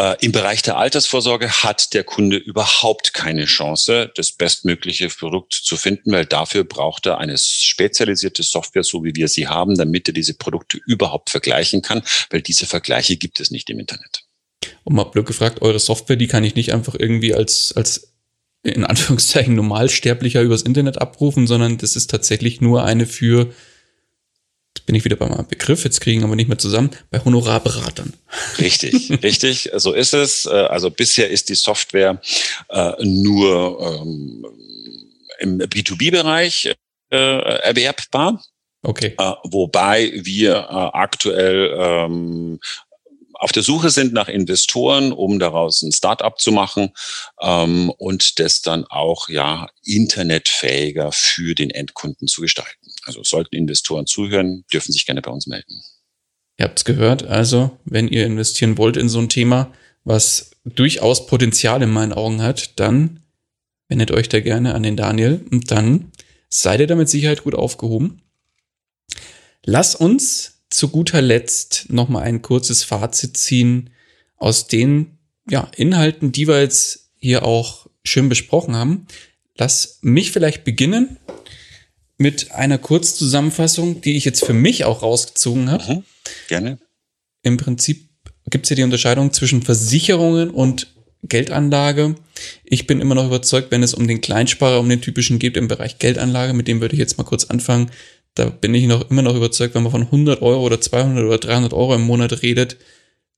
Äh, 0.00 0.16
Im 0.24 0.32
Bereich 0.32 0.62
der 0.62 0.78
Altersvorsorge 0.78 1.62
hat 1.62 1.92
der 1.92 2.04
Kunde 2.04 2.38
überhaupt 2.38 3.12
keine 3.12 3.44
Chance, 3.44 4.10
das 4.14 4.32
bestmögliche 4.32 5.10
Produkt 5.10 5.52
zu 5.52 5.76
finden, 5.76 6.10
weil 6.12 6.24
dafür 6.24 6.64
braucht 6.64 7.04
er 7.04 7.18
eine 7.18 7.36
spezialisierte 7.36 8.42
Software, 8.42 8.82
so 8.82 9.04
wie 9.04 9.14
wir 9.14 9.28
sie 9.28 9.46
haben, 9.46 9.76
damit 9.76 10.08
er 10.08 10.14
diese 10.14 10.32
Produkte 10.32 10.78
überhaupt 10.86 11.28
vergleichen 11.28 11.82
kann, 11.82 12.02
weil 12.30 12.40
diese 12.40 12.64
Vergleiche 12.64 13.18
gibt 13.18 13.40
es 13.40 13.50
nicht 13.50 13.68
im 13.68 13.78
Internet. 13.78 14.24
Und 14.84 14.94
mal 14.94 15.04
blöd 15.04 15.26
gefragt, 15.26 15.60
eure 15.60 15.78
Software, 15.78 16.16
die 16.16 16.28
kann 16.28 16.44
ich 16.44 16.54
nicht 16.54 16.72
einfach 16.72 16.94
irgendwie 16.98 17.34
als, 17.34 17.74
als 17.76 18.14
in 18.62 18.84
Anführungszeichen 18.84 19.54
Normalsterblicher 19.54 20.40
übers 20.40 20.62
Internet 20.62 20.98
abrufen, 20.98 21.46
sondern 21.46 21.76
das 21.76 21.94
ist 21.94 22.10
tatsächlich 22.10 22.62
nur 22.62 22.84
eine 22.84 23.04
für, 23.04 23.52
bin 24.90 24.96
ich 24.96 25.04
wieder 25.04 25.14
bei 25.14 25.28
meinem 25.28 25.46
Begriff, 25.46 25.84
jetzt 25.84 26.00
kriegen 26.00 26.24
aber 26.24 26.34
nicht 26.34 26.48
mehr 26.48 26.58
zusammen, 26.58 26.90
bei 27.12 27.24
Honorarberatern. 27.24 28.12
Richtig, 28.58 29.08
richtig, 29.22 29.70
so 29.76 29.92
ist 29.92 30.14
es. 30.14 30.46
Äh, 30.46 30.50
also 30.50 30.90
bisher 30.90 31.30
ist 31.30 31.48
die 31.48 31.54
Software 31.54 32.20
äh, 32.70 32.92
nur 32.98 34.02
ähm, 34.02 34.44
im 35.38 35.58
B2B-Bereich 35.60 36.74
äh, 37.12 37.16
erwerbbar. 37.60 38.42
Okay. 38.82 39.14
Wobei 39.44 40.10
wir 40.24 40.68
aktuell 40.92 41.72
ähm, 41.78 42.58
auf 43.50 43.52
der 43.52 43.64
Suche 43.64 43.90
sind 43.90 44.12
nach 44.12 44.28
Investoren, 44.28 45.10
um 45.10 45.40
daraus 45.40 45.82
ein 45.82 45.90
Startup 45.90 46.38
zu 46.38 46.52
machen 46.52 46.90
ähm, 47.42 47.90
und 47.98 48.38
das 48.38 48.62
dann 48.62 48.84
auch 48.84 49.28
ja 49.28 49.66
internetfähiger 49.82 51.10
für 51.10 51.56
den 51.56 51.70
Endkunden 51.70 52.28
zu 52.28 52.42
gestalten. 52.42 52.92
Also 53.06 53.24
sollten 53.24 53.56
Investoren 53.56 54.06
zuhören, 54.06 54.64
dürfen 54.72 54.92
sich 54.92 55.04
gerne 55.04 55.20
bei 55.20 55.32
uns 55.32 55.48
melden. 55.48 55.82
Ihr 56.58 56.64
habt 56.64 56.78
es 56.78 56.84
gehört, 56.84 57.24
also 57.24 57.76
wenn 57.84 58.06
ihr 58.06 58.24
investieren 58.24 58.78
wollt 58.78 58.96
in 58.96 59.08
so 59.08 59.18
ein 59.18 59.28
Thema, 59.28 59.72
was 60.04 60.52
durchaus 60.64 61.26
Potenzial 61.26 61.82
in 61.82 61.90
meinen 61.90 62.12
Augen 62.12 62.42
hat, 62.42 62.78
dann 62.78 63.24
wendet 63.88 64.12
euch 64.12 64.28
da 64.28 64.38
gerne 64.38 64.76
an 64.76 64.84
den 64.84 64.96
Daniel 64.96 65.44
und 65.50 65.72
dann 65.72 66.12
seid 66.48 66.78
ihr 66.78 66.86
damit 66.86 67.08
Sicherheit 67.08 67.42
gut 67.42 67.56
aufgehoben. 67.56 68.22
Lass 69.64 69.96
uns 69.96 70.59
zu 70.70 70.88
guter 70.88 71.20
Letzt 71.20 71.86
noch 71.88 72.08
mal 72.08 72.22
ein 72.22 72.42
kurzes 72.42 72.84
Fazit 72.84 73.36
ziehen 73.36 73.90
aus 74.36 74.68
den 74.68 75.18
ja, 75.48 75.70
Inhalten, 75.76 76.32
die 76.32 76.48
wir 76.48 76.60
jetzt 76.60 77.10
hier 77.18 77.44
auch 77.44 77.88
schön 78.04 78.28
besprochen 78.28 78.76
haben. 78.76 79.06
Lass 79.56 79.98
mich 80.00 80.30
vielleicht 80.32 80.64
beginnen 80.64 81.18
mit 82.16 82.52
einer 82.52 82.78
Kurzzusammenfassung, 82.78 84.00
die 84.00 84.16
ich 84.16 84.24
jetzt 84.24 84.44
für 84.44 84.52
mich 84.52 84.84
auch 84.84 85.02
rausgezogen 85.02 85.70
habe. 85.70 85.94
Mhm, 85.96 86.04
gerne. 86.48 86.78
Im 87.42 87.56
Prinzip 87.56 88.08
gibt 88.48 88.66
es 88.66 88.70
ja 88.70 88.76
die 88.76 88.82
Unterscheidung 88.82 89.32
zwischen 89.32 89.62
Versicherungen 89.62 90.50
und 90.50 90.94
Geldanlage. 91.22 92.14
Ich 92.64 92.86
bin 92.86 93.00
immer 93.00 93.14
noch 93.14 93.26
überzeugt, 93.26 93.70
wenn 93.70 93.82
es 93.82 93.94
um 93.94 94.06
den 94.06 94.20
Kleinsparer, 94.20 94.80
um 94.80 94.88
den 94.88 95.02
typischen 95.02 95.38
geht 95.38 95.56
im 95.56 95.68
Bereich 95.68 95.98
Geldanlage, 95.98 96.52
mit 96.52 96.68
dem 96.68 96.80
würde 96.80 96.94
ich 96.94 96.98
jetzt 96.98 97.18
mal 97.18 97.24
kurz 97.24 97.44
anfangen, 97.44 97.90
da 98.34 98.46
bin 98.48 98.74
ich 98.74 98.86
noch 98.86 99.10
immer 99.10 99.22
noch 99.22 99.34
überzeugt, 99.34 99.74
wenn 99.74 99.82
man 99.82 99.92
von 99.92 100.02
100 100.02 100.42
Euro 100.42 100.64
oder 100.64 100.80
200 100.80 101.24
oder 101.24 101.38
300 101.38 101.72
Euro 101.72 101.94
im 101.94 102.02
Monat 102.02 102.42
redet, 102.42 102.76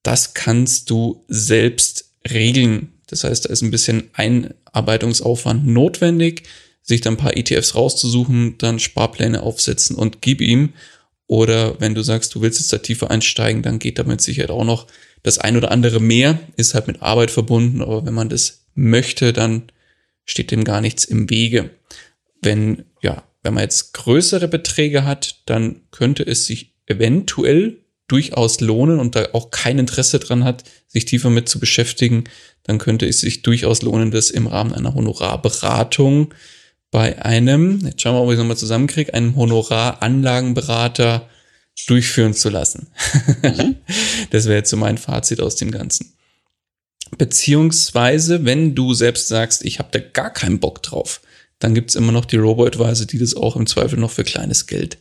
das 0.03 0.35
kannst 0.35 0.91
du 0.91 1.25
selbst 1.29 2.13
regeln. 2.31 2.93
Das 3.07 3.25
heißt, 3.25 3.45
da 3.45 3.51
ist 3.51 3.63
ein 3.63 3.71
bisschen 3.71 4.11
Einarbeitungsaufwand 4.15 5.67
notwendig, 5.67 6.45
sich 6.83 7.01
dann 7.01 7.15
ein 7.15 7.19
paar 7.19 7.37
ETFs 7.37 7.75
rauszusuchen, 7.75 8.57
dann 8.59 8.79
Sparpläne 8.79 9.43
aufsetzen 9.43 9.97
und 9.97 10.21
gib 10.21 10.41
ihm. 10.41 10.71
Oder 11.27 11.81
wenn 11.81 11.95
du 11.95 12.03
sagst, 12.03 12.35
du 12.35 12.43
willst 12.43 12.59
jetzt 12.59 12.73
da 12.73 12.79
tiefer 12.79 13.11
einsteigen, 13.11 13.63
dann 13.63 13.79
geht 13.79 13.99
damit 13.99 14.21
Sicherheit 14.21 14.51
auch 14.51 14.65
noch 14.65 14.87
das 15.23 15.39
ein 15.39 15.57
oder 15.57 15.71
andere 15.71 16.01
mehr, 16.01 16.41
ist 16.57 16.75
halt 16.75 16.89
mit 16.89 17.01
Arbeit 17.01 17.31
verbunden, 17.31 17.81
aber 17.81 18.05
wenn 18.05 18.15
man 18.15 18.29
das 18.29 18.65
möchte, 18.75 19.33
dann 19.33 19.63
steht 20.25 20.51
dem 20.51 20.65
gar 20.65 20.81
nichts 20.81 21.05
im 21.05 21.31
Wege. 21.31 21.71
Wenn, 22.43 22.85
ja, 23.03 23.23
wenn 23.43 23.55
man 23.55 23.65
jetzt 23.65 23.93
größere 23.95 24.49
Beträge 24.49 25.05
hat, 25.05 25.43
dann 25.47 25.83
könnte 25.91 26.23
es 26.25 26.47
sich 26.47 26.75
eventuell 26.87 27.79
durchaus 28.09 28.61
lohnen 28.61 29.01
und 29.01 29.17
da 29.17 29.29
auch 29.33 29.51
kein 29.51 29.79
Interesse 29.79 30.19
dran 30.19 30.45
hat, 30.45 30.65
sich 30.87 31.05
tiefer 31.07 31.31
mit 31.31 31.49
zu 31.49 31.59
beschäftigen, 31.59 32.25
dann 32.63 32.79
könnte 32.79 33.07
es 33.07 33.21
sich 33.21 33.43
durchaus 33.43 33.83
lohnen, 33.83 34.11
das 34.11 34.31
im 34.31 34.47
Rahmen 34.47 34.73
einer 34.73 34.95
Honorarberatung 34.95 36.35
bei 36.91 37.25
einem, 37.25 37.81
jetzt 37.85 38.03
schauen 38.03 38.15
wir 38.15 38.19
mal, 38.19 38.25
ob 38.27 38.31
ich 38.31 38.35
es 38.35 38.39
nochmal 38.39 38.57
zusammenkriege, 38.57 39.15
einem 39.15 39.35
Honoraranlagenberater 39.35 41.29
durchführen 41.87 42.35
zu 42.35 42.51
lassen. 42.51 42.89
Mhm. 43.43 43.77
das 44.31 44.45
wäre 44.45 44.59
jetzt 44.59 44.71
so 44.71 44.77
mein 44.77 44.99
Fazit 44.99 45.41
aus 45.41 45.57
dem 45.57 45.71
Ganzen. 45.71 46.13
Beziehungsweise, 47.17 48.45
wenn 48.45 48.75
du 48.75 48.95
selbst 48.95 49.29
sagst, 49.29 49.65
ich 49.65 49.79
habe 49.79 49.89
da 49.91 50.01
gar 50.01 50.31
keinen 50.31 50.61
Bock 50.61 50.83
drauf, 50.83 51.23
dann 51.63 51.75
gibt's 51.75 51.95
immer 51.95 52.11
noch 52.11 52.25
die 52.25 52.39
Robo-Advisor, 52.39 53.07
die 53.07 53.19
das 53.19 53.35
auch 53.35 53.55
im 53.55 53.67
Zweifel 53.67 53.99
noch 53.99 54.11
für 54.11 54.25
kleines 54.25 54.67
Geld, 54.67 54.99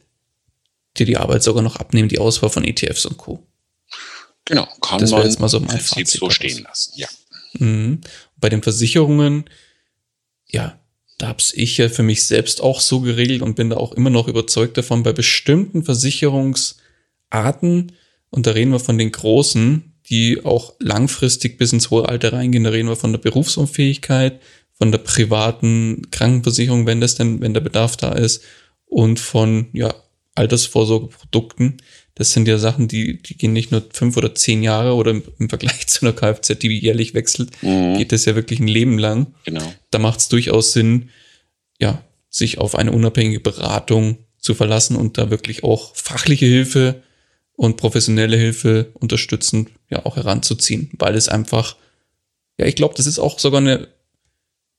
die 0.97 1.05
die 1.05 1.17
Arbeit 1.17 1.41
sogar 1.41 1.63
noch 1.63 1.77
abnehmen, 1.77 2.07
die 2.07 2.19
Auswahl 2.19 2.51
von 2.51 2.63
ETFs 2.63 3.05
und 3.05 3.17
Co. 3.17 3.47
Genau, 4.45 4.67
kann 4.81 4.99
das 4.99 5.09
man 5.11 5.23
jetzt 5.23 5.39
mal 5.39 5.49
so 5.49 5.59
mein 5.59 5.79
Prinzip 5.79 6.19
so 6.19 6.29
stehen 6.29 6.61
lassen, 6.63 6.93
ja. 6.95 7.07
Mhm. 7.53 8.01
Bei 8.37 8.49
den 8.49 8.61
Versicherungen, 8.61 9.45
ja, 10.47 10.79
da 11.17 11.29
hab's 11.29 11.51
ich 11.53 11.77
ja 11.77 11.89
für 11.89 12.03
mich 12.03 12.25
selbst 12.25 12.61
auch 12.61 12.79
so 12.79 13.01
geregelt 13.01 13.41
und 13.41 13.55
bin 13.55 13.71
da 13.71 13.77
auch 13.77 13.93
immer 13.93 14.11
noch 14.11 14.27
überzeugt 14.27 14.77
davon, 14.77 15.01
bei 15.03 15.13
bestimmten 15.13 15.83
Versicherungsarten, 15.83 17.93
und 18.29 18.47
da 18.47 18.51
reden 18.51 18.71
wir 18.71 18.79
von 18.79 18.99
den 18.99 19.11
großen, 19.11 19.95
die 20.09 20.45
auch 20.45 20.75
langfristig 20.79 21.57
bis 21.57 21.73
ins 21.73 21.89
hohe 21.89 22.07
Alter 22.07 22.33
reingehen, 22.33 22.63
da 22.63 22.69
reden 22.69 22.89
wir 22.89 22.95
von 22.95 23.13
der 23.13 23.19
Berufsunfähigkeit, 23.19 24.39
von 24.81 24.91
der 24.91 24.97
privaten 24.97 26.09
Krankenversicherung, 26.09 26.87
wenn 26.87 27.01
das 27.01 27.13
denn, 27.13 27.39
wenn 27.39 27.53
der 27.53 27.61
Bedarf 27.61 27.97
da 27.97 28.13
ist, 28.13 28.41
und 28.87 29.19
von 29.19 29.67
ja, 29.73 29.93
Altersvorsorgeprodukten. 30.33 31.77
Das 32.15 32.31
sind 32.31 32.47
ja 32.47 32.57
Sachen, 32.57 32.87
die, 32.87 33.21
die 33.21 33.37
gehen 33.37 33.53
nicht 33.53 33.71
nur 33.71 33.83
fünf 33.93 34.17
oder 34.17 34.33
zehn 34.33 34.63
Jahre 34.63 34.95
oder 34.95 35.11
im, 35.11 35.21
im 35.37 35.49
Vergleich 35.49 35.85
zu 35.87 36.03
einer 36.03 36.15
Kfz, 36.15 36.57
die 36.57 36.79
jährlich 36.79 37.13
wechselt, 37.13 37.51
mhm. 37.61 37.95
geht 37.99 38.11
das 38.11 38.25
ja 38.25 38.33
wirklich 38.33 38.59
ein 38.59 38.67
Leben 38.67 38.97
lang. 38.97 39.35
Genau. 39.45 39.71
Da 39.91 39.99
macht 39.99 40.19
es 40.19 40.29
durchaus 40.29 40.73
Sinn, 40.73 41.09
ja, 41.79 42.03
sich 42.31 42.57
auf 42.57 42.73
eine 42.73 42.91
unabhängige 42.91 43.39
Beratung 43.39 44.17
zu 44.39 44.55
verlassen 44.55 44.95
und 44.95 45.19
da 45.19 45.29
wirklich 45.29 45.63
auch 45.63 45.95
fachliche 45.95 46.47
Hilfe 46.47 47.03
und 47.55 47.77
professionelle 47.77 48.35
Hilfe 48.35 48.89
unterstützend 48.95 49.69
ja 49.91 50.07
auch 50.07 50.15
heranzuziehen, 50.15 50.89
weil 50.97 51.13
es 51.13 51.29
einfach, 51.29 51.75
ja, 52.57 52.65
ich 52.65 52.73
glaube, 52.73 52.95
das 52.97 53.05
ist 53.05 53.19
auch 53.19 53.37
sogar 53.37 53.61
eine 53.61 53.87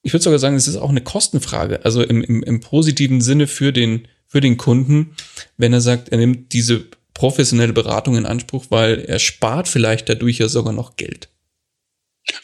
ich 0.03 0.13
würde 0.13 0.25
sogar 0.25 0.39
sagen, 0.39 0.57
es 0.57 0.69
ist 0.69 0.77
auch 0.77 0.91
eine 0.91 1.01
Kostenfrage. 1.01 1.85
Also 1.85 2.03
im, 2.03 2.23
im, 2.23 2.43
im 2.43 2.61
positiven 2.61 3.21
Sinne 3.21 3.47
für 3.47 3.73
den, 3.73 4.09
für 4.27 4.41
den 4.41 4.57
Kunden, 4.57 5.17
wenn 5.57 5.73
er 5.73 5.81
sagt, 5.81 6.09
er 6.11 6.19
nimmt 6.19 6.53
diese 6.53 6.87
professionelle 7.15 7.73
Beratung 7.73 8.17
in 8.17 8.27
Anspruch, 8.27 8.67
weil 8.71 9.01
er 9.01 9.19
spart 9.19 9.69
vielleicht 9.69 10.09
dadurch 10.09 10.39
ja 10.39 10.49
sogar 10.49 10.73
noch 10.73 10.97
Geld. 10.97 11.29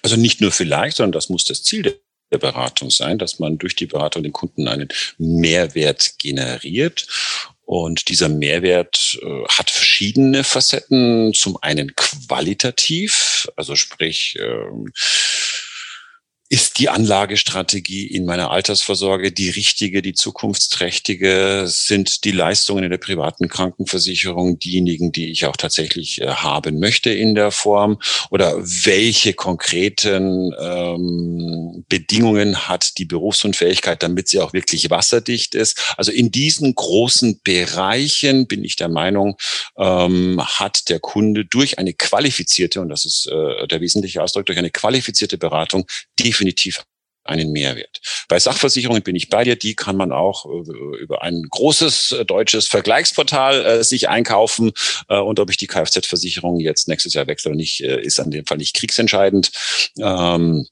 Also 0.03 0.17
nicht 0.17 0.41
nur 0.41 0.51
vielleicht, 0.51 0.97
sondern 0.97 1.13
das 1.13 1.29
muss 1.29 1.45
das 1.45 1.63
Ziel 1.63 1.99
der 2.31 2.39
Beratung 2.39 2.91
sein, 2.91 3.19
dass 3.19 3.39
man 3.39 3.59
durch 3.59 3.75
die 3.75 3.87
Beratung 3.87 4.23
den 4.23 4.33
Kunden 4.33 4.69
einen 4.69 4.89
Mehrwert 5.17 6.15
generiert. 6.19 7.07
Und 7.65 8.09
dieser 8.09 8.29
Mehrwert 8.29 9.19
äh, 9.23 9.45
hat 9.49 9.71
verschiedene 9.71 10.45
Facetten. 10.45 11.33
Zum 11.35 11.59
einen 11.63 11.95
qualitativ, 11.97 13.49
also 13.57 13.77
sprich, 13.77 14.37
äh, 14.39 14.91
ist 16.51 16.79
die 16.79 16.89
Anlagestrategie 16.89 18.07
in 18.07 18.25
meiner 18.25 18.51
Altersvorsorge 18.51 19.33
die 19.33 19.51
richtige, 19.51 20.01
die 20.01 20.15
zukunftsträchtige? 20.15 21.65
Sind 21.67 22.25
die 22.25 22.31
Leistungen 22.31 22.85
in 22.85 22.91
der 22.91 22.97
privaten 22.97 23.49
Krankenversicherung 23.49 24.59
diejenigen, 24.59 25.13
die 25.13 25.31
ich 25.31 25.45
auch 25.45 25.57
tatsächlich 25.57 26.23
äh, 26.23 26.29
haben 26.29 26.79
möchte 26.79 27.11
in 27.11 27.35
der 27.35 27.51
Form? 27.51 28.01
Oder 28.31 28.57
welche 28.59 29.35
konkreten 29.35 30.55
ähm, 30.59 31.85
Bedingungen 31.89 32.67
hat 32.67 32.97
die 32.97 33.05
Berufsunfähigkeit, 33.05 34.03
damit 34.03 34.29
sie 34.29 34.41
auch 34.41 34.55
wirklich 34.55 34.89
wasserdicht 34.89 35.55
ist? 35.55 35.95
Also 35.99 36.13
in 36.13 36.31
diesen 36.31 36.75
großen 36.75 37.41
Bereichen 37.45 38.47
bin 38.47 38.65
ich 38.65 38.77
der 38.77 38.89
Meinung, 38.89 39.37
ähm, 39.77 40.41
hat 40.43 40.89
der 40.89 40.99
Kunde 40.99 41.45
durch 41.45 41.79
eine 41.79 41.93
qualifizierte, 41.93 42.81
und 42.81 42.89
das 42.89 43.05
ist 43.05 43.27
äh, 43.27 43.67
der 43.67 43.83
wesentliche 43.83 44.23
Ausdruck, 44.23 44.47
durch 44.47 44.59
eine 44.59 44.71
qualifizierte 44.71 45.37
Beratung 45.37 45.87
definitiv 46.39 46.85
einen 47.25 47.53
Mehrwert. 47.53 48.01
Bei 48.29 48.39
Sachversicherungen 48.39 49.03
bin 49.03 49.15
ich 49.15 49.29
bei 49.29 49.45
dir, 49.45 49.57
die 49.57 49.75
kann 49.75 49.97
man 49.97 50.13
auch 50.13 50.47
äh, 50.47 50.97
über 50.99 51.21
ein 51.21 51.43
großes 51.51 52.13
äh, 52.13 52.25
deutsches 52.25 52.67
Vergleichsportal 52.69 53.67
äh, 53.67 53.85
sich 53.85 54.09
einkaufen. 54.09 54.73
Äh, 55.09 55.19
und 55.19 55.39
ob 55.39 55.51
ich 55.51 55.59
die 55.59 55.67
Kfz-Versicherung 55.67 56.59
jetzt 56.59 56.89
nächstes 56.89 57.13
Jahr 57.13 57.27
wechsle 57.27 57.51
oder 57.51 57.57
nicht, 57.57 57.83
äh, 57.83 58.01
ist 58.01 58.19
an 58.19 58.31
dem 58.31 58.47
Fall 58.47 58.57
nicht 58.57 58.75
kriegsentscheidend. 58.75 59.51
Ähm, 59.99 60.67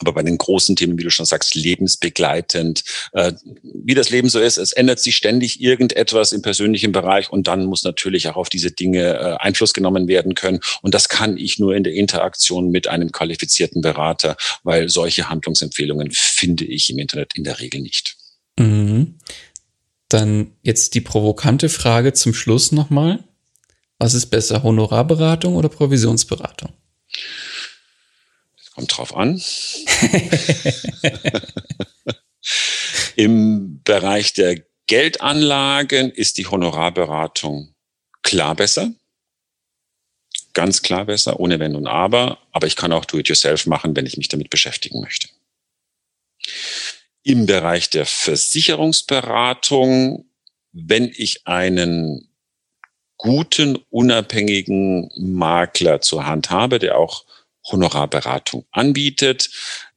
aber 0.00 0.12
bei 0.12 0.22
den 0.22 0.38
großen 0.38 0.76
Themen, 0.76 0.98
wie 0.98 1.02
du 1.02 1.10
schon 1.10 1.26
sagst, 1.26 1.54
lebensbegleitend, 1.54 2.84
äh, 3.12 3.32
wie 3.62 3.94
das 3.94 4.10
Leben 4.10 4.28
so 4.28 4.40
ist, 4.40 4.56
es 4.56 4.72
ändert 4.72 5.00
sich 5.00 5.16
ständig 5.16 5.60
irgendetwas 5.60 6.32
im 6.32 6.42
persönlichen 6.42 6.92
Bereich 6.92 7.30
und 7.30 7.48
dann 7.48 7.66
muss 7.66 7.84
natürlich 7.84 8.28
auch 8.28 8.36
auf 8.36 8.48
diese 8.48 8.70
Dinge 8.70 9.14
äh, 9.14 9.36
Einfluss 9.38 9.74
genommen 9.74 10.08
werden 10.08 10.34
können. 10.34 10.60
Und 10.82 10.94
das 10.94 11.08
kann 11.08 11.36
ich 11.36 11.58
nur 11.58 11.74
in 11.74 11.84
der 11.84 11.94
Interaktion 11.94 12.70
mit 12.70 12.88
einem 12.88 13.12
qualifizierten 13.12 13.82
Berater, 13.82 14.36
weil 14.62 14.88
solche 14.88 15.28
Handlungsempfehlungen 15.28 16.10
finde 16.12 16.64
ich 16.64 16.90
im 16.90 16.98
Internet 16.98 17.34
in 17.34 17.44
der 17.44 17.60
Regel 17.60 17.80
nicht. 17.80 18.16
Mhm. 18.58 19.14
Dann 20.08 20.52
jetzt 20.62 20.94
die 20.94 21.00
provokante 21.00 21.68
Frage 21.68 22.12
zum 22.14 22.32
Schluss 22.32 22.72
nochmal. 22.72 23.24
Was 23.98 24.14
ist 24.14 24.26
besser, 24.26 24.62
Honorarberatung 24.62 25.56
oder 25.56 25.68
Provisionsberatung? 25.68 26.72
Kommt 28.78 28.96
drauf 28.96 29.14
an. 29.16 29.42
Im 33.16 33.82
Bereich 33.82 34.32
der 34.34 34.62
Geldanlagen 34.86 36.12
ist 36.12 36.38
die 36.38 36.46
Honorarberatung 36.46 37.74
klar 38.22 38.54
besser. 38.54 38.92
Ganz 40.52 40.82
klar 40.82 41.06
besser, 41.06 41.40
ohne 41.40 41.58
Wenn 41.58 41.74
und 41.74 41.88
Aber. 41.88 42.38
Aber 42.52 42.68
ich 42.68 42.76
kann 42.76 42.92
auch 42.92 43.04
Do-it-yourself 43.04 43.66
machen, 43.66 43.96
wenn 43.96 44.06
ich 44.06 44.16
mich 44.16 44.28
damit 44.28 44.48
beschäftigen 44.48 45.00
möchte. 45.00 45.28
Im 47.24 47.46
Bereich 47.46 47.90
der 47.90 48.06
Versicherungsberatung, 48.06 50.30
wenn 50.70 51.12
ich 51.16 51.48
einen 51.48 52.28
guten, 53.16 53.74
unabhängigen 53.90 55.10
Makler 55.16 56.00
zur 56.00 56.26
Hand 56.26 56.50
habe, 56.50 56.78
der 56.78 56.96
auch 56.96 57.24
Honorarberatung 57.70 58.66
anbietet. 58.72 59.50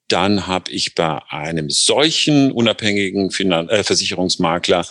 Dann 0.08 0.48
habe 0.48 0.72
ich 0.72 0.96
bei 0.96 1.22
einem 1.30 1.70
solchen 1.70 2.52
unabhängigen 2.52 3.32
Finan 3.32 3.70
äh, 3.70 3.84
Versicherungsmakler 3.84 4.86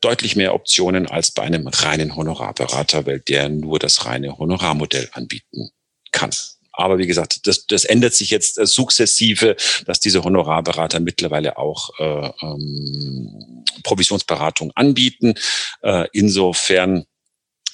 deutlich 0.00 0.36
mehr 0.36 0.54
Optionen 0.54 1.06
als 1.06 1.30
bei 1.32 1.42
einem 1.42 1.66
reinen 1.66 2.16
Honorarberater, 2.16 3.06
weil 3.06 3.20
der 3.20 3.48
nur 3.48 3.78
das 3.78 4.06
reine 4.06 4.38
Honorarmodell 4.38 5.08
anbieten 5.12 5.70
kann. 6.12 6.30
Aber 6.72 6.98
wie 6.98 7.06
gesagt, 7.06 7.46
das, 7.46 7.66
das 7.66 7.84
ändert 7.84 8.14
sich 8.14 8.30
jetzt 8.30 8.58
äh, 8.58 8.66
sukzessive, 8.66 9.56
dass 9.86 10.00
diese 10.00 10.24
Honorarberater 10.24 11.00
mittlerweile 11.00 11.58
auch 11.58 11.90
äh, 11.98 12.30
ähm, 12.42 13.64
Provisionsberatung 13.82 14.72
anbieten. 14.74 15.34
Äh, 15.82 16.06
insofern 16.12 17.04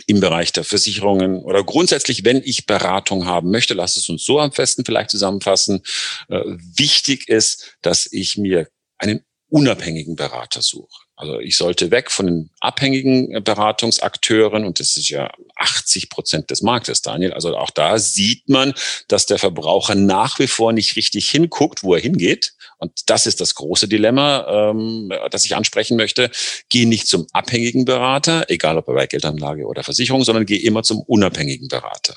im 0.06 0.20
Bereich 0.20 0.52
der 0.52 0.64
Versicherungen 0.64 1.38
oder 1.38 1.64
grundsätzlich, 1.64 2.24
wenn 2.24 2.40
ich 2.44 2.66
Beratung 2.66 3.26
haben 3.26 3.50
möchte, 3.50 3.74
lass 3.74 3.96
es 3.96 4.08
uns 4.08 4.24
so 4.24 4.38
am 4.38 4.50
besten 4.50 4.84
vielleicht 4.84 5.10
zusammenfassen. 5.10 5.82
Äh, 6.28 6.42
wichtig 6.44 7.28
ist, 7.28 7.76
dass 7.82 8.08
ich 8.10 8.36
mir 8.36 8.68
einen 8.98 9.24
unabhängigen 9.48 10.16
Berater 10.16 10.62
suche. 10.62 11.06
Also 11.16 11.40
ich 11.40 11.56
sollte 11.56 11.90
weg 11.90 12.10
von 12.10 12.26
den 12.26 12.50
abhängigen 12.60 13.42
Beratungsakteuren 13.42 14.66
und 14.66 14.80
das 14.80 14.98
ist 14.98 15.08
ja 15.08 15.32
80 15.56 16.10
Prozent 16.10 16.50
des 16.50 16.60
Marktes, 16.60 17.00
Daniel. 17.00 17.32
Also 17.32 17.56
auch 17.56 17.70
da 17.70 17.98
sieht 17.98 18.48
man, 18.50 18.74
dass 19.08 19.24
der 19.24 19.38
Verbraucher 19.38 19.94
nach 19.94 20.38
wie 20.38 20.46
vor 20.46 20.74
nicht 20.74 20.94
richtig 20.96 21.30
hinguckt, 21.30 21.82
wo 21.82 21.94
er 21.94 22.02
hingeht. 22.02 22.52
Und 22.78 23.08
das 23.08 23.26
ist 23.26 23.40
das 23.40 23.54
große 23.54 23.88
Dilemma, 23.88 24.70
ähm, 24.70 25.10
das 25.30 25.44
ich 25.44 25.56
ansprechen 25.56 25.96
möchte. 25.96 26.30
Geh 26.68 26.84
nicht 26.84 27.06
zum 27.06 27.26
abhängigen 27.32 27.84
Berater, 27.84 28.44
egal 28.48 28.76
ob 28.76 28.86
bei 28.86 29.06
Geldanlage 29.06 29.66
oder 29.66 29.82
Versicherung, 29.82 30.24
sondern 30.24 30.46
geh 30.46 30.56
immer 30.56 30.82
zum 30.82 31.00
unabhängigen 31.00 31.68
Berater. 31.68 32.16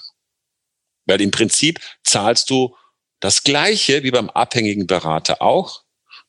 Weil 1.05 1.21
im 1.21 1.31
Prinzip 1.31 1.79
zahlst 2.03 2.49
du 2.49 2.75
das 3.19 3.43
Gleiche 3.43 4.03
wie 4.03 4.11
beim 4.11 4.29
abhängigen 4.29 4.87
Berater 4.87 5.41
auch, 5.41 5.83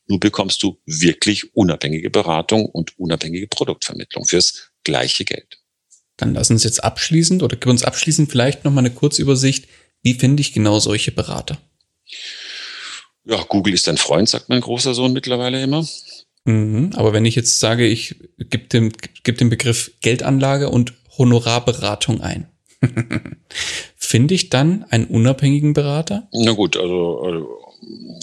nur 0.07 0.19
bekommst 0.19 0.63
du 0.63 0.77
wirklich 0.85 1.55
unabhängige 1.55 2.09
Beratung 2.09 2.65
und 2.65 2.97
unabhängige 2.99 3.47
Produktvermittlung 3.47 4.25
fürs 4.25 4.71
gleiche 4.83 5.25
Geld. 5.25 5.61
Dann 6.17 6.33
lass 6.33 6.51
uns 6.51 6.63
jetzt 6.63 6.83
abschließend 6.83 7.43
oder 7.43 7.55
gib 7.55 7.67
uns 7.67 7.83
abschließend 7.83 8.29
vielleicht 8.29 8.65
noch 8.65 8.71
mal 8.71 8.79
eine 8.79 8.91
Kurzübersicht. 8.91 9.67
Wie 10.03 10.13
finde 10.13 10.41
ich 10.41 10.53
genau 10.53 10.79
solche 10.79 11.11
Berater? 11.11 11.57
Ja, 13.25 13.43
Google 13.47 13.73
ist 13.73 13.87
dein 13.87 13.97
Freund, 13.97 14.27
sagt 14.27 14.49
mein 14.49 14.61
großer 14.61 14.93
Sohn 14.93 15.13
mittlerweile 15.13 15.61
immer. 15.61 15.85
Mhm, 16.45 16.91
aber 16.95 17.13
wenn 17.13 17.25
ich 17.25 17.35
jetzt 17.35 17.59
sage, 17.59 17.85
ich 17.85 18.15
gebe 18.37 18.67
dem, 18.67 18.91
geb 19.23 19.37
dem 19.37 19.49
Begriff 19.49 19.91
Geldanlage 20.01 20.69
und 20.69 20.93
Honorarberatung 21.17 22.21
ein, 22.21 22.47
finde 23.95 24.33
ich 24.33 24.49
dann 24.49 24.85
einen 24.89 25.05
unabhängigen 25.05 25.73
Berater? 25.73 26.27
Na 26.33 26.53
gut, 26.53 26.77
also, 26.77 27.21
also 27.21 27.47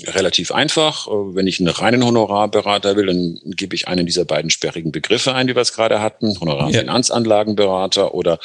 relativ 0.07 0.53
einfach. 0.53 1.07
Äh, 1.07 1.35
wenn 1.35 1.47
ich 1.47 1.61
einen 1.61 1.69
reinen 1.69 2.05
Honorarberater 2.05 2.97
will, 2.97 3.07
dann 3.07 3.39
gebe 3.45 3.75
ich 3.75 3.89
einen 3.89 4.07
dieser 4.07 4.25
beiden 4.25 4.51
sperrigen 4.51 4.93
Begriffe 4.93 5.35
ein, 5.35 5.47
die 5.47 5.55
wir 5.55 5.63
es 5.63 5.73
gerade 5.73 6.01
hatten. 6.01 6.39
Honorarfinanzanlagenberater 6.41 8.15
oder 8.15 8.39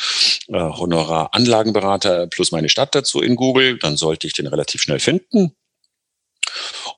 äh, 0.47 0.59
Honoraranlagenberater 0.59 2.27
plus 2.27 2.51
meine 2.51 2.69
Stadt 2.69 2.95
dazu 2.95 3.21
in 3.21 3.35
Google. 3.35 3.77
Dann 3.80 3.97
sollte 3.97 4.27
ich 4.27 4.34
den 4.34 4.47
relativ 4.47 4.81
schnell 4.81 4.99
finden. 4.99 5.55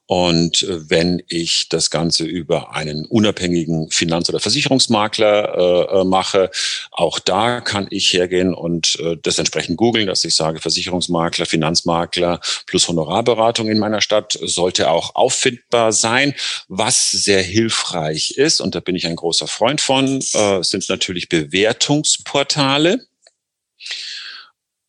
Und 0.06 0.64
äh, 0.64 0.90
wenn 0.90 1.22
ich 1.27 1.69
das 1.69 1.90
Ganze 1.90 2.26
über 2.26 2.73
einen 2.73 3.06
unabhängigen 3.06 3.90
Finanz- 3.90 4.30
oder 4.30 4.40
Versicherungsmakler 4.40 5.57
äh, 5.57 6.02
äh, 6.02 6.03
mache, 6.03 6.52
auch 6.91 7.19
da 7.19 7.61
kann 7.61 7.88
ich 7.90 8.14
hergehen 8.14 8.53
und 8.53 8.99
äh, 8.99 9.18
das 9.22 9.40
entsprechend 9.40 9.77
googeln, 9.77 10.07
dass 10.07 10.23
ich 10.23 10.36
sage, 10.36 10.60
Versicherungsmakler, 10.60 11.45
Finanzmakler 11.45 12.40
plus 12.68 12.88
Honorarberatung 12.88 13.69
in 13.69 13.80
meiner 13.80 14.02
Stadt 14.02 14.38
sollte 14.41 14.90
auch 14.90 15.15
auffindbar 15.15 15.91
sein. 15.91 16.36
Was 16.68 17.11
sehr 17.11 17.41
hilfreich 17.41 18.32
ist, 18.38 18.61
und 18.61 18.76
da 18.76 18.80
bin 18.80 18.95
ich 18.95 19.07
ein 19.07 19.15
großer 19.15 19.48
Freund 19.48 19.82
von, 19.82 20.19
äh, 20.34 20.64
sind 20.64 20.88
natürlich 20.90 21.30
Bewertungsportale. 21.30 23.07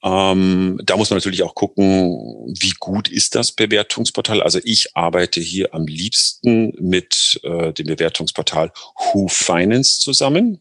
Ähm, 0.02 0.78
da 0.84 0.96
muss 0.96 1.10
man 1.10 1.16
natürlich 1.16 1.42
auch 1.42 1.54
gucken, 1.54 2.54
wie 2.60 2.74
gut 2.78 3.08
ist 3.08 3.34
das 3.34 3.52
Bewertungsportal. 3.52 4.42
Also 4.42 4.60
ich 4.62 4.96
arbeite 4.96 5.40
hier 5.40 5.74
am 5.74 5.86
liebsten 5.86 6.72
mit 6.78 7.40
äh, 7.42 7.72
dem 7.72 7.86
Bewertungsportal 7.86 8.72
Who 9.12 9.28
Finance 9.28 9.98
zusammen. 10.00 10.60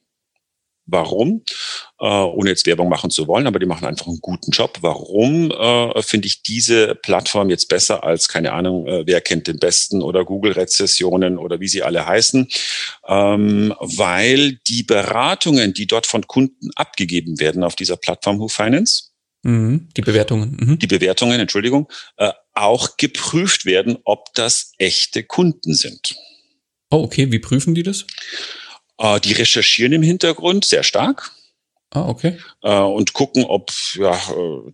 Warum? 0.87 1.43
Äh, 1.99 2.05
ohne 2.05 2.49
jetzt 2.49 2.67
Werbung 2.67 2.89
machen 2.89 3.09
zu 3.09 3.27
wollen, 3.27 3.47
aber 3.47 3.57
die 3.57 3.65
machen 3.65 3.85
einfach 3.85 4.05
einen 4.05 4.21
guten 4.21 4.51
Job. 4.51 4.77
Warum 4.81 5.49
äh, 5.49 6.01
finde 6.03 6.27
ich 6.27 6.43
diese 6.43 6.93
Plattform 6.93 7.49
jetzt 7.49 7.69
besser 7.69 8.03
als, 8.03 8.27
keine 8.27 8.53
Ahnung, 8.53 8.85
äh, 8.85 9.03
wer 9.07 9.19
kennt 9.21 9.47
den 9.47 9.57
besten 9.57 10.03
oder 10.03 10.23
Google-Rezessionen 10.23 11.39
oder 11.39 11.59
wie 11.59 11.67
sie 11.67 11.81
alle 11.81 12.05
heißen? 12.05 12.47
Ähm, 13.07 13.73
weil 13.79 14.59
die 14.67 14.83
Beratungen, 14.83 15.73
die 15.73 15.87
dort 15.87 16.05
von 16.05 16.27
Kunden 16.27 16.69
abgegeben 16.75 17.39
werden 17.39 17.63
auf 17.63 17.75
dieser 17.75 17.97
Plattform 17.97 18.39
Who 18.39 18.47
Finance, 18.47 19.14
Mhm, 19.45 19.89
die 19.95 20.01
Bewertungen. 20.01 20.57
Mhm. 20.59 20.79
Die 20.79 20.87
Bewertungen, 20.87 21.39
Entschuldigung, 21.39 21.87
äh, 22.17 22.31
auch 22.55 22.97
geprüft 22.97 23.65
werden, 23.65 23.99
ob 24.03 24.33
das 24.33 24.71
echte 24.79 25.23
Kunden 25.23 25.75
sind. 25.75 26.15
Oh, 26.89 27.03
okay. 27.03 27.31
Wie 27.31 27.37
prüfen 27.37 27.75
die 27.75 27.83
das? 27.83 28.07
Äh, 28.97 29.19
die 29.19 29.33
recherchieren 29.33 29.93
im 29.93 30.01
Hintergrund 30.01 30.65
sehr 30.65 30.81
stark. 30.81 31.31
Ah, 31.95 32.09
okay. 32.09 32.37
Äh, 32.61 32.77
und 32.77 33.13
gucken, 33.13 33.45
ob 33.45 33.71
ja, 33.93 34.19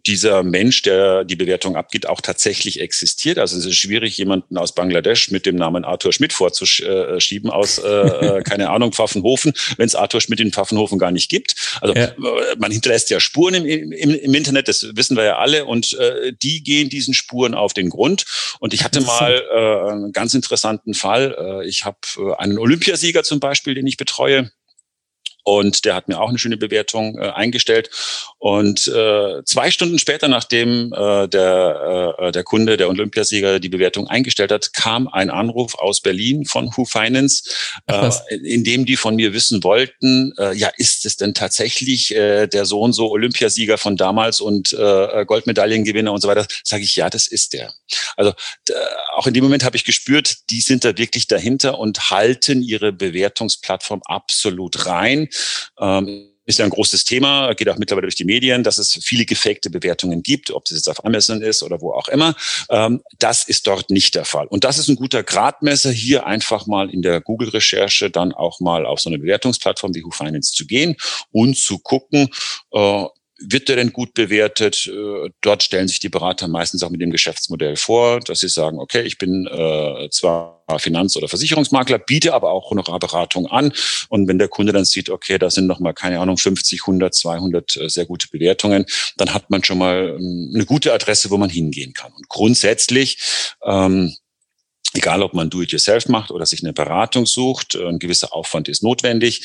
dieser 0.08 0.42
Mensch, 0.42 0.82
der 0.82 1.24
die 1.24 1.36
Bewertung 1.36 1.76
abgibt, 1.76 2.10
auch 2.10 2.20
tatsächlich 2.20 2.80
existiert. 2.80 3.38
Also 3.38 3.60
es 3.60 3.66
ist 3.66 3.76
schwierig, 3.76 4.18
jemanden 4.18 4.58
aus 4.58 4.74
Bangladesch 4.74 5.30
mit 5.30 5.46
dem 5.46 5.56
Namen 5.56 5.86
Arthur 5.86 6.14
Schmidt 6.14 6.34
vorzuschieben 6.34 7.52
aus, 7.52 7.78
äh, 7.78 7.88
äh 7.88 8.42
keine 8.44 8.72
Ahnung, 8.72 8.92
Pfaffenhofen, 8.92 9.54
wenn 9.78 9.86
es 9.86 9.94
Arthur 9.94 10.20
Schmidt 10.20 10.40
in 10.40 10.52
Pfaffenhofen 10.52 10.98
gar 10.98 11.12
nicht 11.12 11.30
gibt. 11.30 11.78
Also 11.80 11.94
ja. 11.94 12.06
Äh, 12.06 12.16
man 12.58 12.72
hinterlässt 12.72 13.12
ja 13.12 13.20
Spuren 13.20 13.54
im, 13.54 13.66
im, 13.66 14.16
im, 14.16 14.34
Internet, 14.34 14.68
das 14.68 14.88
wissen 14.96 15.16
wir 15.16 15.24
ja 15.24 15.38
alle, 15.38 15.66
und 15.66 15.94
äh, 15.94 16.34
die 16.42 16.64
gehen 16.64 16.90
diesen 16.90 17.14
Spuren 17.14 17.54
auf 17.54 17.74
den 17.74 17.92
Grund. 17.92 18.26
Und 18.60 18.74
ich 18.74 18.84
hatte 18.84 19.00
mal 19.02 19.44
äh, 19.54 19.92
einen 19.92 20.12
ganz 20.12 20.34
interessanten 20.34 20.96
Fall. 20.96 21.36
Äh, 21.38 21.68
ich 21.68 21.86
habe 21.86 22.00
einen 22.40 22.58
Olympiasieger 22.58 23.22
zum 23.22 23.40
Beispiel, 23.40 23.76
den 23.76 23.86
ich 23.86 23.98
betreue 23.98 24.52
und 25.44 25.86
der 25.86 25.96
hat 25.96 26.08
mir 26.08 26.20
auch 26.20 26.30
eine 26.30 26.40
schöne 26.40 26.58
Bewertung 26.58 27.18
äh, 27.18 27.30
eingestellt. 27.30 27.90
Und 28.38 28.88
äh, 28.88 29.44
zwei 29.46 29.72
Stunden 29.72 30.00
später, 30.00 30.28
nachdem 30.28 30.94
äh, 30.94 31.28
der, 31.28 32.16
äh, 32.20 32.32
der 32.32 32.44
Kunde, 32.44 32.78
der 32.78 32.90
Olympiasieger, 32.90 33.60
die 33.60 33.70
Bewertung 33.70 34.08
eingestellt 34.08 34.52
hat, 34.52 34.74
kam 34.74 35.08
ein 35.08 35.30
Anruf 35.30 35.76
aus 35.76 36.02
Berlin 36.02 36.46
von 36.46 36.72
Who 36.76 36.86
Finance, 36.86 37.44
äh, 37.88 38.10
in 38.44 38.64
dem 38.64 38.86
die 38.86 38.98
von 38.98 39.16
mir 39.16 39.34
wissen 39.34 39.64
wollten, 39.64 40.34
äh, 40.38 40.56
ja, 40.56 40.72
ist 40.78 41.06
es 41.06 41.18
denn 41.18 41.34
tatsächlich 41.34 42.16
äh, 42.16 42.48
der 42.48 42.66
so 42.66 42.82
und 42.82 42.94
so 42.94 43.12
Olympiasieger 43.12 43.78
von 43.78 43.98
damals 43.98 44.42
und 44.42 44.74
äh, 44.74 45.26
Goldmedaillengewinner 45.26 46.12
und 46.12 46.22
so 46.22 46.28
weiter? 46.28 46.46
Sage 46.64 46.84
ich, 46.84 46.96
ja, 46.96 47.10
das 47.10 47.28
ist 47.28 47.54
der. 47.54 47.74
Also 48.16 48.34
auch 49.16 49.28
in 49.28 49.34
dem 49.34 49.44
Moment 49.44 49.64
habe 49.64 49.78
ich 49.78 49.86
gespürt, 49.86 50.50
die 50.50 50.62
sind 50.62 50.84
da 50.84 50.98
wirklich 50.98 51.28
dahinter 51.28 51.80
und 51.80 52.10
halten 52.10 52.62
ihre 52.62 52.92
Bewertungsplattform 52.92 54.02
absolut 54.06 54.86
rein. 54.86 55.28
Ähm, 55.80 56.32
ist 56.46 56.60
ja 56.60 56.66
ein 56.66 56.72
großes 56.72 57.06
Thema, 57.06 57.54
geht 57.54 57.70
auch 57.70 57.78
mittlerweile 57.78 58.08
durch 58.08 58.16
die 58.16 58.26
Medien, 58.26 58.64
dass 58.64 58.78
es 58.78 59.00
viele 59.04 59.26
gefakte 59.26 59.70
Bewertungen 59.70 60.24
gibt, 60.24 60.52
ob 60.52 60.66
das 60.66 60.78
jetzt 60.78 60.90
auf 60.90 61.06
Amazon 61.06 61.42
ist 61.42 61.62
oder 61.64 61.82
wo 61.82 61.94
auch 61.94 62.08
immer. 62.08 62.36
Ähm, 62.70 63.02
das 63.20 63.48
ist 63.48 63.68
dort 63.68 63.90
nicht 63.90 64.16
der 64.16 64.26
Fall. 64.26 64.48
Und 64.48 64.64
das 64.64 64.78
ist 64.78 64.90
ein 64.90 64.96
guter 64.96 65.24
Gradmesser, 65.24 65.92
hier 65.92 66.26
einfach 66.26 66.66
mal 66.68 66.90
in 66.90 67.02
der 67.02 67.22
Google-Recherche 67.22 68.10
dann 68.10 68.34
auch 68.34 68.60
mal 68.60 68.86
auf 68.86 69.00
so 69.00 69.10
eine 69.10 69.20
Bewertungsplattform 69.20 69.94
wie 69.94 70.04
WhoFinance 70.04 70.52
zu 70.54 70.66
gehen 70.66 70.96
und 71.32 71.58
zu 71.58 71.80
gucken, 71.80 72.30
äh, 72.74 73.06
wird 73.48 73.70
der 73.70 73.76
denn 73.76 73.94
gut 73.94 74.14
bewertet? 74.14 74.88
Äh, 74.88 75.30
dort 75.42 75.64
stellen 75.64 75.88
sich 75.88 76.00
die 76.00 76.10
Berater 76.10 76.48
meistens 76.48 76.84
auch 76.84 76.90
mit 76.90 77.02
dem 77.02 77.12
Geschäftsmodell 77.12 77.76
vor, 77.76 78.20
dass 78.20 78.40
sie 78.40 78.50
sagen, 78.50 78.80
okay, 78.80 79.02
ich 79.02 79.18
bin 79.18 79.48
äh, 79.48 80.10
zwar 80.10 80.62
Finanz- 80.80 81.18
oder 81.18 81.28
Versicherungsmakler, 81.28 82.00
biete 82.00 82.34
aber 82.34 82.52
auch 82.52 82.70
Honorarberatung 82.70 83.48
an. 83.48 83.74
Und 84.10 84.28
wenn 84.28 84.40
der 84.40 84.48
Kunde 84.48 84.74
dann 84.74 84.86
sieht, 84.86 85.10
okay, 85.10 85.38
da 85.38 85.50
sind 85.50 85.68
nochmal, 85.68 85.94
keine 85.94 86.20
Ahnung, 86.20 86.38
50, 86.38 86.82
100, 86.84 87.14
200 87.14 87.78
äh, 87.78 87.90
sehr 87.90 88.06
gute 88.06 88.28
Bewertungen, 88.30 88.86
dann 89.18 89.34
hat 89.34 89.50
man 89.50 89.64
schon 89.64 89.78
mal 89.78 90.18
ähm, 90.20 90.52
eine 90.54 90.66
gute 90.66 90.94
Adresse, 90.94 91.30
wo 91.30 91.38
man 91.38 91.50
hingehen 91.50 91.94
kann. 91.94 92.12
Und 92.14 92.30
grundsätzlich, 92.30 93.18
ähm, 93.66 94.16
egal 94.94 95.24
ob 95.24 95.34
man 95.34 95.50
Do-it-yourself 95.50 96.08
macht 96.08 96.32
oder 96.32 96.46
sich 96.46 96.64
eine 96.64 96.74
Beratung 96.74 97.26
sucht, 97.26 97.76
ein 97.76 98.00
gewisser 98.00 98.34
Aufwand 98.34 98.68
ist 98.68 98.84
notwendig. 98.84 99.44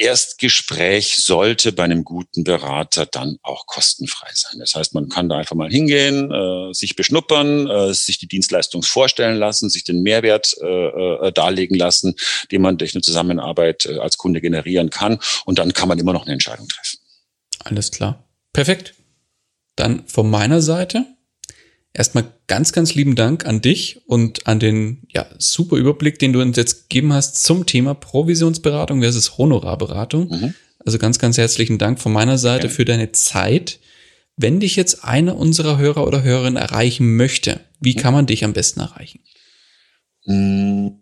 Erstgespräch 0.00 1.22
sollte 1.22 1.72
bei 1.72 1.84
einem 1.84 2.04
guten 2.04 2.42
Berater 2.42 3.04
dann 3.04 3.36
auch 3.42 3.66
kostenfrei 3.66 4.30
sein. 4.32 4.58
Das 4.58 4.74
heißt, 4.74 4.94
man 4.94 5.10
kann 5.10 5.28
da 5.28 5.36
einfach 5.36 5.54
mal 5.54 5.70
hingehen, 5.70 6.32
äh, 6.32 6.72
sich 6.72 6.96
beschnuppern, 6.96 7.68
äh, 7.68 7.92
sich 7.92 8.18
die 8.18 8.26
Dienstleistung 8.26 8.82
vorstellen 8.82 9.36
lassen, 9.36 9.68
sich 9.68 9.84
den 9.84 10.02
Mehrwert 10.02 10.54
äh, 10.62 10.66
äh, 10.66 11.32
darlegen 11.32 11.76
lassen, 11.76 12.14
den 12.50 12.62
man 12.62 12.78
durch 12.78 12.94
eine 12.94 13.02
Zusammenarbeit 13.02 13.84
äh, 13.84 13.98
als 13.98 14.16
Kunde 14.16 14.40
generieren 14.40 14.88
kann. 14.88 15.18
Und 15.44 15.58
dann 15.58 15.74
kann 15.74 15.88
man 15.88 15.98
immer 15.98 16.14
noch 16.14 16.24
eine 16.24 16.32
Entscheidung 16.32 16.66
treffen. 16.66 16.98
Alles 17.58 17.90
klar. 17.90 18.24
Perfekt. 18.54 18.94
Dann 19.76 20.08
von 20.08 20.30
meiner 20.30 20.62
Seite 20.62 21.04
Erstmal 21.92 22.32
ganz, 22.46 22.72
ganz 22.72 22.94
lieben 22.94 23.16
Dank 23.16 23.46
an 23.46 23.60
dich 23.60 24.02
und 24.06 24.46
an 24.46 24.60
den 24.60 25.02
ja, 25.08 25.26
super 25.38 25.76
Überblick, 25.76 26.18
den 26.20 26.32
du 26.32 26.40
uns 26.40 26.56
jetzt 26.56 26.88
gegeben 26.88 27.12
hast 27.12 27.42
zum 27.42 27.66
Thema 27.66 27.94
Provisionsberatung 27.94 29.00
versus 29.00 29.38
Honorarberatung. 29.38 30.28
Mhm. 30.28 30.54
Also 30.84 30.98
ganz, 30.98 31.18
ganz 31.18 31.36
herzlichen 31.36 31.78
Dank 31.78 31.98
von 31.98 32.12
meiner 32.12 32.38
Seite 32.38 32.68
ja. 32.68 32.72
für 32.72 32.84
deine 32.84 33.10
Zeit. 33.12 33.80
Wenn 34.36 34.60
dich 34.60 34.76
jetzt 34.76 35.04
einer 35.04 35.36
unserer 35.36 35.78
Hörer 35.78 36.06
oder 36.06 36.22
Hörerinnen 36.22 36.56
erreichen 36.56 37.16
möchte, 37.16 37.60
wie 37.80 37.94
mhm. 37.94 37.98
kann 37.98 38.14
man 38.14 38.26
dich 38.26 38.44
am 38.44 38.52
besten 38.52 38.80
erreichen? 38.80 39.20
Mhm. 40.26 40.99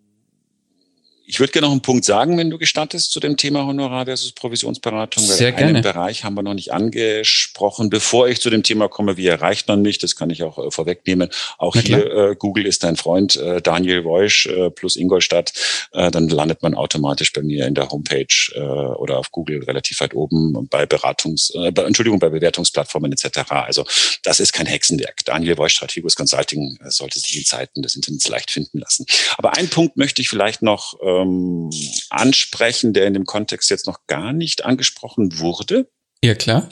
Ich 1.30 1.40
würde 1.40 1.52
gerne 1.52 1.66
noch 1.66 1.72
einen 1.72 1.82
Punkt 1.82 2.06
sagen, 2.06 2.38
wenn 2.38 2.48
du 2.48 2.56
gestattest, 2.56 3.12
zu 3.12 3.20
dem 3.20 3.36
Thema 3.36 3.66
Honorar 3.66 4.06
versus 4.06 4.32
Provisionsberatung. 4.32 5.22
Sehr 5.22 5.52
gerne. 5.52 5.74
Einen 5.74 5.82
Bereich 5.82 6.24
haben 6.24 6.32
wir 6.32 6.42
noch 6.42 6.54
nicht 6.54 6.72
angesprochen. 6.72 7.90
Bevor 7.90 8.28
ich 8.28 8.40
zu 8.40 8.48
dem 8.48 8.62
Thema 8.62 8.88
komme, 8.88 9.18
wie 9.18 9.26
erreicht 9.26 9.68
man 9.68 9.82
mich, 9.82 9.98
das 9.98 10.16
kann 10.16 10.30
ich 10.30 10.42
auch 10.42 10.56
äh, 10.56 10.70
vorwegnehmen. 10.70 11.28
Auch 11.58 11.76
hier, 11.76 12.30
äh, 12.30 12.34
Google 12.34 12.64
ist 12.64 12.82
dein 12.82 12.96
Freund, 12.96 13.36
äh, 13.36 13.60
Daniel 13.60 14.04
Woisch 14.04 14.46
äh, 14.46 14.70
plus 14.70 14.96
Ingolstadt. 14.96 15.52
Äh, 15.92 16.10
dann 16.10 16.30
landet 16.30 16.62
man 16.62 16.74
automatisch 16.74 17.30
bei 17.34 17.42
mir 17.42 17.66
in 17.66 17.74
der 17.74 17.90
Homepage 17.90 18.24
äh, 18.54 18.60
oder 18.60 19.18
auf 19.18 19.30
Google 19.30 19.62
relativ 19.64 20.00
weit 20.00 20.14
oben 20.14 20.66
bei 20.70 20.86
Beratungs, 20.86 21.52
äh, 21.54 21.70
bei, 21.72 21.82
Entschuldigung, 21.82 22.20
bei 22.20 22.30
Bewertungsplattformen 22.30 23.12
etc. 23.12 23.50
Also 23.50 23.84
das 24.22 24.40
ist 24.40 24.54
kein 24.54 24.64
Hexenwerk. 24.64 25.26
Daniel 25.26 25.58
Woisch, 25.58 25.74
Strategus 25.74 26.16
Consulting, 26.16 26.78
sollte 26.84 27.20
sich 27.20 27.36
in 27.36 27.44
Zeiten 27.44 27.82
des 27.82 27.96
Internets 27.96 28.28
leicht 28.28 28.50
finden 28.50 28.78
lassen. 28.78 29.04
Aber 29.36 29.58
einen 29.58 29.68
Punkt 29.68 29.98
möchte 29.98 30.22
ich 30.22 30.30
vielleicht 30.30 30.62
noch 30.62 30.94
ähm, 31.22 31.70
ansprechen, 32.10 32.92
der 32.92 33.06
in 33.06 33.14
dem 33.14 33.24
Kontext 33.24 33.70
jetzt 33.70 33.86
noch 33.86 34.06
gar 34.06 34.32
nicht 34.32 34.64
angesprochen 34.64 35.38
wurde. 35.38 35.90
Ja, 36.22 36.34
klar. 36.34 36.68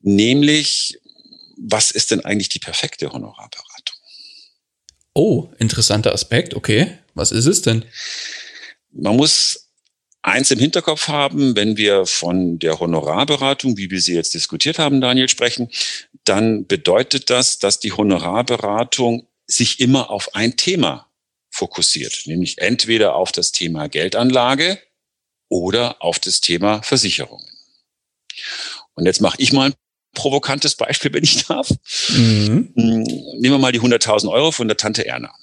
Nämlich, 0.00 1.00
was 1.56 1.90
ist 1.90 2.10
denn 2.10 2.24
eigentlich 2.24 2.48
die 2.48 2.58
perfekte 2.58 3.10
Honorarberatung? 3.10 3.96
Oh, 5.14 5.48
interessanter 5.58 6.12
Aspekt. 6.12 6.54
Okay, 6.54 6.98
was 7.14 7.32
ist 7.32 7.46
es 7.46 7.62
denn? 7.62 7.84
Man 8.92 9.16
muss 9.16 9.70
eins 10.20 10.50
im 10.50 10.58
Hinterkopf 10.58 11.08
haben, 11.08 11.56
wenn 11.56 11.76
wir 11.76 12.04
von 12.04 12.58
der 12.58 12.80
Honorarberatung, 12.80 13.78
wie 13.78 13.90
wir 13.90 14.00
sie 14.00 14.14
jetzt 14.14 14.34
diskutiert 14.34 14.78
haben, 14.78 15.00
Daniel, 15.00 15.28
sprechen, 15.28 15.70
dann 16.24 16.66
bedeutet 16.66 17.30
das, 17.30 17.58
dass 17.58 17.78
die 17.78 17.92
Honorarberatung 17.92 19.26
sich 19.46 19.80
immer 19.80 20.10
auf 20.10 20.34
ein 20.34 20.56
Thema 20.56 21.05
fokussiert, 21.56 22.22
nämlich 22.26 22.58
entweder 22.58 23.14
auf 23.14 23.32
das 23.32 23.52
Thema 23.52 23.88
Geldanlage 23.88 24.78
oder 25.48 26.02
auf 26.02 26.18
das 26.18 26.40
Thema 26.40 26.82
Versicherungen. 26.82 27.48
Und 28.94 29.06
jetzt 29.06 29.20
mache 29.20 29.40
ich 29.40 29.52
mal 29.52 29.70
ein 29.70 29.74
provokantes 30.14 30.74
Beispiel, 30.74 31.12
wenn 31.12 31.24
ich 31.24 31.46
darf. 31.46 31.70
Mhm. 32.08 32.72
Hm, 32.74 33.02
nehmen 33.04 33.54
wir 33.54 33.58
mal 33.58 33.72
die 33.72 33.80
100.000 33.80 34.30
Euro 34.30 34.52
von 34.52 34.68
der 34.68 34.76
Tante 34.76 35.06
Erna. 35.06 35.34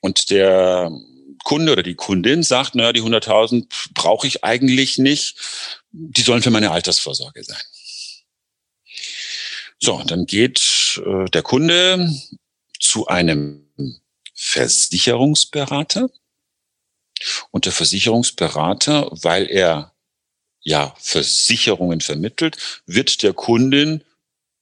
Und 0.00 0.30
der 0.30 0.90
Kunde 1.44 1.72
oder 1.72 1.82
die 1.82 1.94
Kundin 1.94 2.42
sagt, 2.42 2.74
naja, 2.74 2.92
die 2.92 3.02
100.000 3.02 3.92
brauche 3.94 4.26
ich 4.26 4.44
eigentlich 4.44 4.98
nicht. 4.98 5.36
Die 5.92 6.22
sollen 6.22 6.42
für 6.42 6.50
meine 6.50 6.70
Altersvorsorge 6.70 7.44
sein. 7.44 7.62
So, 9.78 10.02
dann 10.04 10.26
geht 10.26 11.00
äh, 11.04 11.26
der 11.26 11.42
Kunde 11.42 12.10
zu 12.80 13.06
einem 13.06 13.64
Versicherungsberater. 14.44 16.10
Und 17.50 17.64
der 17.64 17.72
Versicherungsberater, 17.72 19.08
weil 19.10 19.50
er 19.50 19.94
ja 20.60 20.94
Versicherungen 20.98 22.02
vermittelt, 22.02 22.82
wird 22.86 23.22
der 23.22 23.32
Kundin 23.32 24.04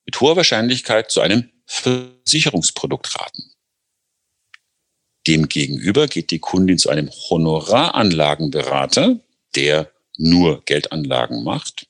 mit 0.05 0.21
hoher 0.21 0.37
Wahrscheinlichkeit 0.37 1.11
zu 1.11 1.21
einem 1.21 1.51
Versicherungsprodukt 1.67 3.19
raten. 3.19 3.53
Demgegenüber 5.27 6.07
geht 6.07 6.31
die 6.31 6.39
Kundin 6.39 6.79
zu 6.79 6.89
einem 6.89 7.11
Honoraranlagenberater, 7.11 9.19
der 9.57 9.93
nur 10.17 10.65
Geldanlagen 10.65 11.43
macht. 11.43 11.89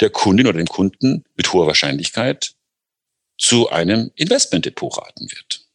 Der 0.00 0.08
Kundin 0.10 0.46
oder 0.46 0.58
dem 0.58 0.66
Kunden 0.66 1.24
mit 1.34 1.52
hoher 1.52 1.66
Wahrscheinlichkeit 1.66 2.54
zu 3.38 3.68
einem 3.68 4.10
Investmentdepot 4.16 4.98
raten 4.98 5.30
wird. 5.30 5.67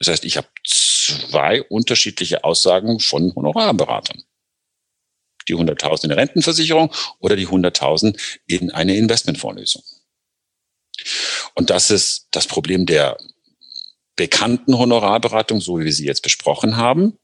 Das 0.00 0.08
heißt, 0.08 0.24
ich 0.24 0.36
habe 0.38 0.48
zwei 0.66 1.62
unterschiedliche 1.62 2.42
Aussagen 2.42 3.00
von 3.00 3.34
Honorarberatern. 3.34 4.24
Die 5.46 5.54
100.000 5.54 6.04
in 6.04 6.08
der 6.08 6.18
Rentenversicherung 6.18 6.92
oder 7.18 7.36
die 7.36 7.46
100.000 7.46 8.18
in 8.46 8.70
eine 8.70 8.96
Investmentfondslösung. 8.96 9.82
Und 11.54 11.70
das 11.70 11.90
ist 11.90 12.28
das 12.30 12.46
Problem 12.46 12.86
der 12.86 13.18
bekannten 14.16 14.76
Honorarberatung, 14.76 15.60
so 15.60 15.78
wie 15.78 15.84
wir 15.84 15.92
sie 15.92 16.06
jetzt 16.06 16.22
besprochen 16.22 16.76
haben. 16.76 17.18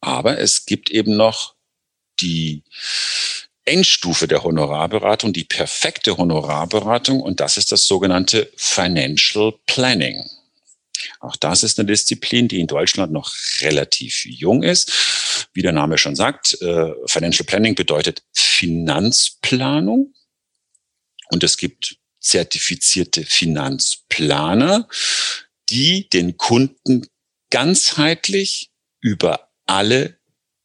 Aber 0.00 0.38
es 0.38 0.64
gibt 0.64 0.90
eben 0.90 1.16
noch 1.16 1.54
die 2.20 2.64
Endstufe 3.64 4.26
der 4.26 4.42
Honorarberatung, 4.42 5.32
die 5.32 5.44
perfekte 5.44 6.16
Honorarberatung, 6.16 7.20
und 7.20 7.40
das 7.40 7.56
ist 7.56 7.72
das 7.72 7.86
sogenannte 7.86 8.50
Financial 8.56 9.52
Planning. 9.66 10.24
Auch 11.20 11.36
das 11.36 11.62
ist 11.62 11.78
eine 11.78 11.86
Disziplin, 11.86 12.48
die 12.48 12.60
in 12.60 12.66
Deutschland 12.66 13.12
noch 13.12 13.34
relativ 13.60 14.24
jung 14.24 14.62
ist. 14.62 15.48
Wie 15.52 15.62
der 15.62 15.72
Name 15.72 15.98
schon 15.98 16.16
sagt, 16.16 16.60
äh, 16.60 16.92
Financial 17.06 17.46
Planning 17.46 17.74
bedeutet 17.74 18.22
Finanzplanung. 18.32 20.14
Und 21.30 21.44
es 21.44 21.56
gibt 21.56 21.96
zertifizierte 22.20 23.24
Finanzplaner, 23.24 24.88
die 25.70 26.08
den 26.08 26.36
Kunden 26.36 27.06
ganzheitlich 27.50 28.70
über 29.00 29.50
alle 29.66 30.18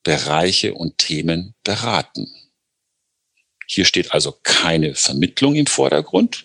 Bereiche 0.04 0.74
und 0.74 0.98
Themen 0.98 1.56
beraten. 1.64 2.32
Hier 3.68 3.86
steht 3.86 4.12
also 4.12 4.38
keine 4.44 4.94
Vermittlung 4.94 5.56
im 5.56 5.66
Vordergrund, 5.66 6.45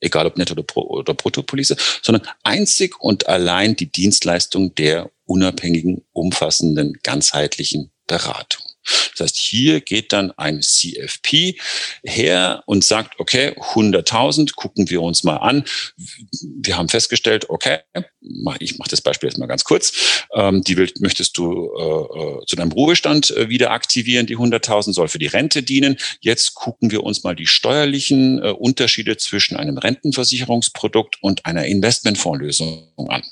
egal 0.00 0.26
ob 0.26 0.36
Netto- 0.36 0.64
oder 0.74 1.14
Bruttopolice, 1.14 1.76
sondern 2.02 2.26
einzig 2.42 3.00
und 3.00 3.28
allein 3.28 3.76
die 3.76 3.90
Dienstleistung 3.90 4.74
der 4.74 5.10
unabhängigen, 5.26 6.04
umfassenden, 6.12 6.98
ganzheitlichen 7.02 7.90
Beratung. 8.06 8.64
Das 8.84 9.20
heißt, 9.20 9.36
hier 9.36 9.80
geht 9.80 10.12
dann 10.12 10.32
ein 10.32 10.62
CFP 10.62 11.58
her 12.04 12.62
und 12.66 12.84
sagt, 12.84 13.18
okay, 13.18 13.50
100.000, 13.50 14.54
gucken 14.54 14.88
wir 14.90 15.02
uns 15.02 15.24
mal 15.24 15.36
an. 15.36 15.64
Wir 16.42 16.76
haben 16.76 16.88
festgestellt, 16.88 17.50
okay, 17.50 17.80
ich 18.58 18.78
mache 18.78 18.90
das 18.90 19.02
Beispiel 19.02 19.28
jetzt 19.28 19.38
mal 19.38 19.46
ganz 19.46 19.64
kurz, 19.64 20.24
ähm, 20.34 20.62
die 20.62 20.76
will, 20.76 20.90
möchtest 21.00 21.36
du 21.36 21.70
äh, 21.78 22.40
äh 22.40 22.46
zu 22.46 22.56
deinem 22.56 22.72
Ruhestand 22.72 23.30
äh, 23.30 23.48
wieder 23.48 23.70
aktivieren, 23.70 24.26
die 24.26 24.36
100.000 24.36 24.92
soll 24.92 25.08
für 25.08 25.18
die 25.18 25.26
Rente 25.26 25.62
dienen. 25.62 25.96
Jetzt 26.20 26.54
gucken 26.54 26.90
wir 26.90 27.04
uns 27.04 27.22
mal 27.22 27.36
die 27.36 27.46
steuerlichen 27.46 28.42
äh, 28.42 28.50
Unterschiede 28.50 29.16
zwischen 29.16 29.56
einem 29.56 29.78
Rentenversicherungsprodukt 29.78 31.18
und 31.20 31.46
einer 31.46 31.66
Investmentfondslösung 31.66 32.90
an. 33.08 33.22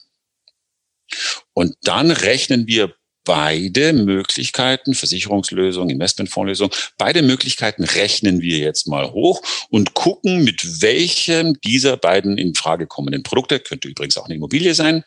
Und 1.54 1.76
dann 1.82 2.10
rechnen 2.10 2.66
wir 2.66 2.94
beide 3.28 3.92
Möglichkeiten, 3.92 4.94
Versicherungslösung, 4.94 5.90
Investmentfondslösung, 5.90 6.70
beide 6.96 7.20
Möglichkeiten 7.20 7.84
rechnen 7.84 8.40
wir 8.40 8.56
jetzt 8.56 8.88
mal 8.88 9.10
hoch 9.12 9.42
und 9.68 9.92
gucken, 9.92 10.44
mit 10.44 10.80
welchem 10.80 11.60
dieser 11.60 11.98
beiden 11.98 12.38
in 12.38 12.54
Frage 12.54 12.86
kommenden 12.86 13.22
Produkte, 13.22 13.60
könnte 13.60 13.86
übrigens 13.86 14.16
auch 14.16 14.24
eine 14.24 14.36
Immobilie 14.36 14.72
sein, 14.72 15.04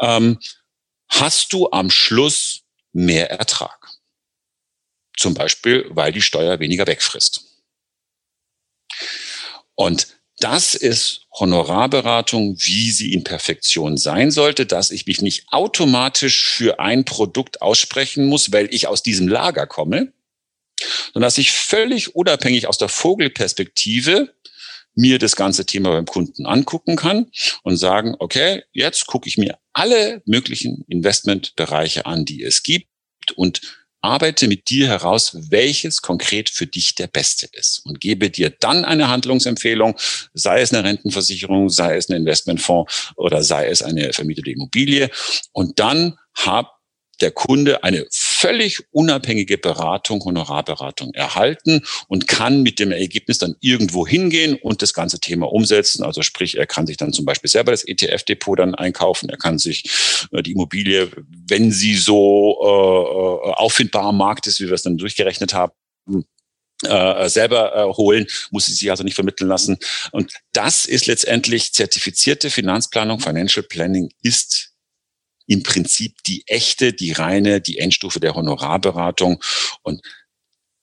ähm, 0.00 0.38
hast 1.08 1.54
du 1.54 1.70
am 1.70 1.88
Schluss 1.88 2.60
mehr 2.92 3.30
Ertrag. 3.30 3.88
Zum 5.16 5.32
Beispiel, 5.32 5.86
weil 5.88 6.12
die 6.12 6.20
Steuer 6.20 6.60
weniger 6.60 6.86
wegfrisst. 6.86 7.40
Und 9.76 10.08
das 10.42 10.74
ist 10.74 11.26
Honorarberatung, 11.32 12.56
wie 12.58 12.90
sie 12.90 13.12
in 13.12 13.24
Perfektion 13.24 13.96
sein 13.96 14.30
sollte, 14.30 14.66
dass 14.66 14.90
ich 14.90 15.06
mich 15.06 15.22
nicht 15.22 15.46
automatisch 15.50 16.46
für 16.46 16.80
ein 16.80 17.04
Produkt 17.04 17.62
aussprechen 17.62 18.26
muss, 18.26 18.52
weil 18.52 18.72
ich 18.74 18.88
aus 18.88 19.02
diesem 19.02 19.28
Lager 19.28 19.66
komme, 19.66 20.12
sondern 21.12 21.26
dass 21.26 21.38
ich 21.38 21.52
völlig 21.52 22.14
unabhängig 22.16 22.66
aus 22.66 22.78
der 22.78 22.88
Vogelperspektive 22.88 24.34
mir 24.94 25.18
das 25.18 25.36
ganze 25.36 25.64
Thema 25.64 25.90
beim 25.90 26.06
Kunden 26.06 26.44
angucken 26.44 26.96
kann 26.96 27.30
und 27.62 27.76
sagen, 27.76 28.14
okay, 28.18 28.62
jetzt 28.72 29.06
gucke 29.06 29.28
ich 29.28 29.38
mir 29.38 29.58
alle 29.72 30.22
möglichen 30.26 30.84
Investmentbereiche 30.88 32.04
an, 32.04 32.24
die 32.24 32.42
es 32.42 32.62
gibt 32.62 32.88
und 33.36 33.60
arbeite 34.02 34.48
mit 34.48 34.68
dir 34.68 34.88
heraus, 34.88 35.36
welches 35.50 36.02
konkret 36.02 36.50
für 36.50 36.66
dich 36.66 36.94
der 36.94 37.06
beste 37.06 37.48
ist 37.52 37.82
und 37.84 38.00
gebe 38.00 38.30
dir 38.30 38.50
dann 38.50 38.84
eine 38.84 39.08
Handlungsempfehlung, 39.08 39.96
sei 40.34 40.60
es 40.60 40.72
eine 40.72 40.84
Rentenversicherung, 40.84 41.70
sei 41.70 41.96
es 41.96 42.08
ein 42.08 42.16
Investmentfonds 42.16 43.12
oder 43.16 43.42
sei 43.42 43.68
es 43.68 43.82
eine 43.82 44.12
vermietete 44.12 44.50
Immobilie. 44.50 45.10
Und 45.52 45.78
dann 45.78 46.18
hab 46.34 46.81
der 47.22 47.30
Kunde 47.30 47.84
eine 47.84 48.06
völlig 48.10 48.82
unabhängige 48.90 49.56
Beratung, 49.56 50.22
Honorarberatung 50.24 51.14
erhalten 51.14 51.82
und 52.08 52.28
kann 52.28 52.62
mit 52.62 52.78
dem 52.78 52.92
Ergebnis 52.92 53.38
dann 53.38 53.56
irgendwo 53.60 54.06
hingehen 54.06 54.58
und 54.60 54.82
das 54.82 54.94
ganze 54.94 55.20
Thema 55.20 55.50
umsetzen. 55.52 56.02
Also 56.02 56.22
sprich, 56.22 56.58
er 56.58 56.66
kann 56.66 56.86
sich 56.86 56.96
dann 56.96 57.12
zum 57.12 57.24
Beispiel 57.24 57.48
selber 57.48 57.70
das 57.70 57.84
ETF-Depot 57.86 58.58
dann 58.58 58.74
einkaufen. 58.74 59.28
Er 59.30 59.38
kann 59.38 59.58
sich 59.58 59.84
äh, 60.32 60.42
die 60.42 60.52
Immobilie, 60.52 61.10
wenn 61.48 61.70
sie 61.70 61.94
so 61.94 62.58
äh, 62.60 63.48
äh, 63.48 63.52
auffindbar 63.54 64.06
am 64.06 64.18
Markt 64.18 64.46
ist, 64.46 64.60
wie 64.60 64.66
wir 64.66 64.74
es 64.74 64.82
dann 64.82 64.98
durchgerechnet 64.98 65.54
haben, 65.54 65.72
äh, 66.84 67.28
selber 67.28 67.76
äh, 67.76 67.96
holen, 67.96 68.26
muss 68.50 68.66
sie 68.66 68.74
sich 68.74 68.90
also 68.90 69.04
nicht 69.04 69.14
vermitteln 69.14 69.46
lassen. 69.46 69.78
Und 70.10 70.32
das 70.52 70.84
ist 70.84 71.06
letztendlich 71.06 71.72
zertifizierte 71.72 72.50
Finanzplanung, 72.50 73.20
Financial 73.20 73.62
Planning 73.62 74.10
ist 74.22 74.71
im 75.46 75.62
Prinzip 75.62 76.22
die 76.24 76.44
echte, 76.46 76.92
die 76.92 77.12
reine, 77.12 77.60
die 77.60 77.78
Endstufe 77.78 78.20
der 78.20 78.34
Honorarberatung. 78.34 79.42
Und 79.82 80.02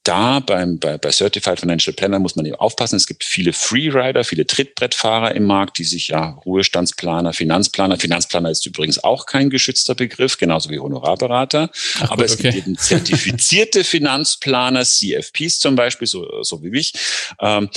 da 0.03 0.40
beim, 0.40 0.80
bei, 0.80 0.98
bei 0.98 1.11
Certified 1.11 1.60
Financial 1.60 1.94
Planner 1.94 2.19
muss 2.19 2.36
man 2.36 2.45
eben 2.45 2.56
aufpassen. 2.56 2.95
Es 2.95 3.06
gibt 3.06 3.23
viele 3.23 3.53
Freerider, 3.53 4.23
viele 4.23 4.48
Trittbrettfahrer 4.48 5.36
im 5.36 5.44
Markt, 5.44 5.77
die 5.77 5.84
sich 5.84 6.07
ja 6.07 6.31
Ruhestandsplaner, 6.45 7.34
Finanzplaner, 7.34 7.98
Finanzplaner 7.98 8.49
ist 8.49 8.65
übrigens 8.65 9.03
auch 9.03 9.26
kein 9.26 9.49
geschützter 9.49 9.95
Begriff, 9.95 10.38
genauso 10.38 10.69
wie 10.69 10.80
Honorarberater. 10.80 11.69
Ach, 11.98 12.11
Aber 12.11 12.15
gut, 12.15 12.26
es 12.26 12.34
okay. 12.34 12.52
gibt 12.52 12.68
eben 12.68 12.77
zertifizierte 12.77 13.84
Finanzplaner, 13.84 14.84
CFPs 14.84 15.60
zum 15.60 15.76
Beispiel, 15.76 16.07
so, 16.07 16.41
so 16.44 16.64
wie 16.64 16.76
ich, 16.80 16.94
ähm, 17.40 17.69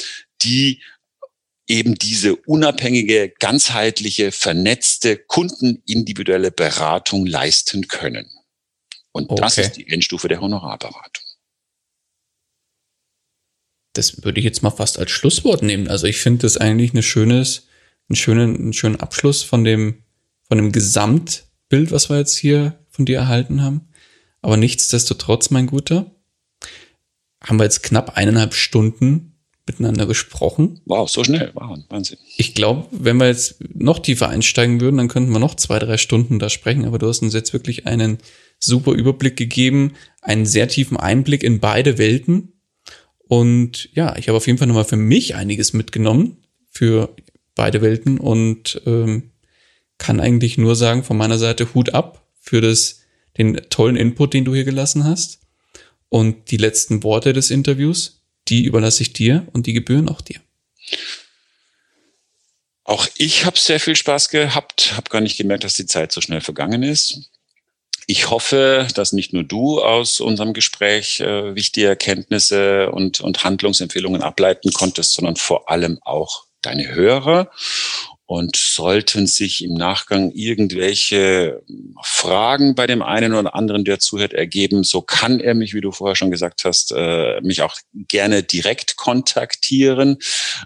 die 0.42 0.80
eben 1.66 1.94
diese 1.94 2.36
unabhängige, 2.36 3.32
ganzheitliche, 3.38 4.32
vernetzte, 4.32 5.16
kundenindividuelle 5.16 6.50
Beratung 6.50 7.26
leisten 7.26 7.88
können. 7.88 8.30
Und 9.12 9.30
okay. 9.30 9.40
das 9.40 9.58
ist 9.58 9.72
die 9.76 9.88
Endstufe 9.88 10.28
der 10.28 10.40
Honorarberatung. 10.40 11.24
Das 13.94 14.24
würde 14.24 14.40
ich 14.40 14.44
jetzt 14.44 14.62
mal 14.62 14.70
fast 14.70 14.98
als 14.98 15.10
Schlusswort 15.10 15.62
nehmen. 15.62 15.88
Also 15.88 16.06
ich 16.06 16.16
finde 16.16 16.42
das 16.42 16.56
eigentlich 16.56 16.92
eine 16.92 17.02
schönes, 17.02 17.68
einen 18.08 18.16
schönen, 18.16 18.56
einen 18.56 18.72
schönen 18.72 18.96
Abschluss 18.96 19.42
von 19.42 19.64
dem, 19.64 20.02
von 20.48 20.56
dem 20.56 20.72
Gesamtbild, 20.72 21.90
was 21.90 22.08
wir 22.08 22.18
jetzt 22.18 22.36
hier 22.36 22.78
von 22.88 23.04
dir 23.04 23.18
erhalten 23.18 23.62
haben. 23.62 23.88
Aber 24.40 24.56
nichtsdestotrotz, 24.56 25.50
mein 25.50 25.66
Guter, 25.66 26.10
haben 27.42 27.58
wir 27.58 27.64
jetzt 27.64 27.82
knapp 27.82 28.16
eineinhalb 28.16 28.54
Stunden 28.54 29.31
miteinander 29.66 30.06
gesprochen. 30.06 30.80
Wow, 30.86 31.08
so 31.08 31.22
schnell. 31.22 31.52
Wow, 31.54 31.78
Wahnsinn. 31.88 32.18
Ich 32.36 32.54
glaube, 32.54 32.86
wenn 32.90 33.18
wir 33.18 33.28
jetzt 33.28 33.56
noch 33.74 34.00
tiefer 34.00 34.28
einsteigen 34.28 34.80
würden, 34.80 34.96
dann 34.96 35.08
könnten 35.08 35.30
wir 35.30 35.38
noch 35.38 35.54
zwei, 35.54 35.78
drei 35.78 35.96
Stunden 35.96 36.38
da 36.38 36.48
sprechen. 36.48 36.84
Aber 36.84 36.98
du 36.98 37.06
hast 37.08 37.22
uns 37.22 37.34
jetzt 37.34 37.52
wirklich 37.52 37.86
einen 37.86 38.18
super 38.58 38.92
Überblick 38.92 39.36
gegeben, 39.36 39.92
einen 40.20 40.46
sehr 40.46 40.68
tiefen 40.68 40.96
Einblick 40.96 41.42
in 41.42 41.60
beide 41.60 41.98
Welten. 41.98 42.52
Und 43.28 43.88
ja, 43.94 44.16
ich 44.16 44.28
habe 44.28 44.36
auf 44.36 44.46
jeden 44.46 44.58
Fall 44.58 44.68
nochmal 44.68 44.84
für 44.84 44.96
mich 44.96 45.34
einiges 45.36 45.72
mitgenommen 45.72 46.38
für 46.68 47.14
beide 47.54 47.82
Welten 47.82 48.18
und 48.18 48.80
ähm, 48.86 49.30
kann 49.98 50.20
eigentlich 50.20 50.58
nur 50.58 50.74
sagen, 50.74 51.04
von 51.04 51.16
meiner 51.16 51.38
Seite 51.38 51.74
Hut 51.74 51.94
ab 51.94 52.26
für 52.40 52.60
das, 52.60 53.02
den 53.38 53.60
tollen 53.70 53.96
Input, 53.96 54.34
den 54.34 54.44
du 54.44 54.54
hier 54.54 54.64
gelassen 54.64 55.04
hast. 55.04 55.40
Und 56.08 56.50
die 56.50 56.56
letzten 56.56 57.04
Worte 57.04 57.32
des 57.32 57.50
Interviews 57.50 58.21
die 58.48 58.64
überlasse 58.64 59.02
ich 59.02 59.12
dir 59.12 59.46
und 59.52 59.66
die 59.66 59.72
gebühren 59.72 60.08
auch 60.08 60.20
dir. 60.20 60.40
Auch 62.84 63.06
ich 63.16 63.44
habe 63.44 63.58
sehr 63.58 63.78
viel 63.78 63.96
Spaß 63.96 64.28
gehabt, 64.28 64.96
habe 64.96 65.08
gar 65.08 65.20
nicht 65.20 65.36
gemerkt, 65.36 65.64
dass 65.64 65.74
die 65.74 65.86
Zeit 65.86 66.12
so 66.12 66.20
schnell 66.20 66.40
vergangen 66.40 66.82
ist. 66.82 67.30
Ich 68.06 68.30
hoffe, 68.30 68.88
dass 68.94 69.12
nicht 69.12 69.32
nur 69.32 69.44
du 69.44 69.80
aus 69.80 70.20
unserem 70.20 70.52
Gespräch 70.52 71.20
äh, 71.20 71.54
wichtige 71.54 71.86
Erkenntnisse 71.86 72.90
und, 72.90 73.20
und 73.20 73.44
Handlungsempfehlungen 73.44 74.22
ableiten 74.22 74.72
konntest, 74.72 75.12
sondern 75.12 75.36
vor 75.36 75.70
allem 75.70 75.98
auch 76.02 76.46
deine 76.62 76.88
Hörer. 76.88 77.50
Und 78.32 78.56
sollten 78.56 79.26
sich 79.26 79.62
im 79.62 79.74
Nachgang 79.74 80.32
irgendwelche 80.32 81.62
Fragen 82.02 82.74
bei 82.74 82.86
dem 82.86 83.02
einen 83.02 83.34
oder 83.34 83.54
anderen, 83.54 83.84
der 83.84 83.98
zuhört, 83.98 84.32
ergeben, 84.32 84.84
so 84.84 85.02
kann 85.02 85.38
er 85.38 85.52
mich, 85.52 85.74
wie 85.74 85.82
du 85.82 85.92
vorher 85.92 86.16
schon 86.16 86.30
gesagt 86.30 86.64
hast, 86.64 86.94
äh, 86.96 87.42
mich 87.42 87.60
auch 87.60 87.76
gerne 87.92 88.42
direkt 88.42 88.96
kontaktieren 88.96 90.16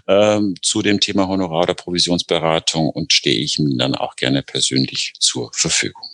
ähm, 0.07 0.55
zu 0.61 0.81
dem 0.81 1.01
Thema 1.01 1.27
Honorar- 1.27 1.63
oder 1.63 1.73
Provisionsberatung 1.73 2.89
und 2.89 3.11
stehe 3.11 3.37
ich 3.37 3.59
ihm 3.59 3.77
dann 3.77 3.95
auch 3.95 4.15
gerne 4.15 4.43
persönlich 4.43 5.15
zur 5.19 5.51
Verfügung. 5.53 6.07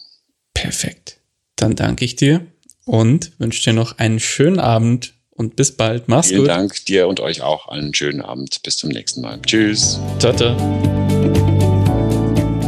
Perfekt. 0.56 1.20
Dann 1.56 1.76
danke 1.76 2.04
ich 2.04 2.16
dir 2.16 2.48
und 2.86 3.32
wünsche 3.38 3.62
dir 3.62 3.74
noch 3.74 4.00
einen 4.00 4.20
schönen 4.20 4.60
Abend 4.60 5.14
und 5.30 5.56
bis 5.56 5.78
bald. 5.78 6.08
Mach's 6.08 6.30
Vielen 6.30 6.40
gut. 6.40 6.48
Vielen 6.48 6.58
Dank 6.58 6.86
dir 6.86 7.08
und 7.08 7.20
euch 7.20 7.44
auch 7.44 7.68
einen 7.68 7.94
schönen 7.94 8.22
Abend. 8.24 8.64
Bis 8.64 8.78
zum 8.78 8.90
nächsten 8.90 9.22
Mal. 9.22 9.40
Tschüss. 9.44 10.00
Ciao, 10.18 10.36
ciao. 10.36 11.03